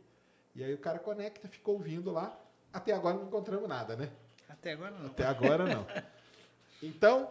E 0.56 0.64
aí 0.64 0.74
o 0.74 0.78
cara 0.78 1.00
conecta, 1.00 1.48
fica 1.48 1.70
ouvindo 1.70 2.12
lá. 2.12 2.38
Até 2.72 2.94
agora 2.94 3.18
não 3.18 3.28
encontramos 3.28 3.68
nada, 3.68 3.96
né? 3.96 4.10
Até 4.48 4.74
agora 4.74 4.92
não. 4.92 5.06
Até 5.08 5.26
agora 5.26 5.66
não. 5.66 5.86
Então, 6.84 7.30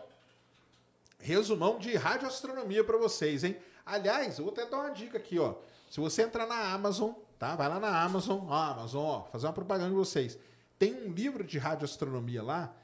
resumão 1.21 1.79
de 1.79 1.95
radioastronomia 1.95 2.83
para 2.83 2.97
vocês, 2.97 3.45
hein? 3.45 3.57
Aliás, 3.85 4.39
eu 4.39 4.45
vou 4.47 4.53
até 4.53 4.67
dar 4.67 4.79
uma 4.79 4.91
dica 4.91 5.19
aqui, 5.19 5.39
ó. 5.39 5.55
Se 5.91 6.01
você 6.01 6.23
entrar 6.23 6.47
na 6.47 6.73
Amazon, 6.73 7.13
tá? 7.39 7.55
Vai 7.55 7.69
lá 7.69 7.79
na 7.79 8.03
Amazon, 8.03 8.47
ó, 8.49 8.55
Amazon, 8.55 9.05
ó, 9.05 9.25
fazer 9.25 9.47
uma 9.47 9.53
propaganda 9.53 9.91
de 9.91 9.97
vocês. 9.97 10.39
Tem 10.79 10.95
um 10.95 11.13
livro 11.13 11.45
de 11.45 11.59
radioastronomia 11.59 12.43
lá 12.43 12.75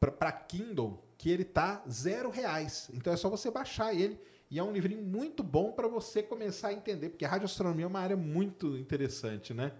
para 0.00 0.32
Kindle 0.32 1.02
que 1.16 1.30
ele 1.30 1.44
tá 1.44 1.82
zero 1.88 2.30
reais. 2.30 2.90
Então 2.92 3.12
é 3.12 3.16
só 3.16 3.28
você 3.28 3.50
baixar 3.50 3.94
ele 3.94 4.18
e 4.50 4.58
é 4.58 4.62
um 4.62 4.72
livrinho 4.72 5.02
muito 5.02 5.42
bom 5.42 5.72
para 5.72 5.88
você 5.88 6.22
começar 6.22 6.68
a 6.68 6.72
entender, 6.72 7.10
porque 7.10 7.24
a 7.24 7.28
radioastronomia 7.28 7.84
é 7.84 7.88
uma 7.88 8.00
área 8.00 8.16
muito 8.16 8.76
interessante, 8.76 9.52
né? 9.54 9.72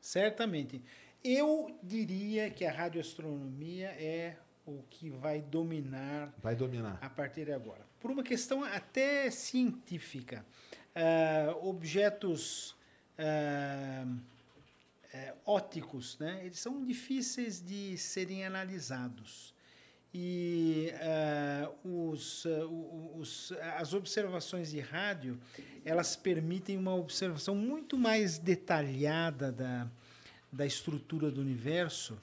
Certamente. 0.00 0.82
Eu 1.24 1.76
diria 1.82 2.50
que 2.50 2.64
a 2.64 2.72
radioastronomia 2.72 3.88
é 3.90 4.36
o 4.64 4.82
que 4.90 5.10
vai 5.10 5.40
dominar 5.40 6.32
Vai 6.42 6.54
dominar. 6.54 6.98
a 7.00 7.08
partir 7.10 7.44
de 7.46 7.52
agora. 7.52 7.84
Por 8.00 8.10
uma 8.10 8.22
questão 8.22 8.62
até 8.64 9.30
científica. 9.30 10.44
Ah, 10.94 11.54
objetos 11.62 12.76
eh, 13.18 14.04
ópticos, 15.44 16.18
né? 16.18 16.40
eles 16.44 16.58
são 16.58 16.84
difíceis 16.84 17.60
de 17.60 17.96
serem 17.96 18.44
analisados. 18.44 19.54
E 20.18 20.90
ah, 21.02 21.70
os, 21.84 22.46
o- 22.46 23.12
os- 23.18 23.52
as 23.76 23.92
observações 23.92 24.70
de 24.70 24.80
rádio, 24.80 25.38
elas 25.84 26.16
permitem 26.16 26.78
uma 26.78 26.94
observação 26.94 27.54
muito 27.54 27.98
mais 27.98 28.38
detalhada 28.38 29.52
da, 29.52 29.86
da 30.50 30.64
estrutura 30.64 31.30
do 31.30 31.42
universo, 31.42 32.16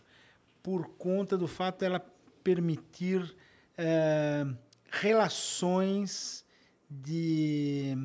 por 0.64 0.88
conta 0.98 1.38
do 1.38 1.48
fato 1.48 1.82
dela 1.82 2.03
permitir 2.44 3.36
eh, 3.78 4.44
relações 4.90 6.44
de, 6.90 7.95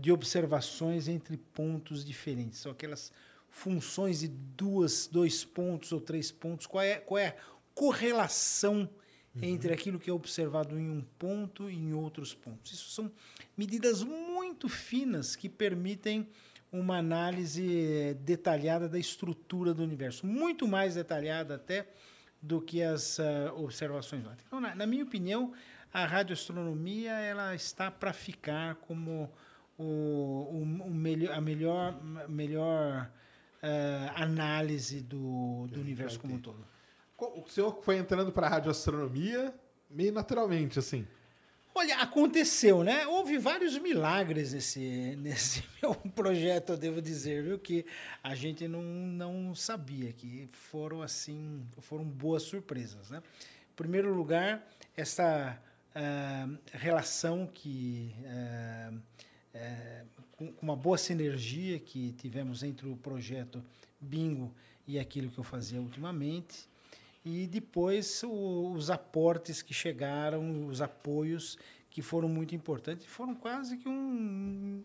de 0.00 0.12
observações 0.12 1.08
entre 1.08 1.36
pontos 1.36 2.04
diferentes. 2.04 2.58
São 2.60 2.70
aquelas 2.70 3.10
funções 3.50 4.20
de 4.20 4.28
duas, 4.28 5.06
dois 5.06 5.44
pontos 5.44 5.90
ou 5.92 6.00
três 6.00 6.30
pontos. 6.32 6.66
Qual 6.66 6.82
é, 6.82 6.96
qual 6.96 7.18
é 7.18 7.36
correlação 7.74 8.88
entre 9.40 9.72
aquilo 9.72 9.98
que 9.98 10.10
é 10.10 10.12
observado 10.12 10.78
em 10.78 10.90
um 10.90 11.00
ponto 11.18 11.70
e 11.70 11.76
em 11.76 11.94
outros 11.94 12.34
pontos? 12.34 12.72
Isso 12.72 12.90
são 12.90 13.10
medidas 13.56 14.02
muito 14.02 14.68
finas 14.68 15.34
que 15.34 15.48
permitem 15.48 16.28
uma 16.70 16.96
análise 16.96 18.14
detalhada 18.20 18.88
da 18.88 18.98
estrutura 18.98 19.74
do 19.74 19.82
universo, 19.82 20.26
muito 20.26 20.66
mais 20.66 20.94
detalhada 20.94 21.56
até 21.56 21.86
do 22.40 22.60
que 22.60 22.82
as 22.82 23.20
ah, 23.20 23.52
observações 23.54 24.24
lá. 24.24 24.34
Então, 24.46 24.60
na, 24.60 24.74
na 24.74 24.86
minha 24.86 25.04
opinião, 25.04 25.52
a 25.92 26.06
radioastronomia 26.06 27.12
ela 27.12 27.54
está 27.54 27.90
para 27.90 28.12
ficar 28.12 28.76
como 28.76 29.30
o, 29.76 29.84
o, 29.84 30.62
o 30.62 30.90
melhor, 30.90 31.34
a 31.34 31.40
melhor, 31.40 32.02
melhor 32.28 33.10
ah, 33.62 34.12
análise 34.16 35.02
do, 35.02 35.66
do 35.68 35.80
universo 35.80 36.18
como 36.18 36.34
um 36.34 36.40
todo. 36.40 36.66
O 37.26 37.48
senhor 37.48 37.82
foi 37.82 37.96
entrando 37.96 38.32
para 38.32 38.46
a 38.46 38.50
radioastronomia 38.50 39.54
meio 39.88 40.12
naturalmente, 40.12 40.78
assim. 40.78 41.06
Olha, 41.74 41.96
aconteceu, 41.98 42.84
né? 42.84 43.06
Houve 43.06 43.38
vários 43.38 43.78
milagres 43.78 44.52
nesse, 44.52 45.16
nesse 45.16 45.64
meu 45.82 45.94
projeto, 45.94 46.70
eu 46.70 46.76
devo 46.76 47.00
dizer, 47.00 47.42
viu? 47.42 47.58
Que 47.58 47.86
a 48.22 48.34
gente 48.34 48.68
não, 48.68 48.82
não 48.82 49.54
sabia, 49.54 50.12
que 50.12 50.48
foram 50.52 51.00
assim, 51.00 51.66
foram 51.80 52.04
boas 52.04 52.42
surpresas, 52.42 53.10
né? 53.10 53.22
Em 53.70 53.74
primeiro 53.74 54.12
lugar, 54.14 54.66
essa 54.94 55.58
ah, 55.94 56.48
relação 56.72 57.46
que 57.46 58.14
eh, 58.24 58.92
com 60.32 60.52
com 60.52 60.62
uma 60.62 60.76
boa 60.76 60.98
sinergia 60.98 61.78
que 61.78 62.12
tivemos 62.12 62.62
entre 62.62 62.88
o 62.88 62.96
projeto 62.96 63.62
Bingo 64.00 64.52
e 64.86 64.98
aquilo 64.98 65.30
que 65.30 65.38
eu 65.38 65.44
fazia 65.44 65.80
ultimamente. 65.80 66.68
E 67.24 67.46
depois 67.46 68.22
o- 68.24 68.72
os 68.72 68.90
aportes 68.90 69.62
que 69.62 69.72
chegaram, 69.72 70.66
os 70.66 70.80
apoios 70.82 71.56
que 71.90 72.02
foram 72.02 72.28
muito 72.28 72.54
importantes, 72.54 73.06
foram 73.06 73.34
quase 73.34 73.76
que 73.76 73.88
um. 73.88 74.82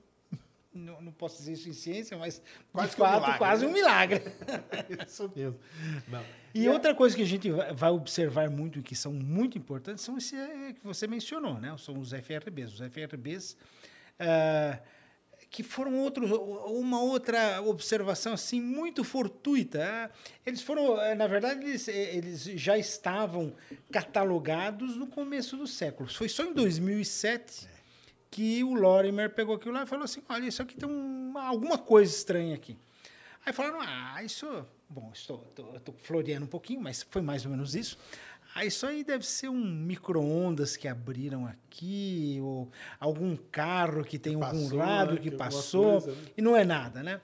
Não, 0.73 1.01
não 1.01 1.11
posso 1.11 1.37
dizer 1.37 1.53
isso 1.53 1.69
em 1.69 1.73
ciência, 1.73 2.15
mas 2.17 2.39
Quase 2.71 2.89
de 2.91 2.95
que 2.97 3.01
um 3.01 3.05
fato, 3.05 3.15
milagre, 3.21 3.37
quase 3.39 3.65
né? 3.65 3.71
um 3.71 3.73
milagre. 3.73 4.21
Isso 5.07 5.31
mesmo. 5.35 5.59
Não. 6.07 6.23
E 6.53 6.69
outra 6.69 6.93
coisa 6.93 7.15
que 7.15 7.23
a 7.23 7.25
gente 7.25 7.49
vai 7.49 7.89
observar 7.89 8.47
muito 8.51 8.77
e 8.77 8.83
que 8.83 8.95
são 8.95 9.11
muito 9.11 9.57
importantes 9.57 10.03
são 10.03 10.17
esse 10.19 10.35
eh, 10.35 10.73
que 10.73 10.85
você 10.85 11.07
mencionou, 11.07 11.55
né? 11.59 11.75
São 11.79 11.97
os 11.97 12.11
FRBs. 12.13 12.73
Os 12.73 12.79
FRBs 12.91 13.57
ah, 14.19 14.79
que 15.57 15.63
foram 15.63 15.97
outros, 15.97 16.29
uma 16.29 17.01
outra 17.01 17.63
observação 17.63 18.33
assim 18.33 18.61
muito 18.61 19.03
fortuita. 19.03 20.11
Eles 20.45 20.61
foram, 20.61 21.01
eh, 21.01 21.15
na 21.15 21.25
verdade, 21.25 21.65
eles, 21.65 21.87
eh, 21.87 22.15
eles 22.15 22.43
já 22.43 22.77
estavam 22.77 23.55
catalogados 23.91 24.95
no 24.95 25.07
começo 25.07 25.57
do 25.57 25.65
século. 25.65 26.07
Foi 26.13 26.29
só 26.29 26.43
em 26.43 26.53
2007 26.53 27.67
que 28.29 28.63
o 28.63 28.75
Lorimer 28.75 29.31
pegou 29.31 29.55
aquilo 29.55 29.73
lá 29.73 29.81
e 29.81 29.87
falou 29.87 30.05
assim: 30.05 30.21
olha, 30.29 30.45
isso 30.47 30.61
aqui 30.61 30.77
tem 30.77 30.87
uma, 30.87 31.41
alguma 31.41 31.79
coisa 31.79 32.13
estranha 32.13 32.53
aqui. 32.53 32.77
Aí 33.43 33.51
falaram: 33.51 33.79
ah, 33.81 34.23
isso. 34.23 34.63
Bom, 34.87 35.09
estou, 35.11 35.43
estou, 35.49 35.75
estou 35.75 35.95
floreando 36.03 36.45
um 36.45 36.49
pouquinho, 36.49 36.81
mas 36.81 37.01
foi 37.09 37.23
mais 37.23 37.45
ou 37.45 37.49
menos 37.49 37.73
isso. 37.73 37.97
Ah, 38.57 38.65
isso 38.65 38.87
aí 38.87 39.03
deve 39.03 39.23
ser 39.23 39.49
um 39.49 39.63
micro-ondas 39.63 40.75
que 40.75 40.87
abriram 40.87 41.45
aqui, 41.45 42.39
ou 42.41 42.71
algum 42.99 43.37
carro 43.37 44.03
que 44.03 44.17
tem 44.17 44.33
algum 44.33 44.63
passou, 44.63 44.77
lado 44.79 45.13
né, 45.13 45.19
que 45.19 45.29
que 45.29 45.37
passou, 45.37 46.01
coisa, 46.01 46.11
né? 46.19 46.27
e 46.35 46.41
não 46.41 46.57
é 46.57 46.65
nada, 46.65 47.03
né? 47.03 47.21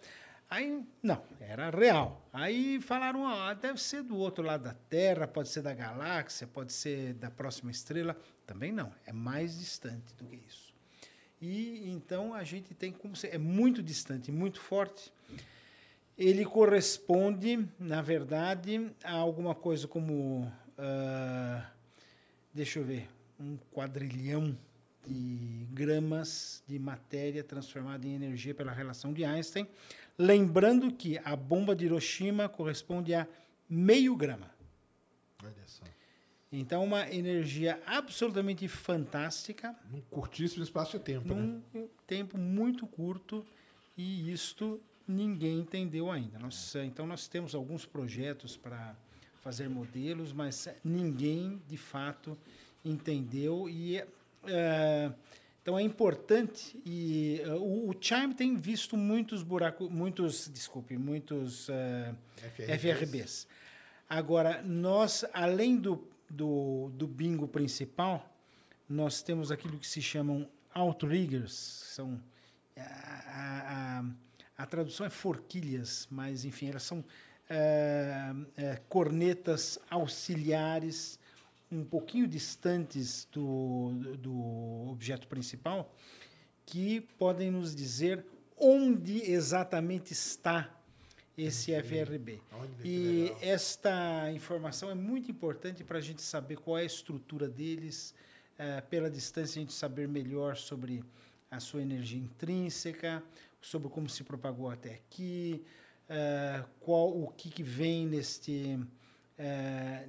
Aí, 0.48 0.86
não, 1.02 1.24
era 1.40 1.72
real. 1.72 2.24
Aí 2.32 2.80
falaram, 2.80 3.24
ó, 3.24 3.52
deve 3.56 3.82
ser 3.82 4.04
do 4.04 4.16
outro 4.16 4.44
lado 4.46 4.66
da 4.66 4.76
Terra, 4.88 5.28
pode 5.28 5.50
ser 5.50 5.64
da 5.64 5.74
galáxia, 5.74 6.46
pode 6.46 6.72
ser 6.72 7.16
da 7.16 7.32
próxima 7.32 7.72
estrela. 7.72 8.16
Também 8.46 8.72
não, 8.72 8.92
é 9.04 9.12
mais 9.12 9.58
distante 9.58 10.14
do 10.14 10.26
que 10.26 10.36
isso. 10.36 10.72
E 11.42 11.90
então 11.90 12.36
a 12.36 12.44
gente 12.44 12.76
tem 12.76 12.92
como 12.92 13.16
ser, 13.16 13.34
é 13.34 13.40
muito 13.40 13.82
distante, 13.82 14.32
muito 14.32 14.62
forte. 14.62 15.12
Ele 16.16 16.46
corresponde, 16.46 17.68
na 17.80 18.04
verdade, 18.04 18.92
a 19.04 19.14
alguma 19.14 19.56
coisa 19.56 19.88
como, 19.88 20.52
ah, 20.78 21.70
deixa 22.54 22.80
eu 22.80 22.86
ver, 22.86 23.10
um 23.40 23.58
quadrilhão 23.72 24.58
de 25.06 25.68
gramas 25.72 26.64
de 26.68 26.80
matéria 26.80 27.44
transformada 27.44 28.08
em 28.08 28.16
energia 28.16 28.54
pela 28.54 28.72
relação 28.72 29.14
de 29.14 29.26
Einstein. 29.26 29.68
Lembrando 30.18 30.92
que 30.94 31.20
a 31.24 31.36
bomba 31.36 31.76
de 31.76 31.86
Hiroshima 31.86 32.48
corresponde 32.48 33.14
a 33.14 33.28
meio 33.70 34.16
grama. 34.16 34.50
Olha 35.44 35.54
só. 35.66 35.84
Então, 36.52 36.84
uma 36.84 37.12
energia 37.12 37.82
absolutamente 37.86 38.68
fantástica, 38.68 39.76
Num 39.92 40.02
curtíssimo 40.02 40.64
espaço 40.64 41.00
de 41.00 41.04
tempo, 41.04 41.34
né? 41.34 41.60
num 41.74 41.90
tempo 42.06 42.38
muito 42.38 42.86
curto, 42.86 43.44
e 43.98 44.32
isto 44.32 44.80
ninguém 45.08 45.60
entendeu 45.60 46.12
ainda. 46.12 46.38
Nós, 46.38 46.76
então, 46.76 47.08
nós 47.08 47.28
temos 47.28 47.56
alguns 47.56 47.88
projetos 47.88 48.56
para 48.56 48.96
fazer 49.44 49.70
modelos, 49.70 50.32
mas 50.32 50.70
ninguém, 50.84 51.62
de 51.68 51.76
fato, 51.78 52.38
entendeu. 52.84 53.68
E, 53.70 53.98
eh, 54.46 55.12
então, 55.62 55.78
é 55.78 55.82
importante. 55.84 56.82
E 56.86 57.42
eh, 57.44 57.50
o, 57.56 57.90
o 57.90 57.96
Chime 58.00 58.34
tem 58.34 58.56
visto 58.56 58.96
muitos 58.96 59.44
buracos, 59.44 59.90
muitos, 59.90 60.48
desculpe, 60.48 60.98
muitos 60.98 61.68
eh, 61.70 62.14
FRBs. 62.56 62.80
FRBs. 63.00 63.48
Agora, 64.10 64.62
nós, 64.64 65.26
além 65.34 65.76
do, 65.76 66.08
do, 66.30 66.90
do 66.94 67.06
bingo 67.08 67.48
principal, 67.48 68.30
nós 68.88 69.22
temos 69.22 69.52
aquilo 69.52 69.78
que 69.78 69.88
se 69.88 70.02
chamam 70.02 70.48
outriggers, 70.74 71.52
são 71.54 72.20
a, 72.78 72.82
a- 72.82 74.00
a 74.00 74.06
a 74.56 74.68
tradução 74.68 75.04
é 75.06 75.10
forquilhas, 75.10 76.08
mas 76.12 76.46
enfim, 76.46 76.68
elas 76.70 76.84
são 76.84 77.04
é, 77.50 78.34
é, 78.58 78.82
cornetas 78.90 79.80
auxiliares 79.90 81.20
um 81.72 81.84
pouquinho 81.84 82.28
distantes 82.28 83.28
do, 83.32 83.92
do 84.20 84.90
objeto 84.92 85.28
principal 85.28 85.94
que 86.66 87.02
podem 87.18 87.52
nos 87.52 87.76
dizer 87.76 88.26
onde 88.58 89.30
exatamente 89.30 90.14
está 90.14 90.70
esse 91.38 91.72
FRB. 91.82 92.40
E 92.84 93.32
esta 93.42 94.32
informação 94.32 94.90
é 94.90 94.94
muito 94.94 95.32
importante 95.32 95.84
para 95.84 95.98
a 95.98 96.02
gente 96.02 96.22
saber 96.22 96.58
qual 96.58 96.78
é 96.78 96.82
a 96.82 96.86
estrutura 96.86 97.50
deles, 97.50 98.14
eh, 98.58 98.82
pela 98.82 99.10
distância 99.10 99.60
a 99.60 99.64
gente 99.64 99.74
saber 99.74 100.08
melhor 100.08 100.56
sobre 100.56 101.04
a 101.50 101.60
sua 101.60 101.82
energia 101.82 102.20
intrínseca, 102.20 103.24
sobre 103.60 103.90
como 103.90 104.08
se 104.08 104.24
propagou 104.24 104.70
até 104.70 104.94
aqui, 104.94 105.64
eh, 106.10 106.64
qual 106.80 107.10
o 107.10 107.28
que, 107.30 107.50
que 107.50 107.64
vem 107.64 108.06
neste 108.06 108.80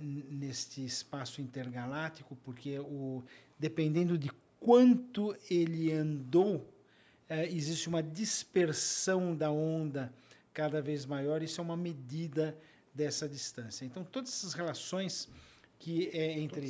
n- 0.01 0.25
neste 0.31 0.85
espaço 0.85 1.41
intergaláctico, 1.41 2.37
porque 2.45 2.79
o 2.79 3.23
dependendo 3.59 4.19
de 4.19 4.31
quanto 4.61 5.37
ele 5.51 5.93
andou, 5.93 6.69
eh, 7.29 7.47
existe 7.49 7.89
uma 7.89 8.03
dispersão 8.03 9.35
da 9.35 9.51
onda 9.51 10.13
cada 10.53 10.81
vez 10.83 11.05
maior. 11.07 11.43
Isso 11.43 11.61
é 11.61 11.65
uma 11.65 11.77
medida 11.77 12.57
dessa 12.95 13.29
distância. 13.29 13.85
Então, 13.85 14.05
todas 14.05 14.31
essas 14.31 14.53
relações 14.55 15.29
que 15.79 16.09
é 16.13 16.33
entre 16.39 16.67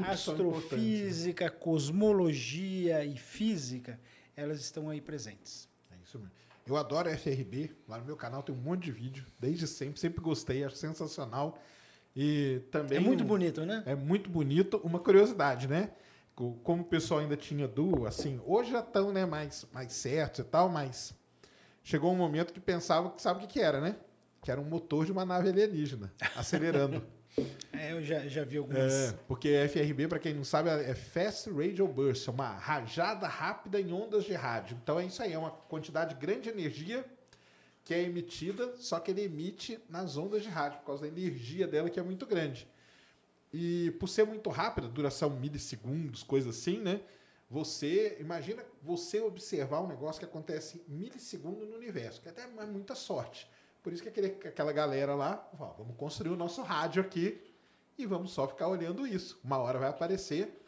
importantes, 0.00 0.26
né? 0.26 0.32
astrofísica, 0.66 1.50
cosmologia 1.50 3.04
e 3.04 3.16
física, 3.16 4.00
elas 4.34 4.60
estão 4.60 4.88
aí 4.90 5.00
presentes. 5.00 5.68
É 5.90 5.96
isso 6.02 6.18
mesmo. 6.18 6.32
Eu 6.66 6.76
adoro 6.76 7.08
FRB. 7.08 7.70
Lá 7.88 7.98
no 7.98 8.04
meu 8.04 8.16
canal 8.16 8.42
tem 8.42 8.54
um 8.54 8.58
monte 8.58 8.84
de 8.84 8.92
vídeo. 8.92 9.24
Desde 9.38 9.66
sempre. 9.66 10.00
Sempre 10.00 10.20
gostei. 10.20 10.64
Acho 10.64 10.76
sensacional. 10.76 11.58
E 12.14 12.60
também... 12.70 12.98
É 12.98 13.00
muito 13.00 13.22
um- 13.24 13.26
bonito, 13.26 13.64
né? 13.64 13.82
É 13.86 13.94
muito 13.94 14.28
bonito. 14.30 14.78
Uma 14.82 14.98
curiosidade, 14.98 15.68
né? 15.68 15.90
Co- 16.34 16.54
Como 16.64 16.82
o 16.82 16.84
pessoal 16.84 17.20
ainda 17.20 17.36
tinha 17.36 17.66
duo, 17.68 18.06
assim, 18.06 18.40
hoje 18.44 18.70
já 18.72 18.80
estão 18.80 19.12
né, 19.12 19.24
mais, 19.24 19.66
mais 19.72 19.92
certos 19.92 20.40
e 20.40 20.44
tal, 20.44 20.68
mas 20.68 21.14
chegou 21.82 22.12
um 22.12 22.16
momento 22.16 22.52
que 22.52 22.60
pensava 22.60 23.10
que 23.10 23.22
sabe 23.22 23.38
o 23.38 23.46
que, 23.46 23.54
que 23.54 23.60
era, 23.60 23.80
né? 23.80 23.96
Que 24.42 24.50
era 24.50 24.60
um 24.60 24.64
motor 24.64 25.06
de 25.06 25.12
uma 25.12 25.24
nave 25.24 25.48
alienígena, 25.48 26.12
acelerando. 26.36 27.02
É, 27.72 27.92
eu 27.92 28.02
já, 28.02 28.26
já 28.26 28.44
vi 28.44 28.56
algumas. 28.56 28.92
é, 28.92 29.12
porque 29.28 29.68
FRB, 29.68 30.08
para 30.08 30.18
quem 30.18 30.32
não 30.32 30.44
sabe, 30.44 30.70
é 30.70 30.94
Fast 30.94 31.50
Radio 31.50 31.86
Burst, 31.86 32.26
é 32.26 32.30
uma 32.30 32.48
rajada 32.48 33.26
rápida 33.26 33.80
em 33.80 33.92
ondas 33.92 34.24
de 34.24 34.32
rádio. 34.32 34.78
Então 34.82 34.98
é 34.98 35.04
isso 35.04 35.22
aí, 35.22 35.32
é 35.32 35.38
uma 35.38 35.50
quantidade 35.50 36.14
grande 36.14 36.42
de 36.42 36.48
energia 36.50 37.04
que 37.84 37.94
é 37.94 38.02
emitida, 38.02 38.74
só 38.78 38.98
que 38.98 39.10
ele 39.10 39.22
emite 39.22 39.78
nas 39.88 40.16
ondas 40.16 40.42
de 40.42 40.48
rádio, 40.48 40.80
por 40.80 40.86
causa 40.86 41.02
da 41.02 41.08
energia 41.08 41.68
dela 41.68 41.88
que 41.88 42.00
é 42.00 42.02
muito 42.02 42.26
grande. 42.26 42.66
E 43.52 43.92
por 44.00 44.08
ser 44.08 44.24
muito 44.24 44.50
rápida, 44.50 44.88
duração 44.88 45.30
milissegundos, 45.30 46.22
coisa 46.22 46.50
assim, 46.50 46.78
né? 46.78 47.00
Você, 47.48 48.16
imagina 48.18 48.64
você 48.82 49.20
observar 49.20 49.82
um 49.82 49.86
negócio 49.86 50.18
que 50.18 50.24
acontece 50.24 50.82
milissegundo 50.88 51.64
no 51.64 51.76
universo, 51.76 52.20
que 52.20 52.28
até 52.28 52.42
é 52.42 52.66
muita 52.66 52.96
sorte. 52.96 53.48
Por 53.86 53.92
isso 53.92 54.02
que 54.02 54.08
aquele, 54.08 54.26
aquela 54.26 54.72
galera 54.72 55.14
lá, 55.14 55.48
ó, 55.60 55.66
vamos 55.78 55.94
construir 55.96 56.30
o 56.30 56.36
nosso 56.36 56.60
rádio 56.60 57.00
aqui 57.00 57.40
e 57.96 58.04
vamos 58.04 58.32
só 58.32 58.48
ficar 58.48 58.66
olhando 58.66 59.06
isso. 59.06 59.38
Uma 59.44 59.58
hora 59.58 59.78
vai 59.78 59.88
aparecer. 59.88 60.60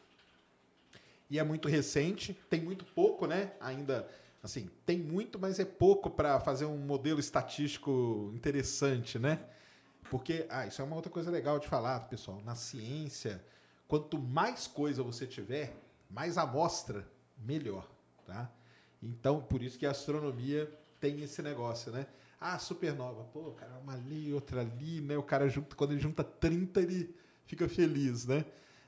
E 1.28 1.36
é 1.36 1.42
muito 1.42 1.66
recente, 1.66 2.32
tem 2.48 2.60
muito 2.60 2.84
pouco, 2.84 3.26
né? 3.26 3.54
Ainda, 3.58 4.08
assim, 4.40 4.70
tem 4.86 5.00
muito, 5.00 5.36
mas 5.36 5.58
é 5.58 5.64
pouco 5.64 6.08
para 6.08 6.38
fazer 6.38 6.66
um 6.66 6.78
modelo 6.78 7.18
estatístico 7.18 8.30
interessante, 8.36 9.18
né? 9.18 9.44
Porque, 10.08 10.46
ah, 10.48 10.68
isso 10.68 10.80
é 10.80 10.84
uma 10.84 10.94
outra 10.94 11.10
coisa 11.10 11.28
legal 11.28 11.58
de 11.58 11.66
falar, 11.66 11.98
pessoal. 12.08 12.40
Na 12.44 12.54
ciência, 12.54 13.44
quanto 13.88 14.16
mais 14.16 14.68
coisa 14.68 15.02
você 15.02 15.26
tiver, 15.26 15.74
mais 16.08 16.38
amostra, 16.38 17.04
melhor, 17.36 17.84
tá? 18.24 18.48
Então, 19.02 19.40
por 19.40 19.60
isso 19.60 19.76
que 19.76 19.86
a 19.86 19.90
astronomia 19.90 20.72
tem 21.00 21.20
esse 21.20 21.42
negócio, 21.42 21.90
né? 21.90 22.06
Ah, 22.40 22.58
supernova, 22.58 23.24
pô, 23.24 23.50
cara, 23.52 23.78
uma 23.78 23.94
ali, 23.94 24.32
outra 24.32 24.60
ali, 24.60 25.00
né? 25.00 25.16
O 25.16 25.22
cara 25.22 25.48
junta, 25.48 25.74
quando 25.74 25.92
ele 25.92 26.00
junta 26.00 26.22
30, 26.22 26.80
ele 26.80 27.14
fica 27.44 27.68
feliz, 27.68 28.26
né? 28.26 28.44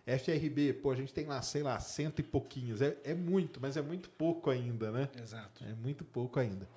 FRB, 0.07 0.75
pô, 0.75 0.91
a 0.91 0.97
gente 0.97 1.13
tem 1.13 1.27
lá, 1.27 1.41
sei 1.43 1.63
lá, 1.63 1.79
cento 1.79 2.21
e 2.21 2.23
pouquinhos. 2.23 2.81
É, 2.81 2.97
é 3.05 3.15
muito, 3.15 3.61
mas 3.61 3.77
é 3.77 3.83
muito 3.83 4.09
pouco 4.11 4.51
ainda, 4.51 4.91
né? 4.91 5.09
Exato. 5.21 5.65
É 5.65 5.75
muito 5.75 6.05
pouco 6.05 6.39
ainda. 6.39 6.69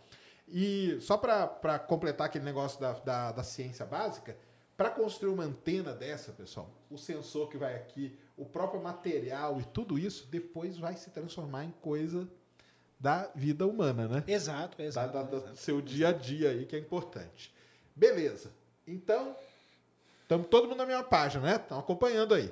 E 0.48 0.98
só 1.00 1.18
para 1.18 1.80
completar 1.80 2.28
aquele 2.28 2.44
negócio 2.45 2.80
da, 2.80 2.94
da, 2.94 3.32
da 3.32 3.44
ciência 3.44 3.86
básica, 3.86 4.38
para 4.76 4.90
construir 4.90 5.32
uma 5.32 5.44
antena 5.44 5.94
dessa, 5.94 6.32
pessoal, 6.32 6.70
o 6.90 6.98
sensor 6.98 7.50
que 7.50 7.58
vai 7.58 7.76
aqui, 7.76 8.18
o 8.36 8.45
próprio 8.45 8.82
material 8.82 9.60
e 9.60 9.64
tudo 9.64 9.98
isso, 9.98 10.28
depois 10.28 10.78
vai 10.78 10.95
se 10.95 11.12
transformar 11.12 11.66
em 11.66 11.72
coisa 11.82 12.28
da 13.03 13.30
vida 13.35 13.67
humana, 13.67 14.07
né? 14.07 14.23
Exato, 14.25 14.81
exato. 14.81 15.11
da- 15.13 15.23
da- 15.23 15.38
exato. 15.38 15.51
do 15.51 15.57
seu 15.57 15.81
dia 15.81 16.07
a 16.07 16.11
dia 16.13 16.51
aí, 16.51 16.65
que 16.65 16.73
é 16.73 16.80
importante. 16.80 17.53
Beleza. 17.93 18.49
Então, 18.88 19.35
estamos 20.21 20.47
todo 20.47 20.69
mundo 20.69 20.77
na 20.77 20.85
mesma 20.85 21.03
página, 21.03 21.43
né? 21.45 21.55
Estão 21.57 21.77
acompanhando 21.77 22.34
aí. 22.34 22.49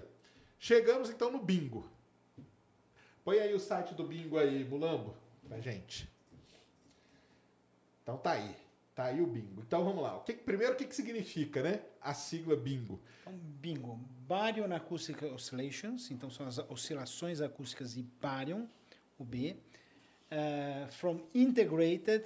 Chegamos 0.59 1.09
então 1.09 1.31
no 1.31 1.39
bingo. 1.39 1.89
Põe 3.23 3.39
aí 3.39 3.53
o 3.53 3.59
site 3.61 3.93
do 3.93 4.03
bingo 4.03 4.37
aí, 4.37 4.65
Mulambo, 4.65 5.15
pra 5.47 5.61
gente. 5.61 6.09
Então 8.03 8.17
tá 8.17 8.31
aí. 8.31 8.53
Tá 8.93 9.05
aí 9.05 9.21
o 9.21 9.27
bingo. 9.27 9.61
Então 9.65 9.85
vamos 9.85 10.03
lá. 10.03 10.17
O 10.17 10.19
que, 10.21 10.33
primeiro, 10.33 10.73
o 10.73 10.75
que, 10.75 10.83
que 10.85 10.95
significa, 10.95 11.63
né? 11.63 11.81
A 12.01 12.13
sigla 12.13 12.57
bingo. 12.57 12.99
Então, 13.21 13.33
bingo. 13.33 13.95
Baryon 14.27 14.73
Acoustic 14.75 15.21
Oscillations, 15.23 16.11
então 16.11 16.29
são 16.29 16.45
as 16.45 16.57
oscilações 16.57 17.39
acústicas 17.39 17.93
de 17.93 18.03
Baryon, 18.03 18.65
o 19.17 19.23
B, 19.23 19.55
eh, 20.31 20.87
from 20.91 21.19
Integrated 21.35 22.25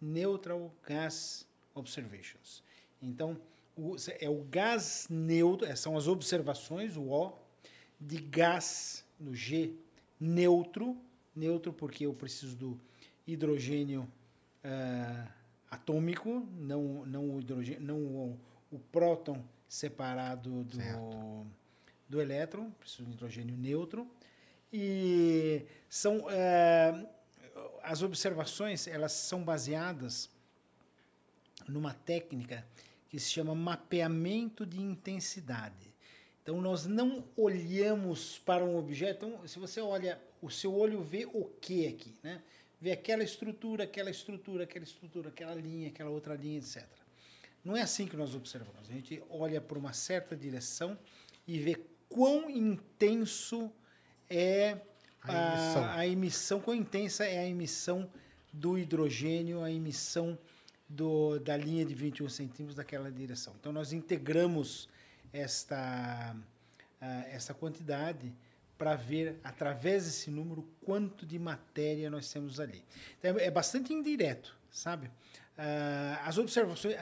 Neutral 0.00 0.74
Gas 0.86 1.46
Observations. 1.74 2.62
Então, 3.00 3.40
o, 3.76 3.96
é 4.20 4.28
o 4.28 4.42
gás 4.44 5.06
neutro, 5.08 5.66
eh, 5.66 5.76
são 5.76 5.96
as 5.96 6.06
observações, 6.06 6.96
o 6.96 7.04
O, 7.04 7.32
de 8.00 8.16
gás, 8.16 9.04
no 9.18 9.34
G, 9.34 9.72
neutro, 10.20 10.96
neutro 11.34 11.72
porque 11.72 12.06
eu 12.06 12.12
preciso 12.12 12.56
do 12.56 12.80
hidrogênio 13.26 14.08
eh, 14.62 15.26
atômico, 15.70 16.46
não, 16.58 17.06
não 17.06 17.36
o 17.36 17.40
hidrogênio, 17.40 17.80
não 17.80 17.98
o, 17.98 18.40
o 18.70 18.78
próton 18.78 19.42
separado 19.68 20.64
do, 20.64 21.46
do 22.08 22.20
elétron, 22.20 22.70
preciso 22.72 23.04
de 23.04 23.12
hidrogênio 23.12 23.56
neutro. 23.56 24.08
E 24.72 25.64
são 25.88 26.28
eh, 26.30 27.06
as 27.84 28.02
observações, 28.02 28.86
elas 28.86 29.12
são 29.12 29.44
baseadas 29.44 30.30
numa 31.68 31.92
técnica 31.92 32.66
que 33.08 33.18
se 33.18 33.30
chama 33.30 33.54
mapeamento 33.54 34.66
de 34.66 34.80
intensidade. 34.80 35.94
Então 36.42 36.60
nós 36.60 36.86
não 36.86 37.24
olhamos 37.36 38.38
para 38.38 38.64
um 38.64 38.76
objeto, 38.76 39.26
então, 39.26 39.46
se 39.46 39.58
você 39.58 39.80
olha, 39.80 40.20
o 40.42 40.50
seu 40.50 40.74
olho 40.74 41.02
vê 41.02 41.24
o 41.26 41.44
que 41.60 41.86
aqui, 41.86 42.14
né? 42.22 42.42
Vê 42.80 42.92
aquela 42.92 43.22
estrutura, 43.22 43.84
aquela 43.84 44.10
estrutura, 44.10 44.64
aquela 44.64 44.84
estrutura, 44.84 45.28
aquela 45.28 45.54
linha, 45.54 45.88
aquela 45.88 46.10
outra 46.10 46.34
linha, 46.34 46.58
etc. 46.58 46.84
Não 47.64 47.76
é 47.76 47.80
assim 47.80 48.06
que 48.06 48.16
nós 48.16 48.34
observamos. 48.34 48.90
A 48.90 48.92
gente 48.92 49.22
olha 49.30 49.60
por 49.60 49.78
uma 49.78 49.94
certa 49.94 50.36
direção 50.36 50.98
e 51.46 51.58
vê 51.58 51.80
quão 52.10 52.50
intenso 52.50 53.72
é 54.28 54.78
A 55.24 55.32
emissão. 55.32 55.84
a, 55.84 55.94
a 55.94 56.06
emissão, 56.06 56.60
quão 56.60 56.76
intensa 56.76 57.24
é 57.24 57.38
a 57.38 57.46
emissão 57.46 58.10
do 58.52 58.78
hidrogênio, 58.78 59.62
a 59.62 59.70
emissão 59.70 60.38
do, 60.88 61.38
da 61.40 61.56
linha 61.56 61.84
de 61.84 61.94
21 61.94 62.28
centímetros 62.28 62.76
daquela 62.76 63.10
direção. 63.10 63.54
Então, 63.58 63.72
nós 63.72 63.92
integramos 63.92 64.88
esta, 65.32 66.36
ah, 67.00 67.24
esta 67.28 67.52
quantidade 67.52 68.32
para 68.78 68.94
ver, 68.94 69.38
através 69.42 70.04
desse 70.04 70.30
número, 70.30 70.66
quanto 70.84 71.26
de 71.26 71.38
matéria 71.38 72.10
nós 72.10 72.30
temos 72.32 72.60
ali. 72.60 72.84
Então, 73.18 73.38
é 73.38 73.50
bastante 73.50 73.92
indireto, 73.92 74.56
sabe? 74.70 75.10
Ah, 75.56 76.22
as 76.24 76.38
observações... 76.38 76.96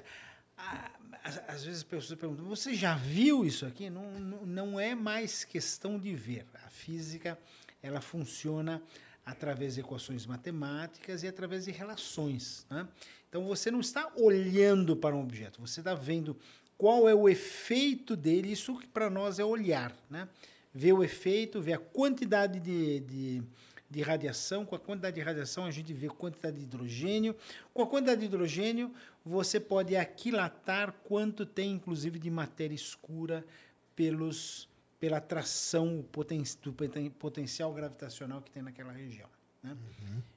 às, 1.47 1.65
vezes 1.65 1.79
as 1.79 1.83
pessoas 1.83 2.19
perguntam, 2.19 2.45
você 2.47 2.75
já 2.75 2.95
viu 2.95 3.45
isso 3.45 3.67
aqui? 3.67 3.91
Não, 3.91 4.11
não 4.21 4.81
é 4.81 4.95
mais 4.95 5.45
questão 5.45 5.99
de 5.99 6.15
ver. 6.15 6.47
A 6.65 6.71
física, 6.71 7.39
ela 7.83 8.01
funciona 8.01 8.83
através 9.25 9.75
de 9.75 9.81
equações 9.81 10.27
matemáticas 10.27 11.23
e 11.23 11.29
através 11.29 11.65
de 11.65 11.71
relações. 11.71 12.67
Né? 12.71 12.87
Então, 13.29 13.45
você 13.45 13.71
não 13.71 13.81
está 13.81 14.11
olhando 14.17 14.97
para 14.97 15.15
um 15.15 15.23
objeto, 15.23 15.61
você 15.61 15.81
está 15.81 15.95
vendo 15.95 16.37
qual 16.77 17.09
é 17.09 17.15
o 17.15 17.29
efeito 17.29 18.17
dele. 18.17 18.51
Isso 18.51 18.77
que 18.77 18.87
para 18.87 19.09
nós 19.09 19.39
é 19.39 19.45
olhar. 19.45 19.97
Né? 20.11 20.29
Ver 20.75 20.93
o 20.93 21.05
efeito, 21.05 21.61
ver 21.61 21.75
a 21.75 21.79
quantidade 21.79 22.59
de, 22.59 23.01
de, 23.01 23.43
de 23.89 24.03
radiação. 24.03 24.67
Com 24.67 24.75
a 24.75 24.81
quantidade 24.81 25.15
de 25.15 25.23
radiação, 25.23 25.65
a 25.65 25.71
gente 25.71 25.93
vê 25.93 26.09
a 26.09 26.11
quantidade 26.11 26.57
de 26.57 26.65
hidrogênio. 26.65 27.37
Com 27.73 27.83
a 27.83 27.87
quantidade 27.87 28.21
de 28.21 28.27
hidrogênio, 28.27 28.93
você 29.25 29.61
pode 29.61 29.95
aquilatar 29.95 30.93
quanto 31.05 31.47
tem, 31.47 31.73
inclusive, 31.73 32.19
de 32.19 32.31
matéria 32.31 32.75
escura 32.75 33.45
pelos, 33.95 34.69
pela 35.03 35.17
atração 35.17 36.05
poten, 36.13 36.45
do 36.63 36.73
poten, 36.73 37.11
potencial 37.11 37.75
gravitacional 37.75 38.41
que 38.41 38.53
tem 38.53 38.63
naquela 38.63 38.93
região. 38.93 39.29
Né? 39.61 39.77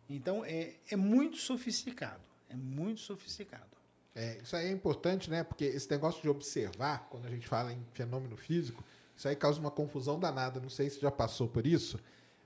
Então, 0.10 0.44
é, 0.44 0.74
é 0.90 0.96
muito 0.96 1.38
sofisticado. 1.38 2.24
É 2.50 2.56
muito 2.56 3.02
sofisticado. 3.02 3.78
É, 4.16 4.40
isso 4.42 4.56
aí 4.56 4.66
é 4.66 4.72
importante, 4.72 5.30
né? 5.30 5.44
Porque 5.44 5.66
esse 5.66 5.88
negócio 5.92 6.20
de 6.20 6.28
observar, 6.30 7.08
quando 7.12 7.28
a 7.28 7.30
gente 7.30 7.48
fala 7.48 7.72
em 7.72 7.86
fenômeno 7.94 8.36
físico, 8.36 8.84
isso 9.16 9.28
aí 9.28 9.36
causa 9.36 9.60
uma 9.60 9.70
confusão 9.70 10.20
danada. 10.20 10.60
Não 10.60 10.70
sei 10.72 10.90
se 10.90 11.00
já 11.00 11.12
passou 11.12 11.48
por 11.48 11.68
isso, 11.68 12.00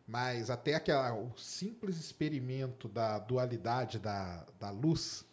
mas 0.05 0.49
até 0.49 0.75
aquela, 0.75 1.13
o 1.13 1.31
simples 1.37 1.97
experimento 1.97 2.89
da 2.89 3.17
dualidade 3.17 3.97
da, 3.97 4.45
da 4.59 4.69
luz, 4.71 5.23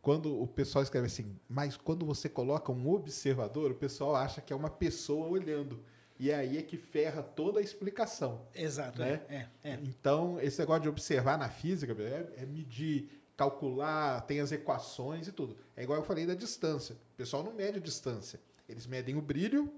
quando 0.00 0.40
o 0.40 0.46
pessoal 0.46 0.84
escreve 0.84 1.08
assim, 1.08 1.36
mas 1.48 1.76
quando 1.76 2.06
você 2.06 2.28
coloca 2.28 2.70
um 2.70 2.88
observador, 2.92 3.72
o 3.72 3.74
pessoal 3.74 4.14
acha 4.14 4.40
que 4.40 4.52
é 4.52 4.56
uma 4.56 4.70
pessoa 4.70 5.26
olhando. 5.26 5.82
E 6.18 6.32
aí 6.32 6.58
é 6.58 6.62
que 6.62 6.76
ferra 6.76 7.22
toda 7.22 7.60
a 7.60 7.62
explicação. 7.62 8.46
Exato, 8.54 9.00
né? 9.00 9.20
é, 9.28 9.36
é, 9.36 9.70
é. 9.70 9.78
Então, 9.82 10.40
esse 10.40 10.58
negócio 10.58 10.82
de 10.82 10.88
observar 10.88 11.38
na 11.38 11.48
física 11.48 11.94
é, 12.02 12.42
é 12.42 12.46
medir, 12.46 13.08
calcular, 13.36 14.20
tem 14.22 14.40
as 14.40 14.50
equações 14.50 15.28
e 15.28 15.32
tudo. 15.32 15.56
É 15.76 15.84
igual 15.84 16.00
eu 16.00 16.04
falei 16.04 16.26
da 16.26 16.34
distância. 16.34 16.96
O 17.14 17.16
pessoal 17.16 17.44
não 17.44 17.52
mede 17.52 17.78
a 17.78 17.80
distância. 17.80 18.40
Eles 18.68 18.86
medem 18.86 19.16
o 19.16 19.22
brilho 19.22 19.72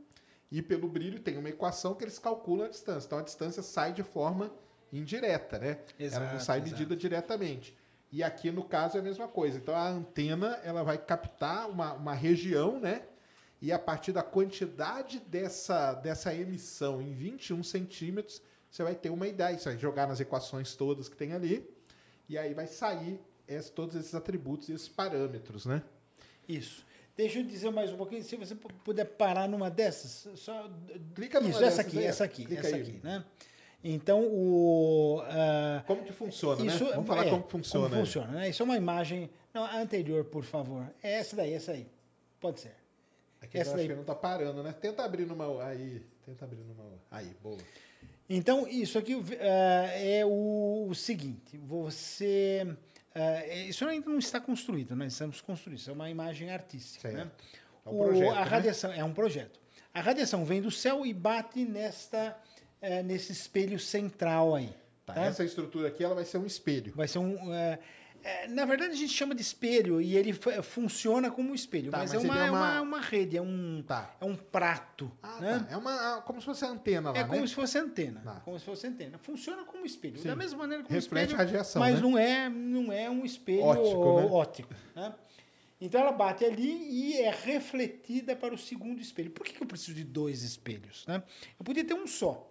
e 0.50 0.62
pelo 0.62 0.88
brilho 0.88 1.20
tem 1.20 1.36
uma 1.36 1.50
equação 1.50 1.94
que 1.94 2.02
eles 2.02 2.18
calculam 2.18 2.66
a 2.66 2.70
distância. 2.70 3.06
Então 3.06 3.18
a 3.18 3.22
distância 3.22 3.62
sai 3.62 3.92
de 3.92 4.02
forma 4.02 4.50
indireta, 4.90 5.58
né? 5.58 5.78
Exato, 5.98 6.24
ela 6.24 6.32
não 6.32 6.40
sai 6.40 6.58
exato. 6.58 6.72
medida 6.72 6.96
diretamente. 6.96 7.76
E 8.10 8.24
aqui 8.24 8.50
no 8.50 8.64
caso 8.64 8.96
é 8.96 9.00
a 9.00 9.02
mesma 9.02 9.28
coisa. 9.28 9.58
Então 9.58 9.74
a 9.74 9.88
antena 9.88 10.58
ela 10.64 10.82
vai 10.82 10.96
captar 10.96 11.68
uma, 11.68 11.92
uma 11.92 12.14
região, 12.14 12.80
né? 12.80 13.02
E 13.62 13.70
a 13.72 13.78
partir 13.78 14.12
da 14.12 14.22
quantidade 14.22 15.20
dessa, 15.20 15.92
dessa 15.94 16.34
emissão 16.34 17.00
em 17.02 17.12
21 17.12 17.62
centímetros, 17.62 18.40
você 18.70 18.82
vai 18.82 18.94
ter 18.94 19.10
uma 19.10 19.26
ideia. 19.28 19.56
Você 19.58 19.68
vai 19.70 19.78
jogar 19.78 20.06
nas 20.06 20.18
equações 20.20 20.74
todas 20.74 21.08
que 21.08 21.16
tem 21.16 21.32
ali, 21.34 21.68
e 22.28 22.38
aí 22.38 22.54
vai 22.54 22.66
sair 22.66 23.20
esse- 23.46 23.70
todos 23.72 23.94
esses 23.96 24.14
atributos 24.14 24.68
e 24.68 24.72
esses 24.72 24.88
parâmetros, 24.88 25.66
né? 25.66 25.82
Isso. 26.48 26.86
Deixa 27.16 27.40
eu 27.40 27.44
dizer 27.44 27.70
mais 27.70 27.92
um 27.92 27.96
pouquinho, 27.98 28.22
se 28.24 28.34
você 28.36 28.54
pu- 28.54 28.72
puder 28.82 29.04
parar 29.04 29.46
numa 29.46 29.68
dessas, 29.70 30.26
só 30.38 30.70
Clica 31.14 31.38
numa 31.38 31.50
Isso, 31.50 31.62
essa 31.62 31.82
aqui, 31.82 31.98
aí, 31.98 32.04
essa 32.06 32.24
aqui, 32.24 32.46
essa 32.56 32.74
aí. 32.76 32.80
aqui, 32.82 33.00
né? 33.02 33.24
Então 33.84 34.22
o 34.26 35.20
ah, 35.24 35.82
Como 35.86 36.02
que 36.04 36.12
funciona, 36.12 36.64
isso 36.64 36.84
né? 36.84 36.90
Vamos 36.92 37.06
falar 37.06 37.26
é, 37.26 37.30
como 37.30 37.42
que 37.42 37.50
funciona. 37.50 37.88
Como 37.90 38.00
funciona, 38.06 38.32
né? 38.32 38.48
Isso 38.48 38.62
é 38.62 38.64
uma 38.64 38.76
imagem, 38.76 39.28
não, 39.52 39.64
a 39.64 39.76
anterior, 39.80 40.24
por 40.24 40.44
favor. 40.44 40.86
É 41.02 41.12
essa 41.14 41.36
daí, 41.36 41.52
essa 41.52 41.72
aí. 41.72 41.86
Pode 42.38 42.60
ser. 42.60 42.74
Aqui 43.40 43.58
Essa 43.58 43.70
acho 43.74 43.86
daí. 43.86 43.96
não 43.96 44.04
tá 44.04 44.14
parando, 44.14 44.62
né? 44.62 44.72
Tenta 44.78 45.02
abrir 45.04 45.26
numa. 45.26 45.64
Aí, 45.64 46.02
tenta 46.24 46.44
abrir 46.44 46.58
numa. 46.60 46.84
Aí, 47.10 47.34
boa. 47.42 47.58
Então, 48.28 48.68
isso 48.68 48.98
aqui 48.98 49.16
ah, 49.40 49.86
é 49.96 50.24
o, 50.24 50.86
o 50.88 50.94
seguinte: 50.94 51.56
você. 51.58 52.76
é- 53.14 53.64
isso 53.64 53.84
ainda 53.86 54.08
não 54.10 54.18
está 54.18 54.40
construído, 54.40 54.94
nós 54.94 55.12
estamos 55.12 55.40
construindo. 55.40 55.78
Isso 55.78 55.90
é 55.90 55.92
uma 55.92 56.10
imagem 56.10 56.50
artística. 56.50 57.08
Certo. 57.10 57.24
Né? 57.24 57.30
É 57.86 57.88
um 57.88 58.00
O- 58.00 58.04
projeto, 58.04 58.30
a 58.32 58.34
né? 58.36 58.42
radiação 58.42 58.92
é 58.92 59.02
um 59.04 59.12
projeto. 59.14 59.58
A 59.92 60.00
radiação 60.00 60.44
vem 60.44 60.60
do 60.60 60.70
céu 60.70 61.04
e 61.04 61.12
bate 61.12 61.64
nesta, 61.64 62.36
eh, 62.80 63.02
nesse 63.02 63.32
espelho 63.32 63.78
central 63.80 64.54
aí. 64.54 64.72
Tá, 65.04 65.14
tá? 65.14 65.22
Essa 65.24 65.42
estrutura 65.42 65.88
aqui 65.88 66.04
ela 66.04 66.14
vai 66.14 66.24
ser 66.24 66.38
um 66.38 66.46
espelho. 66.46 66.92
Vai 66.94 67.08
ser 67.08 67.18
um. 67.18 67.52
eh, 67.52 67.78
eh, 68.22 68.48
na 68.48 68.64
verdade, 68.64 68.92
a 68.92 68.96
gente 68.96 69.12
chama 69.12 69.34
de 69.34 69.42
espelho 69.42 70.00
e 70.00 70.16
ele 70.16 70.32
funciona 70.62 71.30
como 71.30 71.50
um 71.50 71.54
espelho, 71.54 71.90
Tá, 71.90 71.98
mas, 71.98 72.12
mas 72.14 72.22
é, 72.24 72.26
uma, 72.26 72.36
é 72.36 72.46
é 72.46 72.50
uma- 72.50 72.60
uma, 72.72 72.80
uma 72.82 73.00
rede, 73.00 73.36
é 73.36 73.42
um, 73.42 73.82
Tá. 73.86 74.14
é 74.20 74.24
um 74.24 74.36
prato. 74.36 75.10
Ah, 75.22 75.40
né? 75.40 75.58
tá. 75.68 75.74
É 75.74 75.76
uma, 75.76 75.92
ah, 76.18 76.22
como 76.22 76.40
se 76.40 76.46
fosse 76.46 76.64
antena 76.64 77.10
lá, 77.10 77.18
É 77.18 77.22
né? 77.22 77.28
como 77.28 77.46
se 77.48 77.54
fosse 77.54 77.78
antena. 77.78 78.20
Tá. 78.20 78.40
Como 78.44 78.58
se 78.58 78.64
fosse 78.64 78.86
antena. 78.86 79.18
Funciona 79.18 79.64
como 79.64 79.84
espelho. 79.86 80.18
Sim. 80.18 80.28
Da 80.28 80.36
mesma 80.36 80.58
maneira 80.58 80.82
que 80.84 80.90
um 80.90 80.94
Reflete 80.94 81.30
espelho. 81.30 81.38
radiação, 81.38 81.80
Mas 81.80 81.94
né? 81.96 82.00
não, 82.00 82.18
é, 82.18 82.48
não 82.48 82.92
é 82.92 83.10
um 83.10 83.24
espelho 83.24 83.62
Ótico, 83.64 84.20
né? 84.20 84.26
ótico. 84.30 84.74
né? 84.96 85.14
Então 85.82 85.98
ela 86.00 86.12
bate 86.12 86.44
ali 86.44 86.70
e 86.90 87.16
é 87.22 87.30
refletida 87.30 88.36
para 88.36 88.54
o 88.54 88.58
segundo 88.58 89.00
espelho. 89.00 89.30
Por 89.30 89.46
que, 89.46 89.54
que 89.54 89.62
eu 89.62 89.66
preciso 89.66 89.94
de 89.94 90.04
dois 90.04 90.42
espelhos? 90.42 91.06
Né? 91.06 91.22
Eu 91.58 91.64
podia 91.64 91.82
ter 91.82 91.94
um 91.94 92.06
só. 92.06 92.49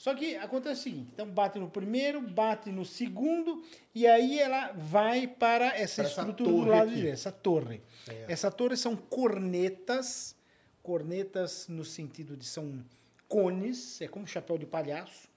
Só 0.00 0.14
que 0.14 0.34
acontece 0.36 0.80
o 0.80 0.82
seguinte: 0.84 1.10
então 1.12 1.28
bate 1.28 1.58
no 1.58 1.68
primeiro, 1.68 2.22
bate 2.22 2.72
no 2.72 2.86
segundo, 2.86 3.62
e 3.94 4.06
aí 4.06 4.38
ela 4.38 4.72
vai 4.72 5.26
para 5.26 5.76
essa 5.76 6.02
Para 6.02 6.08
estrutura 6.08 6.50
do 6.50 6.64
lado 6.64 6.88
direito, 6.88 7.12
essa 7.12 7.30
torre. 7.30 7.82
Certo. 8.06 8.30
Essa 8.30 8.50
torre 8.50 8.78
são 8.78 8.96
cornetas, 8.96 10.34
cornetas 10.82 11.68
no 11.68 11.84
sentido 11.84 12.34
de 12.34 12.46
são 12.46 12.82
cones, 13.28 14.00
é 14.00 14.08
como 14.08 14.26
chapéu 14.26 14.56
de 14.56 14.64
palhaço, 14.64 15.28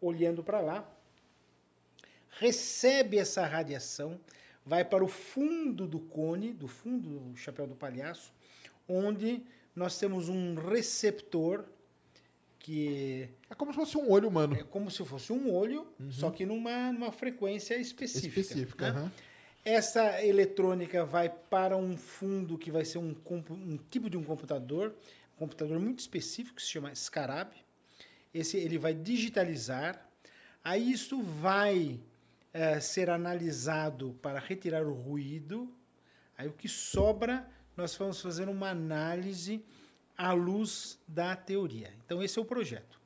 olhando 0.00 0.44
para 0.44 0.60
lá, 0.60 0.88
recebe 2.38 3.18
essa 3.18 3.44
radiação, 3.44 4.20
vai 4.64 4.84
para 4.84 5.02
o 5.02 5.08
fundo 5.08 5.84
do 5.84 5.98
cone, 5.98 6.52
do 6.52 6.68
fundo 6.68 7.18
do 7.18 7.36
chapéu 7.36 7.66
do 7.66 7.74
palhaço, 7.74 8.32
onde 8.88 9.42
nós 9.74 9.98
temos 9.98 10.28
um 10.28 10.54
receptor 10.54 11.64
que 12.62 13.28
É 13.50 13.54
como 13.56 13.72
se 13.72 13.76
fosse 13.76 13.98
um 13.98 14.08
olho 14.10 14.28
humano. 14.28 14.54
é 14.54 14.62
como 14.62 14.88
se 14.90 15.04
fosse 15.04 15.32
um 15.32 15.52
olho, 15.52 15.86
só 16.10 16.30
que 16.30 16.46
numa, 16.46 16.92
numa 16.92 17.10
frequência 17.10 17.74
específica. 17.76 18.40
Específica, 18.40 18.92
né? 18.92 19.00
aham. 19.00 19.12
Essa 19.64 20.24
eletrônica 20.24 21.04
vai 21.04 21.28
para 21.28 21.76
um 21.76 21.96
fundo 21.96 22.56
que 22.58 22.70
vai 22.70 22.84
ser 22.84 22.98
um, 22.98 23.14
um 23.50 23.78
tipo 23.90 24.08
de 24.08 24.16
um 24.16 24.22
computador, 24.24 24.94
um 25.36 25.38
computador 25.38 25.78
muito 25.78 26.00
específico 26.00 26.56
que 26.56 26.62
se 26.62 26.68
chama 26.68 26.94
Scarab. 26.94 27.52
Esse 28.32 28.56
ele 28.56 28.78
vai 28.78 28.94
digitalizar. 28.94 30.08
Aí 30.64 30.90
isso 30.90 31.20
vai 31.22 32.00
eh, 32.52 32.80
ser 32.80 33.10
analisado 33.10 34.18
para 34.22 34.38
retirar 34.40 34.84
o 34.84 34.92
ruído. 34.94 35.72
Aí 36.36 36.48
o 36.48 36.52
que 36.52 36.68
sobra, 36.68 37.48
nós 37.76 37.94
vamos 37.96 38.20
fazer 38.20 38.48
uma 38.48 38.70
análise 38.70 39.64
à 40.16 40.32
luz 40.32 40.98
da 41.06 41.34
teoria. 41.36 41.92
Então 42.04 42.22
esse 42.22 42.38
é 42.38 42.42
o 42.42 42.44
projeto. 42.44 43.00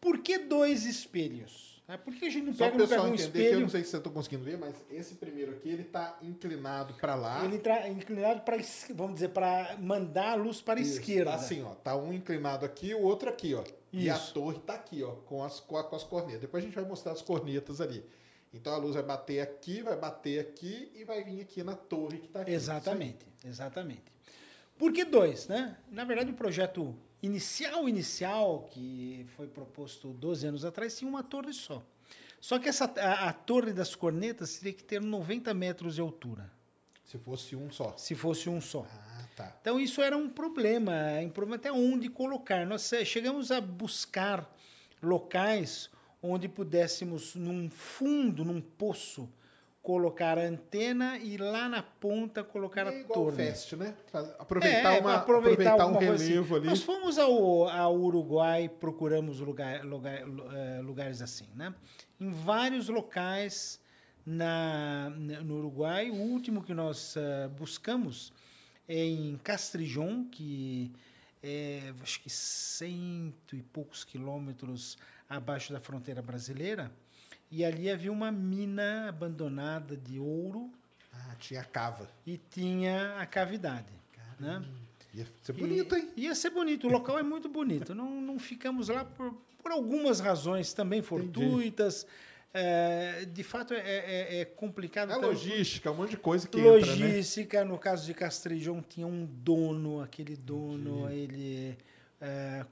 Por 0.00 0.18
que 0.18 0.38
dois 0.38 0.84
espelhos? 0.84 1.82
Ah, 1.88 1.96
Por 1.96 2.12
que 2.14 2.26
a 2.26 2.30
gente 2.30 2.46
não 2.46 2.52
Só 2.52 2.64
pega, 2.64 2.78
não 2.78 2.86
pega 2.86 2.88
pessoal 2.88 3.10
um 3.10 3.14
entender, 3.14 3.30
que 3.32 3.38
eu 3.38 3.42
espelho? 3.44 3.60
não 3.60 3.68
sei 3.68 3.84
se 3.84 3.90
você 3.90 3.96
está 3.98 4.10
conseguindo 4.10 4.44
ver, 4.44 4.58
mas 4.58 4.74
esse 4.90 5.14
primeiro 5.14 5.52
aqui, 5.52 5.68
ele 5.68 5.82
está 5.82 6.18
inclinado 6.20 6.94
para 6.94 7.14
lá. 7.14 7.44
Ele 7.44 7.56
está 7.56 7.88
inclinado 7.88 8.40
para, 8.40 8.56
vamos 8.94 9.14
dizer, 9.14 9.28
para 9.28 9.76
mandar 9.80 10.32
a 10.32 10.34
luz 10.34 10.60
para 10.60 10.80
a 10.80 10.82
Isso, 10.82 10.98
esquerda. 10.98 11.30
Tá 11.30 11.36
assim, 11.36 11.62
ó. 11.62 11.74
Tá 11.76 11.96
um 11.96 12.12
inclinado 12.12 12.66
aqui, 12.66 12.92
o 12.92 13.02
outro 13.02 13.28
aqui, 13.28 13.54
ó. 13.54 13.62
E 13.92 14.10
a 14.10 14.16
Isso. 14.16 14.34
torre 14.34 14.58
tá 14.58 14.74
aqui, 14.74 15.02
ó, 15.04 15.12
com 15.12 15.44
as, 15.44 15.60
com, 15.60 15.76
as 15.76 16.02
cornetas. 16.04 16.40
Depois 16.40 16.62
a 16.62 16.66
gente 16.66 16.74
vai 16.74 16.84
mostrar 16.84 17.12
as 17.12 17.22
cornetas 17.22 17.80
ali. 17.80 18.04
Então 18.52 18.72
a 18.74 18.76
luz 18.78 18.94
vai 18.94 19.04
bater 19.04 19.40
aqui, 19.40 19.80
vai 19.82 19.96
bater 19.96 20.40
aqui 20.40 20.90
e 20.94 21.04
vai 21.04 21.22
vir 21.22 21.40
aqui 21.40 21.62
na 21.62 21.76
torre 21.76 22.18
que 22.18 22.28
tá 22.28 22.40
aqui. 22.42 22.50
Exatamente, 22.50 23.26
exatamente. 23.44 24.15
Por 24.78 24.92
que 24.92 25.04
dois, 25.04 25.48
né? 25.48 25.76
Na 25.90 26.04
verdade, 26.04 26.30
o 26.30 26.34
projeto 26.34 26.94
inicial, 27.22 27.88
inicial, 27.88 28.68
que 28.70 29.26
foi 29.36 29.46
proposto 29.46 30.12
12 30.12 30.46
anos 30.46 30.64
atrás, 30.64 30.96
tinha 30.98 31.08
uma 31.08 31.22
torre 31.22 31.52
só. 31.52 31.82
Só 32.40 32.58
que 32.58 32.68
essa, 32.68 32.84
a, 32.84 33.28
a 33.28 33.32
torre 33.32 33.72
das 33.72 33.94
cornetas 33.94 34.58
teria 34.58 34.74
que 34.74 34.84
ter 34.84 35.00
90 35.00 35.52
metros 35.54 35.94
de 35.96 36.00
altura, 36.00 36.52
Se 37.04 37.18
fosse 37.18 37.56
um 37.56 37.70
só. 37.70 37.96
se 37.96 38.14
fosse 38.14 38.48
um 38.48 38.60
só. 38.60 38.86
Ah, 38.88 39.24
tá. 39.34 39.56
Então 39.60 39.80
isso 39.80 40.02
era 40.02 40.16
um 40.16 40.28
problema, 40.28 40.92
um 41.24 41.30
problema 41.30 41.56
até 41.56 41.72
onde 41.72 42.08
colocar. 42.08 42.66
Nós 42.66 42.92
eh, 42.92 43.04
chegamos 43.04 43.50
a 43.50 43.60
buscar 43.60 44.54
locais 45.02 45.90
onde 46.22 46.48
pudéssemos, 46.48 47.34
num 47.34 47.70
fundo, 47.70 48.44
num 48.44 48.60
poço, 48.60 49.28
colocar 49.86 50.36
a 50.36 50.42
antena 50.42 51.16
e 51.16 51.36
lá 51.36 51.68
na 51.68 51.80
ponta 51.80 52.42
colocar 52.42 52.88
É 52.88 52.88
a 52.88 52.92
igual 52.98 53.26
torre. 53.26 53.36
Fest, 53.36 53.74
né? 53.74 53.94
Aproveitar, 54.36 54.96
É, 54.96 55.00
uma, 55.00 55.14
aproveitar 55.14 55.74
aproveitar, 55.74 55.86
um 55.86 56.12
assim. 56.12 56.26
relevo 56.26 56.56
ali. 56.56 56.66
Nós 56.66 56.82
fomos 56.82 57.16
ao, 57.20 57.68
ao 57.68 57.96
Uruguai, 57.96 58.68
procuramos 58.68 59.38
lugar, 59.38 59.84
lugar, 59.84 60.22
eh, 60.22 60.80
lugares 60.82 61.22
assim, 61.22 61.46
né? 61.54 61.72
Em 62.18 62.32
vários 62.32 62.88
locais 62.88 63.80
na, 64.26 65.08
no 65.10 65.58
Uruguai. 65.58 66.10
O 66.10 66.16
último 66.16 66.64
que 66.64 66.74
nós 66.74 67.14
eh, 67.16 67.46
buscamos 67.56 68.32
é 68.88 69.04
em 69.04 69.36
Castrijon, 69.36 70.24
que 70.24 70.90
é, 71.40 71.94
acho 72.02 72.20
que 72.22 72.28
cento 72.28 73.54
e 73.54 73.62
poucos 73.62 74.02
quilômetros 74.02 74.98
abaixo 75.28 75.72
da 75.72 75.78
fronteira 75.78 76.20
brasileira. 76.20 76.90
E 77.50 77.64
ali 77.64 77.90
havia 77.90 78.10
uma 78.12 78.30
mina 78.32 79.08
abandonada 79.08 79.96
de 79.96 80.18
ouro 80.18 80.70
Ah, 81.12 81.34
tinha 81.38 81.62
cava. 81.64 82.08
e 82.26 82.38
tinha 82.50 83.16
a 83.18 83.26
cavidade. 83.26 83.92
Né? 84.38 84.62
Ia 85.14 85.26
ser 85.42 85.52
bonito, 85.54 85.94
E- 85.94 85.98
hein? 85.98 86.10
Ia 86.16 86.34
ser 86.34 86.50
bonito, 86.50 86.86
o 86.86 86.90
local 86.90 87.18
é 87.18 87.22
muito 87.22 87.48
bonito. 87.48 87.94
Não, 87.94 88.20
não 88.20 88.38
ficamos 88.38 88.88
lá 88.88 89.04
por, 89.04 89.32
por 89.62 89.72
algumas 89.72 90.20
razões 90.20 90.72
também 90.72 91.00
fortuitas. 91.02 92.06
é, 92.58 93.26
de 93.26 93.42
fato 93.42 93.74
é, 93.74 93.80
é- 93.80 94.40
é 94.40 94.44
complicado. 94.46 95.12
É 95.12 95.16
logística, 95.16 95.90
um 95.90 95.94
monte 95.94 96.10
de 96.10 96.16
coisa 96.16 96.48
que 96.48 96.58
entra, 96.58 96.72
né? 96.72 96.78
Logística, 97.06 97.64
no 97.64 97.78
caso 97.78 98.06
de 98.06 98.14
Castrejão, 98.14 98.82
tinha 98.82 99.06
um 99.06 99.26
dono, 99.26 100.00
aquele 100.00 100.36
dono, 100.36 101.08
ele 101.10 101.76
é, 102.20 102.64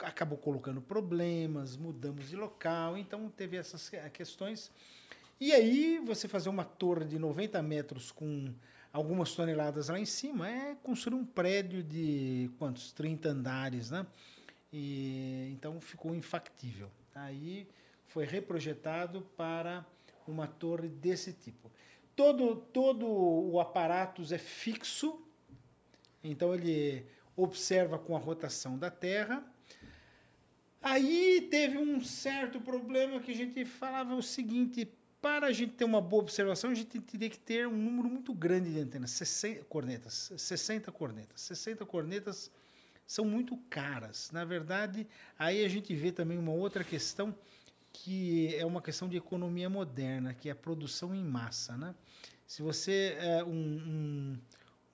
acabou 0.00 0.38
colocando 0.38 0.80
problemas, 0.80 1.76
mudamos 1.76 2.28
de 2.28 2.36
local, 2.36 2.96
então 2.96 3.28
teve 3.28 3.56
essas 3.56 3.88
que- 3.88 4.10
questões. 4.10 4.70
E 5.40 5.52
aí, 5.52 5.98
você 6.04 6.28
fazer 6.28 6.48
uma 6.48 6.64
torre 6.64 7.04
de 7.04 7.18
90 7.18 7.60
metros 7.62 8.12
com 8.12 8.52
algumas 8.92 9.34
toneladas 9.34 9.88
lá 9.88 9.98
em 9.98 10.04
cima 10.06 10.48
é 10.48 10.76
construir 10.82 11.16
um 11.16 11.24
prédio 11.24 11.82
de 11.82 12.48
quantos? 12.58 12.92
30 12.92 13.30
andares, 13.30 13.90
né? 13.90 14.06
E, 14.72 15.50
então 15.52 15.80
ficou 15.80 16.14
infactível. 16.14 16.88
Aí 17.14 17.66
foi 18.06 18.24
reprojetado 18.24 19.22
para 19.36 19.84
uma 20.26 20.46
torre 20.46 20.88
desse 20.88 21.32
tipo. 21.32 21.70
Todo, 22.14 22.56
todo 22.56 23.06
o 23.06 23.58
aparato 23.58 24.22
é 24.32 24.38
fixo, 24.38 25.20
então 26.22 26.54
ele 26.54 27.04
observa 27.34 27.98
com 27.98 28.14
a 28.14 28.18
rotação 28.18 28.78
da 28.78 28.90
Terra. 28.90 29.44
Aí 30.82 31.46
teve 31.48 31.78
um 31.78 32.02
certo 32.02 32.60
problema 32.60 33.20
que 33.20 33.30
a 33.30 33.34
gente 33.34 33.64
falava 33.64 34.14
o 34.16 34.22
seguinte: 34.22 34.88
para 35.20 35.46
a 35.46 35.52
gente 35.52 35.74
ter 35.74 35.84
uma 35.84 36.00
boa 36.00 36.22
observação, 36.22 36.70
a 36.70 36.74
gente 36.74 37.00
teria 37.00 37.30
que 37.30 37.38
ter 37.38 37.68
um 37.68 37.76
número 37.76 38.08
muito 38.08 38.34
grande 38.34 38.72
de 38.72 38.80
antenas, 38.80 39.12
60 39.12 39.64
cornetas, 39.66 40.32
60 40.36 40.90
cornetas. 40.90 41.40
60 41.42 41.86
cornetas 41.86 42.50
são 43.06 43.24
muito 43.24 43.56
caras. 43.70 44.30
Na 44.32 44.44
verdade, 44.44 45.06
aí 45.38 45.64
a 45.64 45.68
gente 45.68 45.94
vê 45.94 46.10
também 46.10 46.36
uma 46.36 46.52
outra 46.52 46.82
questão 46.82 47.32
que 47.92 48.56
é 48.56 48.64
uma 48.64 48.82
questão 48.82 49.08
de 49.08 49.16
economia 49.16 49.68
moderna, 49.68 50.34
que 50.34 50.48
é 50.48 50.52
a 50.52 50.56
produção 50.56 51.14
em 51.14 51.22
massa, 51.22 51.76
né? 51.76 51.94
Se 52.46 52.62
você 52.62 53.16
é 53.20 53.44
um, 53.44 54.38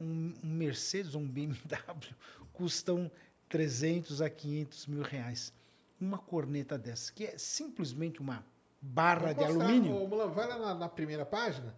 um, 0.00 0.04
um, 0.04 0.34
Mercedes 0.42 1.14
ou 1.14 1.22
um 1.22 1.28
BMW 1.28 2.14
custam 2.52 3.10
300 3.48 4.20
a 4.20 4.28
500 4.28 4.86
mil 4.86 5.02
reais. 5.02 5.52
Uma 6.00 6.18
corneta 6.18 6.78
dessa, 6.78 7.12
que 7.12 7.24
é 7.24 7.36
simplesmente 7.38 8.20
uma 8.20 8.44
barra 8.80 9.32
de 9.32 9.42
alumínio. 9.44 9.96
ô, 9.96 10.06
Mulan, 10.06 10.28
vai 10.28 10.46
lá 10.48 10.58
na, 10.58 10.74
na 10.74 10.88
primeira 10.88 11.26
página. 11.26 11.74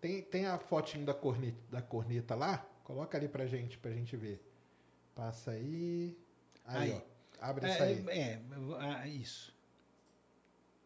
Tem, 0.00 0.22
tem 0.22 0.46
a 0.46 0.58
fotinho 0.58 1.04
da 1.06 1.14
corneta, 1.14 1.58
da 1.70 1.80
corneta 1.82 2.34
lá. 2.34 2.66
Coloca 2.84 3.16
ali 3.16 3.28
pra 3.28 3.46
gente, 3.46 3.78
pra 3.78 3.92
gente 3.92 4.16
ver. 4.16 4.42
Passa 5.14 5.52
aí. 5.52 6.16
Aí, 6.64 6.92
Aí. 6.92 6.96
ó. 7.06 7.10
Abre 7.40 7.70
isso 7.70 7.82
aí. 7.82 8.04
É, 8.08 8.18
é, 8.18 8.40
ah, 8.80 9.06
isso. 9.06 9.54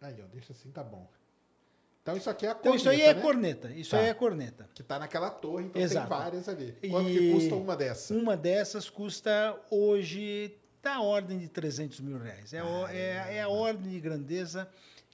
Aí, 0.00 0.20
ó. 0.22 0.26
Deixa 0.26 0.52
assim, 0.52 0.70
tá 0.70 0.82
bom. 0.84 1.08
Então 2.02 2.16
isso 2.18 2.28
aqui 2.28 2.44
é 2.44 2.50
a 2.50 2.52
Então 2.52 2.72
corneta, 2.72 2.76
isso 2.80 2.88
aí 2.90 3.00
é 3.00 3.14
né? 3.14 3.22
corneta, 3.22 3.70
isso 3.70 3.90
Tá. 3.92 3.98
aí 4.00 4.06
é 4.08 4.14
corneta. 4.14 4.68
Que 4.74 4.82
tá 4.82 4.98
naquela 4.98 5.30
torre, 5.30 5.64
então 5.64 5.80
Exato. 5.80 6.06
tem 6.08 6.18
várias 6.18 6.48
ali. 6.50 6.72
Quanto 6.90 7.08
E 7.08 7.18
que 7.18 7.32
custa 7.32 7.54
uma 7.54 7.74
dessa? 7.76 8.12
Uma 8.14 8.36
dessas 8.36 8.90
custa 8.90 9.58
hoje 9.70 10.54
da 10.84 11.00
ordem 11.00 11.38
de 11.38 11.48
300 11.48 12.00
mil 12.00 12.18
reais. 12.18 12.52
É, 12.54 12.62
o- 12.62 12.86
é, 12.88 13.36
é 13.36 13.42
a 13.42 13.48
ordem 13.48 13.90
de 13.90 14.00
grandeza 14.00 14.68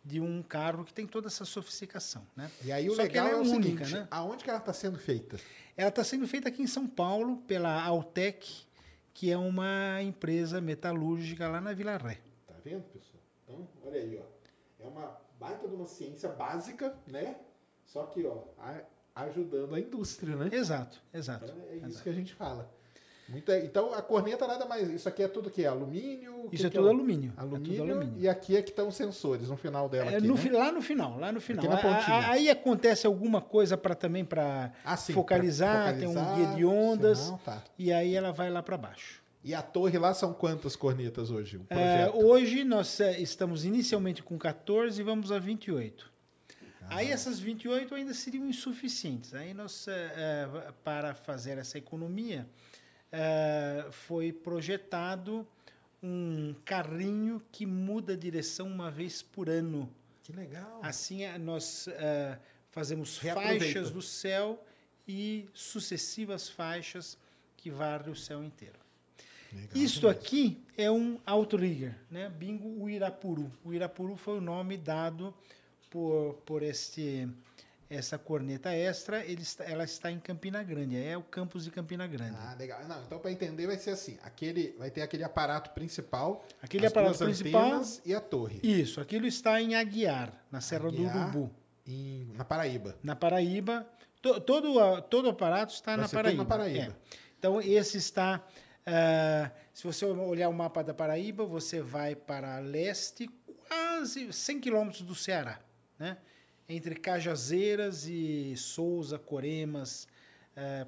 de 0.05 0.21
um 0.21 0.43
carro 0.43 0.85
que 0.85 0.93
tem 0.93 1.07
toda 1.07 1.29
essa 1.29 1.45
sofisticação, 1.45 2.27
né? 2.37 2.51
E 2.65 2.73
aí 2.73 2.89
o 2.91 2.95
Só 2.95 3.03
legal 3.03 3.27
é, 3.29 3.31
é 3.33 3.37
o 3.37 3.41
única, 3.41 3.85
seguinte, 3.85 3.95
né? 3.95 4.09
aonde 4.11 4.43
que 4.45 4.51
ela 4.51 4.59
está 4.59 4.73
sendo 4.73 4.99
feita? 4.99 5.39
Ela 5.77 5.89
está 5.91 6.03
sendo 6.05 6.27
feita 6.27 6.49
aqui 6.49 6.63
em 6.63 6.67
São 6.67 6.87
Paulo 6.87 7.37
pela 7.47 7.83
Altec, 7.83 8.65
que 9.15 9.31
é 9.31 9.37
uma 9.37 10.03
empresa 10.03 10.61
metalúrgica 10.61 11.49
lá 11.49 11.61
na 11.61 11.73
Vila 11.73 11.97
Ré. 11.99 12.19
Tá 12.47 12.55
vendo, 12.65 12.83
pessoal? 12.85 13.23
Então, 13.47 13.69
olha 13.85 14.01
aí, 14.01 14.19
ó. 14.19 14.85
É 14.85 14.89
uma 14.89 15.19
baita 15.39 15.69
de 15.69 15.75
uma 15.75 15.87
ciência 15.87 16.31
básica, 16.31 16.95
né? 17.07 17.37
Só 17.85 18.05
que, 18.07 18.25
ó, 18.25 18.45
a- 18.59 18.83
ajudando 19.27 19.75
a 19.75 19.81
indústria, 19.81 20.35
né? 20.37 20.49
Exato, 20.53 20.99
exato. 21.13 21.45
Então, 21.45 21.57
é 21.71 21.89
isso 21.89 22.03
que 22.03 22.09
a 22.09 22.13
gente 22.15 22.33
fala. 22.35 22.73
É- 23.47 23.65
então 23.65 23.93
a 23.95 24.03
corneta 24.03 24.47
nada 24.47 24.67
mais. 24.67 24.89
Isso 24.89 25.09
aqui 25.09 25.23
é 25.23 25.29
tudo 25.29 25.49
o 25.49 25.51
quê? 25.51 25.65
Alumínio? 25.65 26.45
O 26.47 26.49
que 26.51 26.57
Isso 26.57 26.67
é 26.67 26.71
que 26.71 26.77
tudo 26.77 26.87
o- 26.87 26.91
alumínio. 26.91 27.33
É 27.37 27.41
Alumínio, 27.41 27.79
tudo 27.81 27.93
alumínio. 27.93 28.15
E 28.21 28.29
aqui 28.29 28.57
é 28.57 28.63
que 28.63 28.71
estão 28.71 28.89
os 28.89 28.95
sensores 28.97 29.49
no 29.49 29.57
final 29.57 29.89
dela. 29.89 30.11
É, 30.11 30.17
aqui, 30.17 30.27
no 30.27 30.35
né? 30.35 30.51
Lá 30.53 30.73
no 30.73 30.83
final, 30.83 31.19
lá 31.19 31.31
no 31.33 31.41
final. 31.41 31.65
na 31.65 31.77
A- 31.79 32.31
aí 32.33 32.51
acontece 32.51 33.07
alguma 33.07 33.41
coisa 33.41 33.77
para 33.77 33.95
também 33.95 34.25
para 34.25 34.73
Ah, 34.85 34.97
focalizar, 34.97 35.91
pra 35.91 35.99
tem 35.99 36.09
um 36.09 36.15
focalizar, 36.15 36.37
guia 36.49 36.57
de 36.57 36.65
ondas 36.65 37.19
sinal, 37.19 37.41
tá. 37.45 37.63
e 37.79 37.93
aí 37.93 38.15
ela 38.15 38.33
vai 38.33 38.51
lá 38.51 38.63
para 38.63 38.77
baixo. 38.77 39.21
E 39.43 39.55
a 39.55 39.63
torre 39.63 39.97
lá 39.99 40.13
são 40.13 40.35
quantas 40.35 40.77
cornetas 40.77 41.31
hoje? 41.31 41.57
O 41.57 41.67
É, 41.71 42.05
projeto? 42.07 42.27
hoje 42.27 42.65
nós 42.65 43.01
é, 43.01 43.19
estamos 43.21 43.65
inicialmente 43.65 44.23
com 44.23 44.37
14 44.37 45.01
e 45.01 45.05
vamos 45.05 45.33
a 45.33 45.39
28. 45.39 46.11
Ah. 46.83 46.97
Aí 46.97 47.11
essas 47.11 47.39
28 47.39 47.95
ainda 47.95 48.13
seriam 48.13 48.47
insuficientes. 48.47 49.33
Aí 49.35 49.55
nós, 49.55 49.87
é, 49.89 49.93
é, 50.17 50.49
para 50.85 51.15
fazer 51.15 51.57
essa 51.57 51.79
economia, 51.79 52.47
é, 53.13 53.87
foi 53.91 54.33
projetado 54.33 55.47
um 56.03 56.55
carrinho 56.65 57.43
que 57.53 57.67
muda 57.67 58.15
a 58.15 58.17
direção 58.17 58.67
uma 58.67 58.91
vez 58.91 59.23
por 59.23 59.49
ano. 59.49 59.91
Que 60.23 60.33
legal. 60.33 60.81
Assim, 60.83 61.25
eh, 61.25 61.37
nós 61.39 61.89
eh, 61.89 62.39
fazemos 62.71 63.19
faixas 63.19 63.91
do 63.91 64.01
céu 64.01 64.63
e 65.07 65.49
sucessivas 65.53 66.49
faixas 66.49 67.19
que 67.57 67.71
varrem 67.71 68.13
o 68.13 68.17
céu 68.17 68.43
inteiro. 68.43 68.79
Legal 69.53 69.69
Isto 69.75 70.01
demais. 70.01 70.17
aqui 70.17 70.63
é 70.77 70.91
um 70.91 71.19
outrigger, 71.27 71.97
né? 72.11 72.29
Bingo 72.29 72.83
Uirapuru. 72.83 73.51
O 73.65 73.71
Uirapuru 73.71 74.17
foi 74.17 74.39
o 74.39 74.41
nome 74.41 74.77
dado 74.77 75.35
por, 75.91 76.35
por 76.47 76.63
este, 76.63 77.29
essa 77.91 78.17
corneta 78.17 78.73
extra. 78.73 79.25
Ele 79.27 79.43
ela 79.61 79.83
está 79.85 80.11
em 80.11 80.19
Campina 80.21 80.63
Grande, 80.63 80.97
é 80.97 81.17
o 81.19 81.23
campus 81.23 81.65
de 81.65 81.71
Campina 81.73 82.07
Grande. 82.07 82.37
Ah, 82.39 82.55
legal. 82.59 82.83
Não, 82.87 83.03
então 83.03 83.19
para 83.19 83.33
entender 83.33 83.67
vai 83.67 83.77
ser 83.77 83.91
assim, 83.91 84.17
aquele 84.23 84.75
vai 84.79 84.91
ter 84.91 85.03
aquele 85.03 85.25
aparato 85.25 85.71
principal, 85.71 86.45
Aquele 86.63 86.87
as 86.87 86.93
aparato 86.93 87.19
principal- 87.25 87.83
e 88.07 88.15
a 88.15 88.21
torre. 88.21 88.61
Isso, 88.63 89.01
aquilo 89.01 89.27
está 89.27 89.61
em 89.61 89.75
Aguiar, 89.75 90.33
na 90.51 90.61
Serra 90.61 90.87
Aguiar, 90.89 91.13
do 91.13 91.19
Urubu, 91.39 91.55
em- 91.87 92.33
na 92.37 92.45
Paraíba. 92.45 92.97
na 93.03 93.17
Paraíba. 93.17 93.87
To- 94.23 94.41
todo, 94.41 95.01
todo 95.03 95.27
o 95.27 95.31
aparato 95.31 95.73
está 95.75 95.97
Vai 95.97 96.05
na 96.05 96.09
Paraíba. 96.09 96.43
na 96.45 96.49
Paraíba. 96.49 96.93
é. 96.93 97.17
Então, 97.39 97.61
esse 97.61 97.97
está. 97.97 98.47
ah, 98.87 99.51
se 99.75 99.83
você 99.85 100.05
olhar 100.05 100.49
o 100.49 100.53
mapa 100.53 100.83
da 100.85 100.93
Paraíba, 100.95 101.45
você 101.45 101.81
vai 101.81 102.15
para 102.15 102.59
leste, 102.59 103.29
quase 103.69 104.31
100 104.33 104.61
quilômetros 104.61 105.03
do 105.03 105.15
Ceará, 105.15 105.59
né? 105.99 106.19
Entre 106.71 106.95
Cajazeiras 106.95 108.07
e 108.07 108.55
Souza, 108.57 109.19
Coremas. 109.19 110.07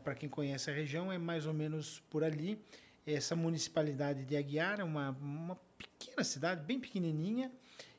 para 0.05 0.15
quem 0.15 0.29
conhece 0.29 0.71
a 0.71 0.75
região, 0.75 1.13
é 1.13 1.19
mais 1.19 1.47
ou 1.47 1.53
menos 1.53 2.03
por 2.09 2.23
ali. 2.23 2.59
Essa 3.07 3.35
municipalidade 3.35 4.25
de 4.25 4.37
Aguiar 4.37 4.81
é 4.81 4.85
uma, 4.85 5.11
uma 5.11 5.57
pequena 5.77 6.23
cidade, 6.23 6.65
bem 6.65 6.79
pequenininha, 6.79 7.51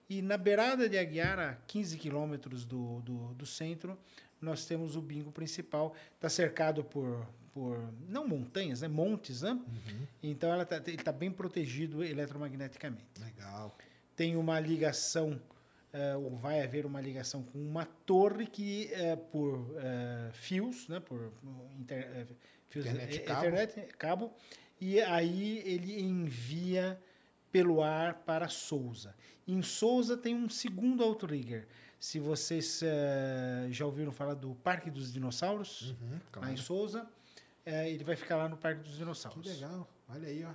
e 0.10 0.22
na 0.22 0.38
beirada 0.38 0.88
de 0.88 0.98
Aguiar, 0.98 1.40
a 1.40 1.56
15 1.68 1.98
quilômetros 1.98 2.66
do, 2.66 3.02
do, 3.02 3.34
do 3.34 3.46
centro, 3.46 3.98
nós 4.40 4.66
temos 4.66 4.96
o 4.96 5.02
bingo 5.02 5.32
principal. 5.32 5.96
Está 6.16 6.30
cercado 6.30 6.84
por, 6.84 7.26
por, 7.54 7.80
não 8.08 8.28
montanhas, 8.28 8.82
né? 8.82 8.88
montes, 8.88 9.42
né? 9.42 9.60
Então 10.22 10.52
ela 10.52 10.66
tá, 10.66 10.78
ele 10.86 10.98
está 10.98 11.12
bem 11.12 11.32
protegido 11.32 12.04
eletromagneticamente. 12.04 13.06
Legal. 13.20 13.76
Tem 14.16 14.36
uma 14.36 14.60
ligação, 14.60 15.42
eh, 15.94 16.16
ou 16.16 16.36
vai 16.36 16.60
haver 16.64 16.88
uma 16.88 17.00
ligação 17.00 17.44
com 17.44 17.60
uma 17.60 17.86
torre 17.86 18.48
que, 18.48 18.92
eh, 18.94 19.16
por 19.16 19.76
eh, 19.78 20.32
fios, 20.34 20.88
né? 20.88 21.00
por 21.00 21.32
inter, 21.80 22.26
fios, 22.68 22.88
Internet 22.88 23.20
cabo. 23.20 23.48
internet, 23.48 23.94
cabo, 23.96 24.34
e 24.82 25.00
aí 25.00 25.60
ele 25.60 26.02
envia 26.02 27.00
pelo 27.52 27.84
ar 27.84 28.16
para 28.26 28.50
Souza. 28.50 29.16
Em 29.48 29.62
Souza 29.62 30.18
tem 30.18 30.34
um 30.34 30.50
segundo 30.50 31.04
outrigger. 31.04 31.68
Se 32.00 32.20
vocês 32.20 32.82
já 33.70 33.86
ouviram 33.86 34.12
falar 34.12 34.34
do 34.34 34.56
Parque 34.56 34.90
dos 34.90 35.14
Dinossauros, 35.14 35.92
Uhum, 35.92 36.20
lá 36.38 36.52
em 36.52 36.58
Souza, 36.58 37.08
ele 37.66 38.04
vai 38.04 38.16
ficar 38.16 38.36
lá 38.36 38.50
no 38.50 38.58
Parque 38.58 38.82
dos 38.82 38.98
Dinossauros. 38.98 39.42
Que 39.42 39.54
legal. 39.54 39.88
Olha 40.10 40.28
aí, 40.28 40.44
ó. 40.44 40.50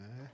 É. 0.00 0.30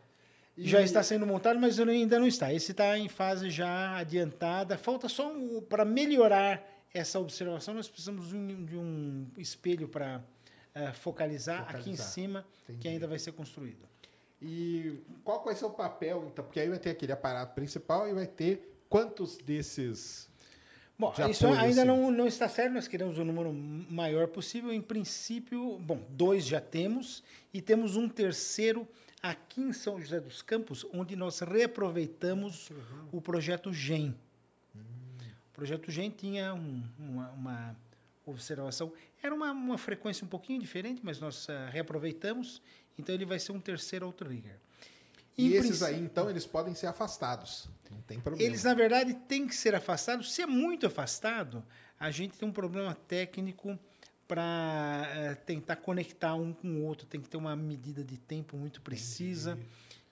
E- 0.57 0.69
Já 0.69 0.83
está 0.83 1.03
sendo 1.03 1.27
montado, 1.27 1.59
mas 1.59 1.79
ainda 1.81 2.19
não 2.19 2.27
está. 2.27 2.53
Esse 2.53 2.73
está 2.73 2.99
em 2.99 3.09
fase 3.09 3.51
já 3.51 3.97
adiantada. 3.97 4.77
Falta 4.77 5.09
só 5.09 5.33
um, 5.33 5.61
para 5.63 5.85
melhorar 5.85 6.63
essa 6.95 7.19
observação, 7.19 7.73
nós 7.73 7.89
precisamos 7.89 8.29
de 8.29 8.37
um, 8.37 8.65
de 8.67 8.77
um 8.77 9.27
espelho 9.39 9.89
para 9.89 10.23
eh, 10.75 10.93
focalizar, 10.93 11.63
aqui 11.63 11.71
em 11.71 11.79
Focalizar. 11.97 12.07
cima, 12.07 12.47
Entendi. 12.65 12.79
que 12.81 12.89
ainda 12.89 13.07
vai 13.07 13.19
ser 13.19 13.33
construído. 13.33 13.89
E 14.43 14.99
qual 15.25 15.43
vai 15.43 15.55
ser 15.55 15.65
o 15.65 15.71
papel, 15.71 16.29
então? 16.31 16.45
Porque 16.45 16.61
aí 16.61 16.69
vai 16.69 16.79
ter 16.79 16.91
aquele 16.91 17.13
aparato 17.13 17.55
principal 17.55 18.07
e 18.09 18.13
vai 18.13 18.27
ter 18.27 18.77
quantos 18.91 19.39
desses. 19.39 20.29
Bom, 20.99 21.13
de 21.13 21.31
isso 21.31 21.47
ainda 21.47 21.81
assim? 21.83 21.85
não, 21.85 22.11
não 22.11 22.27
está 22.27 22.47
certo, 22.49 22.75
nós 22.75 22.87
queremos 22.87 23.17
o 23.17 23.25
número 23.25 23.53
maior 23.55 24.29
possível. 24.29 24.71
Em 24.71 24.83
princípio, 24.83 25.79
bom, 25.79 25.99
dois 26.11 26.45
já 26.45 26.61
temos, 26.61 27.23
e 27.55 27.63
temos 27.63 27.97
um 27.97 28.07
terceiro 28.09 28.87
aqui 29.23 29.61
em 29.61 29.73
São 29.73 30.01
José 30.01 30.21
dos 30.21 30.43
Campos, 30.43 30.85
onde 30.93 31.15
nós 31.15 31.41
reaproveitamos 31.41 32.71
o 33.13 33.21
projeto 33.21 33.73
GEM. 33.73 34.15
O 34.75 35.53
projeto 35.55 35.91
GEM 35.91 36.11
tinha 36.11 36.53
um- 36.55 36.83
uma, 36.99 37.31
uma 37.31 37.77
observação, 38.27 38.93
era 39.23 39.35
uma, 39.35 39.53
uma 39.53 39.79
frequência 39.79 40.25
um 40.25 40.29
pouquinho 40.29 40.61
diferente, 40.61 41.01
mas 41.05 41.21
nós 41.21 41.49
ah, 41.49 41.69
reaproveitamos, 41.71 42.61
então 42.99 43.15
ele 43.15 43.25
vai 43.25 43.39
ser 43.39 43.53
um 43.53 43.61
terceiro 43.61 44.07
outrigger. 44.07 44.57
E 45.39 45.49
Em 45.49 45.53
esses 45.53 45.83
aí, 45.83 45.99
então, 46.01 46.29
eles 46.29 46.45
podem 46.45 46.75
ser 46.75 46.87
afastados. 46.89 47.69
Não 47.91 48.01
tem 48.03 48.21
problema. 48.21 48.47
Eles, 48.47 48.65
na 48.65 48.75
verdade, 48.75 49.15
têm 49.15 49.47
que 49.47 49.55
ser 49.55 49.75
afastados. 49.75 50.33
Se 50.35 50.43
é 50.43 50.47
muito 50.47 50.87
afastado, 50.87 51.65
a 51.99 52.11
gente 52.11 52.37
tem 52.39 52.47
um 52.47 52.53
problema 52.53 52.95
técnico 52.95 53.79
para 54.37 55.37
tentar 55.45 55.77
conectar 55.77 56.35
um 56.35 56.53
com 56.55 56.69
o 56.69 56.85
outro. 56.85 57.07
Tem 57.07 57.21
que 57.21 57.29
ter 57.29 57.37
uma 57.37 57.55
medida 57.55 58.03
de 58.03 58.17
tempo 58.17 58.57
muito 58.57 58.81
precisa. 58.81 59.59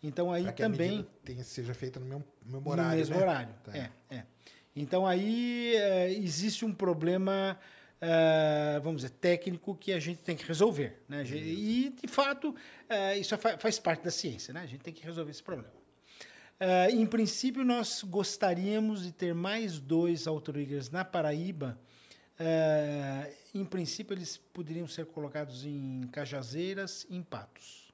Então, 0.02 0.30
aí 0.30 0.42
Pra 0.44 0.52
que 0.52 0.62
a 0.62 0.66
também. 0.66 1.06
tenha- 1.24 1.42
seja 1.42 1.72
feita 1.72 1.98
no 1.98 2.05
mesmo, 2.06 2.24
mesmo 2.44 2.60
No 2.60 2.70
horário. 2.70 2.98
mesmo 2.98 3.16
né? 3.16 3.22
horário. 3.22 3.55
Tá. 3.64 3.76
É, 3.76 3.90
é. 4.10 4.24
Então 4.76 5.06
aí 5.06 5.74
é, 5.74 6.12
existe 6.12 6.64
um 6.66 6.72
problema, 6.72 7.59
é, 8.01 8.78
vamos 8.82 9.02
dizer, 9.02 9.14
técnico 9.14 9.74
que 9.74 9.92
a 9.92 9.98
gente 9.98 10.20
tem 10.22 10.36
que 10.36 10.44
resolver. 10.47 11.01
Né? 11.09 11.24
E, 11.26 11.90
de 12.02 12.06
fato, 12.09 12.55
é, 12.88 13.16
isso 13.18 13.36
fa- 13.38 13.56
faz 13.59 13.78
parte 13.78 14.05
da 14.05 14.10
ciência. 14.10 14.52
Né? 14.55 14.60
A 14.60 14.66
gente 14.66 14.80
tem 14.82 14.92
que 14.92 15.02
resolver 15.02 15.30
esse 15.30 15.42
problema. 15.42 15.72
É, 16.59 16.90
em 16.90 17.06
princípio, 17.06 17.64
nós 17.64 18.02
gostaríamos 18.05 19.02
de 19.02 19.12
ter 19.12 19.34
mais 19.34 19.78
dois 19.80 20.26
outriggers 20.26 20.90
na 20.90 21.05
Paraíba. 21.06 21.78
Em 23.52 23.64
princípio, 23.64 24.14
eles 24.14 24.36
poderiam 24.36 24.86
ser 24.86 25.06
colocados 25.06 25.64
em 25.64 26.02
Cajazeiras 26.12 27.05
e 27.10 27.16
em 27.16 27.22
Patos. 27.22 27.93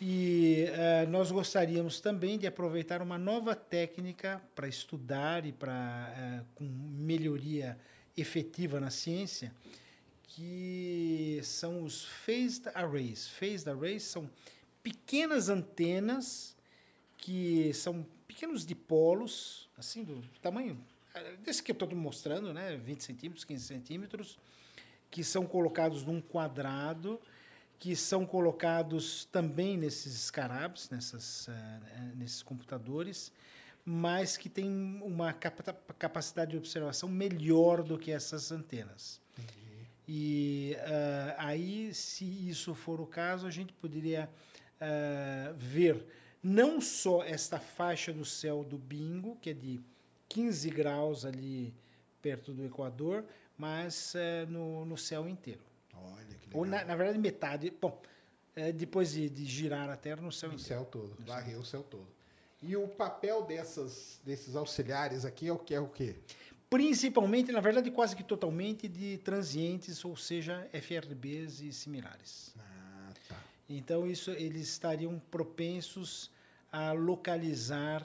E 0.00 0.64
eh, 0.68 1.06
nós 1.06 1.30
gostaríamos 1.30 2.00
também 2.00 2.38
de 2.38 2.46
aproveitar 2.46 3.02
uma 3.02 3.18
nova 3.18 3.54
técnica 3.54 4.42
para 4.54 4.66
estudar 4.66 5.44
e 5.44 5.52
para 5.52 6.14
eh, 6.16 6.44
com 6.54 6.64
melhoria 6.64 7.78
efetiva 8.16 8.80
na 8.80 8.90
ciência, 8.90 9.54
que 10.28 11.38
são 11.42 11.82
os 11.82 12.04
phased 12.04 12.70
arrays. 12.74 13.28
Phased 13.28 13.68
arrays 13.68 14.04
são 14.04 14.30
pequenas 14.82 15.50
antenas 15.50 16.56
que 17.18 17.72
são 17.74 18.06
pequenos 18.26 18.64
dipolos, 18.64 19.68
assim 19.76 20.02
do 20.02 20.22
tamanho 20.40 20.82
desse 21.42 21.62
que 21.62 21.70
eu 21.70 21.74
estou 21.74 21.88
mostrando, 21.94 22.52
né, 22.52 22.76
20 22.76 23.02
centímetros, 23.02 23.44
15 23.44 23.64
centímetros, 23.64 24.38
que 25.10 25.22
são 25.22 25.46
colocados 25.46 26.04
num 26.04 26.20
quadrado 26.20 27.20
que 27.78 27.94
são 27.94 28.24
colocados 28.24 29.26
também 29.26 29.76
nesses 29.76 30.14
scarabs, 30.14 30.88
nessas, 30.90 31.48
eh, 31.48 31.52
eh, 31.52 32.12
nesses 32.16 32.42
computadores, 32.42 33.30
mas 33.84 34.36
que 34.36 34.48
têm 34.48 35.00
uma 35.02 35.32
capa- 35.32 35.76
capacidade 35.98 36.52
de 36.52 36.56
observação 36.56 37.08
melhor 37.08 37.82
do 37.82 37.98
que 37.98 38.10
essas 38.10 38.50
antenas. 38.50 39.20
E 40.08 40.76
ah, 40.80 41.34
aí, 41.38 41.92
se 41.94 42.24
isso 42.24 42.74
for 42.74 43.00
o 43.00 43.06
caso, 43.06 43.46
a 43.46 43.50
gente 43.50 43.72
poderia 43.72 44.28
ah, 44.80 45.52
ver 45.56 46.04
não 46.42 46.80
só 46.80 47.22
esta 47.24 47.58
faixa 47.58 48.12
do 48.12 48.24
céu 48.24 48.64
do 48.64 48.78
bingo, 48.78 49.36
que 49.36 49.50
é 49.50 49.54
de 49.54 49.80
15 50.28 50.70
graus 50.70 51.24
ali 51.24 51.74
perto 52.20 52.52
do 52.52 52.64
Equador, 52.64 53.24
mas 53.56 54.14
eh, 54.14 54.44
no, 54.46 54.84
no 54.84 54.96
céu 54.96 55.28
inteiro. 55.28 55.60
Olha 55.94 56.24
que 56.24 56.46
legal. 56.46 56.60
Ou, 56.60 56.66
na, 56.66 56.84
na 56.84 56.96
verdade, 56.96 57.18
metade. 57.18 57.72
Bom, 57.80 58.00
é, 58.54 58.72
depois 58.72 59.12
de, 59.12 59.28
de 59.30 59.44
girar 59.46 59.88
a 59.88 59.96
Terra 59.96 60.20
no 60.20 60.32
céu 60.32 60.50
O 60.50 60.52
inteiro. 60.54 60.68
céu 60.68 60.84
todo. 60.84 61.16
Varreu 61.20 61.60
o 61.60 61.64
céu 61.64 61.82
todo. 61.82 62.08
E 62.62 62.74
o 62.76 62.88
papel 62.88 63.42
dessas, 63.44 64.20
desses 64.24 64.56
auxiliares 64.56 65.24
aqui 65.24 65.46
é 65.48 65.52
o 65.52 65.58
que 65.58 65.74
é 65.74 65.80
o 65.80 65.88
quê? 65.88 66.16
Principalmente, 66.68 67.52
na 67.52 67.60
verdade, 67.60 67.90
quase 67.90 68.16
que 68.16 68.24
totalmente 68.24 68.88
de 68.88 69.18
transientes, 69.18 70.04
ou 70.04 70.16
seja, 70.16 70.68
FRBs 70.72 71.60
e 71.60 71.72
similares. 71.72 72.52
Ah, 72.58 73.10
tá. 73.28 73.36
Então, 73.68 74.06
isso 74.06 74.30
eles 74.32 74.68
estariam 74.68 75.18
propensos 75.30 76.30
a 76.72 76.92
localizar 76.92 78.04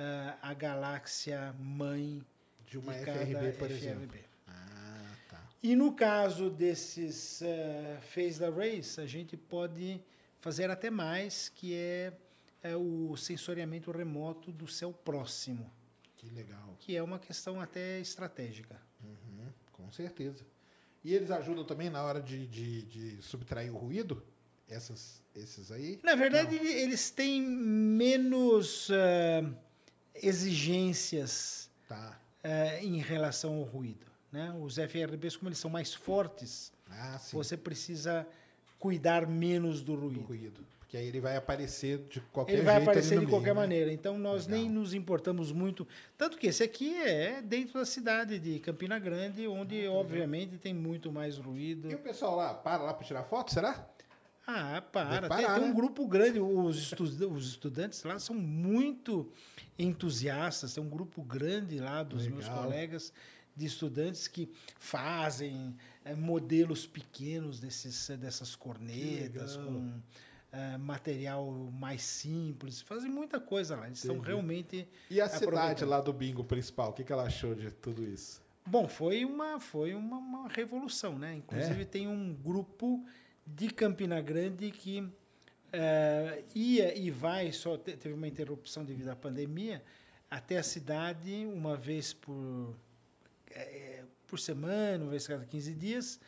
ah, 0.00 0.38
a 0.50 0.54
galáxia 0.54 1.52
mãe 1.58 2.24
De 2.66 2.78
uma 2.78 2.92
de 2.92 3.00
FRB, 3.04 3.52
por 3.58 3.70
exemplo. 3.70 4.02
FRB. 4.02 4.24
Ah, 4.46 5.10
tá. 5.28 5.42
E 5.62 5.74
no 5.74 5.92
caso 5.94 6.48
desses 6.50 7.40
uh, 7.40 8.00
phased 8.02 8.44
arrays, 8.44 8.98
a 8.98 9.06
gente 9.06 9.36
pode 9.36 10.00
fazer 10.40 10.70
até 10.70 10.88
mais, 10.90 11.48
que 11.48 11.74
é, 11.74 12.12
é 12.62 12.76
o 12.76 13.16
sensoriamento 13.16 13.90
remoto 13.90 14.52
do 14.52 14.68
céu 14.68 14.92
próximo, 14.92 15.68
Que 16.16 16.30
legal. 16.30 16.76
que 16.78 16.96
é 16.96 17.02
uma 17.02 17.18
questão 17.18 17.60
até 17.60 17.98
estratégica. 18.00 18.80
Uhum, 19.02 19.48
com 19.72 19.90
certeza. 19.90 20.46
E 21.04 21.14
eles 21.14 21.30
ajudam 21.30 21.64
também 21.64 21.90
na 21.90 22.02
hora 22.02 22.20
de, 22.20 22.46
de, 22.46 22.82
de 22.82 23.22
subtrair 23.22 23.72
o 23.74 23.76
ruído? 23.78 24.22
Essas, 24.68 25.22
esses 25.34 25.72
aí? 25.72 25.98
Na 26.04 26.14
verdade, 26.14 26.54
ele- 26.56 26.68
eles 26.82 27.10
têm 27.10 27.40
menos 27.40 28.90
uh, 28.90 29.56
exigências 30.22 31.70
Tá. 31.88 32.18
uh, 32.44 32.84
em 32.84 32.98
relação 32.98 33.54
ao 33.56 33.62
ruído. 33.62 34.06
Né? 34.30 34.54
Os 34.60 34.76
FRBs, 34.76 35.36
como 35.36 35.48
eles 35.48 35.58
são 35.58 35.70
mais 35.70 35.94
fortes, 35.94 36.70
Ah, 36.90 37.18
você 37.32 37.56
precisa 37.56 38.26
cuidar 38.78 39.26
menos 39.26 39.80
do 39.82 39.94
do 39.96 40.00
ruído. 40.02 40.20
ruído. 40.20 40.66
Porque 40.80 40.96
aí 40.96 41.06
ele 41.06 41.20
vai 41.20 41.36
aparecer 41.36 41.98
de 42.08 42.20
qualquer 42.32 42.54
Ele 42.54 42.62
vai 42.62 42.76
aparecer 42.82 43.10
de 43.14 43.16
meio, 43.18 43.28
qualquer 43.28 43.54
né? 43.54 43.60
maneira. 43.60 43.92
Então 43.92 44.16
nós 44.18 44.46
nem 44.46 44.62
Legal. 44.62 44.74
nos 44.76 44.94
importamos 44.94 45.52
muito. 45.52 45.86
Tanto 46.16 46.38
que 46.38 46.46
esse 46.46 46.62
aqui 46.62 46.94
é 46.96 47.42
dentro 47.42 47.74
da 47.74 47.84
cidade 47.84 48.38
de 48.38 48.58
Campina 48.58 48.98
Grande, 48.98 49.46
onde 49.46 49.86
obviamente 49.86 50.56
tem 50.56 50.72
muito 50.72 51.12
mais 51.12 51.36
ruído. 51.36 51.90
E 51.90 51.94
o 51.94 51.98
pessoal 51.98 52.36
lá, 52.36 52.54
para 52.54 52.82
lá 52.84 52.94
para 52.94 53.06
tirar 53.06 53.22
foto, 53.24 53.52
será? 53.52 53.86
Ah, 54.50 54.80
para. 54.80 55.10
Deve 55.20 55.28
Tem, 55.28 55.42
parar, 55.44 55.54
tem 55.56 55.64
um 55.64 55.68
né? 55.68 55.74
grupo 55.74 56.08
grande. 56.08 56.40
Os, 56.40 56.78
estu- 56.78 57.04
os 57.30 57.48
estudantes 57.48 58.02
lá 58.02 58.18
são 58.18 58.34
muito 58.34 59.30
entusiastas. 59.78 60.72
Tem 60.74 60.82
um 60.82 60.88
grupo 60.88 61.22
grande 61.22 61.78
lá 61.78 62.02
dos 62.02 62.26
meus 62.26 62.46
Legal. 62.46 62.64
colegas 62.64 63.12
de 63.54 63.66
estudantes 63.66 64.26
que 64.26 64.50
fazem 64.78 65.76
eh, 66.04 66.14
modelos 66.14 66.86
pequenos 66.86 67.60
desses, 67.60 68.08
dessas 68.16 68.54
cornetas 68.56 69.56
com 69.56 69.92
eh, 70.52 70.78
material 70.78 71.52
mais 71.72 72.02
simples. 72.02 72.80
Fazem 72.80 73.10
muita 73.10 73.38
coisa 73.38 73.76
lá. 73.76 73.86
Eles 73.86 73.98
estão 73.98 74.14
Entendi. 74.16 74.28
realmente 74.30 74.88
E 75.10 75.20
a 75.20 75.28
cidade 75.28 75.84
lá 75.84 76.00
do 76.00 76.12
bingo 76.12 76.42
principal, 76.44 76.90
o 76.90 76.92
que, 76.94 77.04
que 77.04 77.12
ela 77.12 77.24
achou 77.24 77.54
de 77.54 77.70
tudo 77.70 78.02
isso? 78.04 78.40
Bom, 78.64 78.86
foi 78.88 79.24
uma, 79.24 79.58
foi 79.60 79.94
uma, 79.94 80.16
uma 80.18 80.48
revolução, 80.48 81.18
né? 81.18 81.34
Inclusive 81.34 81.82
É? 81.82 81.84
tem 81.84 82.06
um 82.06 82.32
grupo 82.34 83.04
de 83.54 83.70
Campina 83.70 84.20
Grande 84.20 84.70
que 84.70 85.06
eh, 85.72 86.44
ia 86.54 86.96
e 86.96 87.10
vai, 87.10 87.52
só 87.52 87.76
te- 87.76 87.96
teve 87.96 88.14
uma 88.14 88.28
interrupção 88.28 88.84
devido 88.84 89.08
à 89.08 89.16
pandemia, 89.16 89.82
até 90.30 90.58
a 90.58 90.62
cidade 90.62 91.46
uma 91.46 91.76
vez 91.76 92.12
por, 92.12 92.74
eh, 93.50 94.04
por 94.26 94.38
semana, 94.38 95.02
uma 95.04 95.10
vez 95.10 95.26
cada 95.26 95.44
15 95.44 95.74
dias, 95.74 96.20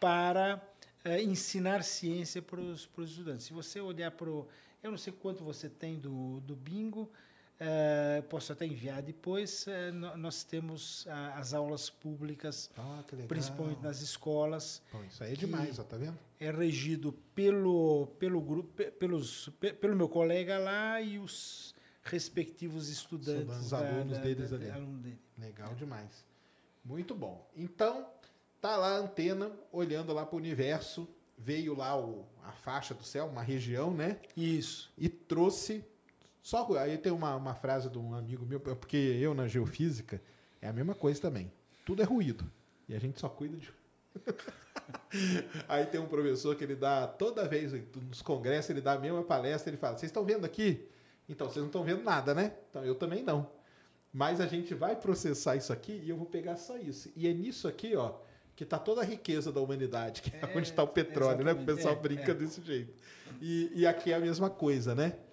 para 0.00 0.60
eh, 1.04 1.22
ensinar 1.22 1.82
ciência 1.82 2.42
para 2.42 2.60
os 2.60 2.88
estudantes. 2.98 3.46
Se 3.46 3.52
você 3.52 3.80
olhar 3.80 4.10
para 4.10 4.30
o... 4.30 4.46
Eu 4.82 4.90
não 4.90 4.98
sei 4.98 5.12
quanto 5.12 5.42
você 5.42 5.68
tem 5.68 5.98
do, 5.98 6.40
do 6.40 6.54
bingo, 6.54 7.10
eh, 7.58 8.22
posso 8.28 8.52
até 8.52 8.66
enviar 8.66 9.02
depois. 9.02 9.66
eh, 9.66 9.90
nós 9.90 10.44
temos 10.44 11.06
ah, 11.08 11.34
as 11.38 11.54
aulas 11.54 11.88
públicas, 11.90 12.70
Ah, 12.76 13.02
principalmente 13.28 13.82
nas 13.82 14.00
escolas. 14.00 14.82
Pô, 14.90 15.02
isso 15.04 15.22
aí 15.24 15.32
é 15.32 15.36
demais, 15.36 15.78
ó, 15.78 15.84
tá 15.84 15.96
vendo? 15.96 16.18
É 16.38 16.50
regido 16.50 17.12
pelo, 17.34 18.08
pelo 18.18 18.40
grupo, 18.40 18.68
pe- 18.74 18.90
pelos, 18.90 19.48
pe- 19.60 19.72
pelo 19.72 19.96
meu 19.96 20.08
colega 20.08 20.58
lá 20.58 21.00
e 21.00 21.18
os 21.18 21.74
respectivos 22.02 22.88
estudantes. 22.88 23.56
os 23.66 23.72
alunos 23.72 24.18
deles 24.18 24.50
da- 24.50 24.56
ali. 24.56 24.70
aluno 24.70 24.98
dele. 24.98 25.18
Legal 25.38 25.74
demais. 25.74 26.24
Muito 26.84 27.14
bom. 27.14 27.48
Então, 27.56 28.06
tá 28.60 28.76
lá 28.76 28.96
a 28.96 28.98
antena 28.98 29.50
olhando 29.72 30.12
lá 30.12 30.24
para 30.24 30.34
o 30.36 30.38
universo. 30.38 31.08
Veio 31.38 31.74
lá 31.76 31.98
o, 31.98 32.24
a 32.44 32.52
faixa 32.52 32.94
do 32.94 33.02
céu, 33.04 33.26
uma 33.26 33.42
região, 33.42 33.92
né? 33.92 34.18
Isso. 34.36 34.90
E 34.96 35.06
trouxe. 35.08 35.84
Só 36.46 36.64
aí 36.78 36.96
tem 36.96 37.10
uma, 37.10 37.34
uma 37.34 37.54
frase 37.56 37.90
de 37.90 37.98
um 37.98 38.14
amigo 38.14 38.46
meu, 38.46 38.60
porque 38.60 38.96
eu 38.96 39.34
na 39.34 39.48
geofísica 39.48 40.22
é 40.62 40.68
a 40.68 40.72
mesma 40.72 40.94
coisa 40.94 41.20
também. 41.20 41.50
Tudo 41.84 42.02
é 42.02 42.04
ruído. 42.04 42.48
E 42.88 42.94
a 42.94 43.00
gente 43.00 43.18
só 43.18 43.28
cuida 43.28 43.56
de. 43.56 43.68
aí 45.68 45.86
tem 45.86 46.00
um 46.00 46.06
professor 46.06 46.54
que 46.54 46.62
ele 46.62 46.76
dá, 46.76 47.08
toda 47.08 47.48
vez 47.48 47.72
nos 47.96 48.22
congressos, 48.22 48.70
ele 48.70 48.80
dá 48.80 48.92
a 48.92 48.98
mesma 49.00 49.24
palestra, 49.24 49.70
ele 49.70 49.76
fala: 49.76 49.98
Vocês 49.98 50.08
estão 50.08 50.24
vendo 50.24 50.44
aqui? 50.44 50.86
Então, 51.28 51.48
vocês 51.48 51.58
não 51.58 51.66
estão 51.66 51.82
vendo 51.82 52.04
nada, 52.04 52.32
né? 52.32 52.52
Então, 52.70 52.84
eu 52.84 52.94
também 52.94 53.24
não. 53.24 53.50
Mas 54.12 54.40
a 54.40 54.46
gente 54.46 54.72
vai 54.72 54.94
processar 54.94 55.56
isso 55.56 55.72
aqui 55.72 56.00
e 56.04 56.08
eu 56.08 56.16
vou 56.16 56.26
pegar 56.26 56.56
só 56.58 56.78
isso. 56.78 57.10
E 57.16 57.26
é 57.26 57.34
nisso 57.34 57.66
aqui, 57.66 57.96
ó, 57.96 58.18
que 58.54 58.62
está 58.62 58.78
toda 58.78 59.00
a 59.00 59.04
riqueza 59.04 59.50
da 59.50 59.60
humanidade, 59.60 60.22
que 60.22 60.30
é, 60.30 60.38
É, 60.42 60.56
onde 60.56 60.70
está 60.70 60.84
o 60.84 60.88
petróleo, 60.88 61.44
né? 61.44 61.54
O 61.54 61.64
pessoal 61.64 61.94
É, 61.94 61.98
brinca 61.98 62.30
é. 62.30 62.34
desse 62.34 62.62
jeito. 62.62 62.94
E, 63.42 63.72
e 63.74 63.84
aqui 63.84 64.12
é 64.12 64.14
a 64.14 64.20
mesma 64.20 64.48
coisa, 64.48 64.94
né? 64.94 65.25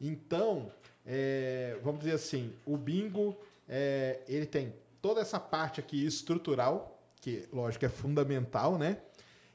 Então, 0.00 0.72
é, 1.04 1.78
vamos 1.82 2.00
dizer 2.00 2.14
assim, 2.14 2.52
o 2.64 2.76
bingo, 2.76 3.36
é, 3.68 4.20
ele 4.26 4.46
tem 4.46 4.72
toda 5.02 5.20
essa 5.20 5.38
parte 5.38 5.80
aqui 5.80 6.04
estrutural, 6.04 6.98
que 7.20 7.46
lógico 7.52 7.84
é 7.84 7.88
fundamental, 7.88 8.78
né? 8.78 8.98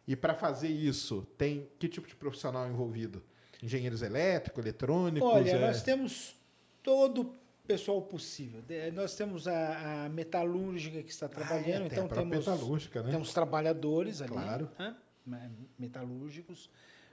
E 0.07 0.15
para 0.15 0.35
fazer 0.35 0.67
isso, 0.67 1.27
tem 1.37 1.67
que 1.79 1.87
tipo 1.87 2.07
de 2.07 2.15
profissional 2.15 2.67
envolvido? 2.67 3.23
Engenheiros 3.63 4.01
elétricos, 4.03 4.63
eletrônicos? 4.63 5.27
Olha, 5.27 5.49
é- 5.49 5.59
nós 5.67 5.81
temos 5.81 6.35
todo 6.83 7.21
o 7.21 7.35
pessoal 7.67 7.99
possível. 8.03 8.61
Nós 8.93 9.15
temos 9.15 9.47
a, 9.47 10.05
a 10.05 10.09
metalúrgica 10.09 11.01
que 11.01 11.09
está 11.11 11.27
trabalhando, 11.27 11.85
é, 11.85 11.89
tem 11.89 11.97
então 12.03 12.07
temos, 12.07 12.37
metalúrgica, 12.45 13.01
né? 13.01 13.09
temos 13.09 13.33
trabalhadores 13.33 14.21
ali, 14.21 14.31
Claro. 14.31 14.69
né? 14.77 14.95
Me- 15.25 15.49
metalúrgicos. 15.79 16.69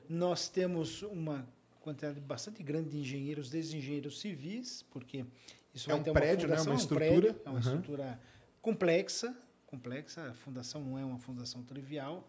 Nós 0.07 0.49
temos 0.49 1.01
uma 1.03 1.49
quantidade 1.83 2.21
bastante 2.21 2.63
grande 2.63 2.91
de 2.91 2.99
engenheiros, 2.99 3.51
desde 3.51 3.77
engenheiros 3.77 4.21
civis, 4.21 4.85
porque 4.91 5.25
isso 5.75 5.91
É 5.91 5.93
vai 5.93 6.01
um 6.01 6.05
ter 6.05 6.13
prédio, 6.13 6.49
né? 6.49 6.57
fundação, 6.57 6.73
Uma 6.73 6.81
é 6.81 6.85
um 6.85 6.87
prédio, 6.89 7.15
estrutura. 7.29 7.43
é 7.45 7.49
uma 7.49 7.55
Uhum. 7.55 7.61
estrutura 7.61 8.21
complexa, 8.61 9.37
complexa. 9.67 10.31
A 10.31 10.35
fundação 10.35 10.83
não 10.83 10.99
é 10.99 11.05
uma 11.05 11.19
fundação 11.19 11.63
trivial. 11.63 12.29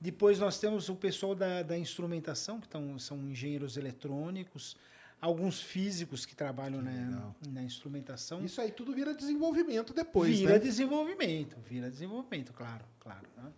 Depois 0.00 0.38
nós 0.38 0.58
temos 0.58 0.88
o 0.88 0.94
pessoal 0.94 1.34
da, 1.34 1.62
da 1.62 1.76
instrumentação, 1.76 2.60
que 2.60 2.68
tão, 2.68 2.98
são 2.98 3.18
engenheiros 3.30 3.76
eletrônicos, 3.76 4.76
alguns 5.20 5.60
físicos 5.60 6.24
que 6.24 6.36
trabalham 6.36 6.80
na, 6.80 7.32
na 7.48 7.62
instrumentação. 7.64 8.44
Isso 8.44 8.60
aí 8.60 8.70
tudo 8.70 8.92
vira 8.94 9.12
desenvolvimento 9.12 9.92
depois, 9.92 10.38
vira 10.38 10.52
né? 10.52 10.58
desenvolvimento, 10.60 11.56
vira 11.68 11.90
desenvolvimento, 11.90 12.52
claro, 12.52 12.84
claro. 13.00 13.26
né? 13.36 13.50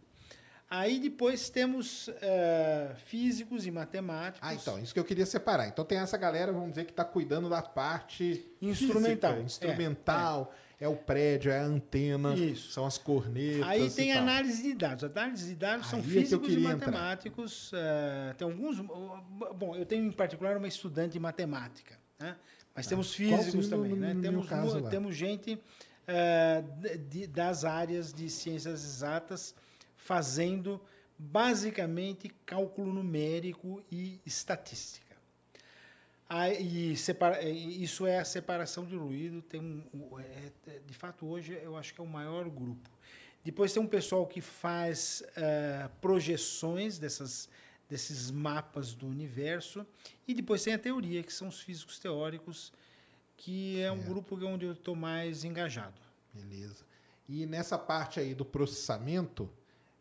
Aí 0.72 1.01
depois 1.01 1.51
temos 1.51 2.09
eh, 2.22 2.92
físicos 3.06 3.66
e 3.66 3.72
matemáticos. 3.72 4.38
Ah, 4.48 4.55
então, 4.55 4.78
isso 4.78 4.94
que 4.94 5.01
eu 5.01 5.05
queria 5.05 5.26
separar. 5.26 5.66
Então 5.66 5.84
tem 5.84 5.98
essa 5.98 6.16
galera, 6.16 6.52
vamos 6.52 6.70
dizer, 6.70 6.84
que 6.84 6.92
está 6.92 7.05
cuidando 7.05 7.48
da 7.48 7.60
parte 7.60 8.47
Instrumental, 8.62 9.32
física, 9.32 9.40
é, 9.40 9.44
instrumental, 9.44 10.55
é, 10.80 10.86
o 10.86 10.94
prédio, 10.94 11.51
é 11.51 11.59
a 11.59 11.64
antena, 11.64 12.34
Isso. 12.36 12.70
são 12.70 12.86
as 12.86 12.97
cornetas. 12.98 13.66
Aí 13.68 13.88
e 13.88 13.90
tem 13.90 14.12
análise 14.12 14.62
de 14.62 14.72
dados. 14.74 15.02
Análise 15.02 15.48
de 15.48 15.56
dados 15.56 15.88
são 15.88 15.98
Aí 15.98 16.05
é 16.05 16.09
que 16.09 16.16
eu 16.16 16.22
físicos 16.22 16.48
e 16.48 16.51
queria 16.55 16.70
entrar. 16.70 16.86
matemáticos. 16.92 17.70
eh, 17.74 18.34
tem 18.38 18.47
alguns. 18.48 18.78
Bom, 18.78 19.74
eu 19.74 19.84
tenho 19.84 20.05
em 20.06 20.12
particular 20.12 20.56
uma 20.56 20.68
estudante 20.68 21.14
de 21.14 21.18
matemática, 21.18 21.98
né? 22.16 22.36
mas 22.76 22.86
temos 22.86 23.12
físicos 23.12 23.66
também. 23.68 23.90
no- 23.90 23.97
né? 23.97 24.14
no 24.14 24.22
Temos, 24.22 24.47
temos 24.88 25.16
gente 25.16 25.60
eh, 26.06 26.62
de- 26.78 26.98
de- 26.98 27.26
das 27.26 27.64
áreas 27.64 28.12
de 28.14 28.30
ciências 28.30 28.84
exatas 28.84 29.52
fazendo 30.05 30.81
basicamente 31.18 32.28
cálculo 32.47 32.93
numérico 32.93 33.82
e 33.90 34.20
estatística. 34.24 35.16
Aí, 36.28 36.97
separa- 36.97 37.43
e 37.43 37.82
isso 37.82 38.06
é 38.06 38.18
a 38.18 38.24
separação 38.24 38.85
de 38.86 38.97
ruído. 38.97 39.43
Tem 39.43 39.60
um, 39.60 40.18
é- 40.18 40.52
é- 40.68 40.78
de 40.86 40.94
fato, 40.94 41.27
hoje 41.27 41.52
eu 41.62 41.77
acho 41.77 41.93
que 41.93 42.01
é 42.01 42.05
o 42.05 42.06
maior 42.06 42.48
grupo. 42.48 42.89
Depois 43.44 43.72
tem 43.72 43.82
um 43.82 43.86
pessoal 43.86 44.27
que 44.27 44.40
faz 44.40 45.22
ah, 45.36 45.90
projeções 46.01 46.98
dessas, 46.98 47.48
desses 47.89 48.31
mapas 48.31 48.94
do 48.94 49.06
universo. 49.06 49.85
E 50.28 50.32
depois 50.35 50.62
tem 50.62 50.72
a 50.74 50.78
teoria, 50.78 51.22
que 51.22 51.32
são 51.32 51.48
os 51.48 51.60
físicos 51.60 51.98
teóricos, 51.98 52.72
que 53.36 53.81
é 53.81 53.90
um 53.90 54.01
grupo 54.02 54.36
onde 54.47 54.66
eu 54.66 54.72
estou 54.72 54.94
mais 54.94 55.43
engajado. 55.44 56.01
Beleza. 56.32 56.85
E 57.28 57.44
nessa 57.47 57.77
parte 57.78 58.20
aí 58.20 58.35
do 58.35 58.44
processamento, 58.44 59.51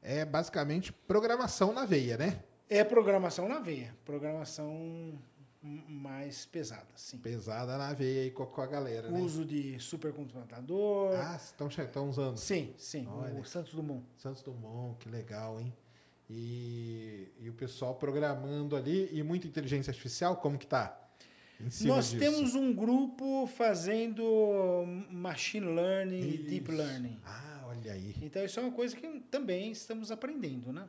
é 0.02 0.26
basicamente 0.26 0.92
programação 0.92 1.74
na 1.74 1.86
veia, 1.86 2.18
né? 2.18 2.44
É 2.70 2.84
programação 2.84 3.48
na 3.48 3.60
veia, 3.60 3.96
programação 4.06 5.20
mais 5.62 6.46
pesada, 6.46 6.88
sim. 6.96 7.18
Pesada 7.18 7.78
na 7.78 7.94
veia 7.94 8.22
aí 8.24 8.32
com 8.32 8.62
a, 8.62 8.68
galera, 8.68 9.10
né? 9.10 9.20
Uso 9.20 9.44
de 9.44 9.78
supercomputador. 9.80 11.16
Ah, 11.16 11.36
estão 11.36 12.10
usando. 12.10 12.38
Sim, 12.38 12.74
sim, 12.78 13.08
Olha. 13.10 13.40
o 13.40 13.44
Santos 13.44 13.74
Dumont. 13.74 14.06
Santos 14.18 14.42
Dumont, 14.42 14.98
que 15.00 15.10
legal, 15.10 15.60
hein? 15.60 15.74
E, 16.30 17.28
e 17.40 17.50
o 17.50 17.54
pessoal 17.54 17.96
programando 17.96 18.76
ali 18.76 19.10
e 19.12 19.24
muita 19.24 19.48
inteligência 19.48 19.92
artificial, 19.92 20.38
como 20.38 20.58
que 20.58 20.68
tá? 20.68 20.96
Nós 21.82 22.12
disso? 22.12 22.20
temos 22.20 22.56
um 22.56 22.74
grupo 22.74 23.46
fazendo 23.48 24.24
machine 25.10 25.66
learning 25.66 26.22
e 26.22 26.38
deep 26.38 26.72
Isso. 26.72 26.82
learning. 26.82 27.20
Ah, 27.26 27.59
olha 27.70 27.94
aí. 27.94 28.16
Então 28.22 28.44
isso 28.44 28.60
é 28.60 28.64
uma 28.64 28.72
coisa 28.72 28.96
que 28.96 29.08
também 29.32 29.72
estamos 29.72 30.12
aprendendo, 30.12 30.72
né? 30.74 30.88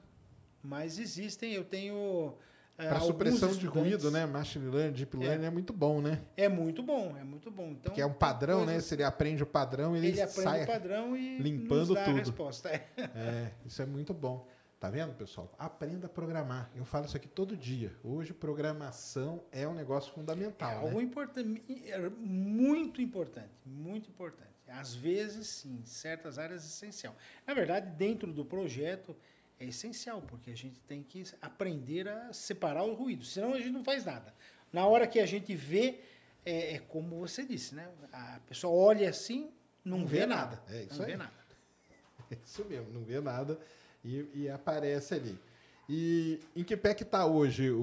Mas 0.62 0.98
existem, 0.98 1.52
eu 1.52 1.65
tenho 1.65 2.35
eh, 2.77 2.89
Para 2.89 3.01
supressão 3.01 3.52
de 3.55 3.66
ruído, 3.66 4.11
né? 4.11 4.27
Machine 4.27 4.66
learning, 4.70 4.93
deep 4.93 5.16
learning 5.16 5.44
é, 5.47 5.51
muito 5.51 5.73
bom, 5.73 6.01
né? 6.02 6.20
É 6.36 6.48
muito 6.48 6.82
bom, 6.82 7.16
é 7.19 7.24
muito 7.24 7.51
bom. 7.51 7.70
Então, 7.70 7.94
que 7.94 8.01
é 8.01 8.07
um 8.07 8.12
padrão, 8.12 8.61
né? 8.61 8.73
coisas- 8.73 8.85
Se 8.85 8.94
ele 8.94 9.05
aprende 9.05 9.43
o 9.43 9.47
padrão, 9.47 9.97
ele, 9.97 10.09
Ele 10.09 10.20
aprende 10.20 10.43
sai. 10.43 10.65
o 10.65 10.66
padrão 10.66 11.16
e 11.16 11.39
limpando 11.39 11.89
tudo. 11.89 11.98
a 11.98 12.05
resposta. 12.12 12.69
É. 12.69 12.85
É, 13.15 13.52
isso 13.65 13.81
é 13.81 13.86
muito 13.86 14.12
bom. 14.12 14.47
Tá 14.78 14.89
vendo, 14.89 15.12
pessoal? 15.15 15.52
Aprenda 15.59 16.07
a 16.07 16.09
programar. 16.09 16.70
Eu 16.74 16.86
falo 16.86 17.05
isso 17.05 17.15
aqui 17.16 17.28
todo 17.28 17.55
dia. 17.55 17.93
Hoje, 18.02 18.32
programação 18.32 19.43
é 19.52 19.69
um 19.69 19.74
negócio 19.74 20.11
É 20.11 20.15
fundamental. 20.15 20.78
algo 20.78 20.97
né? 20.98 21.02
importante, 21.05 21.62
é 21.86 22.09
muito 22.19 23.02
importante, 23.02 23.51
muito 23.66 24.09
importante. 24.09 24.50
Às 24.71 24.95
vezes, 24.95 25.47
sim, 25.49 25.81
em 25.83 25.85
certas 25.85 26.39
áreas 26.39 26.63
é 26.63 26.67
essencial. 26.67 27.17
Na 27.47 27.55
verdade, 27.55 27.91
dentro 27.97 28.33
do 28.33 28.45
projeto 28.45 29.17
é 29.59 29.65
essencial, 29.67 30.23
porque 30.23 30.51
a 30.51 30.57
gente 30.57 30.81
tem 30.81 31.03
que 31.03 31.25
aprender 31.43 32.09
a 32.09 32.33
separar 32.33 32.85
o 32.85 32.95
ruído, 32.95 33.25
senão 33.25 33.53
a 33.55 33.59
gente 33.59 33.71
não 33.71 33.85
faz 33.85 34.05
nada. 34.05 34.33
Na 34.73 34.87
hora 34.87 35.07
que 35.07 35.19
a 35.21 35.27
gente 35.27 35.55
vê, 35.55 36.01
é, 36.45 36.75
é 36.75 36.79
como 36.79 37.19
você 37.19 37.45
disse, 37.45 37.75
né? 37.75 37.89
A 38.13 38.41
pessoa 38.49 38.73
olha 38.73 39.11
assim, 39.11 39.51
não, 39.85 39.99
Não 39.99 40.07
vê, 40.07 40.21
vê 40.21 40.27
nada. 40.27 40.57
nada. 40.57 40.63
É 40.77 40.83
isso 40.85 40.95
não 40.99 41.05
aí. 41.05 41.11
vê 41.11 41.17
nada. 41.17 41.33
É 42.31 42.37
Isso 42.45 42.65
mesmo, 42.65 42.93
não 42.93 43.03
vê 43.03 43.21
nada 43.21 43.59
e, 44.05 44.25
e 44.35 44.49
aparece 44.49 45.15
ali. 45.15 45.37
E 45.89 46.39
em 46.55 46.63
que 46.63 46.77
pé 46.77 46.95
que 46.95 47.05
tá 47.05 47.27
hoje 47.27 47.69
o, 47.73 47.83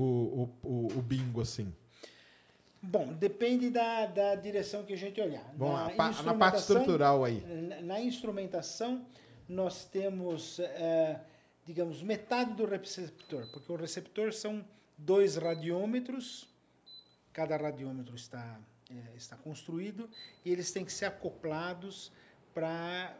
o, 0.64 0.68
o, 0.68 0.88
o 0.98 1.02
bingo, 1.02 1.42
assim? 1.42 1.74
Bom, 2.82 3.14
depende 3.14 3.70
da, 3.70 4.06
da 4.06 4.36
direção 4.36 4.84
que 4.86 4.94
a 4.94 4.98
gente 4.98 5.20
olhar. 5.20 5.44
Bom, 5.56 5.74
Na 5.74 5.90
pa- 5.90 5.90
na 5.90 5.96
parte 5.96 6.16
instrumentação- 6.18 6.78
estrutural 6.78 7.24
aí. 7.26 7.42
Na, 7.42 7.82
na 7.82 8.00
instrumentação, 8.02 9.06
nós 9.50 9.86
temos, 9.86 10.60
eh, 10.60 11.20
digamos, 11.66 12.02
metade 12.04 12.54
do 12.54 12.66
receptor, 12.66 13.48
porque 13.52 13.72
o 13.72 13.76
receptor 13.76 14.32
são 14.34 14.64
dois 14.98 15.36
radiômetros, 15.38 16.48
cada 17.34 17.58
radiômetro 17.58 18.16
está, 18.16 18.60
eh, 18.92 19.16
está 19.16 19.36
construído, 19.36 20.10
e 20.46 20.52
eles 20.52 20.72
têm 20.72 20.86
que 20.86 20.94
ser 20.94 21.06
acoplados 21.06 22.12
para 22.54 23.16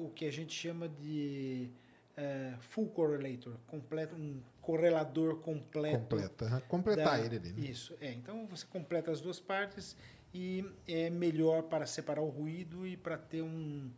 o 0.00 0.08
que 0.10 0.24
a 0.26 0.32
gente 0.32 0.52
chama 0.52 0.88
de 0.88 1.70
eh, 2.16 2.54
full 2.60 2.88
correlator, 2.88 3.54
completo, 3.66 4.14
um 4.14 4.40
correlador 4.60 5.36
completo 5.36 5.98
Completa. 5.98 6.62
Completar 6.68 7.18
da- 7.18 7.24
ele 7.24 7.36
ali. 7.36 7.52
Né? 7.52 7.66
Isso, 7.68 7.96
é. 8.00 8.12
Então 8.12 8.46
você 8.46 8.66
completa 8.66 9.10
as 9.10 9.20
duas 9.20 9.40
partes 9.40 9.96
e 10.32 10.64
é 10.86 11.10
melhor 11.10 11.64
para 11.64 11.86
separar 11.86 12.22
o 12.22 12.28
ruído 12.28 12.86
e 12.86 12.96
para 12.96 13.16
ter 13.18 13.42
um, 13.42 13.90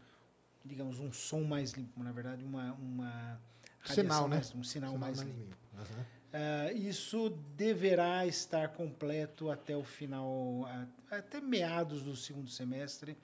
digamos, 0.65 0.99
um 0.99 1.13
som 1.13 1.43
mais 1.43 1.73
limpo, 1.73 2.03
na 2.03 2.13
verdade, 2.13 2.45
uma, 2.45 2.73
uma 2.75 3.41
Sinal, 3.85 4.29
né? 4.29 4.37
mais- 4.37 4.55
um 4.55 4.63
sinal, 4.63 4.97
mais 4.97 5.19
limpo. 5.21 5.57
Aham. 5.75 6.07
Ah, 6.35 6.73
isso 6.73 7.29
deverá 7.57 8.27
estar 8.27 8.69
completo 8.71 9.51
até 9.51 9.77
o 9.77 9.85
final, 9.85 10.67
até 11.11 11.41
meados 11.43 12.03
do 12.03 12.17
segundo 12.17 12.49
semestre. 12.49 13.19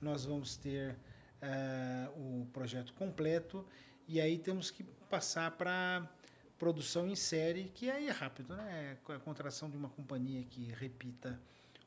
Nós 0.00 0.24
vamos 0.24 0.56
ter 0.56 0.96
ah, 1.42 2.10
o 2.16 2.46
projeto 2.52 2.94
completo 2.94 3.66
e 4.08 4.20
aí 4.20 4.38
temos 4.38 4.70
que 4.70 4.82
passar 5.08 5.50
para 5.52 6.08
produção 6.58 7.06
em 7.08 7.16
série, 7.16 7.70
que 7.74 7.90
aí 7.90 8.08
é 8.08 8.12
rápido, 8.12 8.54
né? 8.56 8.96
É 9.08 9.12
a 9.12 9.18
contratação 9.18 9.68
de 9.70 9.76
uma 9.76 9.88
companhia 9.88 10.42
que 10.44 10.64
repita 10.72 11.38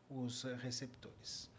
os 0.10 0.46
ah, 0.46 0.56
receptores. 0.56 1.50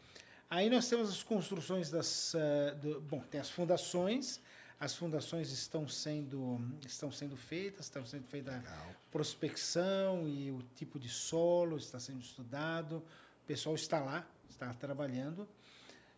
Aí 0.51 0.71
nós 0.71 0.89
temos 0.89 1.11
as 1.11 1.23
construções 1.23 1.91
das. 1.91 2.35
ah, 2.35 2.75
do- 2.75 3.01
bom, 3.01 3.21
tem 3.21 3.41
as 3.41 3.51
fundações. 3.51 4.41
As 4.81 4.95
fundações 4.95 5.51
estão 5.51 5.89
sendo, 5.89 6.61
estão 6.87 7.11
sendo 7.11 7.37
feitas, 7.37 7.87
estão 7.87 8.07
sendo 8.07 8.29
feita 8.29 8.53
a 8.53 9.11
prospecção 9.11 10.29
e 10.29 10.53
o 10.53 10.63
tipo 10.77 11.01
de 11.01 11.09
solo 11.09 11.77
está 11.77 11.99
sendo 11.99 12.21
estudado. 12.21 12.99
O 13.43 13.47
pessoal 13.47 13.75
está 13.75 13.99
lá, 13.99 14.25
está 14.49 14.73
trabalhando. 14.75 15.49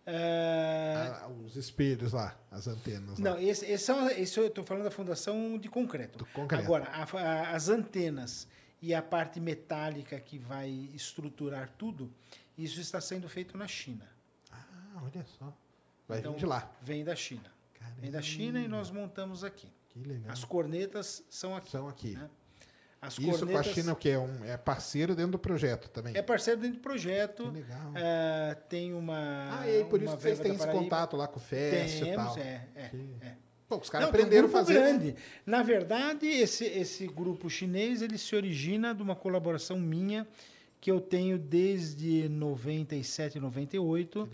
Ah, 0.06 1.22
Ah, 1.24 1.28
os 1.28 1.56
espelhos 1.56 2.12
lá, 2.12 2.36
as 2.51 2.66
antenas. 2.66 3.18
lá. 3.18 3.31
não, 3.31 3.39
esse, 3.40 3.64
esse, 3.66 3.85
são- 3.85 4.09
esse 4.10 4.39
eu 4.39 4.47
estou 4.47 4.64
falando 4.64 4.85
da 4.85 4.90
fundação 4.90 5.59
de 5.59 5.68
concreto. 5.68 6.18
Do 6.18 6.27
concreto. 6.27 6.62
Agora, 6.64 6.85
a 6.90 7.02
a- 7.05 7.51
as 7.55 7.68
antenas 7.68 8.48
e 8.82 8.94
a 8.94 9.02
parte 9.02 9.39
metálica 9.40 10.18
que 10.18 10.39
vai 10.39 10.68
estruturar 10.94 11.70
tudo, 11.78 12.10
isso 12.56 12.81
está 12.81 13.01
sendo 13.01 13.28
feito 13.28 13.56
na 13.56 13.68
China. 13.68 14.09
Ah, 14.51 15.02
olha 15.02 15.24
só. 15.39 15.52
Vai 16.09 16.18
Então, 16.20 16.32
vir 16.32 16.39
de 16.40 16.47
lá. 16.47 16.70
Vem 16.82 17.05
da 17.05 17.14
China. 17.14 17.52
Vem 17.98 18.10
da 18.10 18.22
China 18.22 18.59
e 18.60 18.66
nós 18.68 18.90
montamos 18.90 19.44
aqui. 19.44 19.68
Que 19.90 19.98
legal. 20.01 20.32
As 20.32 20.44
cornetas 20.44 21.22
são 21.28 21.55
aqui. 21.56 21.70
São 21.70 21.89
aqui. 21.89 22.12
né? 22.14 22.28
As 23.02 23.14
Isso 23.14 23.22
com 23.22 23.35
a 23.35 23.39
cornetas- 23.39 23.66
China, 23.74 23.93
o 23.93 23.97
que 23.97 24.10
é, 24.10 24.18
um, 24.18 24.44
é 24.44 24.56
parceiro 24.59 25.14
dentro 25.14 25.32
do 25.32 25.39
projeto 25.39 25.89
também. 25.89 26.14
É 26.14 26.20
parceiro 26.20 26.60
dentro 26.60 26.77
do 26.77 26.82
projeto. 26.82 27.44
Que 27.44 27.51
legal. 27.51 27.93
É, 27.94 28.55
tem 28.68 28.93
uma. 28.93 29.59
ah, 29.60 29.66
e 29.66 29.77
aí, 29.78 29.85
por 29.85 30.02
isso 30.02 30.14
que 30.16 30.22
vocês 30.22 30.39
têm 30.39 30.55
esse 30.55 30.66
contato 30.68 31.16
lá 31.16 31.27
com 31.27 31.39
o 31.39 31.43
FEST 31.43 32.02
e 32.05 32.14
tal. 32.14 32.39
é, 32.39 32.66
é, 32.77 32.90
é. 33.22 33.35
Pô, 33.66 33.78
os 33.78 33.89
caras 33.89 34.10
tem 34.10 34.20
um 34.20 34.24
aprenderam 34.24 34.48
a 34.48 34.51
fazer. 34.51 34.74
grande. 34.74 35.16
Na 35.47 35.62
verdade, 35.62 36.27
esse, 36.27 36.64
esse 36.66 37.06
grupo 37.06 37.48
chinês 37.48 38.02
ele 38.02 38.18
se 38.18 38.35
origina 38.36 38.94
de 38.94 39.02
uma 39.02 39.14
colaboração 39.16 39.78
minha 39.78 40.27
que 40.81 40.90
eu 40.90 41.01
tenho 41.01 41.39
desde 41.39 42.28
97, 42.28 43.39
98 43.39 44.28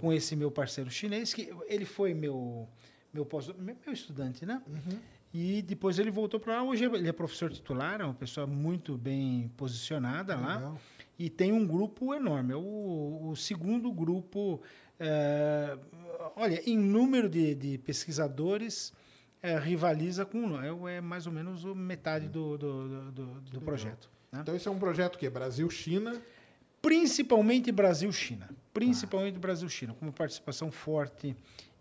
com 0.00 0.12
esse 0.12 0.34
meu 0.34 0.50
parceiro 0.50 0.90
chinês, 0.90 1.32
que 1.32 1.54
ele 1.68 1.84
foi 1.84 2.12
meu 2.14 2.68
meu, 3.12 3.24
pós, 3.24 3.46
meu 3.48 3.76
meu 3.84 3.92
estudante, 3.94 4.44
né? 4.44 4.60
Uhum. 4.66 4.98
E 5.32 5.62
depois 5.62 5.98
ele 5.98 6.10
voltou 6.10 6.40
para 6.40 6.56
lá. 6.56 6.62
Hoje 6.62 6.84
ele 6.84 7.08
é 7.08 7.12
professor 7.12 7.50
titular, 7.52 8.00
é 8.00 8.04
uma 8.04 8.14
pessoa 8.14 8.46
muito 8.46 8.98
bem 8.98 9.50
posicionada 9.56 10.34
lá. 10.36 10.56
Legal. 10.56 10.80
E 11.18 11.30
tem 11.30 11.52
um 11.52 11.66
grupo 11.66 12.14
enorme. 12.14 12.52
É 12.52 12.56
o, 12.56 13.28
o 13.30 13.36
segundo 13.36 13.92
grupo. 13.92 14.60
é, 14.98 15.78
olha, 16.34 16.60
em 16.68 16.76
número 16.76 17.28
de, 17.28 17.54
de 17.54 17.78
pesquisadores, 17.78 18.92
é, 19.42 19.56
rivaliza 19.58 20.24
com 20.26 20.46
o 20.52 20.88
é, 20.88 20.96
é 20.96 21.00
mais 21.00 21.26
ou 21.26 21.32
menos 21.32 21.62
metade 21.64 22.28
do, 22.28 22.58
do, 22.58 23.10
do- 23.12 23.40
do- 23.40 23.60
projeto. 23.60 24.10
né? 24.32 24.40
Então 24.42 24.54
esse 24.56 24.66
é 24.66 24.70
um 24.70 24.78
projeto 24.78 25.16
que 25.18 25.26
é 25.26 25.30
Brasil-China. 25.30 26.20
Principalmente 26.82 27.70
Brasil-China. 27.70 28.48
Principalmente 28.72 29.38
Brasil-China, 29.38 29.94
com 29.94 30.06
uma 30.06 30.12
participação 30.12 30.70
forte 30.72 31.36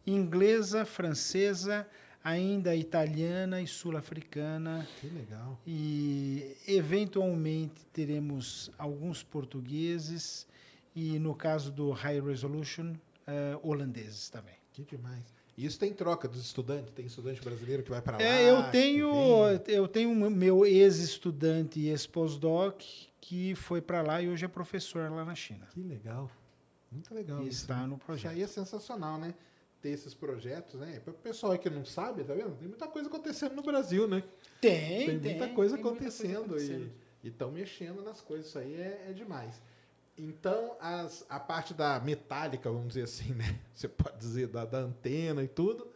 inglesa, 0.06 0.86
francesa, 0.86 1.88
ainda 2.24 2.76
italiana 2.76 3.62
e 3.62 3.68
sul-africana. 3.68 4.88
Que 5.00 5.08
legal. 5.08 5.60
E 5.66 6.56
eventualmente 6.68 7.86
teremos 7.94 8.72
alguns 8.78 9.24
portugueses 9.24 10.48
e 10.96 11.20
no 11.20 11.36
caso 11.36 11.72
do 11.72 11.92
High 11.92 12.20
Resolution, 12.22 12.94
eh, 13.28 13.58
holandeses 13.64 14.30
também. 14.30 14.56
Que 14.74 14.84
demais. 14.84 15.24
Isso 15.58 15.78
tem 15.78 15.94
troca 15.94 16.28
dos 16.28 16.40
estudantes? 16.42 16.92
Tem 16.94 17.06
estudante 17.06 17.42
brasileiro 17.42 17.84
que 17.84 17.90
vai 17.90 18.02
para 18.02 18.18
lá? 18.18 18.24
É, 18.24 18.50
eu 18.50 18.72
tenho 18.72 19.10
eu 19.68 19.88
tenho 19.90 20.16
meu 20.32 20.66
ex-estudante 20.66 21.80
e 21.82 21.90
ex-postdoc 21.90 22.82
que 23.20 23.54
foi 23.56 23.82
para 23.82 24.02
lá 24.02 24.22
e 24.22 24.30
hoje 24.30 24.46
é 24.46 24.48
professor 24.48 25.12
lá 25.12 25.26
na 25.26 25.36
China. 25.36 25.68
Que 25.72 25.82
legal. 25.82 26.32
Muito 26.90 27.14
legal. 27.14 27.44
E 27.44 27.50
isso, 27.50 27.62
está 27.62 27.82
né? 27.82 27.88
no 27.88 27.96
Isso 27.96 28.06
projeto. 28.06 28.32
aí 28.32 28.42
é 28.42 28.48
sensacional, 28.48 29.18
né? 29.18 29.36
Ter 29.82 29.90
esses 29.90 30.14
projetos, 30.14 30.76
né? 30.76 31.00
Para 31.00 31.12
o 31.12 31.18
pessoal 31.18 31.58
que 31.58 31.70
não 31.70 31.86
sabe, 31.86 32.24
tá 32.24 32.34
vendo? 32.34 32.56
Tem 32.58 32.68
muita 32.68 32.88
coisa 32.88 33.08
acontecendo 33.08 33.56
no 33.56 33.62
Brasil, 33.62 34.08
né? 34.08 34.24
Tem, 34.60 35.06
Tem, 35.06 35.20
tem, 35.20 35.38
muita 35.38 35.54
coisa 35.54 35.76
tem 35.76 35.84
muita 35.84 36.00
acontecendo 36.00 36.46
acontecendo. 36.46 36.92
e 37.24 37.28
estão 37.30 37.52
mexendo 37.52 38.02
nas 38.04 38.20
coisas. 38.20 38.48
Isso 38.48 38.60
aí 38.60 38.76
é, 38.76 39.06
é 39.10 39.14
demais. 39.14 39.62
Então, 40.18 40.76
as, 40.82 41.26
a 41.30 41.40
parte 41.40 41.74
da 41.74 41.98
metálica, 42.02 42.70
vamos 42.70 42.90
dizer 42.90 43.04
assim, 43.04 43.34
né? 43.34 43.58
Você 43.74 43.88
pode 43.88 44.18
dizer 44.18 44.48
da, 44.48 44.66
da 44.66 44.80
antena 44.80 45.42
e 45.42 45.48
tudo, 45.48 45.88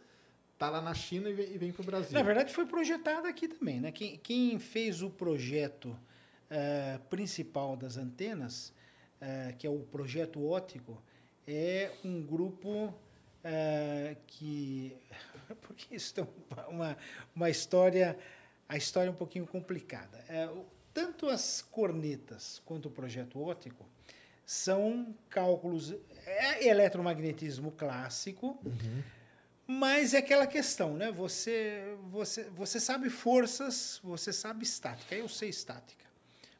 tá 0.56 0.70
lá 0.70 0.80
na 0.80 0.94
China 0.94 1.28
e 1.28 1.34
vem, 1.34 1.58
vem 1.58 1.72
para 1.72 1.82
o 1.82 1.84
Brasil. 1.84 2.12
Na 2.12 2.22
verdade, 2.22 2.54
foi 2.54 2.64
projetado 2.64 3.26
aqui 3.26 3.46
também. 3.46 3.80
Né? 3.80 3.92
Quem, 3.92 4.16
quem 4.16 4.58
fez 4.58 5.02
o 5.02 5.10
projeto 5.10 5.94
eh, 6.48 6.98
principal 7.10 7.76
das 7.76 7.98
antenas, 7.98 8.72
eh, 9.20 9.54
que 9.58 9.66
é 9.66 9.70
o 9.70 9.80
projeto 9.80 10.42
óptico, 10.42 11.02
é 11.46 11.92
um 12.02 12.22
grupo 12.22 12.94
eh, 13.44 14.16
que. 14.26 14.96
Porque 15.62 15.94
isso 15.94 16.14
tem 16.14 16.26
uma, 16.68 16.96
uma 17.36 17.50
história. 17.50 18.18
A 18.68 18.76
história 18.76 19.08
é 19.08 19.10
um 19.12 19.14
pouquinho 19.16 19.46
complicada. 19.46 20.24
O- 20.54 20.64
tanto 20.92 21.28
as 21.28 21.60
cornetas 21.60 22.62
quanto 22.64 22.86
o 22.86 22.90
projeto 22.90 23.40
óptico 23.40 23.84
são 24.46 25.14
cálculos. 25.28 25.94
É 26.26 26.66
eletromagnetismo 26.68 27.70
clássico. 27.72 28.58
Mas 29.66 30.12
é 30.12 30.18
aquela 30.18 30.46
questão, 30.46 30.94
né? 30.94 31.10
Você, 31.10 31.96
você, 32.10 32.44
você 32.50 32.78
sabe 32.78 33.08
forças, 33.08 33.98
você 34.04 34.32
sabe 34.32 34.62
estática. 34.64 35.14
Eu 35.14 35.28
sei 35.28 35.48
estática. 35.48 36.04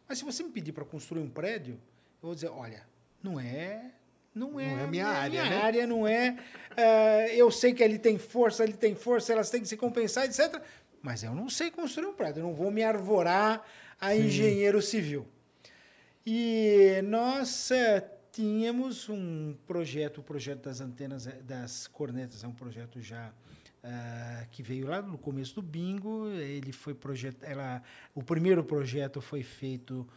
Mas 0.09 0.19
se 0.19 0.25
você 0.25 0.43
me 0.43 0.51
pedir 0.51 0.73
para 0.73 0.85
construir 0.85 1.21
um 1.21 1.29
prédio, 1.31 1.75
eu 2.23 2.29
vou 2.29 2.35
dizer, 2.35 2.49
olha, 2.49 2.87
não 3.23 3.39
é, 3.39 3.93
não 4.35 4.59
é, 4.59 4.67
Não 4.71 4.79
é 4.81 4.87
minha 4.87 5.07
área, 5.07 5.31
minha 5.43 5.45
né? 5.51 5.63
área, 5.63 5.87
não 5.87 6.07
é. 6.07 6.37
eh, 6.77 7.37
eu 7.37 7.51
sei 7.51 7.73
que 7.73 7.85
ali 7.85 7.99
tem 7.99 8.19
força, 8.19 8.63
ali 8.63 8.73
tem 8.73 8.95
força, 8.95 9.33
elas 9.33 9.49
têm 9.51 9.61
que 9.61 9.69
se 9.69 9.77
compensar, 9.77 10.25
etc. 10.25 10.61
Mas 11.01 11.23
eu 11.23 11.35
não 11.35 11.49
sei 11.49 11.71
construir 11.71 12.07
um 12.07 12.15
prédio. 12.15 12.41
Eu 12.41 12.45
não 12.45 12.55
vou 12.55 12.71
me 12.71 12.83
arvorar 12.83 13.63
a 14.01 14.15
engenheiro 14.17 14.83
civil. 14.83 15.27
E 16.27 17.01
nós 17.05 17.71
eh, 17.71 18.03
tínhamos 18.33 19.09
um 19.09 19.55
projeto, 19.67 20.19
o 20.19 20.23
projeto 20.23 20.63
das 20.65 20.81
antenas, 20.81 21.27
eh, 21.27 21.41
das 21.43 21.87
cornetas, 21.87 22.43
é 22.43 22.49
um 22.49 22.53
projeto 22.53 23.01
já 23.01 23.33
ah, 23.83 24.47
que 24.51 24.63
veio 24.63 24.87
lá 24.89 25.03
no 25.03 25.19
começo 25.19 25.55
do 25.55 25.63
bingo. 25.63 26.29
Ele 26.31 26.73
foi 26.73 26.95
projetado, 26.95 27.53
ela, 27.53 27.83
o 28.15 28.23
primeiro 28.23 28.65
projeto 28.65 29.21
foi 29.21 29.43
feito 29.43 30.09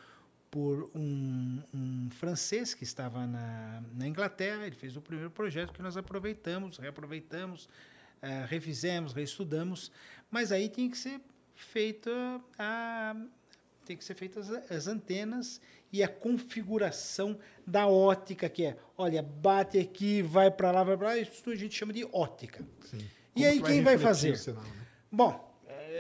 por 0.49 0.89
um, 0.95 1.61
um 1.73 2.09
francês 2.11 2.73
que 2.73 2.83
estava 2.83 3.25
na, 3.25 3.83
na 3.93 4.07
Inglaterra. 4.07 4.65
Ele 4.65 4.75
fez 4.75 4.95
o 4.95 5.01
primeiro 5.01 5.31
projeto 5.31 5.73
que 5.73 5.81
nós 5.81 5.97
aproveitamos, 5.97 6.77
reaproveitamos, 6.77 7.69
ah, 8.21 8.45
refizemos, 8.47 9.13
reestudamos, 9.13 9.91
mas 10.31 10.51
aí 10.51 10.69
tinha 10.69 10.89
que 10.89 10.97
ser 10.97 11.21
feita 11.55 12.11
a 12.57 13.15
tem 13.85 13.95
que 13.95 14.03
ser 14.03 14.15
feitas 14.15 14.51
as, 14.51 14.69
as 14.71 14.87
antenas 14.87 15.61
e 15.93 16.03
a 16.03 16.09
configuração 16.09 17.39
da 17.65 17.87
ótica, 17.87 18.49
que 18.49 18.65
é, 18.65 18.77
olha, 18.97 19.23
bate 19.23 19.79
aqui, 19.79 20.21
vai 20.21 20.51
para 20.51 20.71
lá, 20.71 20.83
vai 20.83 20.97
para 20.97 21.07
lá, 21.07 21.17
isso 21.17 21.49
a 21.49 21.55
gente 21.55 21.73
chama 21.73 21.93
de 21.93 22.05
ótica. 22.11 22.65
Sim. 22.83 22.97
E 22.97 23.41
Como 23.41 23.45
aí 23.45 23.61
que 23.61 23.65
quem 23.67 23.81
vai 23.81 23.97
fazer? 23.97 24.37
sinal, 24.37 24.61
né? 24.61 24.87
Bom, 25.09 25.46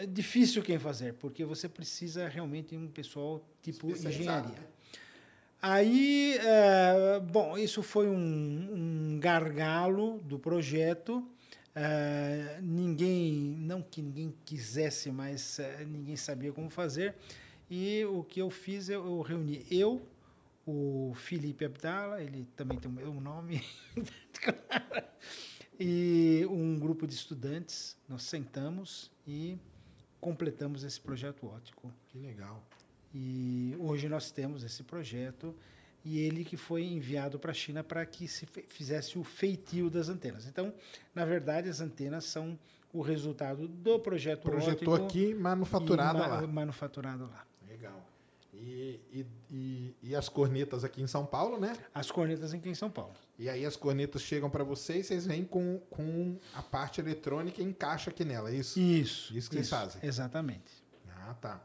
é 0.01 0.05
difícil 0.05 0.61
quem 0.63 0.77
fazer, 0.79 1.13
porque 1.13 1.43
você 1.43 1.67
precisa 1.67 2.27
realmente 2.27 2.69
de 2.69 2.77
um 2.77 2.87
pessoal 2.87 3.43
tipo 3.61 3.89
engenharia. 3.89 4.49
né? 4.49 4.67
Aí, 5.61 6.37
eh, 6.39 7.19
bom, 7.19 7.57
isso 7.57 7.81
foi 7.81 8.07
um, 8.07 8.13
um 8.13 9.19
gargalo 9.19 10.19
do 10.19 10.37
projeto. 10.37 11.27
Eh, 11.75 12.59
ninguém, 12.61 13.33
não 13.59 13.81
que 13.81 14.01
ninguém 14.01 14.33
quisesse, 14.45 15.11
mas 15.11 15.59
eh, 15.59 15.83
ninguém 15.85 16.15
sabia 16.15 16.51
como 16.51 16.69
fazer. 16.69 17.15
E 17.69 18.05
o 18.05 18.23
que 18.23 18.39
eu 18.39 18.49
fiz, 18.49 18.87
eu, 18.87 19.03
eu 19.05 19.21
reuni 19.21 19.65
eu, 19.71 20.01
o 20.65 21.13
Felipe 21.15 21.65
Abdala, 21.65 22.21
ele 22.21 22.47
também 22.55 22.77
tem 22.77 22.89
o 22.89 22.93
meu 22.93 23.13
nome, 23.13 23.63
e 25.79 26.45
um 26.49 26.77
grupo 26.79 27.07
de 27.07 27.15
estudantes. 27.15 27.97
Nós 28.07 28.23
sentamos 28.23 29.11
e 29.27 29.57
completamos 30.19 30.83
esse 30.83 30.99
projeto 30.99 31.47
ótico. 31.47 31.91
Que 32.09 32.17
legal. 32.17 32.63
E 33.13 33.75
hoje 33.79 34.07
nós 34.09 34.31
temos 34.31 34.63
esse 34.63 34.83
projeto 34.83 35.55
e 36.03 36.19
ele 36.19 36.43
que 36.45 36.55
foi 36.57 36.83
enviado 36.85 37.39
para 37.39 37.51
a 37.51 37.53
China 37.53 37.83
para 37.83 38.05
que 38.05 38.27
se 38.27 38.45
fizesse 38.67 39.17
o 39.17 39.23
feitio 39.23 39.89
das 39.89 40.09
antenas. 40.09 40.45
Então, 40.47 40.73
na 41.13 41.25
verdade, 41.25 41.69
as 41.69 41.81
antenas 41.81 42.25
são 42.25 42.57
o 42.93 43.01
resultado 43.01 43.67
do 43.67 43.99
projeto 43.99 44.43
Projetou 44.43 44.93
óptico 44.93 45.05
aqui, 45.05 45.33
manufaturada 45.35 46.17
e 46.17 46.21
ma- 46.21 46.27
lá. 46.27 46.47
manufaturado 46.47 47.23
lá. 47.25 47.45
E, 48.59 48.99
e, 49.11 49.25
e, 49.51 49.95
e 50.01 50.15
as 50.15 50.27
cornetas 50.27 50.83
aqui 50.83 51.01
em 51.01 51.07
São 51.07 51.25
Paulo, 51.25 51.59
né? 51.59 51.75
As 51.93 52.09
cornetas 52.09 52.53
aqui 52.53 52.67
em 52.69 52.73
São 52.75 52.89
Paulo. 52.89 53.13
E 53.37 53.47
aí 53.49 53.63
as 53.65 53.75
cornetas 53.75 54.21
chegam 54.23 54.49
para 54.49 54.63
vocês, 54.63 55.05
vocês 55.05 55.25
vêm 55.27 55.45
com, 55.45 55.79
com 55.91 56.37
a 56.55 56.61
parte 56.63 56.99
eletrônica 56.99 57.61
e 57.61 57.65
encaixa 57.65 58.09
aqui 58.09 58.25
nela, 58.25 58.49
é 58.49 58.55
isso? 58.55 58.79
Isso. 58.79 59.37
Isso 59.37 59.49
que 59.49 59.57
eles 59.57 59.69
fazem. 59.69 60.01
Exatamente. 60.03 60.71
Ah, 61.07 61.35
tá. 61.35 61.61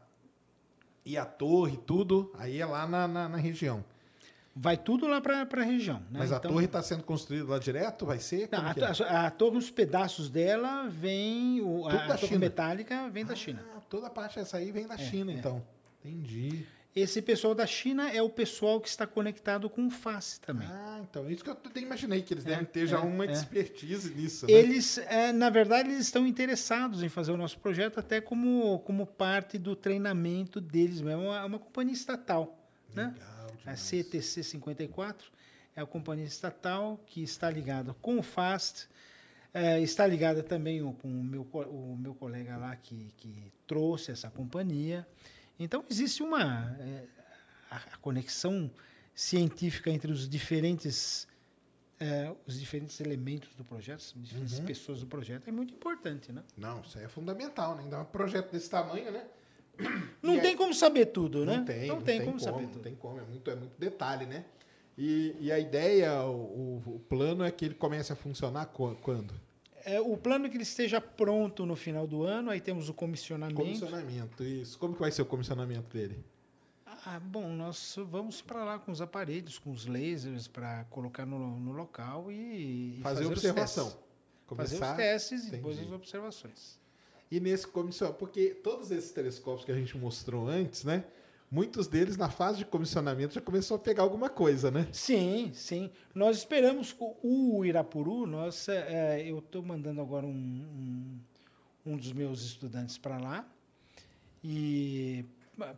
E 1.03 1.17
a 1.17 1.25
torre, 1.25 1.77
tudo, 1.77 2.31
aí 2.37 2.59
é 2.61 2.65
lá 2.65 2.85
na, 2.87 3.07
na, 3.07 3.27
na 3.27 3.37
região. 3.37 3.83
Vai 4.55 4.77
tudo 4.77 5.07
lá 5.07 5.19
para 5.19 5.41
a 5.41 5.63
região. 5.63 5.99
Né? 6.11 6.19
Mas 6.19 6.31
a 6.31 6.37
Então- 6.37 6.51
torre 6.51 6.65
está 6.65 6.81
sendo 6.83 7.03
construída 7.03 7.45
lá 7.49 7.57
direto? 7.57 8.05
Vai 8.05 8.19
ser? 8.19 8.47
Não, 8.51 8.59
a, 8.59 8.71
é? 8.71 9.03
a- 9.09 9.27
a 9.27 9.31
torre, 9.31 9.57
os 9.57 9.71
pedaços 9.71 10.29
dela 10.29 10.87
vem. 10.87 11.59
O, 11.61 11.87
a, 11.87 12.13
a 12.13 12.17
torre 12.17 12.37
metálica 12.37 13.09
vem 13.09 13.25
da 13.25 13.35
China. 13.35 13.65
Ah, 13.75 13.81
toda 13.89 14.07
a 14.07 14.09
parte 14.11 14.35
dessa 14.37 14.57
aí 14.57 14.71
vem 14.71 14.85
da 14.85 14.95
China, 14.97 15.31
é. 15.31 15.35
então. 15.35 15.65
Entendi. 16.05 16.67
Esse 16.95 17.23
pessoal 17.23 17.55
da 17.55 17.65
China 17.65 18.11
é 18.11 18.21
o 18.21 18.29
pessoal 18.29 18.79
que 18.79 18.87
está 18.87 19.07
conectado 19.07 19.67
com 19.67 19.87
o 19.87 19.89
FACE 19.89 20.39
também. 20.39 20.67
Ah, 20.69 20.99
então. 21.01 21.29
Isso 21.29 21.43
que 21.43 21.49
eu 21.49 21.53
até 21.53 21.79
imaginei, 21.79 22.21
que 22.21 22.35
eles 22.35 22.43
devem 22.43 22.65
ter 22.65 22.85
já 22.85 22.97
é, 22.97 23.01
uma 23.01 23.25
é. 23.25 23.31
expertise 23.31 24.13
nisso, 24.13 24.45
né? 24.45 24.53
Eles, 24.53 24.99
é, 24.99 25.31
na 25.31 25.49
verdade, 25.49 25.89
eles 25.89 26.05
estão 26.05 26.27
interessados 26.27 27.01
em 27.01 27.09
fazer 27.09 27.31
o 27.31 27.37
nosso 27.37 27.57
projeto 27.57 27.99
até 27.99 28.21
como, 28.21 28.77
como 28.79 29.07
parte 29.07 29.57
do 29.57 29.75
treinamento 29.75 30.61
deles 30.61 31.01
mesmo. 31.01 31.23
É 31.23 31.29
uma, 31.29 31.45
uma 31.45 31.59
companhia 31.59 31.93
estatal. 31.93 32.59
Né? 32.93 33.05
Legal 33.05 33.47
A 33.47 33.57
demais. 33.57 33.79
CTC 33.79 34.43
54 34.43 35.31
é 35.75 35.81
a 35.81 35.85
companhia 35.87 36.25
estatal 36.25 36.99
que 37.07 37.23
está 37.23 37.49
ligada 37.49 37.95
com 37.95 38.19
o 38.19 38.23
FAST, 38.23 38.87
é, 39.51 39.81
está 39.81 40.05
ligada 40.05 40.43
também 40.43 40.79
com 41.01 41.07
o 41.07 41.23
meu, 41.23 41.41
o 41.41 41.97
meu 41.97 42.13
colega 42.13 42.55
lá 42.57 42.75
que, 42.75 43.11
que 43.17 43.51
trouxe 43.65 44.11
essa 44.11 44.29
companhia. 44.29 45.07
Então, 45.59 45.83
existe 45.89 46.21
uma. 46.23 46.75
é, 46.79 47.03
a, 47.71 47.97
conexão 47.97 48.69
científica 49.15 49.89
entre 49.89 50.11
os 50.11 50.27
diferentes. 50.27 51.27
é, 51.99 52.33
os 52.45 52.59
diferentes 52.59 52.99
elementos 52.99 53.55
do 53.55 53.63
projeto, 53.63 53.99
as 53.99 54.13
diferentes 54.13 54.59
Uhum. 54.59 54.65
pessoas 54.65 54.99
do 54.99 55.05
projeto, 55.07 55.47
é 55.47 55.51
muito 55.51 55.73
importante, 55.73 56.33
né? 56.33 56.43
Não, 56.57 56.81
isso 56.81 56.97
aí 56.97 57.05
é 57.05 57.07
fundamental, 57.07 57.75
né? 57.75 57.83
Ainda 57.83 58.01
um 58.01 58.05
projeto 58.05 58.51
desse 58.51 58.69
tamanho, 58.69 59.09
né? 59.11 59.25
Não 60.21 60.35
E 60.35 60.41
tem 60.41 60.49
aí- 60.51 60.55
como 60.57 60.73
saber 60.73 61.05
tudo, 61.07 61.45
né? 61.45 61.57
Não 61.57 61.65
tem, 61.65 61.87
não 61.87 62.01
tem 62.01 62.25
como, 62.25 62.39
saber 62.39 62.63
Não 62.63 62.69
tudo. 62.71 62.81
tem 62.83 62.95
como, 62.95 63.19
é 63.19 63.23
muito, 63.23 63.49
é 63.49 63.55
muito 63.55 63.79
detalhe, 63.79 64.25
né? 64.25 64.43
E, 64.97 65.35
e 65.39 65.51
a 65.51 65.57
ideia, 65.57 66.23
o, 66.25 66.83
o- 66.85 66.99
plano 67.07 67.43
é 67.43 67.49
que 67.51 67.63
ele 67.65 67.73
comece 67.75 68.11
a 68.11 68.15
funcionar 68.15 68.65
quando? 68.67 69.33
É, 69.85 69.99
o 69.99 70.15
plano 70.15 70.45
é 70.45 70.49
que 70.49 70.55
ele 70.55 70.63
esteja 70.63 71.01
pronto 71.01 71.65
no 71.65 71.75
final 71.75 72.07
do 72.07 72.23
ano, 72.23 72.49
aí 72.49 72.61
temos 72.61 72.89
o 72.89 72.93
comissionamento. 72.93 73.59
Comissionamento, 73.59 74.43
isso. 74.43 74.77
Como 74.77 74.93
que 74.93 74.99
vai 74.99 75.11
ser 75.11 75.21
o 75.21 75.25
comissionamento 75.25 75.95
dele? 75.95 76.23
Ah, 77.05 77.19
bom, 77.19 77.49
nós 77.49 77.95
vamos 78.09 78.41
para 78.41 78.63
lá 78.63 78.79
com 78.79 78.89
os 78.91 79.01
aparelhos, 79.01 79.59
com 79.59 79.71
os 79.71 79.85
lasers, 79.85 80.47
para 80.47 80.85
colocar 80.85 81.25
no, 81.25 81.59
no 81.59 81.73
local 81.73 82.31
e, 82.31 82.99
Fazer, 83.03 83.25
os 83.25 83.31
observação. 83.31 83.93
Começar, 84.47 84.77
fazer 84.77 84.91
os 84.91 84.97
testes 84.97 85.47
e 85.47 85.51
depois 85.51 85.79
as 85.79 85.91
observações. 85.91 86.79
E 87.29 87.39
nesse 87.41 87.67
comissionamento, 87.67 88.19
porque 88.19 88.51
todos 88.51 88.89
esses 88.89 89.11
telescópios 89.11 89.65
que 89.65 89.71
a 89.71 89.75
gente 89.75 89.97
mostrou 89.97 90.47
antes, 90.47 90.85
né? 90.85 91.03
Muitos 91.53 91.87
deles, 91.87 92.17
na 92.17 92.29
fase 92.31 92.57
de 92.57 92.65
comissionamento, 92.65 93.35
já 93.35 93.41
começou 93.41 93.77
a 93.77 93.79
pegar 93.79 94.01
alguma 94.01 94.27
coisa, 94.27 94.71
né? 94.71 94.87
Sim, 94.91 95.51
sim. 95.53 95.91
Nós 96.15 96.37
esperamos 96.37 96.95
o- 96.99 97.63
Irapuru. 97.63 98.25
Nós, 98.25 98.67
é, 98.67 99.21
eu 99.29 99.37
estou 99.37 99.61
mandando 99.61 100.01
agora 100.01 100.25
um, 100.25 100.31
um, 101.85 101.91
um 101.93 101.95
dos 101.95 102.11
meus 102.11 102.41
estudantes 102.43 102.97
para 102.97 103.19
lá 103.19 103.47
e 104.43 105.23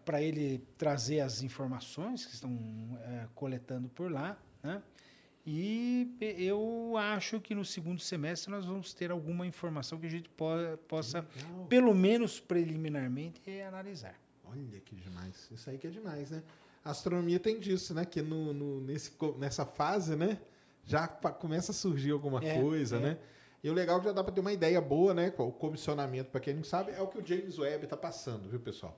para 0.05 0.21
ele 0.21 0.63
trazer 0.77 1.19
as 1.19 1.41
informações 1.43 2.25
que 2.25 2.33
estão 2.33 2.57
é, 3.03 3.27
coletando 3.35 3.89
por 3.89 4.09
lá, 4.09 4.37
né? 4.63 4.81
E 5.45 6.09
eu 6.39 6.93
acho 6.97 7.39
que 7.41 7.53
no 7.53 7.63
segundo 7.65 7.99
semestre 7.99 8.49
nós 8.49 8.65
vamos 8.65 8.93
ter 8.93 9.11
alguma 9.11 9.45
informação 9.45 9.99
que 9.99 10.07
a 10.07 10.09
gente 10.09 10.27
po 10.29 10.45
possa, 10.87 11.19
legal. 11.35 11.65
pelo 11.67 11.93
menos 11.93 12.39
preliminarmente, 12.39 13.41
analisar. 13.61 14.15
Olha 14.55 14.79
que 14.79 14.95
demais. 14.95 15.47
Isso 15.51 15.69
aí 15.69 15.77
que 15.77 15.87
é 15.87 15.89
demais, 15.89 16.31
né? 16.31 16.41
A 16.83 16.91
astronomia 16.91 17.39
tem 17.39 17.59
disso, 17.59 17.93
né? 17.93 18.05
Que 18.05 18.21
no, 18.21 18.53
no- 18.53 18.81
nesse, 18.81 19.11
nessa 19.37 19.65
fase, 19.65 20.15
né? 20.15 20.39
Já 20.83 21.07
começa 21.07 21.71
a 21.71 21.75
surgir 21.75 22.11
alguma 22.11 22.43
É, 22.43 22.61
coisa, 22.61 22.97
é. 22.97 22.99
né? 22.99 23.17
E 23.63 23.69
o 23.69 23.73
legal 23.73 23.97
é 23.97 23.99
que 23.99 24.05
já 24.05 24.11
dá 24.11 24.23
para 24.23 24.31
ter 24.33 24.41
uma 24.41 24.53
ideia 24.53 24.79
boa, 24.79 25.13
né? 25.13 25.33
O 25.39 25.51
comissionamento, 25.51 26.29
para 26.29 26.39
quem 26.39 26.53
não 26.53 26.63
sabe, 26.63 26.91
é 26.91 27.01
o 27.01 27.07
que 27.07 27.17
o 27.17 27.25
James 27.25 27.57
Webb 27.57 27.85
está 27.85 27.97
passando, 27.97 28.47
viu, 28.47 28.59
pessoal? 28.59 28.95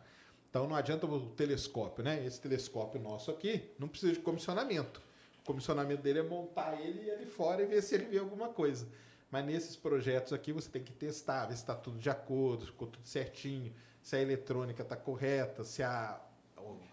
Então 0.50 0.68
não 0.68 0.76
adianta 0.76 1.06
o 1.06 1.30
telescópio, 1.30 2.04
né? 2.04 2.26
Esse 2.26 2.42
telescópio 2.42 3.00
nosso 3.02 3.32
aqui 3.32 3.70
não 3.80 3.88
precisa 3.88 4.12
de 4.14 4.20
comissionamento. 4.20 5.02
O 5.42 5.46
comissionamento 5.46 6.02
dele 6.02 6.20
é 6.20 6.24
montar 6.24 6.74
ele 6.82 7.06
e 7.06 7.12
ali 7.12 7.26
fora 7.26 7.64
e 7.64 7.66
ver 7.66 7.82
se 7.82 7.96
ele 7.96 8.06
vê 8.06 8.18
alguma 8.18 8.50
coisa. 8.50 8.86
Mas 9.32 9.46
nesses 9.46 9.76
projetos 9.78 10.34
aqui 10.34 10.52
você 10.52 10.70
tem 10.70 10.84
que 10.84 10.92
testar, 10.92 11.46
ver 11.46 11.54
se 11.56 11.62
está 11.62 11.76
tudo 11.76 11.98
de 12.00 12.10
acordo, 12.10 12.66
ficou 12.66 12.88
tudo 12.90 13.06
certinho, 13.08 13.74
se 14.08 14.16
a 14.16 14.22
eletrônica 14.22 14.84
está 14.84 14.96
correta, 14.96 15.66
se 15.66 15.84
a 15.84 16.18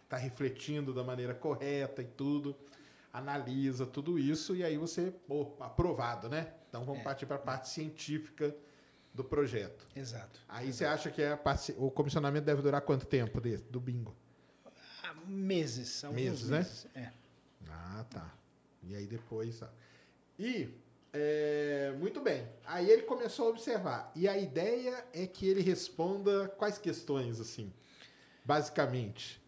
está 0.02 0.16
refletindo 0.16 0.92
da 0.92 1.04
maneira 1.04 1.32
correta 1.32 2.02
e 2.02 2.06
tudo. 2.06 2.56
Analisa 3.12 3.86
tudo 3.86 4.18
isso 4.18 4.56
e 4.56 4.64
aí 4.64 4.76
você, 4.76 5.12
pô, 5.28 5.52
aprovado, 5.60 6.28
né? 6.28 6.52
Então 6.68 6.84
vamos 6.84 7.04
partir 7.04 7.24
para 7.26 7.36
a 7.36 7.38
parte 7.38 7.68
científica 7.68 8.52
do 9.14 9.22
projeto. 9.22 9.86
Exato. 9.94 10.40
Aí 10.48 10.72
você 10.72 10.84
acha 10.84 11.08
que 11.08 11.22
parte- 11.36 11.72
o 11.78 11.88
comissionamento 11.88 12.46
deve 12.46 12.62
durar 12.62 12.80
quanto 12.80 13.06
tempo 13.06 13.40
desse, 13.40 13.62
do 13.62 13.78
bingo? 13.78 14.12
Ah, 15.04 15.14
meses. 15.24 16.02
alguns 16.02 16.20
Meses, 16.20 16.48
né? 16.48 16.66
É. 16.96 17.12
Ah, 17.70 18.04
tá. 18.10 18.34
E 18.82 18.96
aí 18.96 19.06
depois. 19.06 19.62
E, 20.36 20.68
é, 21.14 21.94
muito 21.98 22.20
bem. 22.20 22.46
Aí 22.66 22.90
ele 22.90 23.02
começou 23.02 23.46
a 23.46 23.50
observar. 23.50 24.10
E 24.16 24.26
a 24.28 24.36
ideia 24.36 25.04
é 25.12 25.26
que 25.26 25.46
ele 25.46 25.62
responda 25.62 26.48
quais 26.58 26.76
questões, 26.76 27.40
assim? 27.40 27.72
Basicamente. 28.44 29.40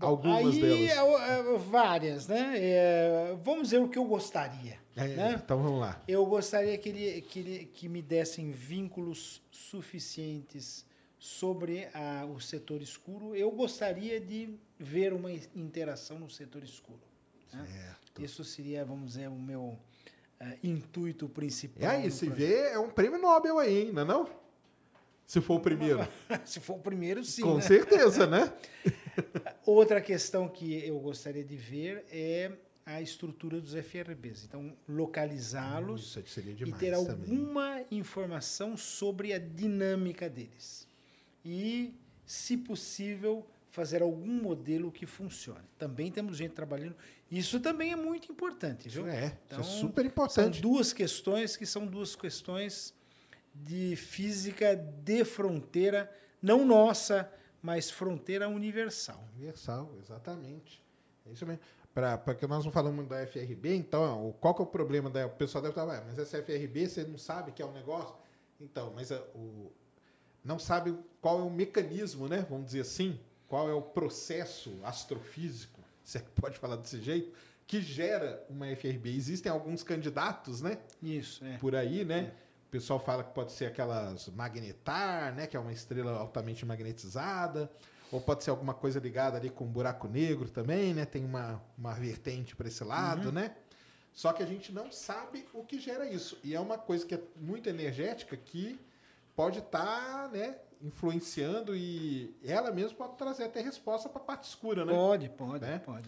Algumas 0.00 0.54
Aí, 0.56 0.60
delas. 0.60 1.20
é, 1.22 1.54
é, 1.54 1.58
várias, 1.58 2.26
né? 2.26 2.54
É, 2.56 3.36
vamos 3.44 3.70
ver 3.70 3.80
o 3.80 3.88
que 3.88 3.98
eu 3.98 4.04
gostaria. 4.06 4.78
É, 4.96 5.06
né? 5.08 5.40
Então 5.44 5.62
vamos 5.62 5.78
lá. 5.80 6.02
Eu 6.08 6.24
gostaria 6.26 6.76
que, 6.78 6.88
ele, 6.88 7.20
que, 7.22 7.38
ele, 7.38 7.66
que 7.66 7.88
me 7.88 8.02
dessem 8.02 8.50
vínculos 8.50 9.42
suficientes 9.52 10.84
sobre 11.18 11.86
a, 11.94 12.24
o 12.26 12.40
setor 12.40 12.80
escuro. 12.82 13.36
Eu 13.36 13.50
gostaria 13.52 14.20
de 14.20 14.58
ver 14.78 15.12
uma 15.12 15.30
interação 15.32 16.18
no 16.18 16.28
setor 16.30 16.64
escuro. 16.64 17.00
né? 17.52 17.66
Certo. 17.66 18.22
Isso 18.22 18.42
seria, 18.42 18.84
vamos 18.84 19.12
dizer, 19.12 19.28
o 19.28 19.34
meu 19.38 19.78
eh, 20.44 20.58
intuito 20.62 21.28
principal. 21.28 21.82
E 21.82 21.86
aí, 21.86 22.10
se 22.10 22.26
projeto. 22.26 22.36
vê, 22.36 22.72
é 22.72 22.78
um 22.78 22.90
prêmio 22.90 23.18
Nobel 23.18 23.58
aí, 23.58 23.82
hein? 23.82 23.92
não 23.92 24.02
é 24.02 24.04
não? 24.04 24.28
Se 25.26 25.40
for 25.40 25.54
o 25.54 25.60
primeiro. 25.60 26.06
se 26.44 26.60
for 26.60 26.76
o 26.76 26.80
primeiro, 26.80 27.24
sim. 27.24 27.42
Com 27.42 27.56
né? 27.56 27.60
certeza, 27.62 28.26
né? 28.26 28.52
Outra 29.64 30.00
questão 30.00 30.48
que 30.48 30.86
eu 30.86 30.98
gostaria 30.98 31.44
de 31.44 31.56
ver 31.56 32.04
é 32.10 32.52
a 32.84 33.00
estrutura 33.00 33.60
dos 33.60 33.72
FRBs. 33.72 34.44
Então, 34.44 34.76
localizá-los 34.86 36.16
e 36.16 36.72
ter 36.72 36.92
também. 36.92 36.92
alguma 36.92 37.82
informação 37.90 38.76
sobre 38.76 39.32
a 39.32 39.38
dinâmica 39.38 40.28
deles. 40.28 40.86
E, 41.44 41.94
se 42.26 42.56
possível, 42.56 43.46
fazer 43.70 44.02
algum 44.02 44.40
modelo 44.40 44.92
que 44.92 45.06
funcione. 45.06 45.64
Também 45.78 46.12
temos 46.12 46.36
gente 46.36 46.52
trabalhando. 46.52 46.94
Isso 47.38 47.58
também 47.60 47.92
é 47.92 47.96
muito 47.96 48.30
importante, 48.30 48.88
viu? 48.88 49.06
É, 49.08 49.26
isso 49.26 49.36
Então, 49.46 49.60
é 49.60 49.62
super 49.62 50.02
São 50.02 50.08
importante. 50.10 50.60
duas 50.60 50.92
questões 50.92 51.56
que 51.56 51.66
são 51.66 51.86
duas 51.86 52.14
questões 52.14 52.94
de 53.54 53.96
física 53.96 54.76
de 54.76 55.24
fronteira, 55.24 56.12
não 56.40 56.64
nossa, 56.64 57.30
mas 57.62 57.90
fronteira 57.90 58.48
universal. 58.48 59.22
Universal, 59.36 59.90
exatamente. 60.00 60.82
É 61.26 61.32
isso 61.32 61.44
mesmo. 61.46 61.60
Pra, 61.92 62.18
porque 62.18 62.46
nós 62.46 62.64
não 62.64 62.72
falamos 62.72 63.06
da 63.08 63.20
FRB, 63.26 63.74
então, 63.76 64.28
o- 64.28 64.32
qual 64.32 64.54
que 64.54 64.60
é 64.60 64.64
o 64.64 64.66
problema 64.66 65.08
da. 65.08 65.26
O 65.26 65.30
pessoal 65.30 65.62
deve 65.62 65.72
estar, 65.72 65.84
"Ué, 65.84 66.02
mas 66.06 66.18
essa 66.18 66.38
FRB 66.38 66.88
você 66.88 67.04
não 67.04 67.16
sabe 67.18 67.52
que 67.52 67.62
é 67.62 67.66
um 67.66 67.72
negócio? 67.72 68.14
Então, 68.60 68.92
mas 68.94 69.12
a- 69.12 69.22
o, 69.34 69.70
não 70.44 70.58
sabe 70.58 70.96
qual 71.20 71.38
é 71.38 71.42
o 71.42 71.50
mecanismo, 71.50 72.28
né? 72.28 72.44
Vamos 72.50 72.66
dizer 72.66 72.80
assim, 72.80 73.18
qual 73.46 73.68
é 73.70 73.74
o 73.74 73.80
processo 73.80 74.76
astrofísico, 74.82 75.73
se 76.06 76.18
é 76.18 76.20
que 76.20 76.30
pode 76.30 76.58
falar 76.58 76.76
desse 76.76 77.00
jeito, 77.00 77.32
que 77.66 77.80
gera 77.80 78.44
uma 78.48 78.66
FRB. 78.76 79.10
Existem 79.16 79.50
alguns 79.50 79.82
candidatos, 79.82 80.60
né? 80.60 80.78
Isso, 81.02 81.44
é. 81.44 81.56
por 81.56 81.74
aí, 81.74 82.04
né? 82.04 82.32
O 82.68 82.70
pessoal 82.70 82.98
fala 82.98 83.24
que 83.24 83.32
pode 83.32 83.52
ser 83.52 83.66
aquelas 83.66 84.28
magnetar, 84.28 85.34
né? 85.34 85.46
Que 85.46 85.56
é 85.56 85.60
uma 85.60 85.72
estrela 85.72 86.12
altamente 86.12 86.66
magnetizada. 86.66 87.70
Ou 88.12 88.20
pode 88.20 88.44
ser 88.44 88.50
alguma 88.50 88.74
coisa 88.74 89.00
ligada 89.00 89.38
ali 89.38 89.48
com 89.50 89.64
um 89.64 89.70
buraco 89.70 90.06
negro 90.06 90.48
também, 90.48 90.92
né? 90.92 91.04
Tem 91.04 91.24
uma, 91.24 91.62
uma 91.76 91.94
vertente 91.94 92.54
para 92.54 92.68
esse 92.68 92.84
lado, 92.84 93.32
né? 93.32 93.56
Só 94.12 94.32
que 94.32 94.42
a 94.42 94.46
gente 94.46 94.72
não 94.72 94.92
sabe 94.92 95.44
o 95.52 95.64
que 95.64 95.80
gera 95.80 96.08
isso. 96.08 96.38
E 96.44 96.54
é 96.54 96.60
uma 96.60 96.78
coisa 96.78 97.04
que 97.04 97.14
é 97.14 97.20
muito 97.36 97.68
energética 97.68 98.36
que 98.36 98.78
pode 99.34 99.58
estar, 99.58 100.28
né? 100.30 100.56
Influenciando 100.84 101.74
e 101.74 102.36
ela 102.44 102.70
mesma 102.70 102.96
pode 102.96 103.16
trazer 103.16 103.44
até 103.44 103.60
resposta 103.60 104.08
para 104.08 104.20
a 104.20 104.24
parte 104.24 104.44
escura, 104.48 104.84
né? 104.84 104.92
Pode, 104.92 105.28
pode, 105.30 105.64
Né? 105.64 105.78
pode. 105.78 106.04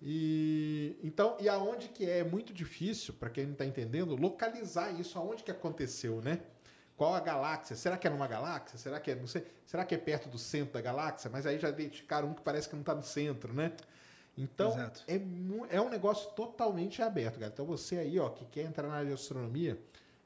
E 0.00 0.98
então, 1.02 1.36
e 1.40 1.48
aonde 1.48 1.88
que 1.88 2.08
é 2.08 2.24
muito 2.24 2.52
difícil, 2.52 3.14
para 3.14 3.30
quem 3.30 3.44
não 3.44 3.52
está 3.52 3.64
entendendo, 3.64 4.16
localizar 4.16 4.90
isso, 4.92 5.18
aonde 5.18 5.42
que 5.42 5.50
aconteceu, 5.50 6.20
né? 6.20 6.40
Qual 6.96 7.14
a 7.14 7.20
galáxia? 7.20 7.74
Será 7.74 7.96
que 7.96 8.06
é 8.06 8.10
numa 8.10 8.26
galáxia? 8.26 8.78
Será 8.78 9.00
que 9.00 9.10
é, 9.10 9.14
não 9.14 9.26
sei, 9.26 9.44
será 9.66 9.84
que 9.84 9.94
é 9.94 9.98
perto 9.98 10.28
do 10.28 10.38
centro 10.38 10.74
da 10.74 10.80
galáxia? 10.80 11.30
Mas 11.30 11.44
aí 11.46 11.58
já 11.58 11.68
identificaram 11.68 12.28
um 12.28 12.34
que 12.34 12.42
parece 12.42 12.68
que 12.68 12.74
não 12.74 12.82
está 12.82 12.94
no 12.94 13.02
centro, 13.02 13.52
né? 13.52 13.72
Então, 14.36 14.72
Exato. 14.72 15.02
é, 15.06 15.20
é 15.70 15.80
um 15.80 15.88
negócio 15.88 16.30
totalmente 16.32 17.00
aberto, 17.02 17.38
cara. 17.38 17.50
Então 17.52 17.64
você 17.64 17.98
aí, 17.98 18.18
ó, 18.18 18.28
que 18.28 18.44
quer 18.46 18.62
entrar 18.62 18.86
na 18.88 18.94
área 18.94 19.06
de 19.08 19.14
astronomia, 19.14 19.78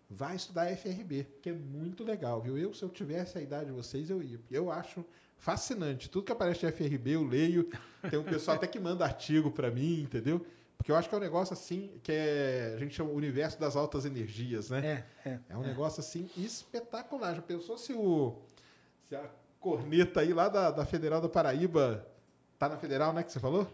vai 0.09 0.37
estudar 0.37 0.75
FRB, 0.77 1.27
que 1.43 1.51
é 1.51 1.53
muito 1.53 2.03
legal, 2.05 2.41
viu? 2.41 2.57
Eu, 2.57 2.73
se 2.73 2.83
eu 2.83 2.89
tivesse 2.89 3.37
a 3.37 3.43
idade 3.43 3.67
de 3.67 3.73
vocês, 3.73 4.09
eu 4.09 4.23
ia. 4.23 4.41
Eu 4.51 4.71
acho 4.71 5.05
fascinante. 5.37 6.09
Tudo 6.09 6.25
que 6.25 6.33
aparece 6.33 6.61
de 6.61 6.73
FRB, 6.73 7.11
eu 7.11 7.25
leio. 7.25 7.69
Tem 8.09 8.19
um 8.19 8.25
pessoal 8.25 8.57
até 8.57 8.67
que 8.67 8.81
manda 8.81 9.05
artigo 9.05 9.51
para 9.51 9.71
mim, 9.71 10.03
entendeu? 10.03 10.45
Porque 10.77 10.93
eu 10.93 10.97
acho 10.97 11.09
que 11.09 11.15
é 11.15 11.19
um 11.19 11.21
negócio 11.21 11.53
assim, 11.53 11.91
que 12.03 12.13
é, 12.13 12.73
a 12.77 12.79
gente 12.79 12.95
chama 12.95 13.11
o 13.11 13.15
universo 13.15 13.59
das 13.59 13.75
altas 13.77 14.05
energias, 14.05 14.71
né? 14.71 15.05
É, 15.25 15.29
é. 15.29 15.39
É 15.49 15.57
um 15.57 15.63
negócio 15.63 16.01
assim 16.01 16.31
espetacular. 16.37 17.35
Já 17.35 17.43
pensou 17.43 17.77
se 17.77 17.93
o 17.93 18.37
se 19.09 19.17
a 19.17 19.29
corneta 19.59 20.21
aí 20.21 20.33
lá 20.33 20.49
da, 20.49 20.71
da 20.71 20.85
Federal 20.85 21.21
da 21.21 21.29
Paraíba 21.29 22.07
tá 22.59 22.69
na 22.69 22.77
Federal, 22.77 23.13
né, 23.13 23.23
que 23.23 23.33
você 23.33 23.41
falou? 23.41 23.67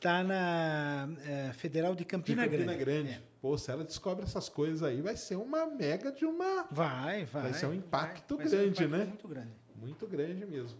Tá 0.00 0.22
na 0.22 1.08
eh, 1.24 1.52
Federal 1.52 1.94
de 1.94 2.04
Campina, 2.04 2.44
de 2.44 2.50
Campina 2.50 2.74
Grande. 2.74 3.08
Grande. 3.12 3.27
Pô, 3.40 3.56
se 3.56 3.70
ela 3.70 3.84
descobre 3.84 4.24
essas 4.24 4.48
coisas 4.48 4.82
aí, 4.82 5.00
vai 5.00 5.16
ser 5.16 5.36
uma 5.36 5.66
mega 5.66 6.10
de 6.10 6.24
uma 6.24 6.66
Vai, 6.70 7.24
vai. 7.24 7.42
Vai 7.44 7.54
ser 7.54 7.66
um 7.66 7.74
impacto 7.74 8.36
vai 8.36 8.46
um 8.46 8.50
grande, 8.50 8.84
impacto 8.84 8.96
né? 8.96 9.04
Muito 9.04 9.28
grande. 9.28 9.52
muito 9.76 10.06
grande 10.06 10.46
mesmo. 10.46 10.78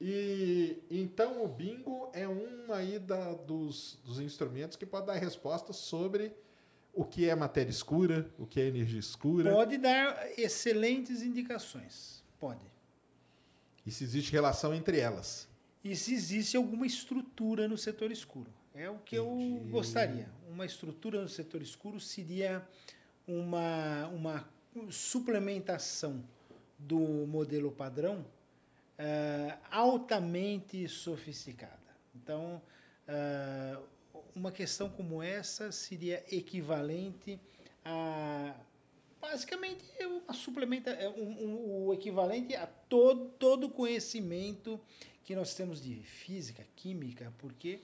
E 0.00 0.82
então 0.90 1.44
o 1.44 1.48
bingo 1.48 2.10
é 2.14 2.26
um 2.26 2.72
aí 2.72 2.98
da, 2.98 3.34
dos, 3.34 3.98
dos 4.02 4.18
instrumentos 4.18 4.76
que 4.76 4.86
pode 4.86 5.06
dar 5.06 5.14
resposta 5.14 5.74
sobre 5.74 6.32
o 6.94 7.04
que 7.04 7.28
é 7.28 7.34
matéria 7.34 7.70
escura, 7.70 8.32
o 8.38 8.46
que 8.46 8.60
é 8.60 8.66
energia 8.66 8.98
escura. 8.98 9.52
Pode 9.52 9.76
dar 9.76 10.26
excelentes 10.38 11.22
indicações. 11.22 12.24
Pode. 12.38 12.60
E 13.84 13.90
se 13.90 14.04
existe 14.04 14.32
relação 14.32 14.72
entre 14.72 14.98
elas. 14.98 15.48
E 15.84 15.94
se 15.94 16.14
existe 16.14 16.56
alguma 16.56 16.86
estrutura 16.86 17.68
no 17.68 17.76
setor 17.76 18.10
escuro. 18.10 18.50
É 18.80 18.88
o 18.88 18.96
que 18.96 19.14
eu 19.14 19.36
gostaria. 19.68 20.26
Uma 20.48 20.64
estrutura 20.64 21.20
no 21.20 21.28
setor 21.28 21.60
escuro 21.60 22.00
seria 22.00 22.66
uma, 23.28 24.06
uma 24.06 24.48
suplementação 24.88 26.24
do 26.78 26.98
modelo 27.26 27.70
padrão 27.70 28.24
eh, 28.96 29.54
altamente 29.70 30.88
sofisticada. 30.88 31.76
Então, 32.14 32.62
eh, 33.06 33.76
uma 34.34 34.50
questão 34.50 34.88
como 34.88 35.22
essa 35.22 35.70
seria 35.70 36.24
equivalente 36.34 37.38
a 37.84 38.54
basicamente 39.20 39.84
uma 40.06 40.32
suplementa 40.32 40.88
é 40.88 41.06
um, 41.06 41.44
um, 41.44 41.86
o 41.86 41.92
equivalente 41.92 42.56
a 42.56 42.66
todo 42.66 43.28
todo 43.38 43.64
o 43.64 43.70
conhecimento 43.70 44.80
que 45.22 45.36
nós 45.36 45.54
temos 45.54 45.82
de 45.82 45.96
física, 45.96 46.66
química, 46.74 47.30
porque 47.36 47.80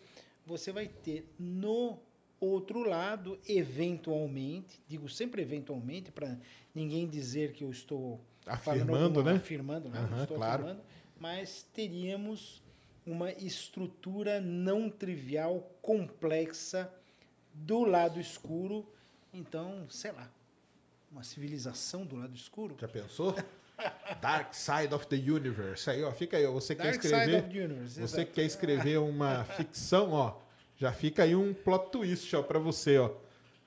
você 0.47 0.73
vai 0.73 0.87
ter 0.87 1.29
no 1.39 1.99
outro 2.41 2.89
lado, 2.89 3.39
eventualmente, 3.49 4.81
digo 4.87 5.09
sempre 5.09 5.43
eventualmente 5.43 6.13
para 6.13 6.39
ninguém 6.75 7.09
dizer 7.09 7.53
que 7.53 7.65
eu 7.65 7.71
estou 7.71 8.21
afirmando, 8.47 9.23
né? 9.23 9.33
Afirmando, 9.33 9.89
não, 9.89 10.01
uhum, 10.01 10.23
estou 10.23 10.37
claro. 10.37 10.63
afirmando, 10.63 10.83
mas 11.19 11.67
teríamos 11.75 12.63
uma 13.05 13.33
estrutura 13.33 14.41
não 14.41 14.89
trivial, 14.91 15.71
complexa 15.83 16.93
do 17.53 17.85
lado 17.85 18.21
escuro. 18.21 18.87
Então, 19.33 19.87
sei 19.89 20.13
lá, 20.13 20.31
uma 21.11 21.23
civilização 21.23 22.05
do 22.05 22.17
lado 22.17 22.35
escuro. 22.35 22.77
Já 22.81 22.89
pensou? 22.89 23.35
Dark 24.21 24.55
Side 24.55 24.95
of 24.95 25.07
the 25.07 25.17
Universe. 25.17 25.89
Aí, 25.91 26.03
ó, 26.03 26.11
fica 26.13 26.37
aí, 26.37 26.47
ó. 26.47 26.53
Você 26.53 26.75
Dark 26.75 26.91
quer 26.93 26.97
escrever. 26.97 27.25
Side 27.25 27.37
of 27.37 27.49
the 27.55 27.65
Universe. 27.65 27.95
Você 28.01 28.21
exato. 28.21 28.33
quer 28.33 28.43
escrever 28.45 28.99
uma 28.99 29.45
ficção, 29.57 30.13
ó. 30.13 30.37
Já 30.77 30.93
fica 30.93 31.23
aí 31.23 31.35
um 31.35 31.53
plot 31.55 31.91
twist, 31.91 32.35
ó, 32.37 32.43
pra 32.43 32.59
você, 32.59 32.99
ó. 32.99 33.11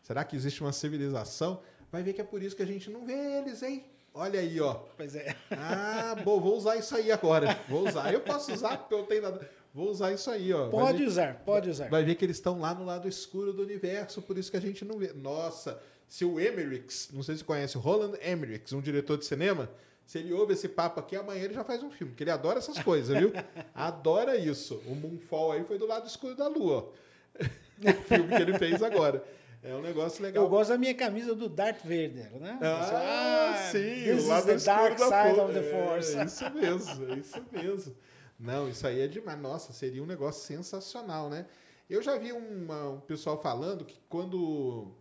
Será 0.03 0.23
que 0.23 0.35
existe 0.35 0.61
uma 0.61 0.71
civilização? 0.71 1.61
Vai 1.91 2.03
ver 2.03 2.13
que 2.13 2.21
é 2.21 2.23
por 2.23 2.41
isso 2.41 2.55
que 2.55 2.63
a 2.63 2.67
gente 2.67 2.89
não 2.89 3.05
vê 3.05 3.13
eles, 3.39 3.61
hein? 3.63 3.85
Olha 4.13 4.39
aí, 4.39 4.59
ó. 4.59 4.73
Pois 4.97 5.15
é. 5.15 5.35
Ah, 5.51 6.15
bom, 6.23 6.39
vou 6.39 6.55
usar 6.57 6.75
isso 6.77 6.95
aí 6.95 7.11
agora. 7.11 7.59
Vou 7.67 7.87
usar. 7.87 8.11
Eu 8.13 8.21
posso 8.21 8.51
usar 8.53 8.77
porque 8.77 8.93
eu 8.93 9.03
tenho 9.03 9.21
nada. 9.21 9.49
Vou 9.73 9.89
usar 9.89 10.11
isso 10.11 10.29
aí, 10.31 10.51
ó. 10.51 10.67
Pode 10.69 10.97
ver- 10.99 11.07
usar, 11.07 11.35
pode 11.45 11.69
usar. 11.69 11.89
Vai 11.89 12.03
ver 12.03 12.15
que 12.15 12.25
eles 12.25 12.37
estão 12.37 12.59
lá 12.59 12.73
no 12.73 12.83
lado 12.85 13.07
escuro 13.07 13.53
do 13.53 13.61
universo, 13.61 14.19
por 14.21 14.35
isso 14.37 14.49
que 14.49 14.57
a 14.57 14.61
gente 14.61 14.83
não 14.83 14.97
vê. 14.97 15.13
Nossa, 15.13 15.79
se 16.07 16.25
o 16.25 16.39
Emmerichs, 16.39 17.09
não 17.13 17.21
sei 17.21 17.35
se 17.35 17.39
você 17.41 17.45
conhece, 17.45 17.77
o 17.77 17.79
Roland 17.79 18.17
Emmerichs, 18.21 18.73
um 18.73 18.81
diretor 18.81 19.17
de 19.17 19.25
cinema, 19.25 19.69
se 20.09 20.17
ele 20.17 20.33
ouve 20.33 20.53
esse 20.53 20.67
papo 20.67 20.99
aqui, 20.99 21.15
amanhã 21.15 21.43
ele 21.43 21.53
já 21.53 21.63
faz 21.63 21.83
um 21.83 21.91
filme, 21.91 22.11
porque 22.13 22.23
ele 22.23 22.31
adora 22.31 22.57
essas 22.57 22.79
coisas, 22.79 23.15
viu? 23.15 23.31
Adora 23.75 24.35
isso. 24.35 24.81
O 24.87 24.95
Moonfall 24.95 25.51
aí 25.51 25.63
foi 25.63 25.77
do 25.77 25.85
lado 25.85 26.07
escuro 26.07 26.33
da 26.35 26.47
lua, 26.47 26.91
ó. 27.37 27.39
o 27.87 28.03
filme 28.05 28.27
que 28.35 28.41
ele 28.41 28.57
fez 28.57 28.81
agora. 28.81 29.23
É 29.61 29.75
um 29.75 29.81
negócio 29.83 30.23
legal. 30.23 30.43
Eu 30.43 30.49
gosto 30.49 30.69
da 30.71 30.79
minha 30.79 30.95
camisa 30.95 31.35
do 31.35 31.47
Darth 31.47 31.83
Vader, 31.83 32.31
né? 32.39 32.57
Ah, 32.59 33.69
sim, 33.71 34.03
this 34.03 34.23
o 34.23 34.27
lado 34.29 34.51
is 34.51 34.63
the 34.63 34.71
dark 34.73 34.97
da 34.97 35.05
side 35.05 35.35
fo- 35.35 35.41
of 35.43 35.53
the 35.53 35.63
force. 35.63 36.17
É, 36.17 36.25
isso 36.25 36.49
mesmo, 36.55 37.11
é 37.11 37.13
isso 37.19 37.45
mesmo. 37.51 37.95
Não, 38.39 38.67
isso 38.67 38.87
aí 38.87 39.01
é 39.01 39.07
demais. 39.07 39.39
Nossa, 39.39 39.73
seria 39.73 40.01
um 40.01 40.07
negócio 40.07 40.41
sensacional, 40.43 41.29
né? 41.29 41.45
Eu 41.87 42.01
já 42.01 42.17
vi 42.17 42.31
uma- 42.31 42.89
um 42.89 42.99
pessoal 43.01 43.39
falando 43.39 43.85
que 43.85 43.99
quando, 44.09 44.91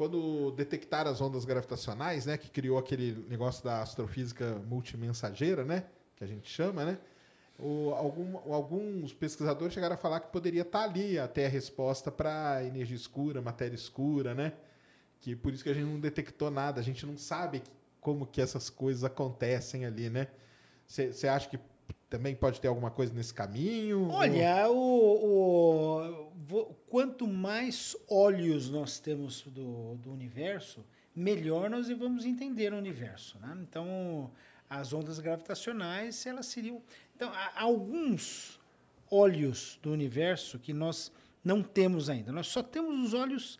quando 0.00 0.50
detectaram 0.52 1.10
as 1.10 1.20
ondas 1.20 1.44
gravitacionais, 1.44 2.24
né, 2.24 2.38
que 2.38 2.48
criou 2.50 2.78
aquele 2.78 3.22
negócio 3.28 3.62
da 3.62 3.82
astrofísica 3.82 4.54
multimensageira, 4.66 5.62
né, 5.62 5.84
que 6.16 6.24
a 6.24 6.26
gente 6.26 6.48
chama, 6.48 6.86
né, 6.86 6.98
o- 7.58 7.90
algum- 7.90 8.38
alguns 8.50 9.12
pesquisadores 9.12 9.74
chegaram 9.74 9.96
a 9.96 9.98
falar 9.98 10.20
que 10.20 10.32
poderia 10.32 10.62
estar 10.62 10.84
ali 10.84 11.18
até 11.18 11.44
a 11.44 11.48
resposta 11.50 12.10
para 12.10 12.64
energia 12.64 12.96
escura, 12.96 13.42
matéria 13.42 13.74
escura, 13.74 14.34
né? 14.34 14.54
Que 15.20 15.36
por 15.36 15.52
isso 15.52 15.62
que 15.62 15.68
a 15.68 15.74
gente 15.74 15.84
não 15.84 16.00
detectou 16.00 16.50
nada, 16.50 16.80
a 16.80 16.82
gente 16.82 17.04
não 17.04 17.18
sabe 17.18 17.62
como 18.00 18.24
que 18.26 18.40
essas 18.40 18.70
coisas 18.70 19.04
acontecem 19.04 19.84
ali, 19.84 20.08
né? 20.08 20.28
Você 20.86 21.28
acha 21.28 21.46
que 21.46 21.58
também 22.10 22.34
pode 22.34 22.60
ter 22.60 22.68
alguma 22.68 22.90
coisa 22.90 23.14
nesse 23.14 23.32
caminho? 23.32 24.08
Olha, 24.10 24.68
o, 24.68 24.74
o- 24.76 26.32
vo- 26.44 26.76
quanto 26.88 27.26
mais 27.26 27.96
olhos 28.08 28.68
nós 28.68 28.98
temos 28.98 29.42
do, 29.42 29.94
do 29.96 30.12
universo, 30.12 30.84
melhor 31.14 31.70
nós 31.70 31.88
vamos 31.88 32.24
entender 32.24 32.72
o 32.72 32.76
universo. 32.76 33.38
Né? 33.38 33.56
Então, 33.62 34.30
as 34.68 34.92
ondas 34.92 35.18
gravitacionais, 35.20 36.26
elas 36.26 36.46
seriam. 36.46 36.82
Então, 37.16 37.30
há 37.32 37.62
alguns 37.62 38.58
olhos 39.10 39.78
do 39.82 39.90
universo 39.92 40.58
que 40.58 40.72
nós 40.72 41.12
não 41.44 41.62
temos 41.62 42.08
ainda. 42.10 42.32
Nós 42.32 42.48
só 42.48 42.62
temos 42.62 43.06
os 43.08 43.14
olhos 43.14 43.58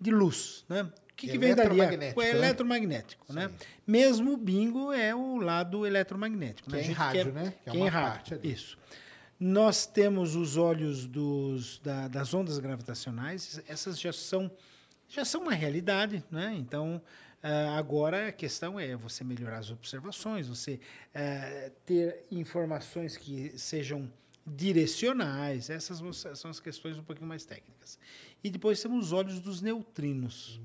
de 0.00 0.10
luz. 0.10 0.64
Né? 0.68 0.90
O 1.18 1.20
que, 1.20 1.28
que 1.32 1.38
vem 1.38 1.52
dali? 1.52 1.70
Eletromagnético, 1.80 2.20
O 2.20 2.22
né? 2.22 2.30
eletromagnético. 2.30 3.32
Né? 3.32 3.50
Mesmo 3.84 4.32
o 4.34 4.36
bingo 4.36 4.92
é 4.92 5.12
o 5.14 5.36
lado 5.38 5.84
eletromagnético. 5.84 6.70
Que 6.70 6.76
né? 6.76 6.82
é 6.82 6.86
em 6.86 6.92
rádio, 6.92 7.24
quer- 7.24 7.32
né? 7.32 7.54
Que 7.64 7.70
é 7.70 7.72
que 7.72 7.76
é 7.76 7.80
em 7.80 7.82
uma 7.82 7.90
rádio. 7.90 8.10
parte 8.12 8.34
ali. 8.34 8.52
Isso. 8.52 8.78
Nós 9.40 9.84
temos 9.84 10.36
os 10.36 10.56
olhos 10.56 11.06
dos, 11.06 11.80
da- 11.80 12.06
das 12.06 12.32
ondas 12.34 12.58
gravitacionais, 12.60 13.60
essas 13.66 13.98
já 13.98 14.12
são, 14.12 14.48
já 15.08 15.24
são 15.24 15.42
uma 15.42 15.54
realidade, 15.54 16.22
né? 16.30 16.54
Então, 16.56 17.02
ah, 17.42 17.76
agora 17.76 18.28
a 18.28 18.32
questão 18.32 18.78
é 18.78 18.94
você 18.96 19.24
melhorar 19.24 19.58
as 19.58 19.70
observações, 19.72 20.46
você 20.48 20.78
eh, 21.12 21.72
ter 21.84 22.26
informações 22.30 23.16
que 23.16 23.52
sejam 23.58 24.08
direcionais, 24.46 25.68
essas 25.70 26.00
são 26.38 26.50
as 26.50 26.60
questões 26.60 26.98
um 26.98 27.02
pouquinho 27.02 27.28
mais 27.28 27.44
técnicas. 27.44 27.98
E 28.42 28.50
depois 28.50 28.80
temos 28.80 29.06
os 29.06 29.12
olhos 29.12 29.40
dos 29.40 29.60
neutrinos. 29.60 30.60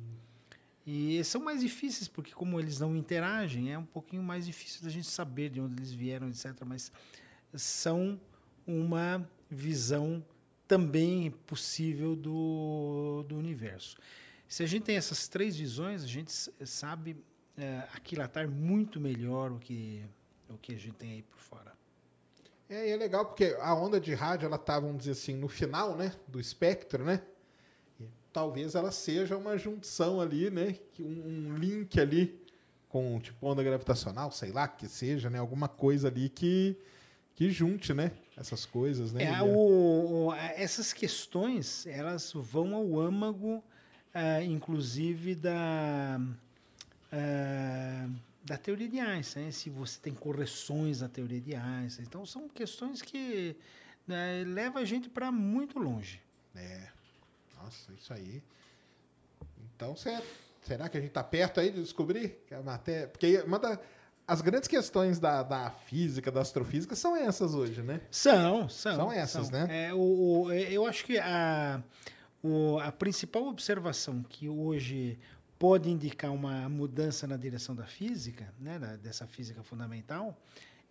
E 0.85 1.23
são 1.23 1.41
mais 1.41 1.61
difíceis, 1.61 2.07
porque 2.07 2.34
como 2.34 2.60
eles 2.60 2.80
não 2.80 2.95
interagem, 2.95 3.72
é 3.72 3.77
um 3.77 3.85
pouquinho 3.85 4.22
mais 4.22 4.45
difícil 4.45 4.84
da 4.84 4.89
gente 4.89 5.07
saber 5.07 5.49
de 5.49 5.61
onde 5.61 5.76
eles 5.76 5.93
vieram, 5.93 6.27
etc. 6.27 6.53
Mas 6.65 6.91
são 7.53 8.19
uma 8.68 9.30
visão 9.49 10.23
também 10.68 11.31
possível 11.31 12.15
do, 12.15 13.23
do 13.27 13.38
universo. 13.38 13.97
Se 14.47 14.64
a 14.64 14.65
gente 14.65 14.84
tem 14.84 14.97
essas 14.97 15.27
três 15.27 15.55
visões, 15.55 16.03
a 16.03 16.07
gente 16.07 16.31
sabe 16.65 17.18
eh, 17.57 17.88
aquilatar 17.93 18.49
muito 18.49 18.99
melhor 18.99 19.51
o 19.51 19.60
que, 19.60 20.05
o 20.49 20.57
que 20.57 20.73
a 20.73 20.77
gente 20.77 20.95
tem 20.95 21.11
aí 21.14 21.22
por 21.23 21.39
fora. 21.39 21.73
É, 22.69 22.89
e 22.89 22.91
é 22.91 22.97
legal 22.97 23.26
porque 23.26 23.55
a 23.60 23.73
onda 23.73 23.99
de 23.99 24.14
rádio, 24.14 24.47
ela 24.47 24.57
tá, 24.57 24.80
vamos 24.80 24.97
dizer 24.97 25.11
assim, 25.11 25.35
no 25.35 25.47
final, 25.47 25.95
né, 25.95 26.14
do 26.27 26.39
espectro, 26.39 27.03
né? 27.03 27.22
Talvez 28.34 28.73
ela 28.76 28.91
seja 28.91 29.38
uma 29.38 29.57
junção 29.57 30.19
ali, 30.19 30.49
né, 30.49 30.76
um, 30.99 31.51
um 31.51 31.55
link 31.57 31.99
ali 31.99 32.41
com 32.89 33.19
tipo 33.19 33.45
onda 33.47 33.64
gravitacional, 33.64 34.31
sei 34.31 34.51
lá, 34.51 34.68
que 34.68 34.88
seja, 34.88 35.30
né, 35.30 35.38
alguma 35.39 35.68
coisa 35.68 36.07
ali 36.07 36.30
que 36.30 36.76
que 37.35 37.49
junte, 37.49 37.93
né, 37.95 38.11
essas 38.38 38.64
coisas, 38.65 39.11
né? 39.11 39.23
É, 39.23 39.41
o- 39.41 40.27
o- 40.27 40.34
essas 40.34 40.93
questões 40.93 41.85
elas 41.88 42.31
vão 42.34 42.76
ao 42.76 42.99
âmago, 42.99 43.64
ah, 44.14 44.43
inclusive 44.43 45.34
da 45.35 46.19
ah, 47.11 48.07
da 48.45 48.57
teoria 48.57 48.89
de 48.89 48.99
Einstein, 48.99 49.45
né? 49.45 49.51
se 49.51 49.69
você 49.69 49.97
tem 50.01 50.14
correções 50.14 50.99
da 50.99 51.07
teoria 51.07 51.39
de 51.39 51.55
Einstein. 51.55 52.05
Então 52.05 52.26
são 52.26 52.49
questões 52.49 53.01
que 53.01 53.55
né, 54.05 54.43
levam 54.45 54.81
a 54.81 54.85
gente 54.85 55.10
para 55.10 55.31
muito 55.31 55.80
longe. 55.80 56.22
É. 56.55 56.88
Nossa, 57.64 57.91
isso 57.94 58.14
aí. 58.14 58.44
Então, 59.76 59.95
cê- 59.95 60.22
será 60.61 60.90
que 60.90 60.98
a 60.98 60.99
gente 61.02 61.10
está 61.10 61.23
perto 61.23 61.60
aí 61.60 61.72
de 61.72 61.81
descobrir 61.81 62.44
que 62.48 62.53
a 62.53 62.61
matéria. 62.61 63.07
Porque 63.07 63.44
as 64.27 64.41
grandes 64.41 64.68
questões 64.68 65.19
da, 65.19 65.44
da 65.44 65.69
física, 65.72 66.31
da 66.31 66.41
astrofísica, 66.41 66.95
são 66.95 67.15
essas 67.15 67.53
hoje, 67.53 67.81
né? 67.81 68.02
São, 68.11 68.69
são. 68.69 68.95
São 68.95 69.11
essas, 69.11 69.49
né? 69.49 69.88
É, 69.88 69.94
o, 69.94 70.44
o- 70.44 70.52
eu 70.52 70.85
acho 70.85 71.06
que 71.06 71.18
a, 71.18 71.81
o- 72.41 72.80
a 72.80 72.91
principal 72.91 73.45
observação 73.48 74.23
que 74.23 74.48
hoje 74.48 75.19
pode 75.60 75.90
indicar 75.90 76.31
uma 76.31 76.68
mudança 76.69 77.26
na 77.27 77.38
direção 77.38 77.73
da 77.76 77.85
física, 77.85 78.53
né, 78.60 78.77
da- 78.80 78.95
dessa 78.98 79.26
física 79.27 79.64
fundamental, 79.64 80.38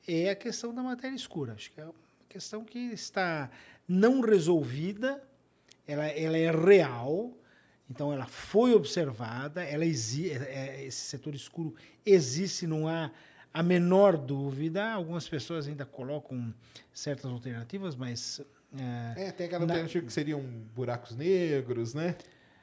é 0.09 0.31
a 0.31 0.36
questão 0.36 0.74
da 0.74 0.82
matéria 0.82 1.15
escura. 1.15 1.53
Acho 1.55 1.70
que 1.70 1.81
é 1.81 1.85
uma 1.85 1.94
questão 2.28 2.65
que 2.65 2.78
está 2.78 3.51
não 3.86 4.20
resolvida, 4.20 5.23
ela, 5.86 6.06
ela 6.06 6.36
é 6.38 6.50
real, 6.50 7.36
então 7.90 8.12
ela 8.12 8.26
foi 8.26 8.72
observada, 8.74 9.62
ela 9.64 9.84
é- 9.84 9.88
é- 9.88 10.84
esse 10.84 11.00
setor 11.00 11.34
escuro 11.34 11.74
existe, 12.06 12.66
não 12.66 12.88
há 12.88 13.10
a 13.52 13.62
menor 13.62 14.16
dúvida. 14.16 14.92
Algumas 14.92 15.28
pessoas 15.28 15.66
ainda 15.68 15.84
colocam 15.84 16.54
certas 16.92 17.30
alternativas, 17.30 17.94
mas. 17.94 18.40
É, 19.16 19.30
tem 19.32 19.46
aquela 19.46 19.66
Na- 19.66 19.74
alternativa 19.74 20.06
que 20.06 20.12
seriam 20.12 20.40
buracos 20.74 21.14
negros, 21.14 21.92
né? 21.92 22.16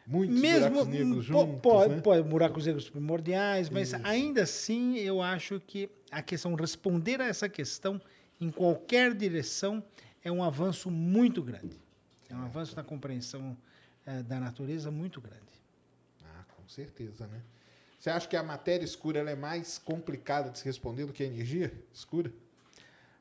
Muitos 0.07 0.39
mesmo 0.41 0.69
buracos 0.71 0.87
negros 0.87 1.15
po- 1.27 1.33
juntos, 1.33 1.61
pode, 1.61 1.95
né? 1.95 2.01
pode, 2.01 2.23
buracos 2.23 2.65
negros 2.65 2.89
primordiais, 2.89 3.69
mas 3.69 3.89
Isso. 3.93 4.01
ainda 4.03 4.41
assim 4.41 4.95
eu 4.97 5.21
acho 5.21 5.59
que 5.59 5.87
a 6.09 6.23
questão 6.23 6.55
responder 6.55 7.21
a 7.21 7.25
essa 7.27 7.47
questão 7.47 8.01
em 8.41 8.49
qualquer 8.49 9.13
direção 9.13 9.83
é 10.23 10.31
um 10.31 10.43
avanço 10.43 10.89
muito 10.89 11.43
grande. 11.43 11.79
É 12.29 12.35
um 12.35 12.43
avanço 12.45 12.75
na 12.75 12.83
compreensão 12.83 13.57
eh, 14.05 14.23
da 14.23 14.39
natureza 14.39 14.91
muito 14.91 15.19
grande. 15.19 15.39
Ah, 16.23 16.43
com 16.55 16.67
certeza, 16.67 17.25
né? 17.27 17.41
Você 17.99 18.09
acha 18.09 18.27
que 18.27 18.35
a 18.37 18.43
matéria 18.43 18.85
escura 18.85 19.19
é 19.29 19.35
mais 19.35 19.77
complicada 19.77 20.49
de 20.49 20.59
se 20.59 20.65
responder 20.65 21.05
do 21.05 21.11
que 21.13 21.23
a 21.23 21.25
energia 21.25 21.71
escura? 21.93 22.31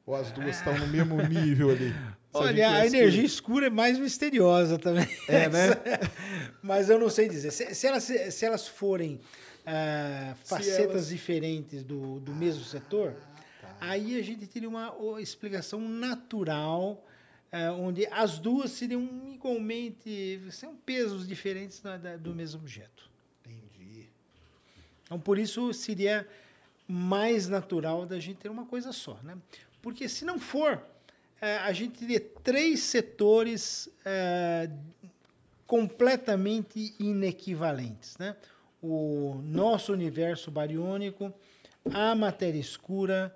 Ou 0.06 0.14
as 0.14 0.30
duas 0.30 0.56
estão 0.56 0.76
no 0.78 0.86
mesmo 0.86 1.20
nível 1.26 1.70
ali? 1.70 1.92
Olha, 2.32 2.78
a 2.78 2.80
que- 2.82 2.86
energia 2.88 3.24
escura 3.24 3.66
é 3.66 3.70
mais 3.70 3.98
misteriosa 3.98 4.78
também. 4.78 5.08
É, 5.26 5.48
né? 5.48 5.68
Mas 6.62 6.88
eu 6.88 6.98
não 6.98 7.10
sei 7.10 7.28
dizer. 7.28 7.50
Se, 7.50 7.74
se 7.74 7.86
elas, 7.86 8.04
se 8.04 8.44
elas 8.44 8.68
forem 8.68 9.20
ah, 9.66 10.34
facetas 10.44 10.78
elas- 10.90 11.06
Ah, 11.06 11.10
diferentes 11.10 11.82
do, 11.82 12.20
do 12.20 12.32
mesmo 12.34 12.62
setor, 12.64 13.14
tá. 13.60 13.76
aí 13.80 14.18
a 14.18 14.22
gente 14.22 14.46
teria 14.46 14.68
uma 14.68 14.94
explicação 15.20 15.80
natural, 15.80 17.04
ah, 17.52 17.72
onde 17.72 18.06
as 18.08 18.38
duas 18.38 18.70
seriam 18.72 19.08
igualmente. 19.32 20.40
são 20.50 20.76
pesos 20.76 21.26
diferentes 21.26 21.80
da- 21.80 21.96
da- 21.96 22.16
do 22.16 22.34
mesmo 22.34 22.60
objeto. 22.60 23.08
Entendi. 23.46 24.08
Então, 25.04 25.18
por 25.18 25.38
isso 25.38 25.72
seria 25.72 26.26
mais 26.86 27.48
natural 27.48 28.06
da 28.06 28.18
gente 28.18 28.38
ter 28.38 28.48
uma 28.50 28.64
coisa 28.66 28.92
só, 28.92 29.18
né? 29.22 29.36
Porque 29.82 30.08
se 30.08 30.24
não 30.24 30.38
for, 30.38 30.82
eh, 31.40 31.58
a 31.58 31.72
gente 31.72 31.98
teria 32.00 32.20
três 32.20 32.80
setores 32.80 33.88
eh, 34.04 34.70
completamente 35.66 36.94
inequivalentes, 36.98 38.16
né? 38.18 38.36
O 38.82 39.40
nosso 39.44 39.92
universo 39.92 40.50
bariônico, 40.50 41.32
a 41.92 42.14
matéria 42.14 42.58
escura 42.58 43.34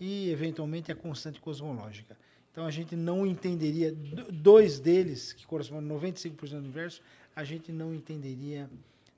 e, 0.00 0.30
eventualmente, 0.30 0.90
a 0.90 0.94
constante 0.96 1.40
cosmológica. 1.40 2.16
Então, 2.54 2.64
a 2.66 2.70
gente 2.70 2.94
não 2.94 3.26
entenderia, 3.26 3.90
do- 3.90 4.30
dois 4.30 4.78
deles, 4.78 5.32
que 5.32 5.44
correspondem 5.44 5.90
a 5.90 5.94
95% 6.00 6.50
do 6.50 6.58
universo, 6.58 7.02
a 7.34 7.42
gente 7.42 7.72
não 7.72 7.92
entenderia 7.92 8.70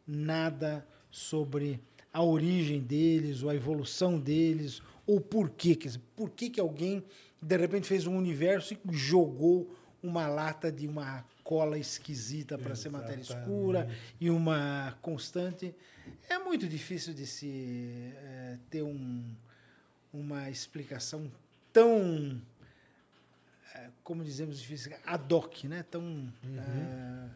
nada 0.06 0.86
sobre 1.10 1.78
a 2.10 2.22
origem 2.22 2.80
deles, 2.80 3.42
ou 3.42 3.50
a 3.50 3.54
evolução 3.54 4.18
deles, 4.18 4.80
ou 5.06 5.20
por 5.20 5.50
quê. 5.50 5.74
Quer 5.76 5.88
dizer, 5.88 6.00
por 6.16 6.30
que, 6.30 6.48
que 6.48 6.58
alguém, 6.58 7.04
de 7.42 7.56
repente, 7.58 7.86
fez 7.86 8.06
um 8.06 8.16
universo 8.16 8.72
e 8.72 8.78
jogou 8.90 9.70
uma 10.02 10.26
lata 10.26 10.72
de 10.72 10.86
uma 10.88 11.22
cola 11.44 11.78
esquisita 11.78 12.56
para 12.56 12.74
ser 12.74 12.88
matéria 12.88 13.20
escura 13.20 13.86
e 14.18 14.30
uma 14.30 14.96
constante. 15.02 15.74
É 16.30 16.38
muito 16.38 16.66
difícil 16.66 17.12
de 17.12 17.26
se 17.26 18.12
eh, 18.16 18.56
ter 18.70 18.82
um, 18.82 19.22
uma 20.12 20.48
explicação 20.48 21.30
tão, 21.72 22.40
como 24.02 24.22
dizemos 24.24 24.60
em 24.60 24.64
física, 24.64 24.98
ad 25.04 25.32
hoc, 25.34 25.64
né? 25.64 25.84
tão, 25.90 26.32
eh, 26.44 27.28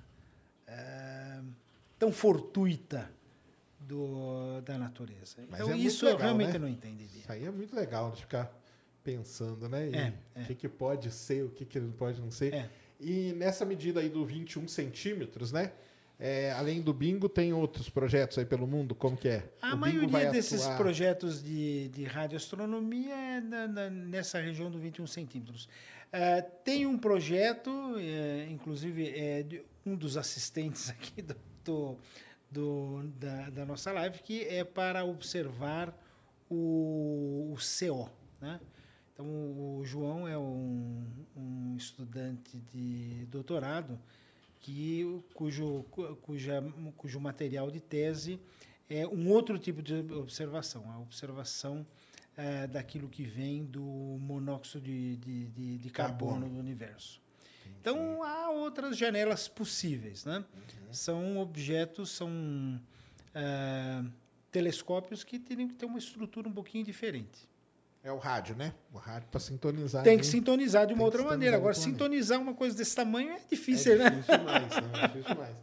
eh, 0.69 1.41
tão 1.99 2.13
fortuita 2.13 3.11
do, 3.81 4.61
da 4.63 4.79
natureza. 4.79 5.37
Mas 5.51 5.61
então, 5.61 5.73
é 5.73 5.77
isso 5.77 6.05
eu 6.05 6.11
legal, 6.13 6.23
realmente 6.23 6.53
né? 6.53 6.59
não 6.59 6.69
entenderia. 6.69 7.21
Isso 7.21 7.33
aí 7.33 7.45
é 7.45 7.51
muito 7.51 7.75
legal 7.75 8.11
de 8.13 8.21
ficar 8.23 8.53
pensando, 9.03 9.69
né? 9.69 9.89
E 9.89 9.95
É, 9.97 10.13
O 10.43 10.47
que, 10.47 10.55
que 10.55 10.69
pode 10.69 11.11
ser, 11.11 11.45
o 11.45 11.49
que, 11.51 11.65
que 11.65 11.81
não 11.81 11.93
pode 11.93 12.21
não 12.21 12.31
ser. 12.31 12.53
É. 12.55 12.71
E 13.01 13.33
nessa 13.33 13.65
medida 13.65 14.01
aí 14.01 14.09
do 14.09 14.25
21 14.25 14.69
centímetros, 14.69 15.51
né? 15.53 15.73
É, 16.23 16.53
além 16.53 16.83
do 16.83 16.93
bingo, 16.93 17.31
tem 17.31 17.51
outros 17.55 17.89
projetos 17.89 18.37
aí 18.37 18.45
pelo 18.45 18.67
mundo? 18.67 18.95
Como 18.95 19.17
que 19.17 19.27
é? 19.27 19.49
A 19.63 19.75
O 19.75 19.79
maioria 19.79 20.31
desses 20.31 20.61
atuar- 20.61 20.77
projetos 20.77 21.43
de, 21.43 21.89
de 21.89 22.05
radioastronomia 22.05 23.15
é 23.15 23.41
na- 23.41 23.67
na- 23.67 23.89
nessa 23.91 24.39
região 24.39 24.71
do 24.71 24.79
21 24.79 25.07
centímetros. 25.07 25.67
Ah, 26.13 26.43
tem 26.65 26.87
um 26.87 26.99
projeto, 26.99 27.71
eh, 27.99 28.49
inclusive 28.51 29.09
é 29.11 29.45
um 29.87 29.95
dos 29.97 30.17
assistentes 30.17 30.91
aqui 30.91 31.23
do, 31.23 31.37
do- 31.65 31.97
do- 32.51 33.03
da, 33.19 33.51
da 33.51 33.65
nossa 33.67 33.93
live, 33.93 34.19
que 34.21 34.43
é 34.45 34.65
para 34.65 35.05
observar 35.05 35.97
o, 36.51 37.53
o 37.55 37.57
CO. 37.59 38.09
Né? 38.41 38.61
Então, 39.13 39.27
o 39.27 39.83
João 39.85 40.27
é 40.27 40.37
um, 40.37 41.05
um 41.37 41.77
estudante 41.77 42.59
de 42.73 43.27
doutorado 43.27 43.99
que 44.61 45.05
cujo, 45.35 45.85
cu- 45.91 46.17
cuja, 46.17 46.63
cujo 46.97 47.21
material 47.21 47.71
de 47.71 47.81
tese 47.81 48.41
é 48.89 49.07
um 49.07 49.29
outro 49.31 49.59
tipo 49.59 49.81
de 49.83 49.95
observação, 50.15 50.91
a 50.91 50.99
observação 50.99 51.87
eh, 52.37 52.67
daquilo 52.67 53.09
que 53.09 53.25
vem 53.25 53.65
do 53.65 53.83
monóxido 53.83 54.85
de, 54.85 55.17
de, 55.17 55.47
de, 55.49 55.79
de 55.79 55.91
carbono, 55.91 56.33
Carbono. 56.33 56.55
do 56.55 56.61
universo. 56.61 57.21
Então, 57.81 58.23
há 58.23 58.51
outras 58.51 58.97
janelas 58.97 59.49
possíveis. 59.49 60.25
Né? 60.25 60.45
São 60.93 61.39
objetos, 61.39 62.11
são 62.11 62.31
eh, 63.35 64.03
telescópios 64.51 65.25
que 65.25 65.39
teriam 65.39 65.69
que 65.69 65.75
ter 65.75 65.87
uma 65.87 65.99
estrutura 65.99 66.49
um 66.49 66.53
pouquinho 66.53 66.85
diferente. 66.85 67.49
É 68.03 68.11
o 68.11 68.17
rádio, 68.19 68.57
né? 68.57 68.73
O 68.95 68.99
rádio 68.99 69.29
para 69.31 69.41
sintonizar. 69.41 70.03
Tem 70.03 70.15
ali. 70.15 70.21
que 70.23 70.27
sintonizar 70.27 70.87
de 70.87 70.95
uma 70.95 70.99
Tem 71.01 71.05
outra 71.05 71.23
maneira. 71.23 71.57
Agora, 71.57 71.75
maneira. 71.75 71.93
sintonizar 71.93 72.41
uma 72.41 72.55
coisa 72.55 72.75
desse 72.77 72.97
tamanho 72.97 73.31
é 73.31 73.37
É 73.37 73.41
difícil, 73.51 73.99
né? 73.99 74.09
difícil 74.11 74.39
demais, 74.39 74.71
né? 74.71 74.91
É 75.03 75.07
difícil 75.09 75.35
demais. 75.35 75.57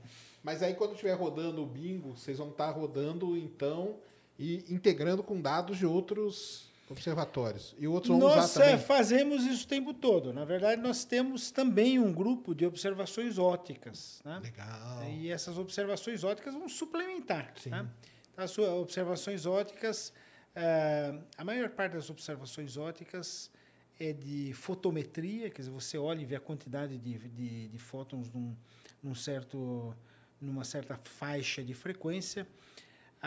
Mas 0.44 0.62
aí 0.64 0.76
quando 0.76 0.92
estiver 0.92 1.14
rodando 1.14 1.64
o 1.64 1.66
bingo, 1.66 2.16
vocês 2.16 2.38
vão 2.38 2.50
estar 2.50 2.70
rodando 2.70 3.36
então 3.36 3.96
e 4.40 4.64
integrando 4.70 5.24
com 5.24 5.42
dados 5.42 5.78
de 5.78 5.86
outros 5.86 6.68
observatórios. 6.90 7.76
E 7.78 7.88
outros 7.88 8.10
vão 8.10 8.20
Nós 8.20 8.52
usar 8.52 8.62
também. 8.62 8.76
eh, 8.76 8.78
fazemos 8.78 9.44
isso 9.44 9.66
o 9.66 9.68
tempo 9.68 9.94
todo. 9.94 10.32
Na 10.32 10.46
verdade, 10.46 10.82
nós 10.82 11.04
temos 11.04 11.52
também 11.52 12.00
um 12.00 12.14
grupo 12.14 12.56
de 12.56 12.66
observações 12.66 13.38
ópticas. 13.38 14.22
Né? 14.24 14.40
Legal. 14.42 15.04
E 15.10 15.30
essas 15.30 15.58
observações 15.58 16.24
ópticas 16.24 16.54
vão 16.54 16.70
suplementar. 16.70 17.54
Sim. 17.62 17.72
Né? 17.72 17.88
Então, 18.32 18.46
As 18.46 18.52
suas 18.52 18.70
observações 18.70 19.46
ópticas, 19.46 20.14
eh, 20.56 21.14
a 21.38 21.44
maior 21.44 21.70
parte 21.70 21.94
das 21.94 22.10
observações 22.10 22.78
ópticas 22.78 23.52
é 24.00 24.14
de 24.14 24.54
fotometria, 24.54 25.50
quer 25.50 25.64
dizer, 25.64 25.72
você 25.72 25.98
olha 25.98 26.22
e 26.22 26.26
vê 26.26 26.36
a 26.36 26.40
quantidade 26.40 26.98
de, 27.00 27.18
de, 27.18 27.68
de 27.68 27.78
fótons 27.80 28.32
num, 28.32 28.56
num 29.04 29.16
certo, 29.16 29.94
numa 30.40 30.64
certa 30.64 30.96
faixa 31.04 31.64
de 31.64 31.74
frequência. 31.74 32.48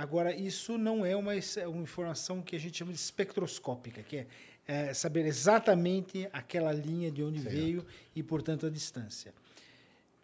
Agora, 0.00 0.34
isso 0.34 0.78
não 0.78 1.04
é 1.04 1.14
uma, 1.14 1.32
uma 1.68 1.82
informação 1.82 2.40
que 2.40 2.56
a 2.56 2.58
gente 2.58 2.78
chama 2.78 2.90
de 2.90 2.98
espectroscópica, 2.98 4.02
que 4.02 4.16
é, 4.16 4.26
é, 4.66 4.94
saber 4.94 5.26
exatamente 5.26 6.26
aquela 6.32 6.72
linha 6.72 7.10
de 7.10 7.22
onde 7.22 7.42
Certo. 7.42 7.54
veio 7.54 7.86
e, 8.16 8.22
portanto, 8.22 8.64
a 8.64 8.70
distância. 8.70 9.34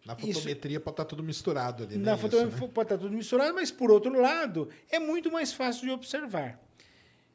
Na 0.03 0.15
Isso- 0.15 0.33
fotometria 0.33 0.79
pode 0.79 0.93
estar 0.93 1.05
tudo 1.05 1.21
misturado 1.21 1.83
ali, 1.83 1.95
né? 1.95 2.05
Na 2.05 2.13
Isso, 2.13 2.21
fotografia 2.23 2.59
né? 2.67 2.71
pode 2.73 2.85
estar 2.87 2.97
tudo 2.97 3.15
misturado, 3.15 3.53
mas, 3.53 3.69
por 3.69 3.91
outro 3.91 4.19
lado, 4.19 4.67
é 4.89 4.97
muito 4.97 5.31
mais 5.31 5.53
fácil 5.53 5.83
de 5.83 5.91
observar. 5.91 6.59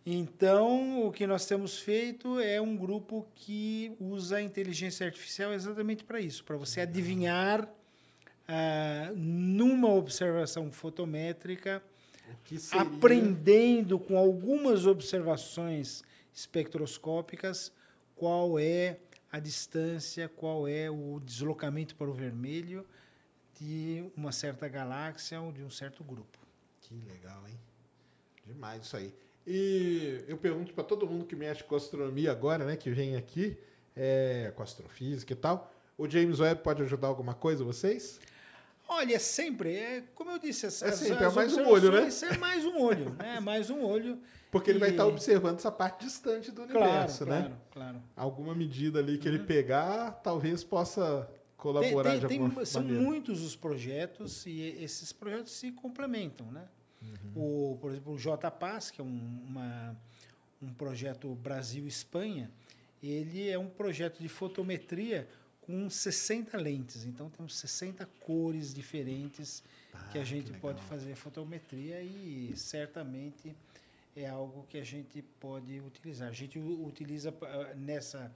Então, 0.04 1.06
o 1.06 1.12
que 1.12 1.28
nós 1.28 1.46
temos 1.46 1.78
feito 1.78 2.40
é 2.40 2.60
um 2.60 2.76
grupo 2.76 3.24
que 3.36 3.94
usa 4.00 4.38
a 4.38 4.42
inteligência 4.42 5.06
artificial 5.06 5.52
exatamente 5.52 6.02
para 6.02 6.18
isso, 6.20 6.42
para 6.42 6.56
você 6.56 6.80
adivinhar, 6.80 7.68
ah, 8.48 9.12
numa 9.14 9.90
observação 9.90 10.72
fotométrica, 10.72 11.80
seria- 12.58 12.82
aprendendo 12.86 13.98
com 13.98 14.16
algumas 14.16 14.86
observações 14.86 16.02
espectroscópicas 16.34 17.72
qual 18.16 18.58
é 18.58 18.98
a 19.30 19.38
distância, 19.38 20.28
qual 20.28 20.68
é 20.68 20.90
o 20.90 21.20
deslocamento 21.24 21.94
para 21.96 22.08
o 22.08 22.12
vermelho 22.12 22.86
de 23.58 24.04
uma 24.16 24.32
certa 24.32 24.68
galáxia 24.68 25.40
ou 25.40 25.52
de 25.52 25.62
um 25.62 25.70
certo 25.70 26.02
grupo. 26.04 26.38
Que 26.80 26.94
legal, 27.06 27.42
hein? 27.48 27.58
Demais 28.46 28.82
isso 28.84 28.96
aí. 28.96 29.14
E 29.46 30.24
eu 30.28 30.36
pergunto 30.36 30.72
para 30.74 30.84
todo 30.84 31.06
mundo 31.06 31.24
que 31.24 31.34
mexe 31.34 31.64
com 31.64 31.74
astronomia 31.74 32.30
agora, 32.30 32.64
né, 32.64 32.76
que 32.76 32.90
vem 32.90 33.16
aqui, 33.16 33.56
é, 33.96 34.52
com 34.54 34.62
astrofísica 34.62 35.32
e 35.32 35.36
tal, 35.36 35.72
o 35.98 36.08
James 36.08 36.40
Webb 36.40 36.62
pode 36.62 36.82
ajudar 36.82 37.08
alguma 37.08 37.34
coisa 37.34 37.64
vocês? 37.64 38.20
Olha, 38.94 39.18
sempre, 39.18 39.74
é, 39.74 40.02
como 40.14 40.30
eu 40.30 40.38
disse, 40.38 40.66
as, 40.66 40.82
É 40.82 40.88
as- 40.88 40.94
sempre, 40.96 41.24
é 41.24 41.26
as 41.26 41.34
mais 41.34 41.56
um 41.56 41.66
olho, 41.66 41.90
né? 41.92 42.08
É 42.30 42.36
mais 42.38 42.64
um 42.64 42.78
olho, 42.80 43.10
né? 43.18 43.40
Mais 43.40 43.70
um 43.70 43.82
olho. 43.82 44.18
Porque 44.50 44.70
ele 44.70 44.78
vai 44.78 44.90
E- 44.90 44.92
estar 44.92 45.06
observando 45.06 45.56
essa 45.58 45.72
parte 45.72 46.04
distante 46.04 46.50
do 46.50 46.66
Claro, 46.66 46.78
universo, 46.90 47.24
claro, 47.24 47.48
né? 47.48 47.56
claro. 47.70 48.02
Alguma 48.14 48.54
medida 48.54 48.98
ali 48.98 49.16
que 49.18 49.26
ele 49.26 49.38
pegar, 49.40 50.10
talvez 50.22 50.62
possa 50.62 51.28
colaborar 51.56 52.10
Tem- 52.10 52.20
de 52.20 52.26
tem- 52.26 52.38
alguma 52.38 52.56
tem- 52.56 52.64
são 52.66 52.82
maneira. 52.82 53.02
muitos 53.02 53.40
os 53.42 53.56
projetos 53.56 54.44
e 54.46 54.60
esses 54.82 55.10
projetos 55.12 55.52
se 55.52 55.72
complementam, 55.72 56.50
né? 56.52 56.64
O, 57.34 57.78
por 57.80 57.90
exemplo, 57.90 58.12
o 58.12 58.16
JPAS, 58.18 58.90
que 58.90 59.00
é 59.00 59.04
um, 59.04 59.42
uma, 59.48 59.96
um 60.60 60.72
projeto 60.74 61.34
Brasil-Espanha, 61.34 62.50
ele 63.02 63.48
é 63.48 63.58
um 63.58 63.68
projeto 63.68 64.20
de 64.20 64.28
fotometria 64.28 65.26
com 65.62 65.88
60 65.88 66.56
lentes. 66.58 67.04
Então, 67.04 67.30
temos 67.30 67.56
60 67.56 68.04
cores 68.20 68.74
diferentes 68.74 69.62
que 70.10 70.18
a 70.18 70.24
gente 70.24 70.52
pode 70.54 70.80
fazer 70.82 71.14
fotometria 71.14 72.02
e 72.02 72.52
certamente 72.56 73.54
é 74.14 74.26
algo 74.26 74.66
que 74.68 74.78
a 74.78 74.84
gente 74.84 75.22
pode 75.40 75.80
utilizar. 75.80 76.28
A 76.28 76.32
gente 76.32 76.58
utiliza 76.58 77.34
ah, 77.42 77.74
nessa, 77.74 78.30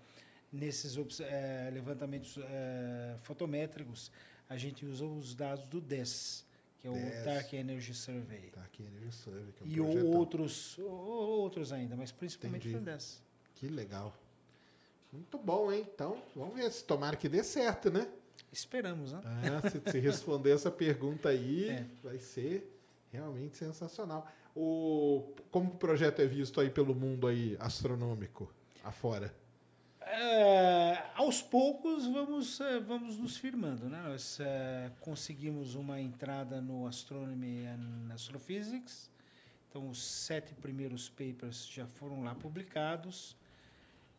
nesses 0.53 0.97
eh, 1.21 1.71
levantamentos 1.73 2.39
eh, 2.39 3.17
fotométricos, 3.23 4.11
a 4.49 4.57
gente 4.57 4.87
usa 4.87 5.05
os 5.05 5.35
dados 5.35 5.67
do 5.67 5.81
DES, 5.81 6.45
que 6.79 6.87
é 6.87 6.91
o. 6.91 7.25
Dark 7.25 7.53
Energy 7.53 7.93
Survey. 7.93 8.53
Aqui, 8.65 8.85
Energy 8.85 9.13
Survey, 9.13 9.53
que 9.53 9.63
é 9.63 9.67
um 9.67 9.71
E 9.71 9.75
projetão. 9.77 10.11
outros, 10.11 10.79
outros 10.79 11.73
ainda, 11.73 11.97
mas 11.97 12.13
principalmente 12.13 12.69
Entendi. 12.69 12.83
o 12.83 12.95
DES. 12.95 13.23
Que 13.57 13.69
legal. 13.69 14.17
Muito 15.17 15.39
bom, 15.39 15.73
hein? 15.73 15.87
Então, 15.95 16.23
vamos 16.35 16.55
ver 16.57 16.71
se 16.71 16.85
tomara 16.85 17.17
que 17.17 17.29
dê 17.29 17.43
certo, 17.43 17.91
né? 17.91 18.07
Esperamos, 18.53 19.13
né? 19.13 19.21
Ah, 19.25 19.69
se, 19.69 19.81
se 19.91 19.99
responder 19.99 20.51
essa 20.51 20.71
pergunta 20.71 21.31
aí, 21.31 21.69
É. 21.71 21.87
vai 22.03 22.19
ser 22.19 22.79
realmente 23.11 23.57
sensacional. 23.57 24.31
O, 24.55 25.35
como 25.51 25.71
o 25.71 25.77
projeto 25.77 26.21
é 26.21 26.27
visto 26.27 26.61
aí 26.61 26.69
pelo 26.71 26.95
mundo 26.95 27.27
aí 27.27 27.57
astronômico 27.59 28.53
afora? 28.85 29.35
É, 30.01 31.03
aos 31.15 31.43
poucos 31.43 32.07
vamos, 32.07 32.61
eh, 32.61 32.79
vamos 32.81 33.19
nos 33.19 33.37
firmando. 33.37 33.89
Né? 33.89 34.01
Nós 34.03 34.39
eh, 34.41 34.91
conseguimos 35.01 35.75
uma 35.75 36.01
entrada 36.01 36.61
no 36.61 36.87
Astronomy 36.87 37.67
and 37.67 38.13
Astrophysics. 38.15 39.11
Então, 39.69 39.89
os 39.89 40.03
sete 40.03 40.55
primeiros 40.55 41.09
papers 41.09 41.67
já 41.67 41.87
foram 41.87 42.23
lá 42.23 42.35
publicados 42.35 43.37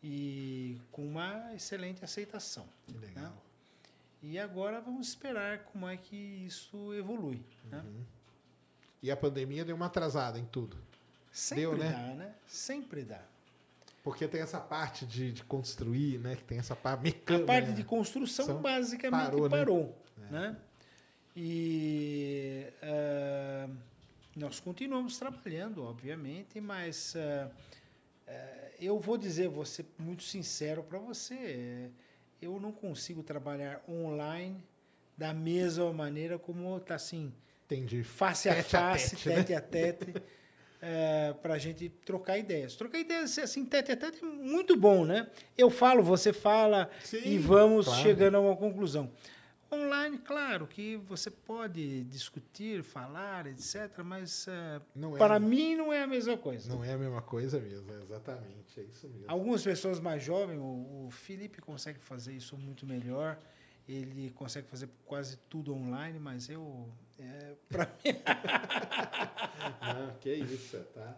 e 0.02 0.78
com 0.92 1.06
uma 1.06 1.52
excelente 1.54 2.04
aceitação. 2.04 2.66
Que 2.86 2.96
legal. 2.98 3.32
E 4.22 4.38
agora 4.38 4.80
vamos 4.80 5.08
esperar 5.08 5.60
como 5.64 5.88
é 5.88 5.96
que 5.96 6.16
isso 6.16 6.92
evolui. 6.94 7.40
Né? 7.64 7.84
E 9.02 9.10
a 9.10 9.16
pandemia 9.16 9.64
deu 9.64 9.76
uma 9.76 9.86
atrasada 9.86 10.38
em 10.38 10.44
tudo. 10.44 10.76
Sempre 11.30 11.62
Deu, 11.62 11.76
né? 11.78 11.90
dá, 11.92 12.14
né? 12.14 12.34
Sempre 12.46 13.02
dá. 13.04 13.22
Porque 14.02 14.26
tem 14.26 14.40
essa 14.40 14.58
parte 14.58 15.06
de, 15.06 15.32
de 15.32 15.44
construir, 15.44 16.18
né? 16.18 16.34
Que 16.34 16.42
tem 16.42 16.58
essa 16.58 16.74
parte 16.74 17.00
A 17.00 17.02
mecânica. 17.02 17.46
parte 17.46 17.72
de 17.72 17.84
construção 17.84 18.46
São- 18.46 18.62
basicamente 18.62 19.20
parou, 19.30 19.48
parou. 19.48 19.98
né? 20.16 20.28
né? 20.30 20.56
E 21.36 22.66
ah, 22.82 23.68
nós 24.34 24.58
continuamos 24.58 25.18
trabalhando, 25.18 25.84
obviamente, 25.84 26.60
mas 26.60 27.14
ah, 27.16 27.50
eu 28.80 28.98
vou 28.98 29.16
dizer, 29.16 29.48
vou 29.48 29.64
ser 29.64 29.86
muito 29.98 30.22
sincero 30.22 30.82
para 30.82 30.98
você, 30.98 31.34
eh, 31.34 31.88
eu 32.40 32.60
não 32.60 32.72
consigo 32.72 33.22
trabalhar 33.22 33.82
online 33.88 34.62
da 35.16 35.34
mesma 35.34 35.92
maneira 35.92 36.38
como 36.38 36.76
está 36.76 36.94
assim, 36.94 37.32
Entendi. 37.66 38.02
face 38.02 38.48
a 38.48 38.54
Tete 38.54 38.76
a 38.76 38.80
face, 38.80 39.10
tete, 39.16 39.28
né? 39.28 39.34
tete 39.36 39.54
a 39.54 39.60
tete, 39.60 40.14
para 41.42 41.54
a 41.54 41.58
gente 41.58 41.88
trocar 42.04 42.38
ideias. 42.38 42.76
Trocar 42.76 42.98
ideias, 42.98 43.36
assim, 43.38 43.64
tete 43.64 43.92
a 43.92 43.96
tete 43.96 44.22
é 44.22 44.26
muito 44.26 44.76
bom, 44.76 45.04
né? 45.04 45.28
Eu 45.56 45.68
falo, 45.68 46.02
você 46.02 46.32
fala 46.32 46.88
Sim, 47.02 47.20
e 47.24 47.38
vamos 47.38 47.86
claro. 47.86 48.02
chegando 48.02 48.36
a 48.36 48.40
uma 48.40 48.56
conclusão. 48.56 49.10
Online, 49.70 50.16
claro 50.18 50.66
que 50.66 50.96
você 50.96 51.30
pode 51.30 52.02
discutir, 52.04 52.82
falar, 52.82 53.46
etc., 53.46 53.98
mas 54.02 54.48
eh, 54.48 54.80
é, 54.96 55.18
para 55.18 55.38
mim 55.38 55.76
não 55.76 55.92
é 55.92 56.02
a 56.02 56.06
mesma 56.06 56.38
coisa. 56.38 56.74
Não 56.74 56.82
é 56.82 56.94
a 56.94 56.98
mesma 56.98 57.20
coisa 57.20 57.60
mesmo, 57.60 57.92
é 57.92 58.02
exatamente. 58.02 58.80
É 58.80 58.82
isso 58.84 59.06
mesmo. 59.08 59.24
Algumas 59.28 59.62
pessoas 59.62 60.00
mais 60.00 60.22
jovens, 60.22 60.58
o, 60.58 61.06
o 61.06 61.10
Felipe 61.10 61.60
consegue 61.60 61.98
fazer 61.98 62.32
isso 62.32 62.56
muito 62.56 62.86
melhor. 62.86 63.38
Ele 63.86 64.30
consegue 64.30 64.66
fazer 64.66 64.88
quase 65.04 65.36
tudo 65.50 65.74
online, 65.74 66.18
mas 66.18 66.48
eu, 66.48 66.88
é, 67.18 67.54
para 67.68 67.84
mim, 67.84 68.18
Não, 69.82 70.14
que 70.18 70.32
isso, 70.32 70.78
tá? 70.94 71.14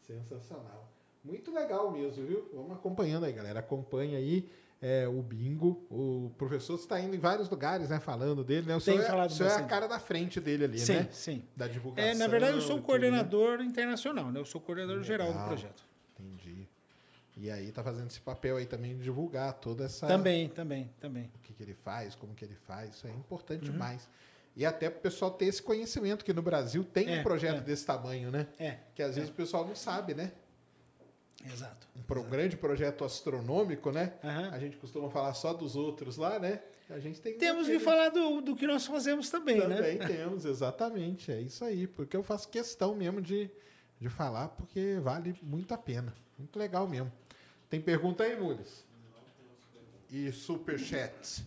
Sensacional. 0.00 0.90
Muito 1.22 1.52
legal 1.52 1.92
mesmo, 1.92 2.26
viu? 2.26 2.50
Vamos 2.52 2.72
acompanhando 2.72 3.24
aí, 3.26 3.32
galera. 3.32 3.60
Acompanha 3.60 4.18
aí 4.18 4.50
é, 4.82 5.06
o 5.08 5.22
bingo. 5.22 5.86
O 5.88 6.32
professor 6.36 6.74
está 6.74 7.00
indo 7.00 7.14
em 7.14 7.18
vários 7.18 7.48
lugares, 7.48 7.88
né? 7.88 8.00
Falando 8.00 8.42
dele, 8.42 8.66
né? 8.66 8.76
O 8.76 8.80
Tem 8.80 8.98
senhor, 9.00 9.16
é, 9.18 9.26
o 9.26 9.30
senhor 9.30 9.48
é 9.50 9.54
a 9.54 9.62
cara 9.62 9.86
da 9.86 10.00
frente 10.00 10.40
dele 10.40 10.64
ali, 10.64 10.78
sim, 10.80 10.94
né? 10.94 11.08
sim. 11.12 11.44
Da 11.56 11.68
divulgação. 11.68 12.10
É, 12.10 12.14
na 12.14 12.26
verdade, 12.26 12.54
eu 12.56 12.60
sou 12.60 12.72
o 12.72 12.74
tudo, 12.76 12.86
coordenador 12.86 13.60
internacional, 13.62 14.32
né? 14.32 14.40
Eu 14.40 14.44
sou 14.44 14.60
o 14.60 14.64
coordenador 14.64 15.02
geral 15.04 15.28
do 15.28 15.32
Legal. 15.34 15.46
projeto. 15.48 15.84
né? 16.18 16.26
Entendi. 16.26 16.68
E 17.36 17.50
aí 17.50 17.72
tá 17.72 17.82
fazendo 17.82 18.08
esse 18.08 18.20
papel 18.20 18.56
aí 18.58 18.66
também 18.66 18.94
de 18.96 19.02
divulgar 19.04 19.54
toda 19.54 19.84
essa... 19.84 20.06
Também, 20.06 20.48
também, 20.50 20.90
também. 21.00 21.30
O 21.34 21.38
que, 21.38 21.54
que 21.54 21.62
ele 21.62 21.72
faz, 21.74 22.14
como 22.14 22.34
que 22.34 22.44
ele 22.44 22.56
faz. 22.66 22.90
Isso 22.96 23.06
é 23.06 23.10
importante 23.10 23.64
Uhum. 23.66 23.72
demais. 23.72 24.06
E 24.54 24.66
até 24.66 24.90
para 24.90 24.98
o 24.98 25.00
pessoal 25.02 25.30
ter 25.30 25.46
esse 25.46 25.62
conhecimento, 25.62 26.24
que 26.26 26.32
no 26.34 26.42
Brasil 26.42 26.84
tem 26.84 27.08
É, 27.16 27.20
um 27.20 27.22
projeto 27.22 27.58
é. 27.58 27.60
desse 27.62 27.86
tamanho, 27.86 28.30
né? 28.30 28.46
É, 28.58 28.76
Que 28.94 29.02
às 29.02 29.14
vezes 29.14 29.30
o 29.30 29.32
pessoal 29.32 29.66
não 29.66 29.74
sabe, 29.74 30.12
né? 30.12 30.30
Exato. 31.44 31.86
um 31.96 32.02
pro- 32.02 32.22
grande 32.24 32.56
projeto 32.56 33.04
astronômico, 33.04 33.90
né? 33.90 34.14
Aham. 34.22 34.50
A 34.52 34.58
gente 34.58 34.76
costuma 34.76 35.08
falar 35.10 35.34
só 35.34 35.52
dos 35.52 35.76
outros 35.76 36.16
lá, 36.16 36.38
né? 36.38 36.60
A 36.90 36.98
gente 36.98 37.20
tem 37.20 37.38
Temos 37.38 37.66
que 37.66 37.78
falar 37.78 38.10
do, 38.10 38.40
do 38.42 38.54
que 38.54 38.66
nós 38.66 38.84
fazemos 38.86 39.30
também, 39.30 39.60
Também 39.60 39.96
né? 39.98 40.06
temos, 40.06 40.44
exatamente. 40.44 41.32
É 41.32 41.40
isso 41.40 41.64
aí, 41.64 41.86
porque 41.86 42.14
eu 42.16 42.22
faço 42.22 42.48
questão 42.48 42.94
mesmo 42.94 43.22
de, 43.22 43.50
de 43.98 44.08
falar, 44.10 44.48
porque 44.48 44.98
vale 45.02 45.34
muito 45.42 45.72
a 45.72 45.78
pena. 45.78 46.12
Muito 46.36 46.58
legal 46.58 46.86
mesmo. 46.86 47.10
Tem 47.70 47.80
pergunta 47.80 48.24
aí, 48.24 48.38
Mules? 48.38 48.84
E 50.10 50.30
superchat? 50.32 51.46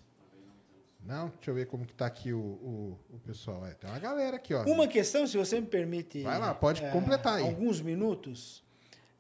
Não? 1.03 1.27
Deixa 1.30 1.51
eu 1.51 1.53
ver 1.53 1.67
como 1.67 1.85
que 1.85 1.93
tá 1.93 2.07
aqui 2.07 2.34
o, 2.34 2.39
o, 2.39 2.99
o 3.11 3.19
pessoal. 3.19 3.63
É, 3.67 3.76
tem 3.76 3.88
uma 3.88 3.99
galera 3.99 4.38
aqui, 4.38 4.55
ó. 4.55 4.63
Uma 4.63 4.88
questão, 4.88 5.27
se 5.27 5.38
você 5.38 5.59
me 5.61 5.67
permite. 5.67 6.23
Vai 6.23 6.39
lá, 6.39 6.51
pode 6.55 6.84
eh, 6.84 6.89
completar 6.89 7.35
aí. 7.35 7.43
Alguns 7.43 7.80
minutos, 7.80 8.63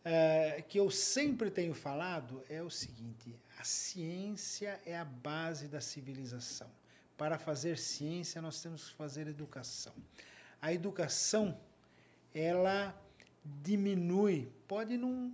eh, 0.05 0.63
que 0.69 0.79
eu 0.79 0.89
sempre 0.91 1.49
tenho 1.51 1.73
falado 1.73 2.41
é 2.49 2.61
o 2.61 2.69
seguinte: 2.69 3.35
a 3.59 3.63
ciência 3.63 4.79
é 4.85 4.95
a 4.97 5.03
base 5.05 5.67
da 5.67 5.81
civilização. 5.81 6.69
Para 7.17 7.37
fazer 7.39 7.77
ciência, 7.77 8.41
nós 8.41 8.61
temos 8.61 8.89
que 8.89 8.95
fazer 8.95 9.27
educação. 9.27 9.93
A 10.61 10.71
educação, 10.73 11.57
ela 12.33 12.95
diminui, 13.63 14.51
pode 14.67 14.97
não 14.97 15.33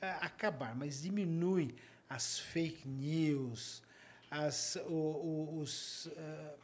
eh, 0.00 0.18
acabar, 0.20 0.74
mas 0.76 1.02
diminui 1.02 1.74
as 2.08 2.38
fake 2.38 2.86
news, 2.86 3.82
as, 4.30 4.76
o- 4.86 4.90
o- 4.92 5.58
os, 5.60 6.08
eh, 6.16 6.54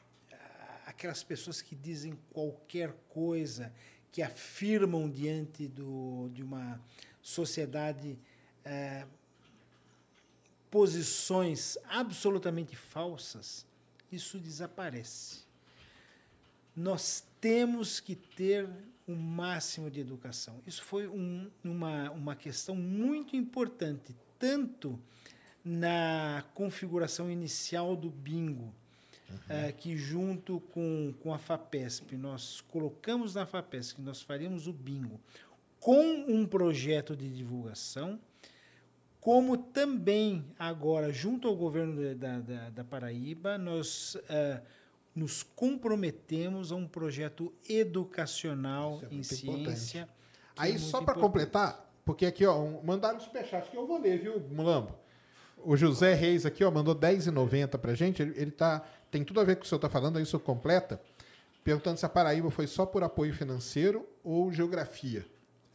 aquelas 0.86 1.22
pessoas 1.22 1.62
que 1.62 1.74
dizem 1.74 2.18
qualquer 2.32 2.92
coisa, 3.08 3.72
que 4.12 4.20
afirmam 4.22 5.08
diante 5.08 5.68
do, 5.68 6.28
de 6.34 6.42
uma 6.42 6.80
sociedade 7.22 8.18
eh, 8.64 9.06
posições 10.70 11.76
absolutamente 11.88 12.76
falsas, 12.76 13.66
isso 14.10 14.38
desaparece. 14.38 15.40
Nós 16.76 17.24
temos 17.40 17.98
que 18.00 18.14
ter 18.14 18.68
o 19.06 19.14
máximo 19.14 19.90
de 19.90 20.00
educação. 20.00 20.60
Isso 20.66 20.82
foi 20.84 21.08
um- 21.08 21.50
uma, 21.64 22.10
uma 22.12 22.36
questão 22.36 22.74
muito 22.76 23.34
importante, 23.34 24.14
tanto 24.38 24.98
na 25.64 26.44
configuração 26.54 27.30
inicial 27.30 27.96
do 27.96 28.08
bingo, 28.08 28.72
eh, 29.48 29.72
que 29.72 29.96
junto 29.96 30.60
com, 30.72 31.12
com 31.20 31.34
a 31.34 31.38
FAPESP, 31.38 32.16
nós 32.16 32.60
colocamos 32.62 33.34
na 33.34 33.44
FAPESP 33.46 33.96
que 33.96 34.02
nós 34.02 34.22
faríamos 34.22 34.66
o 34.66 34.72
bingo 34.72 35.20
com 35.80 36.00
um 36.28 36.46
projeto 36.46 37.16
de 37.16 37.28
divulgação, 37.28 38.20
como 39.20 39.56
também 39.56 40.44
agora, 40.58 41.12
junto 41.12 41.48
ao 41.48 41.56
governo 41.56 42.14
da, 42.14 42.38
da, 42.38 42.70
da 42.70 42.84
Paraíba, 42.84 43.58
nós 43.58 44.16
eh, 44.28 44.60
nos 45.14 45.42
comprometemos 45.42 46.72
a 46.72 46.76
um 46.76 46.86
projeto 46.86 47.52
educacional 47.68 49.00
é 49.10 49.14
em 49.14 49.22
ciência. 49.22 50.00
é 50.00 50.08
Aí, 50.56 50.72
muito 50.72 50.84
só 50.84 51.02
para 51.02 51.14
completar, 51.14 51.90
porque 52.04 52.24
aqui, 52.24 52.46
ó, 52.46 52.58
um, 52.58 52.82
mandaram 52.82 53.16
um 53.16 53.20
superchat 53.20 53.70
que 53.70 53.76
eu 53.76 53.86
vou 53.86 54.00
ler, 54.00 54.18
viu, 54.18 54.40
Mulambo? 54.50 54.94
O 55.62 55.76
José 55.76 56.14
Reis 56.14 56.46
aqui, 56.46 56.64
ó, 56.64 56.70
mandou 56.70 56.94
R$10,90 56.94 57.78
pra 57.78 57.94
gente. 57.94 58.22
Ele, 58.22 58.32
ele 58.34 58.50
tá. 58.50 58.82
Tem 59.10 59.22
tudo 59.22 59.40
a 59.40 59.44
ver 59.44 59.56
com 59.56 59.58
o 59.58 59.60
que 59.62 59.66
o 59.66 59.68
senhor 59.68 59.80
tá 59.80 59.90
falando, 59.90 60.16
aí 60.16 60.22
o 60.22 60.26
senhor 60.26 60.40
completa. 60.40 60.98
Perguntando 61.62 61.98
se 61.98 62.06
a 62.06 62.08
Paraíba 62.08 62.50
foi 62.50 62.66
só 62.66 62.86
por 62.86 63.02
apoio 63.02 63.34
financeiro 63.34 64.08
ou 64.24 64.50
geografia. 64.50 65.26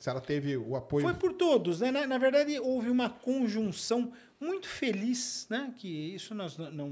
Se 0.06 0.10
ela 0.11 0.22
teve 0.22 0.56
o 0.56 0.76
apoio. 0.76 1.03
Foi 1.03 1.15
por 1.15 1.34
todos, 1.34 1.80
né? 1.80 1.90
Na, 1.90 2.06
na 2.06 2.19
verdade, 2.19 2.60
houve 2.60 2.91
uma 2.91 3.10
conjunção 3.10 4.14
muito 4.40 4.68
feliz, 4.68 5.48
né? 5.49 5.73
Que 5.76 6.14
isso 6.14 6.36
nós 6.36 6.56
não, 6.60 6.69
não, 6.69 6.88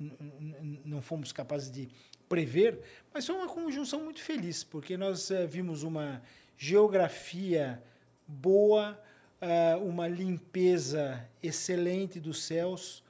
não, 0.00 0.78
não- 0.84 1.00
fomos 1.00 1.30
capazes 1.30 1.70
de 1.70 1.88
prever, 2.28 2.80
mas 3.14 3.24
foi 3.24 3.36
uma 3.36 3.46
conjunção 3.46 4.02
muito 4.02 4.20
feliz, 4.20 4.64
porque 4.64 4.96
nós 4.96 5.30
eh, 5.30 5.46
vimos 5.46 5.84
uma 5.84 6.20
geografia 6.58 7.80
boa, 8.26 9.00
ah, 9.40 9.78
uma 9.80 10.08
limpeza 10.08 11.24
excelente 11.40 12.18
dos 12.18 12.42
céus, 12.42 13.04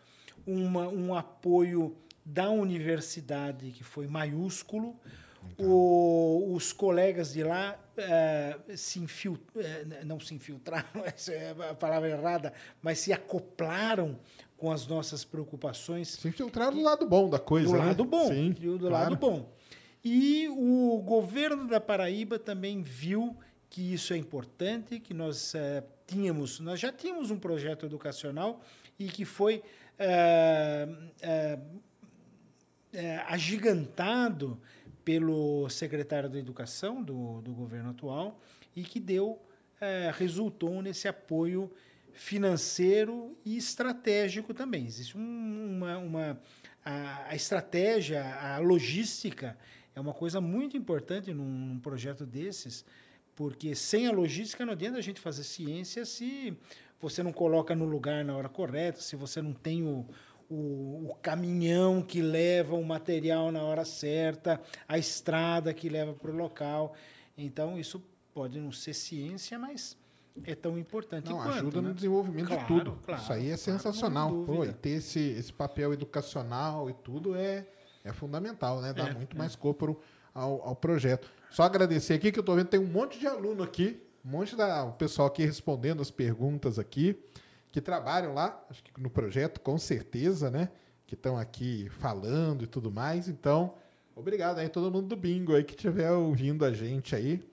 uma, 0.47 0.88
um 0.88 1.14
apoio 1.14 1.97
da 2.22 2.51
universidade 2.51 3.70
que 3.70 3.82
foi 3.82 4.06
maiúsculo. 4.06 4.94
O- 5.59 6.52
os 6.55 6.73
colegas 6.73 7.32
de 7.32 7.43
lá 7.43 7.78
eh, 7.97 8.56
se 8.77 8.98
infil, 9.01 9.39
eh, 9.56 10.05
não 10.05 10.18
se 10.20 10.35
infiltraram, 10.35 10.86
essa 11.05 11.32
é 11.32 11.51
a 11.70 11.74
palavra 11.74 12.09
errada, 12.10 12.52
mas 12.82 12.98
se 12.98 13.12
acoplaram 13.12 14.18
com 14.56 14.70
as 14.73 14.86
nossas 14.86 15.24
preocupações 15.24 16.09
Se 16.09 16.28
infiltrar 16.28 16.73
do 16.73 16.81
lado 16.82 17.06
bom 17.06 17.28
da 17.28 17.39
coisa, 17.39 17.68
do 17.68 17.78
né? 17.78 17.86
lado 17.86 18.05
bom, 18.05 18.28
Sim, 18.28 18.52
do 18.52 18.78
claro. 18.78 18.93
lado 18.93 19.16
bom. 19.16 19.51
E 20.05 20.48
o 20.51 20.98
governo 21.05 21.66
da 21.66 21.81
Paraíba 21.81 22.39
também 22.39 22.81
viu 22.82 23.36
que 23.68 23.93
isso 23.93 24.12
é 24.14 24.16
importante, 24.16 25.01
que 25.01 25.12
nós 25.12 25.55
eh, 25.55 25.82
tínhamos, 26.06 26.60
nós 26.60 26.78
já 26.81 26.93
tínhamos 26.93 27.31
um 27.31 27.39
projeto 27.39 27.85
educacional 27.86 28.60
e 28.98 29.09
que 29.09 29.24
foi 29.24 29.62
agigantado 33.27 34.59
pelo 35.06 35.68
secretário 35.70 36.28
da 36.28 36.36
Educação 36.36 37.00
do, 37.00 37.40
do 37.40 37.52
governo 37.54 37.90
atual 37.90 38.40
e 38.74 38.82
que 38.82 38.98
deu, 38.98 39.40
eh, 39.80 40.12
resultou 40.18 40.82
nesse 40.82 41.06
apoio 41.06 41.70
financeiro 42.12 43.38
e 43.44 43.56
estratégico 43.56 44.52
também. 44.52 44.84
Existe 44.84 45.16
um- 45.16 45.76
uma, 45.76 45.98
uma 45.98 46.40
a, 46.84 47.28
a 47.28 47.36
estratégia, 47.36 48.20
a 48.34 48.58
logística 48.58 49.56
é 49.94 50.00
uma 50.00 50.12
coisa 50.12 50.40
muito 50.40 50.76
importante 50.76 51.32
num, 51.32 51.44
num 51.44 51.78
projeto 51.78 52.26
desses, 52.26 52.84
porque 53.36 53.76
sem 53.76 54.08
a 54.08 54.10
logística 54.12 54.66
não 54.66 54.72
adianta 54.72 54.98
a 54.98 55.02
gente 55.02 55.20
fazer 55.20 55.44
ciência 55.44 56.04
se 56.04 56.52
você 57.00 57.22
não 57.22 57.32
coloca 57.32 57.76
no 57.76 57.84
lugar 57.84 58.24
na 58.24 58.36
hora 58.36 58.48
correta, 58.48 59.00
se 59.00 59.14
você 59.14 59.40
não 59.40 59.52
tem 59.52 59.84
o, 59.84 60.04
o, 60.48 61.10
o 61.10 61.14
caminhão 61.23 62.02
que 62.02 62.20
leva 62.23 62.74
o 62.74 62.85
material 62.85 63.51
na 63.52 63.62
hora 63.62 63.85
certa, 63.85 64.60
a 64.89 64.98
estrada 64.98 65.73
que 65.74 65.89
leva 65.89 66.12
para 66.12 66.31
o 66.31 66.35
local. 66.36 66.94
Então, 67.36 67.78
isso 67.78 68.02
pode 68.35 68.59
não 68.59 68.70
ser 68.73 68.94
ciência, 68.94 69.59
mas 69.59 69.97
é 70.44 70.55
tão 70.55 70.78
importante 70.78 71.31
Não, 71.31 71.39
quanto. 71.39 71.51
ajuda 71.51 71.81
né? 71.81 71.89
no 71.89 71.94
desenvolvimento 71.94 72.47
Claro, 72.48 72.62
de 72.62 72.66
tudo. 72.68 72.98
claro, 73.05 73.23
Isso 73.23 73.32
aí 73.32 73.43
é 73.44 73.56
claro, 73.56 73.60
sensacional. 73.60 74.44
Pô, 74.44 74.64
e 74.64 74.73
ter 74.73 74.90
esse, 74.90 75.20
esse 75.20 75.52
papel 75.52 75.93
educacional 75.93 76.89
e 76.90 76.94
tudo 76.94 77.35
é, 77.35 77.66
é 78.05 78.12
fundamental, 78.12 78.81
né? 78.81 78.93
Dá 78.93 79.09
É, 79.09 79.14
muito 79.14 79.36
mais 79.36 79.56
corpo 79.56 79.98
ao, 80.35 80.62
ao 80.62 80.77
projeto. 80.77 81.31
Só 81.51 81.62
agradecer 81.62 82.14
aqui 82.14 82.31
que 82.31 82.39
eu 82.39 82.43
tô 82.43 82.55
vendo 82.55 82.66
tem 82.68 82.78
um 82.81 82.86
monte 82.86 83.18
de 83.18 83.27
aluno 83.27 83.62
aqui, 83.62 84.02
um 84.24 84.28
monte 84.28 84.55
da 84.55 84.85
o 84.85 84.93
pessoal 84.93 85.28
aqui 85.28 85.44
respondendo 85.44 86.02
as 86.02 86.10
perguntas 86.10 86.78
aqui, 86.78 87.18
que 87.76 87.80
trabalham 87.82 88.32
lá, 88.32 88.58
acho 88.70 88.82
que 88.82 88.98
no 88.98 89.10
projeto, 89.10 89.60
com 89.60 89.76
certeza, 89.76 90.50
né? 90.50 90.70
Que 91.06 91.14
estão 91.14 91.36
aqui 91.36 91.90
falando 91.90 92.64
e 92.64 92.66
tudo 92.66 92.90
mais. 92.90 93.28
Então, 93.28 93.74
obrigado 94.14 94.60
aí 94.60 94.68
todo 94.70 94.90
mundo 94.90 95.08
do 95.08 95.14
Bingo 95.14 95.54
aí 95.54 95.62
que 95.62 95.74
estiver 95.74 96.10
ouvindo 96.10 96.64
a 96.64 96.72
gente 96.72 97.14
aí. 97.14 97.46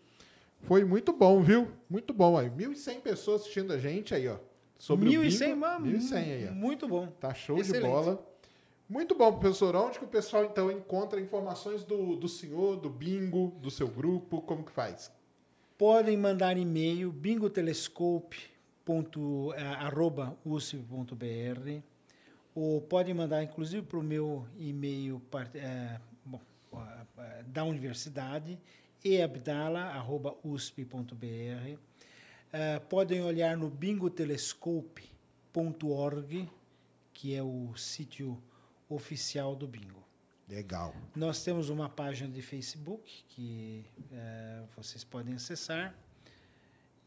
Foi 0.61 0.85
muito 0.85 1.11
bom, 1.11 1.41
viu? 1.41 1.67
Muito 1.89 2.13
bom 2.13 2.37
aí. 2.37 2.49
1.100 2.49 3.01
pessoas 3.01 3.41
assistindo 3.41 3.73
a 3.73 3.77
gente 3.77 4.15
aí, 4.15 4.29
ó. 4.29 4.37
Sobre 4.79 5.09
o 5.09 5.21
1.100, 5.23 5.39
bingo. 5.39 5.57
mano, 5.57 5.87
1.100 5.87 6.15
aí, 6.15 6.47
ó. 6.49 6.53
Muito 6.53 6.87
bom. 6.87 7.07
Tá 7.19 7.33
show 7.33 7.57
Excelente. 7.57 7.83
de 7.83 7.89
bola. 7.89 8.25
Muito 8.87 9.13
bom, 9.15 9.29
professor. 9.33 9.75
Onde 9.75 9.99
que 9.99 10.05
o 10.05 10.07
pessoal, 10.07 10.45
então, 10.45 10.71
encontra 10.71 11.19
informações 11.19 11.83
do, 11.83 12.15
do 12.15 12.29
senhor, 12.29 12.77
do 12.77 12.89
bingo, 12.89 13.53
do 13.61 13.69
seu 13.69 13.89
grupo? 13.89 14.41
Como 14.41 14.63
que 14.63 14.71
faz? 14.71 15.11
Podem 15.77 16.15
mandar 16.15 16.55
e-mail 16.55 17.11
bingotelescope.usp.br 18.85 21.81
ou 22.55 22.81
podem 22.81 23.13
mandar, 23.13 23.43
inclusive, 23.43 23.85
para 23.85 23.97
o 23.97 24.03
meu 24.03 24.45
e-mail 24.57 25.21
eh, 25.55 25.99
bom, 26.23 26.39
ah, 26.73 27.05
da 27.47 27.63
universidade, 27.63 28.59
eabdala.usp.br. 29.03 31.79
Eh, 32.51 32.79
podem 32.79 33.23
olhar 33.23 33.57
no 33.57 33.69
bingotelescope.org, 33.69 36.47
que 37.11 37.33
é 37.33 37.41
o 37.41 37.75
sítio 37.75 38.39
oficial 38.87 39.55
do 39.55 39.67
bingo. 39.67 40.03
Legal. 40.47 40.93
Nós 41.15 41.43
temos 41.43 41.69
uma 41.69 41.89
página 41.89 42.31
de 42.31 42.43
Facebook 42.43 43.23
que 43.29 43.83
eh, 44.11 44.61
vocês 44.75 45.03
podem 45.03 45.33
acessar 45.33 45.95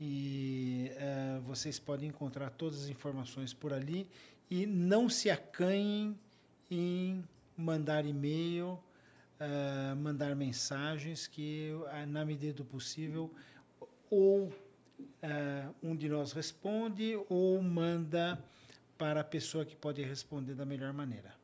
e 0.00 0.92
eh, 0.96 1.40
vocês 1.44 1.78
podem 1.78 2.08
encontrar 2.08 2.50
todas 2.50 2.82
as 2.82 2.88
informações 2.88 3.54
por 3.54 3.72
ali 3.72 4.06
e 4.50 4.66
não 4.66 5.08
se 5.08 5.30
acanhem 5.30 6.18
em 6.70 7.24
mandar 7.56 8.04
e-mail, 8.04 8.78
eh, 9.40 9.94
mandar 9.94 10.36
mensagens 10.36 11.26
que 11.26 11.72
ah, 11.92 12.04
na 12.06 12.24
medida 12.24 12.52
do 12.52 12.64
possível 12.64 13.30
ou 14.10 14.52
eh, 15.22 15.68
um 15.82 15.96
de 15.96 16.08
nós 16.08 16.32
responde 16.32 17.18
ou 17.28 17.60
manda 17.62 18.42
para 18.98 19.20
a 19.20 19.24
pessoa 19.24 19.64
que 19.64 19.76
pode 19.76 20.02
responder 20.02 20.54
da 20.54 20.64
melhor 20.64 20.92
maneira. 20.92 21.34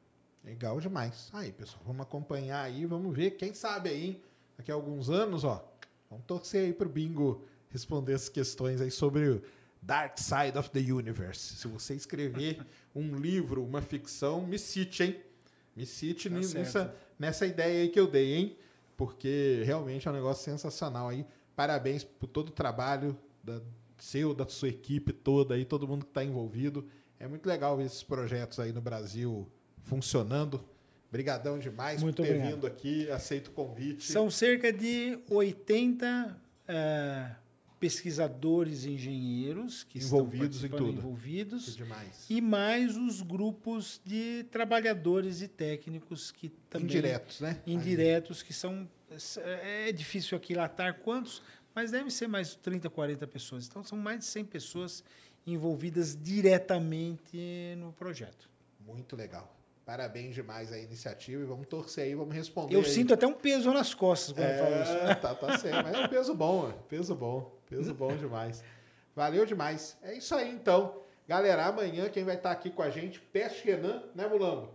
Legal 0.45 0.81
demais. 0.81 1.31
Aí, 1.33 1.53
pessoal, 1.53 1.83
vamos 1.87 2.03
acompanhar 2.03 2.63
aí, 2.63 2.85
vamos 2.85 3.15
ver. 3.15 3.33
Quem 3.33 3.55
sabe 3.55 3.89
aí, 3.89 4.23
daqui 4.57 4.71
a 4.71 4.75
alguns 4.75 5.09
anos, 5.09 5.45
ó, 5.45 5.65
vamos 6.11 6.27
torcer 6.27 6.67
aí 6.67 6.73
pro 6.73 6.89
Bingo 6.89 7.47
responder 7.73 8.15
as 8.15 8.29
questões 8.29 8.81
aí 8.81 8.91
sobre 8.91 9.29
o 9.29 9.43
Dark 9.81 10.19
Side 10.19 10.57
of 10.57 10.71
the 10.71 10.93
Universe. 10.93 11.57
Se 11.57 11.67
você 11.67 11.95
escrever 11.95 12.65
um 12.95 13.17
livro, 13.17 13.65
uma 13.65 13.81
ficção, 13.83 14.47
me 14.47 14.59
cite, 14.59 15.03
hein? 15.03 15.17
Me 15.75 15.87
cite 15.87 16.29
Tá 16.29 16.37
nessa, 16.37 16.95
nessa 17.19 17.47
ideia 17.47 17.83
aí 17.83 17.89
que 17.89 17.99
eu 17.99 18.07
dei, 18.07 18.35
hein? 18.35 18.57
Porque 18.97 19.63
realmente 19.65 20.07
é 20.07 20.11
um 20.11 20.15
negócio 20.15 20.45
sensacional 20.45 21.09
aí. 21.09 21.27
Parabéns 21.57 22.05
por 22.05 22.27
todo 22.27 22.51
o 22.51 22.53
trabalho 22.53 23.19
da, 23.43 23.61
seu, 23.99 24.35
da 24.35 24.47
sua 24.47 24.69
equipe 24.69 25.13
toda 25.13 25.55
aí, 25.55 25.65
todo 25.65 25.89
mundo 25.89 26.05
que 26.05 26.11
está 26.11 26.23
envolvido. 26.23 26.87
É 27.19 27.27
muito 27.27 27.47
legal 27.47 27.77
ver 27.77 27.87
esses 27.87 28.03
projetos 28.03 28.61
aí 28.61 28.73
no 28.73 28.81
Brasil 28.81 29.49
funcionando. 29.83 30.63
Obrigadão 31.09 31.59
demais 31.59 32.03
Muito 32.03 32.17
por 32.17 32.23
ter 32.23 32.31
obrigado. 32.31 32.55
vindo 32.55 32.67
aqui. 32.67 33.11
Aceito 33.11 33.49
o 33.49 33.51
convite. 33.51 34.11
São 34.11 34.31
cerca 34.31 34.73
de 34.73 35.19
80 35.29 36.41
eh, 36.69 37.31
pesquisadores 37.83 38.85
e 38.85 38.91
engenheiros 38.91 39.83
que 39.83 39.99
Envolvidos 39.99 40.63
em 40.63 40.67
estão 40.67 40.79
tudo. 40.79 40.87
participando, 40.87 40.93
Que 40.93 40.99
envolvidos 40.99 41.77
demais. 41.77 42.27
e 42.31 42.41
mais 42.41 42.97
os 42.97 43.21
grupos 43.21 44.01
de 44.05 44.45
trabalhadores 44.53 45.43
e 45.43 45.49
técnicos 45.49 46.31
que 46.31 46.49
também 46.71 46.87
Indiretos, 46.87 47.41
né? 47.41 47.61
indiretos 47.67 48.41
que 48.41 48.53
são 48.53 48.89
é 49.45 49.91
difícil 49.91 50.39
aquilatar 50.39 51.01
quantos, 51.01 51.43
mas 51.75 51.91
deve 51.91 52.09
ser 52.11 52.29
mais 52.29 52.55
30, 52.55 52.89
40 52.89 53.27
pessoas. 53.27 53.67
Então 53.67 53.83
são 53.83 53.99
mais 53.99 54.21
de 54.21 54.27
100 54.27 54.45
pessoas 54.45 55.03
envolvidas 55.45 56.17
diretamente 56.17 57.75
no 57.79 57.93
projeto. 57.93 58.49
Muito 58.87 59.17
legal. 59.17 59.53
Parabéns 59.85 60.37
demais 60.37 60.73
a 60.73 60.79
iniciativa 60.79 61.43
e 61.43 61.45
vamos 61.45 61.67
torcer 61.67 62.05
aí, 62.05 62.15
vamos 62.15 62.33
responder. 62.33 62.77
Eu 62.77 62.81
aí. 62.81 62.87
sinto 62.87 63.13
até 63.13 63.27
um 63.27 63.35
peso 63.35 63.73
nas 63.73 63.93
costas 63.93 64.33
quando 64.33 64.47
eu 64.49 64.59
falo 64.59 64.83
isso. 64.83 64.93
É, 64.93 65.15
tá, 65.17 65.35
tá 65.35 65.59
certo. 65.59 65.83
Mas 65.83 65.95
é 65.95 65.99
um 65.99 66.09
peso 66.09 66.35
bom, 66.35 66.69
é. 66.71 66.73
peso 66.89 67.15
bom, 67.17 67.53
peso 67.77 67.95
bom 67.95 68.15
demais. 68.17 68.63
Valeu 69.15 69.45
demais. 69.45 69.97
É 70.03 70.15
isso 70.15 70.35
aí, 70.35 70.51
então. 70.51 71.03
Galera, 71.27 71.67
amanhã 71.67 72.09
quem 72.09 72.25
vai 72.25 72.37
estar 72.37 72.51
aqui 72.51 72.71
com 72.71 72.83
a 72.83 72.91
gente, 72.91 73.21
Peste 73.21 73.65
Renan, 73.65 74.03
né, 74.15 74.27
Mulambo? 74.27 74.71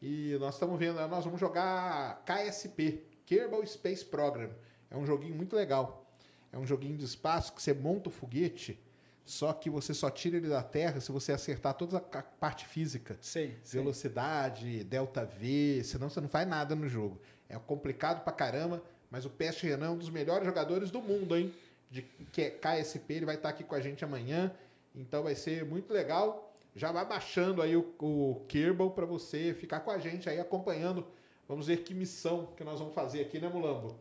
E 0.00 0.36
nós 0.40 0.54
estamos 0.54 0.78
vendo, 0.78 0.94
nós 1.08 1.24
vamos 1.24 1.40
jogar 1.40 2.22
KSP, 2.24 3.02
Kerbal 3.24 3.64
Space 3.66 4.04
Program. 4.04 4.50
É 4.90 4.96
um 4.96 5.06
joguinho 5.06 5.34
muito 5.34 5.56
legal. 5.56 6.06
É 6.52 6.58
um 6.58 6.66
joguinho 6.66 6.96
de 6.96 7.04
espaço 7.04 7.52
que 7.52 7.62
você 7.62 7.74
monta 7.74 8.08
o 8.08 8.12
foguete, 8.12 8.80
só 9.24 9.52
que 9.52 9.68
você 9.68 9.92
só 9.92 10.08
tira 10.08 10.36
ele 10.36 10.48
da 10.48 10.62
Terra 10.62 11.00
se 11.00 11.10
você 11.10 11.32
acertar 11.32 11.74
toda 11.74 11.98
a 11.98 12.22
parte 12.22 12.66
física 12.66 13.16
sei. 13.20 13.56
velocidade, 13.64 14.84
delta 14.84 15.24
V, 15.24 15.82
senão 15.84 16.08
você 16.08 16.20
não 16.20 16.28
faz 16.28 16.46
nada 16.46 16.74
no 16.74 16.88
jogo. 16.88 17.20
É 17.48 17.58
complicado 17.58 18.22
pra 18.22 18.32
caramba, 18.32 18.82
mas 19.10 19.24
o 19.24 19.30
Peste 19.30 19.66
Renan 19.66 19.86
é 19.86 19.90
um 19.90 19.98
dos 19.98 20.10
melhores 20.10 20.46
jogadores 20.46 20.90
do 20.90 21.02
mundo, 21.02 21.36
hein? 21.36 21.52
De 21.90 22.02
que 22.02 22.42
é 22.42 22.50
KSP, 22.50 23.14
ele 23.14 23.26
vai 23.26 23.36
estar 23.36 23.48
aqui 23.48 23.64
com 23.64 23.74
a 23.74 23.80
gente 23.80 24.04
amanhã, 24.04 24.52
então 24.94 25.22
vai 25.22 25.34
ser 25.34 25.64
muito 25.64 25.92
legal. 25.92 26.52
Já 26.74 26.92
vai 26.92 27.06
baixando 27.06 27.62
aí 27.62 27.76
o, 27.76 27.94
o 28.00 28.44
Kerbal 28.48 28.90
para 28.90 29.06
você 29.06 29.54
ficar 29.54 29.80
com 29.80 29.90
a 29.90 29.98
gente 29.98 30.28
aí 30.28 30.38
acompanhando. 30.38 31.06
Vamos 31.48 31.68
ver 31.68 31.78
que 31.78 31.94
missão 31.94 32.46
que 32.56 32.64
nós 32.64 32.80
vamos 32.80 32.94
fazer 32.94 33.20
aqui, 33.22 33.38
né, 33.38 33.48
Mulambo? 33.48 33.96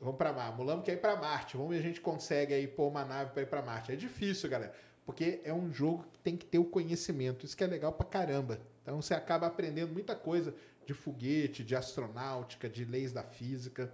Vamos 0.00 0.16
para 0.16 0.32
Marte. 0.32 0.56
Mulambo 0.58 0.82
quer 0.82 0.92
ir 0.92 1.00
para 1.00 1.16
Marte. 1.16 1.56
Vamos 1.56 1.72
ver 1.72 1.78
se 1.80 1.84
a 1.84 1.88
gente 1.88 2.00
consegue 2.00 2.52
aí 2.52 2.66
pôr 2.66 2.88
uma 2.88 3.04
nave 3.04 3.32
para 3.32 3.42
ir 3.42 3.46
para 3.46 3.62
Marte. 3.62 3.92
É 3.92 3.96
difícil, 3.96 4.48
galera, 4.50 4.74
porque 5.04 5.40
é 5.44 5.52
um 5.52 5.72
jogo 5.72 6.04
que 6.12 6.18
tem 6.18 6.36
que 6.36 6.44
ter 6.44 6.58
o 6.58 6.64
conhecimento. 6.64 7.46
Isso 7.46 7.56
que 7.56 7.64
é 7.64 7.66
legal 7.66 7.92
pra 7.92 8.06
caramba. 8.06 8.60
Então 8.82 9.00
você 9.00 9.14
acaba 9.14 9.46
aprendendo 9.46 9.92
muita 9.92 10.14
coisa 10.14 10.54
de 10.84 10.94
foguete, 10.94 11.64
de 11.64 11.74
astronáutica, 11.74 12.68
de 12.68 12.84
leis 12.84 13.12
da 13.12 13.22
física. 13.22 13.92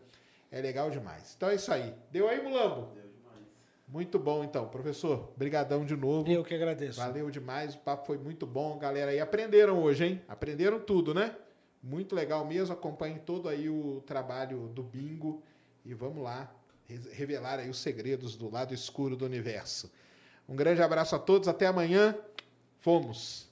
É 0.53 0.61
legal 0.61 0.91
demais. 0.91 1.33
Então 1.35 1.49
é 1.49 1.55
isso 1.55 1.73
aí. 1.73 1.95
Deu 2.11 2.29
aí, 2.29 2.43
Mulambo? 2.43 2.93
Deu 2.95 3.09
demais. 3.09 3.47
Muito 3.89 4.19
bom, 4.19 4.45
então. 4.45 4.69
Professor, 4.69 5.33
brigadão 5.35 5.83
de 5.85 5.97
novo. 5.97 6.31
Eu 6.31 6.45
que 6.45 6.55
agradeço. 6.55 7.01
Valeu 7.01 7.31
demais, 7.31 7.75
o 7.75 7.79
papo 7.79 8.07
foi 8.07 8.19
muito 8.19 8.47
bom, 8.47 8.79
galera. 8.79 9.11
aí 9.11 9.19
aprenderam 9.19 9.83
hoje, 9.83 10.05
hein? 10.05 10.23
Aprenderam 10.29 10.79
tudo, 10.79 11.15
né? 11.15 11.35
Muito 11.83 12.15
legal 12.15 12.45
mesmo. 12.45 12.75
Acompanhem 12.75 13.19
todo 13.19 13.49
aí 13.49 13.71
o 13.71 14.03
trabalho 14.07 14.69
do 14.69 14.83
Bingo 14.83 15.43
e 15.87 15.95
vamos 15.95 16.23
lá 16.23 16.55
revelar 17.13 17.59
aí 17.59 17.71
os 17.71 17.79
segredos 17.79 18.37
do 18.37 18.51
lado 18.51 18.75
escuro 18.75 19.17
do 19.17 19.25
universo. 19.25 19.91
Um 20.47 20.55
grande 20.55 20.83
abraço 20.83 21.17
a 21.17 21.19
todos, 21.19 21.49
até 21.49 21.67
amanhã. 21.67 22.15
Fomos. 22.79 23.52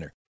winner. 0.00 0.14